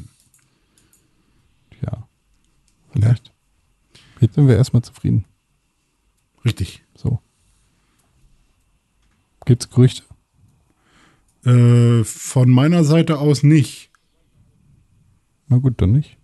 [1.82, 2.08] Ja.
[2.92, 3.32] Vielleicht.
[4.20, 5.26] Jetzt sind wir erstmal zufrieden.
[6.44, 6.84] Richtig.
[6.96, 7.20] So.
[9.46, 10.04] Gibt's Gerüchte?
[11.46, 13.92] Äh, von meiner Seite aus nicht.
[15.48, 16.18] Na gut, dann nicht.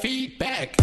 [0.00, 0.76] Feedback.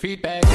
[0.00, 0.53] Feedback.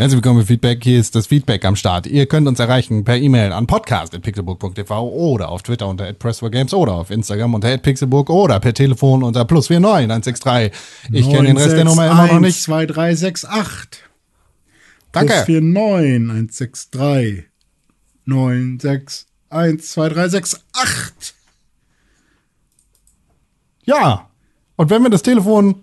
[0.00, 0.82] Herzlich willkommen mit Feedback.
[0.82, 2.06] Hier ist das Feedback am Start.
[2.06, 7.10] Ihr könnt uns erreichen per E-Mail an podcast.pixelburg.tv oder auf Twitter unter @pressforgames oder auf
[7.10, 10.72] Instagram unter @pixelburg oder per Telefon unter plus 49 163.
[11.12, 12.62] Ich kenne den Rest der Nummer immer noch nicht.
[12.62, 14.04] 2, 3, 6, 8.
[15.12, 15.34] Danke.
[15.34, 17.44] Plus 4, 9, 1, 6, 3.
[18.24, 21.34] 9, 6, 1, 2, 3, 6, 8.
[23.84, 24.30] Ja.
[24.76, 25.82] Und wenn wir das Telefon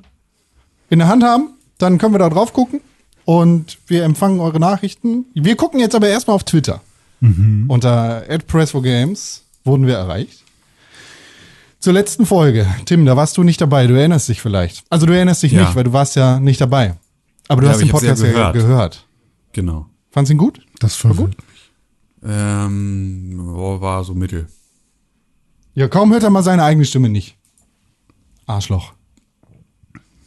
[0.89, 2.81] in der Hand haben, dann können wir da drauf gucken
[3.27, 5.25] und wir empfangen eure Nachrichten.
[5.33, 6.79] Wir gucken jetzt aber erstmal auf Twitter.
[7.19, 10.43] Unter @press4games wurden wir erreicht.
[11.79, 12.65] Zur letzten Folge.
[12.85, 13.85] Tim, da warst du nicht dabei.
[13.85, 14.85] Du erinnerst dich vielleicht.
[14.89, 15.63] Also du erinnerst dich Ja.
[15.63, 16.95] nicht, weil du warst ja nicht dabei.
[17.49, 18.53] Aber du Ja, hast den Podcast ja gehört.
[18.53, 19.05] gehört.
[19.51, 19.87] Genau.
[20.09, 20.65] Fandst du ihn gut?
[20.79, 21.35] Das war gut.
[22.23, 23.33] Ähm,
[23.81, 24.47] war so mittel.
[25.75, 27.35] Ja, kaum hört er mal seine eigene Stimme nicht.
[28.45, 28.93] Arschloch.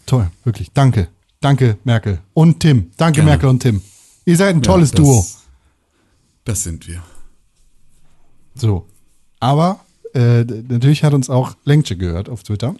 [0.05, 0.71] Toll, wirklich.
[0.75, 1.09] Danke.
[1.41, 2.21] Danke, Merkel.
[2.35, 2.91] Und Tim.
[2.99, 3.31] Danke, Gerne.
[3.31, 3.81] Merkel und Tim.
[4.27, 5.27] Ihr seid ein tolles das, Duo.
[6.45, 7.03] Das sind wir.
[8.55, 8.87] So.
[9.41, 9.81] Aber
[10.13, 12.75] äh, natürlich hat uns auch Lenkche gehört auf Twitter.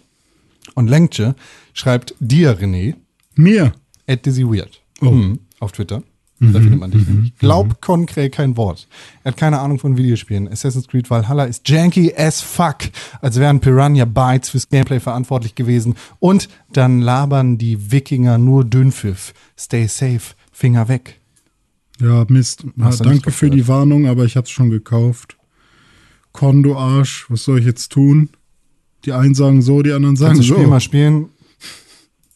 [0.75, 1.35] Und Lenkche
[1.73, 2.95] schreibt dir, René,
[3.35, 3.73] Mir.
[4.07, 4.79] at Dizzy Weird.
[5.01, 5.09] Oh.
[5.09, 6.03] Mhm, auf Twitter.
[6.43, 7.03] Da findet man dich.
[7.23, 8.87] Ich glaub konkret kein Wort.
[9.23, 10.47] Er hat keine Ahnung von Videospielen.
[10.47, 12.77] Assassin's Creed Valhalla ist janky as fuck,
[13.21, 15.93] als wären Piranha Bytes fürs Gameplay verantwortlich gewesen.
[16.17, 19.35] Und dann labern die Wikinger nur Dünnpfiff.
[19.55, 21.21] Stay safe, Finger weg.
[21.99, 22.65] Ja, Mist.
[22.75, 25.37] Ja, danke für die Warnung, aber ich hab's schon gekauft.
[26.31, 28.29] Kondo Arsch, was soll ich jetzt tun?
[29.05, 30.55] Die einen sagen so, die anderen sagen Kannst du das so.
[30.55, 31.29] Spiel mal spielen?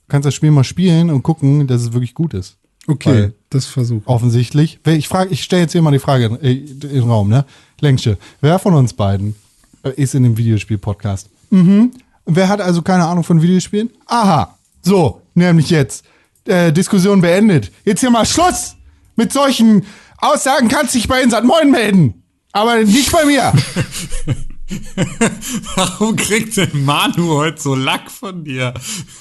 [0.08, 2.58] Kannst das Spiel mal spielen und gucken, dass es wirklich gut ist.
[2.88, 4.02] Okay, weil- das versuch.
[4.06, 4.80] Offensichtlich.
[4.84, 7.46] Wer- Ich frage, ich stelle jetzt hier mal die Frage in, in den Raum, ne?
[7.80, 8.18] Längsche.
[8.42, 9.36] Wer von uns beiden
[9.84, 11.30] äh, ist in dem Videospiel-Podcast?
[11.52, 11.92] Mhm.
[12.26, 13.90] Wer hat also keine Ahnung von Videospielen?
[14.08, 14.58] Aha.
[14.82, 16.04] So, nämlich jetzt.
[16.46, 17.72] Äh, Diskussion beendet.
[17.86, 18.76] Jetzt hier mal Schluss
[19.16, 19.84] mit solchen
[20.18, 20.68] Aussagen.
[20.68, 22.24] Kannst dich bei Insat Moin melden.
[22.52, 23.52] Aber nicht bei mir.
[25.76, 28.74] Warum kriegt denn Manu heute so Lack von dir?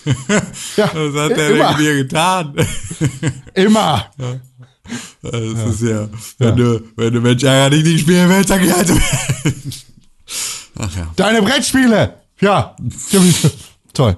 [0.76, 1.68] Ja, Was hat immer.
[1.74, 2.54] denn dir getan?
[3.54, 4.10] Immer.
[5.22, 6.08] Das ist ja,
[6.38, 8.90] wenn du, wenn du Mensch ärger dich nicht spielen willst, dann geh halt.
[10.78, 11.12] Ach ja.
[11.16, 12.14] Deine Brettspiele.
[12.40, 12.76] Ja.
[13.92, 14.16] Toll.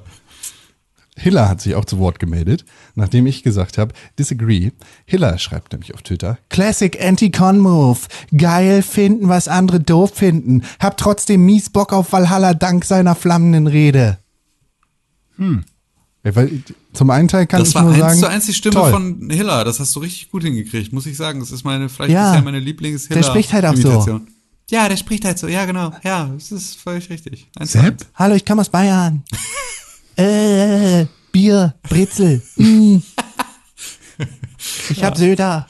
[1.17, 2.65] Hiller hat sich auch zu Wort gemeldet,
[2.97, 4.73] nachdem ich gesagt habe, disagree.
[5.05, 8.01] Hiller schreibt nämlich auf Twitter, Classic Anti-Con-Move.
[8.37, 10.63] Geil finden, was andere doof finden.
[10.81, 14.19] Hab trotzdem mies Bock auf Valhalla dank seiner flammenden Rede.
[15.37, 15.65] Hm.
[16.23, 18.75] weil, zum einen Teil kann Das ich war nur eins sagen, zu eins die Stimme
[18.75, 18.91] toll.
[18.91, 19.65] von Hiller.
[19.65, 21.41] Das hast du richtig gut hingekriegt, muss ich sagen.
[21.41, 22.31] Das ist meine, vielleicht Ja.
[22.31, 24.21] bisher meine lieblings Der spricht halt auch so.
[24.71, 25.47] Ja, der spricht halt so.
[25.47, 25.93] Ja, genau.
[26.03, 27.49] Ja, das ist völlig richtig.
[27.57, 27.85] Eins Sepp?
[27.85, 28.07] eins.
[28.15, 29.23] Hallo, ich komme aus Bayern.
[30.17, 32.41] äh, Bier, Brezel.
[32.57, 32.97] Mm.
[34.89, 35.67] Ich hab Söder.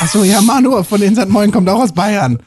[0.00, 1.30] Achso, ja, Manu von den St.
[1.30, 2.38] Moin kommt auch aus Bayern.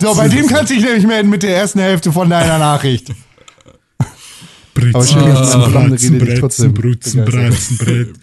[0.00, 3.12] So, bei dem kannst du dich nämlich melden mit der ersten Hälfte von deiner Nachricht.
[4.92, 7.78] Aber schön, dich trotzdem Brutzen, begeistert.
[7.78, 8.18] Bratzen.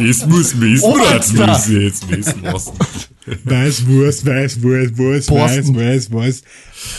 [0.00, 1.60] Es muss, es Oh, Alter.
[1.80, 2.06] jetzt
[2.42, 2.72] was.
[3.26, 5.30] Weißwurst, Weißwurst, Wurst.
[5.30, 6.42] Weiß, Weiß, Weiß.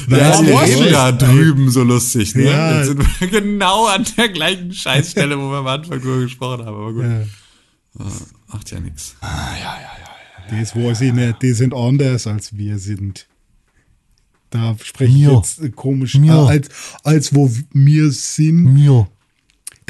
[0.07, 0.79] Ja, Wurst.
[0.79, 2.43] reden da drüben so lustig, ne?
[2.43, 2.77] Ja.
[2.77, 6.75] Jetzt sind wir genau an der gleichen Scheißstelle, wo wir am Anfang drüber gesprochen haben.
[6.75, 7.03] Aber gut.
[7.03, 8.05] Ja.
[8.47, 9.15] Macht ja nichts.
[10.49, 13.27] Das weiß ich nicht, die sind anders als wir sind.
[14.49, 16.69] Da spreche ich jetzt komisch, äh, als,
[17.03, 18.73] als wo wir sind.
[18.73, 19.07] Mir.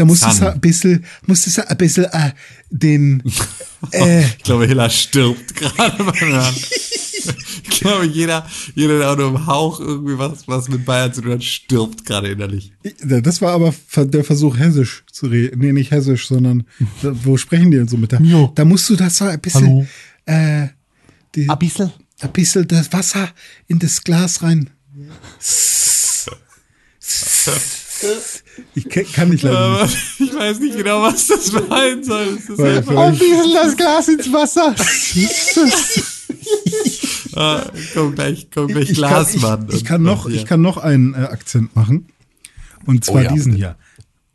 [0.01, 0.31] Da muss Sun.
[0.31, 2.31] es ein bisschen, muss es ein bisschen äh,
[2.71, 3.21] den,
[3.91, 6.55] äh, Ich glaube, Hiller stirbt gerade beim Hören.
[6.55, 11.21] Ich glaube, jeder, jeder, der auch nur im Hauch irgendwie was, was mit Bayern zu
[11.21, 12.73] tun hat, stirbt gerade innerlich.
[13.03, 15.59] das war aber der Versuch, hessisch zu reden.
[15.59, 16.63] Nee, nicht hessisch, sondern
[17.03, 18.21] wo sprechen die denn so mit der?
[18.21, 18.51] Mir.
[18.55, 19.87] Da musst du das so ein bisschen,
[20.25, 20.63] Hallo.
[20.63, 20.69] äh,
[21.35, 21.91] die, Ein bisschen.
[22.21, 23.29] ein bisschen das Wasser
[23.67, 24.67] in das Glas rein.
[28.75, 29.97] Ich kann nicht leider Aber nicht.
[30.19, 32.37] ich weiß nicht genau, was das meinen soll.
[32.37, 34.75] Es ist Weil einfach, Ein bisschen das Glas ins Wasser.
[37.35, 37.63] ah,
[37.93, 39.67] komm gleich, komm gleich Ich kann, Glasmann.
[39.69, 40.35] ich, ich, kann noch, hier.
[40.35, 42.07] ich kann noch einen äh, Akzent machen.
[42.85, 43.65] Und zwar Oh ja, diesen bitte.
[43.65, 43.75] hier.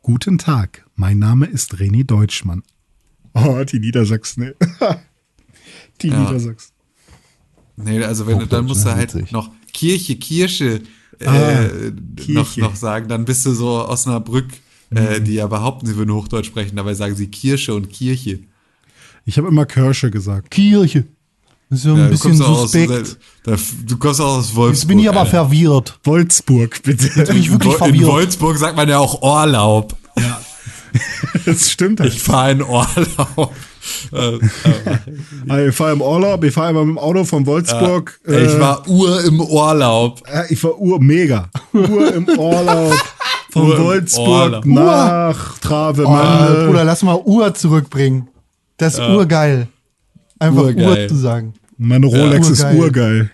[0.01, 2.63] Guten Tag, mein Name ist René Deutschmann.
[3.33, 4.43] Oh, die Niedersachsen.
[4.43, 4.53] ey.
[6.01, 6.19] die Ja.
[6.21, 6.71] Niedersachsen.
[7.75, 8.95] Nee, also wenn du, dann musst du ne?
[8.95, 9.31] halt Witzig.
[9.31, 10.81] noch Kirche, Kirche,
[11.19, 12.61] äh, Ah, noch, Kirche.
[12.61, 14.47] noch sagen, dann bist du so Osnabrück,
[14.89, 14.97] Mhm.
[14.97, 18.39] äh, die ja behaupten, sie würden Hochdeutsch sprechen, dabei sagen sie Kirche und Kirche.
[19.25, 20.51] Ich habe immer Kirsche gesagt.
[20.51, 21.05] Kirche.
[21.69, 23.17] Das ist so ein Ja, bisschen aus, suspekt.
[23.43, 24.73] da, du kommst auch aus Wolfsburg.
[24.73, 25.31] Jetzt bin ich aber Alter.
[25.31, 25.99] verwirrt.
[26.05, 27.07] Wolfsburg, bitte.
[27.13, 28.05] Jetzt bin ich wirklich In verwirrt.
[28.09, 29.95] Wolfsburg sagt man ja auch Urlaub.
[31.45, 32.13] Das stimmt halt.
[32.13, 33.53] Ich fahre in Urlaub.
[34.13, 34.35] Äh,
[35.49, 38.19] äh, Ich fahre im Urlaub, ich fahre immer mit dem Auto von Wolfsburg.
[38.27, 40.21] äh, ich war Ur im Urlaub.
[40.31, 41.49] Äh, ich war Ur, mega.
[41.73, 42.93] Ur im Urlaub.
[43.51, 44.65] Von Ur im Wolfsburg Urlaub.
[44.65, 46.65] nach Oh, Travemünde.
[46.67, 48.27] Bruder, lass mal Uhr zurückbringen.
[48.77, 49.67] Das ist urgeil.
[50.39, 51.03] Einfach Urgeil.
[51.03, 51.53] Uhr zu sagen.
[51.77, 53.31] Meine Rolex ist Urgeil.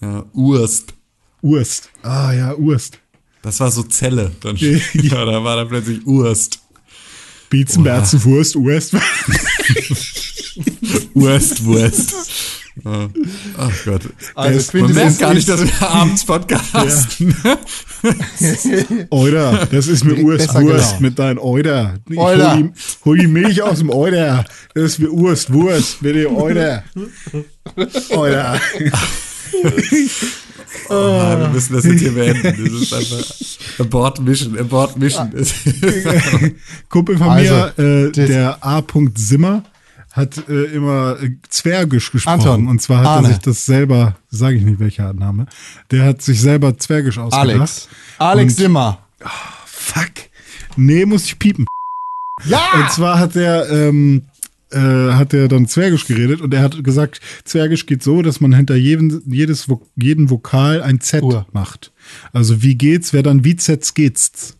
[0.00, 0.94] Ja, Urst.
[1.42, 1.90] Urst.
[2.02, 2.98] Ah ja, Urst.
[3.42, 4.30] Das war so Zelle.
[4.40, 4.56] Dann,
[4.94, 6.60] ja, da war dann plötzlich Urst.
[7.52, 8.94] Bietzen, Berzen, Wurst, Urst.
[11.12, 12.14] Urst, Wurst.
[12.86, 13.06] Ja.
[13.58, 14.00] Ach Gott.
[14.34, 17.36] Also, Man merkt gar nicht, dass wir abends podcasten.
[19.10, 21.00] Euder, das ist mir Urst, Wurst genau.
[21.00, 21.96] mit dein Euder.
[22.08, 22.54] Ich Euder.
[22.54, 22.70] Hol, die,
[23.04, 24.46] hol die Milch aus dem Euder.
[24.72, 26.82] Das ist mir Urst, Wurst mit dem Euder.
[28.08, 28.58] Euder.
[30.88, 30.92] Oh,
[31.38, 32.42] wir müssen das jetzt hier beenden.
[32.42, 33.34] Das ist einfach
[33.78, 35.30] Abort Mission, Abort Mission.
[36.88, 38.82] Kumpel von Also, mir, äh, das- der A.
[39.14, 39.64] Zimmer,
[40.12, 42.40] hat äh, immer äh, Zwergisch gesprochen.
[42.40, 43.28] Anton, und zwar hat Arne.
[43.28, 45.46] er sich das selber, sage ich nicht welcher Name,
[45.90, 47.48] der hat sich selber Zwergisch ausgedacht.
[47.56, 47.88] Alex.
[48.18, 48.98] Alex Und- Simmer.
[49.64, 50.10] Fuck.
[50.76, 51.66] Nee, muss ich piepen.
[52.44, 52.60] Ja!
[52.74, 54.22] Und zwar hat er ähm,
[54.72, 58.52] äh, hat er dann Zwergisch geredet und er hat gesagt, Zwergisch geht so, dass man
[58.54, 61.46] hinter jedem, jedes, Vo- jeden Vokal ein Z Uhr.
[61.52, 61.92] macht.
[62.32, 64.56] Also wie geht's, wäre dann wie Z geht's.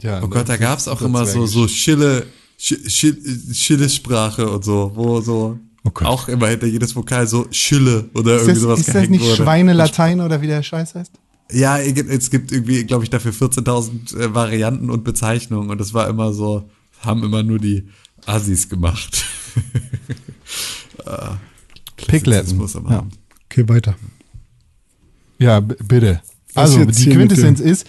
[0.00, 2.26] Ja, Oh Gott, da gab's auch immer so, so Schille,
[2.58, 8.08] Sch- Schill- Schille-Sprache und so, wo so Oh auch immer hinter jedes Vokal so Schille
[8.14, 9.36] oder Ist irgendwie das, sowas ist das nicht wurde.
[9.36, 11.12] Schweinelatein oder wie der Scheiß heißt?
[11.52, 16.08] Ja, es gibt irgendwie, glaube ich, dafür 14.000 äh, Varianten und Bezeichnungen und das war
[16.08, 16.64] immer so,
[17.00, 17.86] haben immer nur die
[18.26, 19.24] Assis gemacht.
[21.96, 23.06] Klassizismus am Ja.
[23.46, 23.96] Okay, weiter.
[25.38, 26.20] Ja, bitte.
[26.54, 27.86] Was Also, die Quintessenz ist,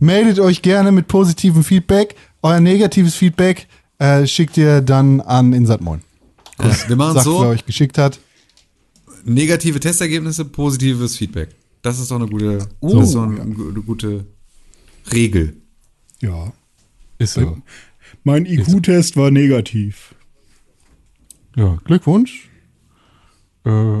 [0.00, 2.14] meldet euch gerne mit positivem Feedback.
[2.42, 3.66] Euer negatives Feedback
[3.98, 6.00] äh, schickt ihr dann an Insatmoin.
[6.60, 8.18] Ja, wir machen Sagt, so, wer euch geschickt hat.
[9.24, 11.50] negative Testergebnisse, positives Feedback.
[11.82, 14.26] Das ist doch eine gute, Uh, das ist doch eine, eine gute
[15.12, 15.56] Regel.
[16.20, 16.52] Ja.
[17.18, 17.58] Ist so.
[18.24, 20.14] Mein IQ-Test war negativ.
[21.56, 22.48] Ja, Glückwunsch.
[23.64, 24.00] Äh,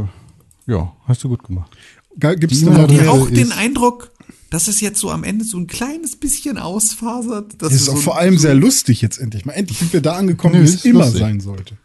[0.66, 1.76] ja, hast du gut gemacht.
[2.16, 4.12] Gibt es auch den Eindruck,
[4.50, 7.54] dass es jetzt so am Ende so ein kleines bisschen ausfasert.
[7.58, 9.52] Das ist auch so, vor allem sehr lustig jetzt endlich mal.
[9.52, 11.20] Endlich sind wir da angekommen, Nö, wie es immer lustig.
[11.20, 11.76] sein sollte.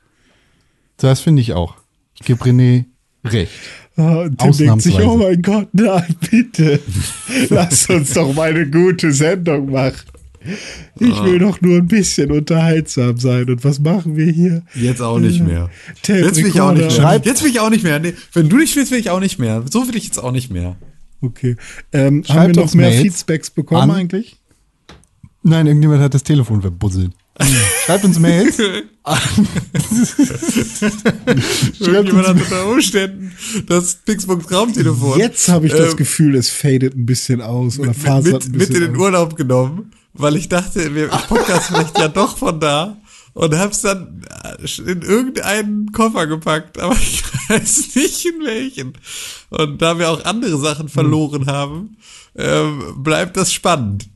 [0.98, 1.76] Das finde ich auch.
[2.16, 2.86] Ich gebe René
[3.26, 3.52] recht.
[3.96, 6.80] Ah, Tim denkt sich, oh mein Gott, nein, bitte.
[7.50, 10.13] Lass uns doch mal eine gute Sendung machen.
[11.00, 13.50] Ich will doch nur ein bisschen unterhaltsam sein.
[13.50, 14.64] Und was machen wir hier?
[14.76, 15.70] Jetzt auch nicht mehr.
[16.02, 17.22] Tape Jetzt will ich auch nicht mehr.
[17.24, 18.00] Jetzt will ich auch nicht mehr.
[18.00, 19.64] Nee, wenn du nicht willst, will ich auch nicht mehr.
[19.70, 20.76] So will ich jetzt auch nicht mehr.
[21.22, 21.56] Okay.
[21.92, 24.38] Ähm, haben wir noch uns mehr Mails Feedbacks bekommen an- eigentlich?
[25.44, 27.12] Nein, irgendjemand hat das Telefon verbusselt.
[27.86, 28.60] Schreibt uns Mails.
[31.80, 33.32] Irgendjemand hat unter Umständen
[33.68, 37.90] das Pixbox Raumtelefon Jetzt habe ich das ähm, Gefühl, es fadet ein bisschen aus oder
[37.90, 39.02] mit, fasert mit, ein mit in bisschen den aus.
[39.02, 42.98] Urlaub genommen, weil ich dachte, wir podcast vielleicht ja doch von da
[43.34, 48.94] und hab's dann äh, in irgendeinen Koffer gepackt, aber ich weiß nicht in welchen.
[49.50, 51.98] Und da wir auch andere Sachen verloren haben,
[52.36, 54.10] ähm, bleibt das spannend.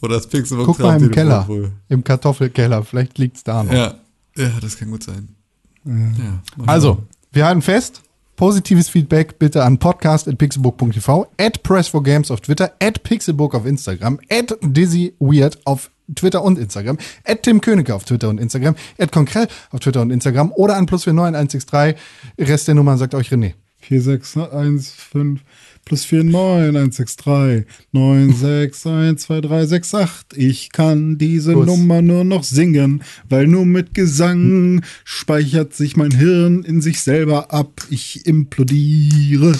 [0.00, 1.46] Wo das Pixelbox Guck mal im Keller.
[1.46, 1.72] wohl.
[1.90, 2.82] Im Kartoffelkeller.
[2.84, 3.72] Vielleicht liegt's da noch.
[3.72, 3.96] Ja,
[4.34, 5.36] ja, das kann gut sein.
[5.84, 6.42] Ja.
[6.66, 8.02] Also, wir halten fest.
[8.40, 15.58] Positives Feedback bitte an podcast.pixelbook.tv, at press4games auf Twitter, at pixelbook auf Instagram, at dizzyweird
[15.66, 16.96] auf Twitter und Instagram,
[17.26, 20.86] at Tim Königke auf Twitter und Instagram, at Konkrell auf Twitter und Instagram oder an
[20.86, 21.96] plus 49163.
[22.38, 23.52] Rest der Nummer sagt euch René.
[23.82, 25.40] 46115
[25.84, 30.36] plus 49163 9612368.
[30.36, 31.66] Ich kann diese Kuss.
[31.66, 37.52] Nummer nur noch singen, weil nur mit Gesang speichert sich mein Hirn in sich selber
[37.52, 37.82] ab.
[37.90, 39.58] Ich implodiere.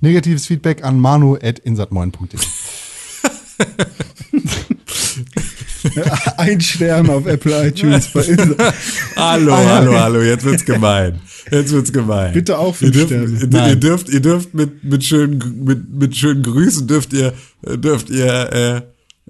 [0.00, 2.40] Negatives Feedback an manu at insatmoin.de.
[6.36, 8.72] Ein Stern auf Apple iTunes bei Insta.
[9.16, 11.20] Hallo, hallo, hallo, jetzt wird's gemein.
[11.50, 12.32] Jetzt wird's gemein.
[12.32, 13.66] Bitte auch ihr fünf dürft, Sterne.
[13.66, 18.10] Ihr, ihr dürft, ihr dürft mit, mit schönen, mit, mit schönen Grüßen dürft ihr, dürft
[18.10, 18.82] ihr, äh,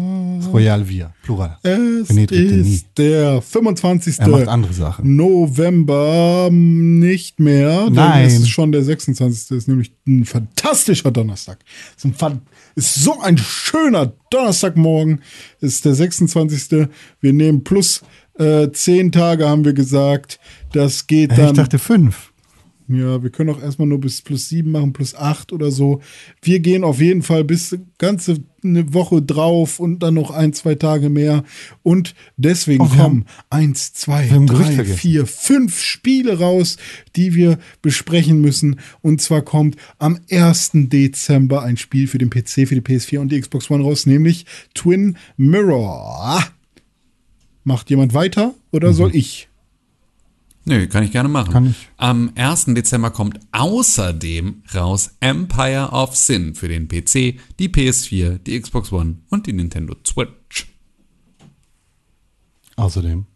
[0.53, 1.59] Royal wir, Plural.
[1.63, 4.19] Es ist der 25.
[4.19, 5.17] Er macht andere Sachen.
[5.17, 7.85] November nicht mehr.
[7.87, 8.27] denn Nein.
[8.27, 9.57] Es ist schon der 26.
[9.57, 11.59] ist nämlich ein fantastischer Donnerstag.
[11.97, 12.43] Ist, ein fan
[12.75, 15.23] ist so ein schöner Donnerstagmorgen.
[15.61, 16.89] Ist der 26.
[17.21, 18.03] Wir nehmen plus
[18.39, 20.41] äh, 10 Tage, haben wir gesagt.
[20.73, 21.47] Das geht Äh, dann.
[21.49, 22.32] Ich dachte fünf.
[22.95, 26.01] Ja, wir können auch erstmal nur bis plus sieben machen, plus acht oder so.
[26.43, 30.77] Wir gehen auf jeden Fall bis ganze eine Woche drauf und dann noch ein, zwei
[30.77, 31.43] Tage mehr.
[31.83, 36.77] Und deswegen Oh, kommen eins, zwei, drei, vier, fünf Spiele raus,
[37.17, 38.79] die wir besprechen müssen.
[39.01, 40.71] Und zwar kommt am 1.
[40.75, 44.47] Dezember ein Spiel für den PC, für die PS4 und die Xbox One raus, nämlich
[44.75, 46.45] Twin Mirror.
[47.65, 48.95] Macht jemand weiter oder Mhm.
[48.95, 49.49] soll ich?
[50.65, 51.53] Nö, kann ich gerne machen.
[51.53, 51.89] Kann ich.
[51.97, 52.67] Am 1.
[52.67, 59.17] Dezember kommt außerdem raus Empire of Sin für den PC, die PS4, die Xbox One
[59.29, 60.69] und die Nintendo Switch.
[62.77, 63.27] Außerdem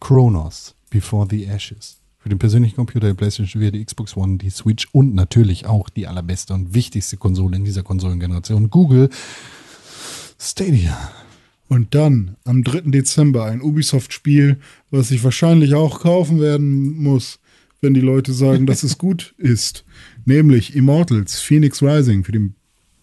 [0.00, 2.00] Chronos Before the Ashes.
[2.18, 5.90] Für den persönlichen Computer, die PlayStation 4, die Xbox One, die Switch und natürlich auch
[5.90, 9.10] die allerbeste und wichtigste Konsole in dieser Konsolengeneration, Google
[10.38, 10.96] Stadia.
[11.68, 12.90] Und dann am 3.
[12.90, 14.58] Dezember ein Ubisoft-Spiel,
[14.90, 17.40] was ich wahrscheinlich auch kaufen werden muss,
[17.80, 19.84] wenn die Leute sagen, dass es gut ist.
[20.24, 22.54] Nämlich Immortals, Phoenix Rising für, den,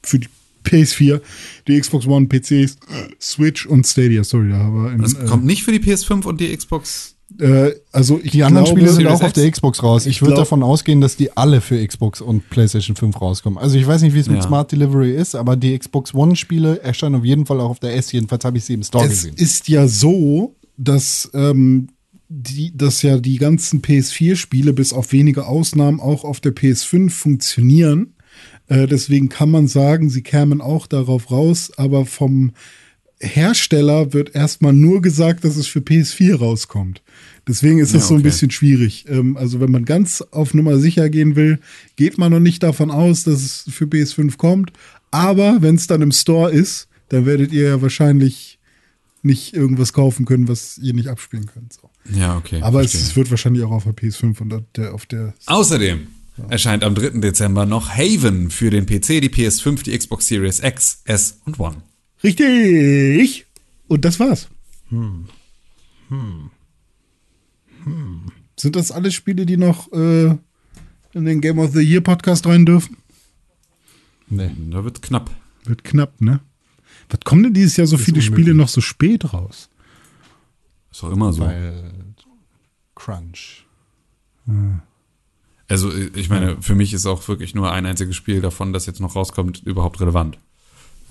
[0.03, 0.27] für die
[0.63, 1.21] PS4,
[1.67, 2.77] die Xbox One, PCs,
[3.19, 4.23] Switch und Stadia.
[4.23, 7.15] Sorry, da war im, Das kommt nicht für die PS5 und die Xbox.
[7.41, 10.05] Äh, also ich Die anderen glaube, Spiele sind auch auf der Xbox raus.
[10.05, 13.57] Ich Ich würde davon ausgehen, dass die alle für Xbox und PlayStation 5 rauskommen.
[13.57, 14.43] Also ich weiß nicht, wie es mit Ja.
[14.43, 18.11] Smart Delivery ist, aber die Xbox One-Spiele erscheinen auf jeden Fall auch auf der S.
[18.11, 19.35] Jedenfalls habe ich sie im Store es gesehen.
[19.37, 21.87] ist ja so, dass, ähm,
[22.29, 28.13] die, dass ja die ganzen PS4-Spiele bis auf wenige Ausnahmen auch auf der PS5 funktionieren.
[28.67, 32.51] Äh, deswegen kann man sagen, sie kämen auch darauf raus, aber vom
[33.19, 37.01] Hersteller wird erstmal nur gesagt, dass es für PS4 rauskommt.
[37.47, 38.29] Deswegen ist das Ja, so ein okay.
[38.29, 39.05] bisschen schwierig.
[39.09, 41.59] Ähm, also wenn man ganz auf Nummer sicher gehen will,
[41.95, 44.71] geht man noch nicht davon aus, dass es für PS5 kommt.
[45.09, 48.59] Aber wenn es dann im Store ist, dann werdet ihr ja wahrscheinlich
[49.23, 51.73] nicht irgendwas kaufen können, was ihr nicht abspielen könnt.
[51.73, 51.89] So.
[52.17, 52.61] Ja, okay.
[52.61, 53.09] Aber es, verstehe.
[53.09, 56.07] es wird wahrscheinlich auch auf der PS5 und auf der, auf der Außerdem
[56.49, 57.19] erscheint am 3.
[57.19, 61.83] Dezember noch Haven für den PC, die PS5, die Xbox Series X, S und One.
[62.23, 63.45] Richtig!
[63.87, 64.47] Und das war's.
[68.57, 70.37] Sind das alles Spiele, die noch äh,
[71.13, 72.97] in den Game of the Year Podcast rein dürfen?
[74.29, 74.51] Nee.
[74.69, 75.29] Da wird knapp.
[75.65, 76.39] Wird knapp, ne?
[77.09, 78.33] Was kommen denn dieses Jahr so viele unmöglich.
[78.33, 79.69] Spiele noch so spät raus?
[80.91, 81.43] Ist doch immer so.
[81.43, 81.91] Weil
[82.95, 83.65] Crunch.
[85.67, 88.99] Also ich meine, für mich ist auch wirklich nur ein einziges Spiel davon, das jetzt
[88.99, 90.37] noch rauskommt, überhaupt relevant.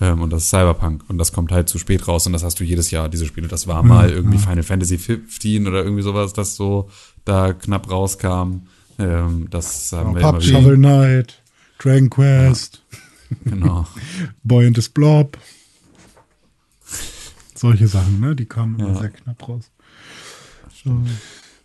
[0.00, 1.04] Ähm, und das ist Cyberpunk.
[1.08, 3.48] Und das kommt halt zu spät raus und das hast du jedes Jahr, diese Spiele.
[3.48, 6.88] Das war mal irgendwie Final Fantasy 15 oder irgendwie sowas, das so
[7.24, 8.62] da knapp rauskam.
[8.98, 10.44] Ähm, das haben wir immer PUBG.
[10.52, 11.42] Shovel Knight,
[11.78, 12.82] Dragon Quest,
[13.44, 13.86] Genau.
[14.42, 15.38] Boy and the Blob.
[17.54, 18.34] Solche Sachen, ne?
[18.34, 19.00] Die kamen immer Ja.
[19.00, 19.70] sehr knapp raus.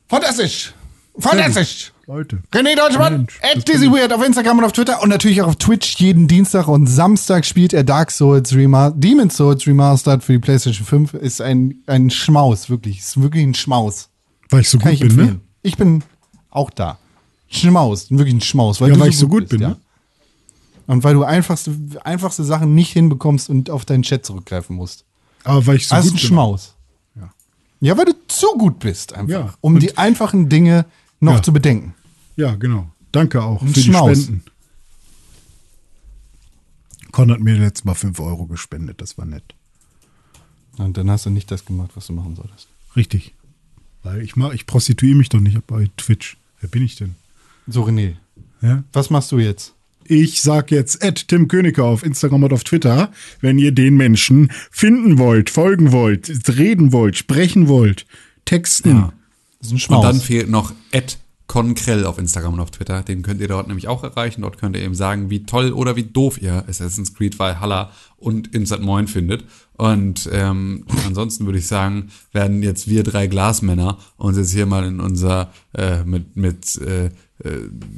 [0.10, 0.74] Fantastisch!
[1.18, 1.94] Fantastisch!
[2.08, 2.44] Leute.
[2.54, 5.96] René Deutschmann, at Dizzy Weird auf Instagram und auf Twitter und natürlich auch auf Twitch.
[5.98, 9.04] Jeden Dienstag und Samstag spielt er Dark Souls Remastered.
[9.04, 13.00] Demon's Souls Remastered für die PlayStation 5 ist ein, ein Schmaus, wirklich.
[13.00, 14.10] Ist wirklich ein Schmaus.
[14.50, 15.34] Weil ich so Kann gut ich bin, empfehlen.
[15.36, 15.42] ne?
[15.64, 16.04] Ich bin
[16.52, 17.00] auch da.
[17.48, 18.82] Schmaus, wirklich ein Schmaus.
[18.82, 19.70] Weil Ja, du weil ich so gut bin, ja.
[19.70, 19.78] ne?
[20.88, 25.06] Und weil du einfachste, einfachste Sachen nicht hinbekommst und auf deinen Chat zurückgreifen musst.
[25.44, 26.28] Aber weil ich so also ein gut bin.
[26.28, 26.76] Schmaus.
[27.16, 27.30] Ja.
[27.82, 29.30] Ja, weil du zu gut bist einfach.
[29.30, 30.86] Ja, um die einfachen Dinge
[31.26, 31.44] noch Ja.
[31.44, 31.94] zu bedenken.
[32.38, 32.92] Ja, genau.
[33.12, 34.24] Danke auch Ein für die Schmaus.
[34.24, 34.44] Spenden.
[37.12, 39.44] Con hat mir letztes Mal 5 Euro gespendet, das war nett.
[40.78, 42.68] Und dann hast du nicht das gemacht, was du machen solltest.
[42.96, 43.34] Richtig.
[44.04, 46.38] Weil ich mach, ich prostituiere mich doch nicht bei Twitch.
[46.60, 47.16] Wer bin ich denn?
[47.68, 48.16] So, René,
[48.62, 48.84] Ja?
[48.92, 49.74] was machst du jetzt?
[50.08, 54.52] Ich sag jetzt at Tim Königke auf Instagram und auf Twitter, wenn ihr den Menschen
[54.70, 58.06] finden wollt, folgen wollt, reden wollt, sprechen wollt,
[58.44, 58.90] texten.
[58.98, 59.14] Ja.
[59.66, 60.06] Das ist ein Und Schmaus.
[60.06, 63.04] dann fehlt noch Ed Konkrell auf Instagram und auf Twitter.
[63.04, 64.42] Den könnt ihr dort nämlich auch erreichen.
[64.42, 68.54] Dort könnt ihr eben sagen, wie toll oder wie doof ihr Assassin's Creed Valhalla und
[68.56, 69.44] Insert Moin findet.
[69.74, 74.86] Und ähm, ansonsten würde ich sagen, werden jetzt wir drei Glasmänner uns jetzt hier mal
[74.86, 77.12] in unser äh, mit mit äh, äh,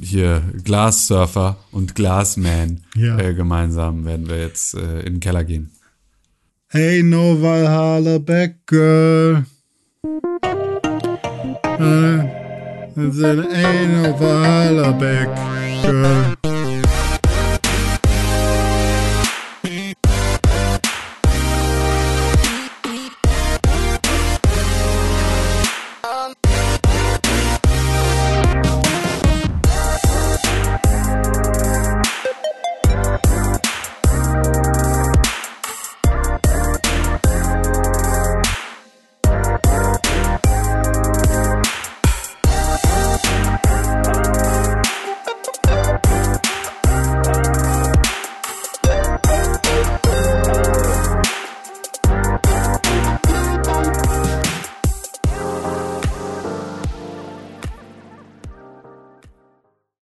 [0.02, 3.18] hier Glassurfer und Glasman Ja.
[3.18, 5.70] äh, gemeinsam werden wir jetzt äh, in den Keller gehen.
[6.68, 9.46] Hey, no Valhalla back, girl.
[11.80, 13.14] Ain't
[13.92, 16.47] no Valhalla back.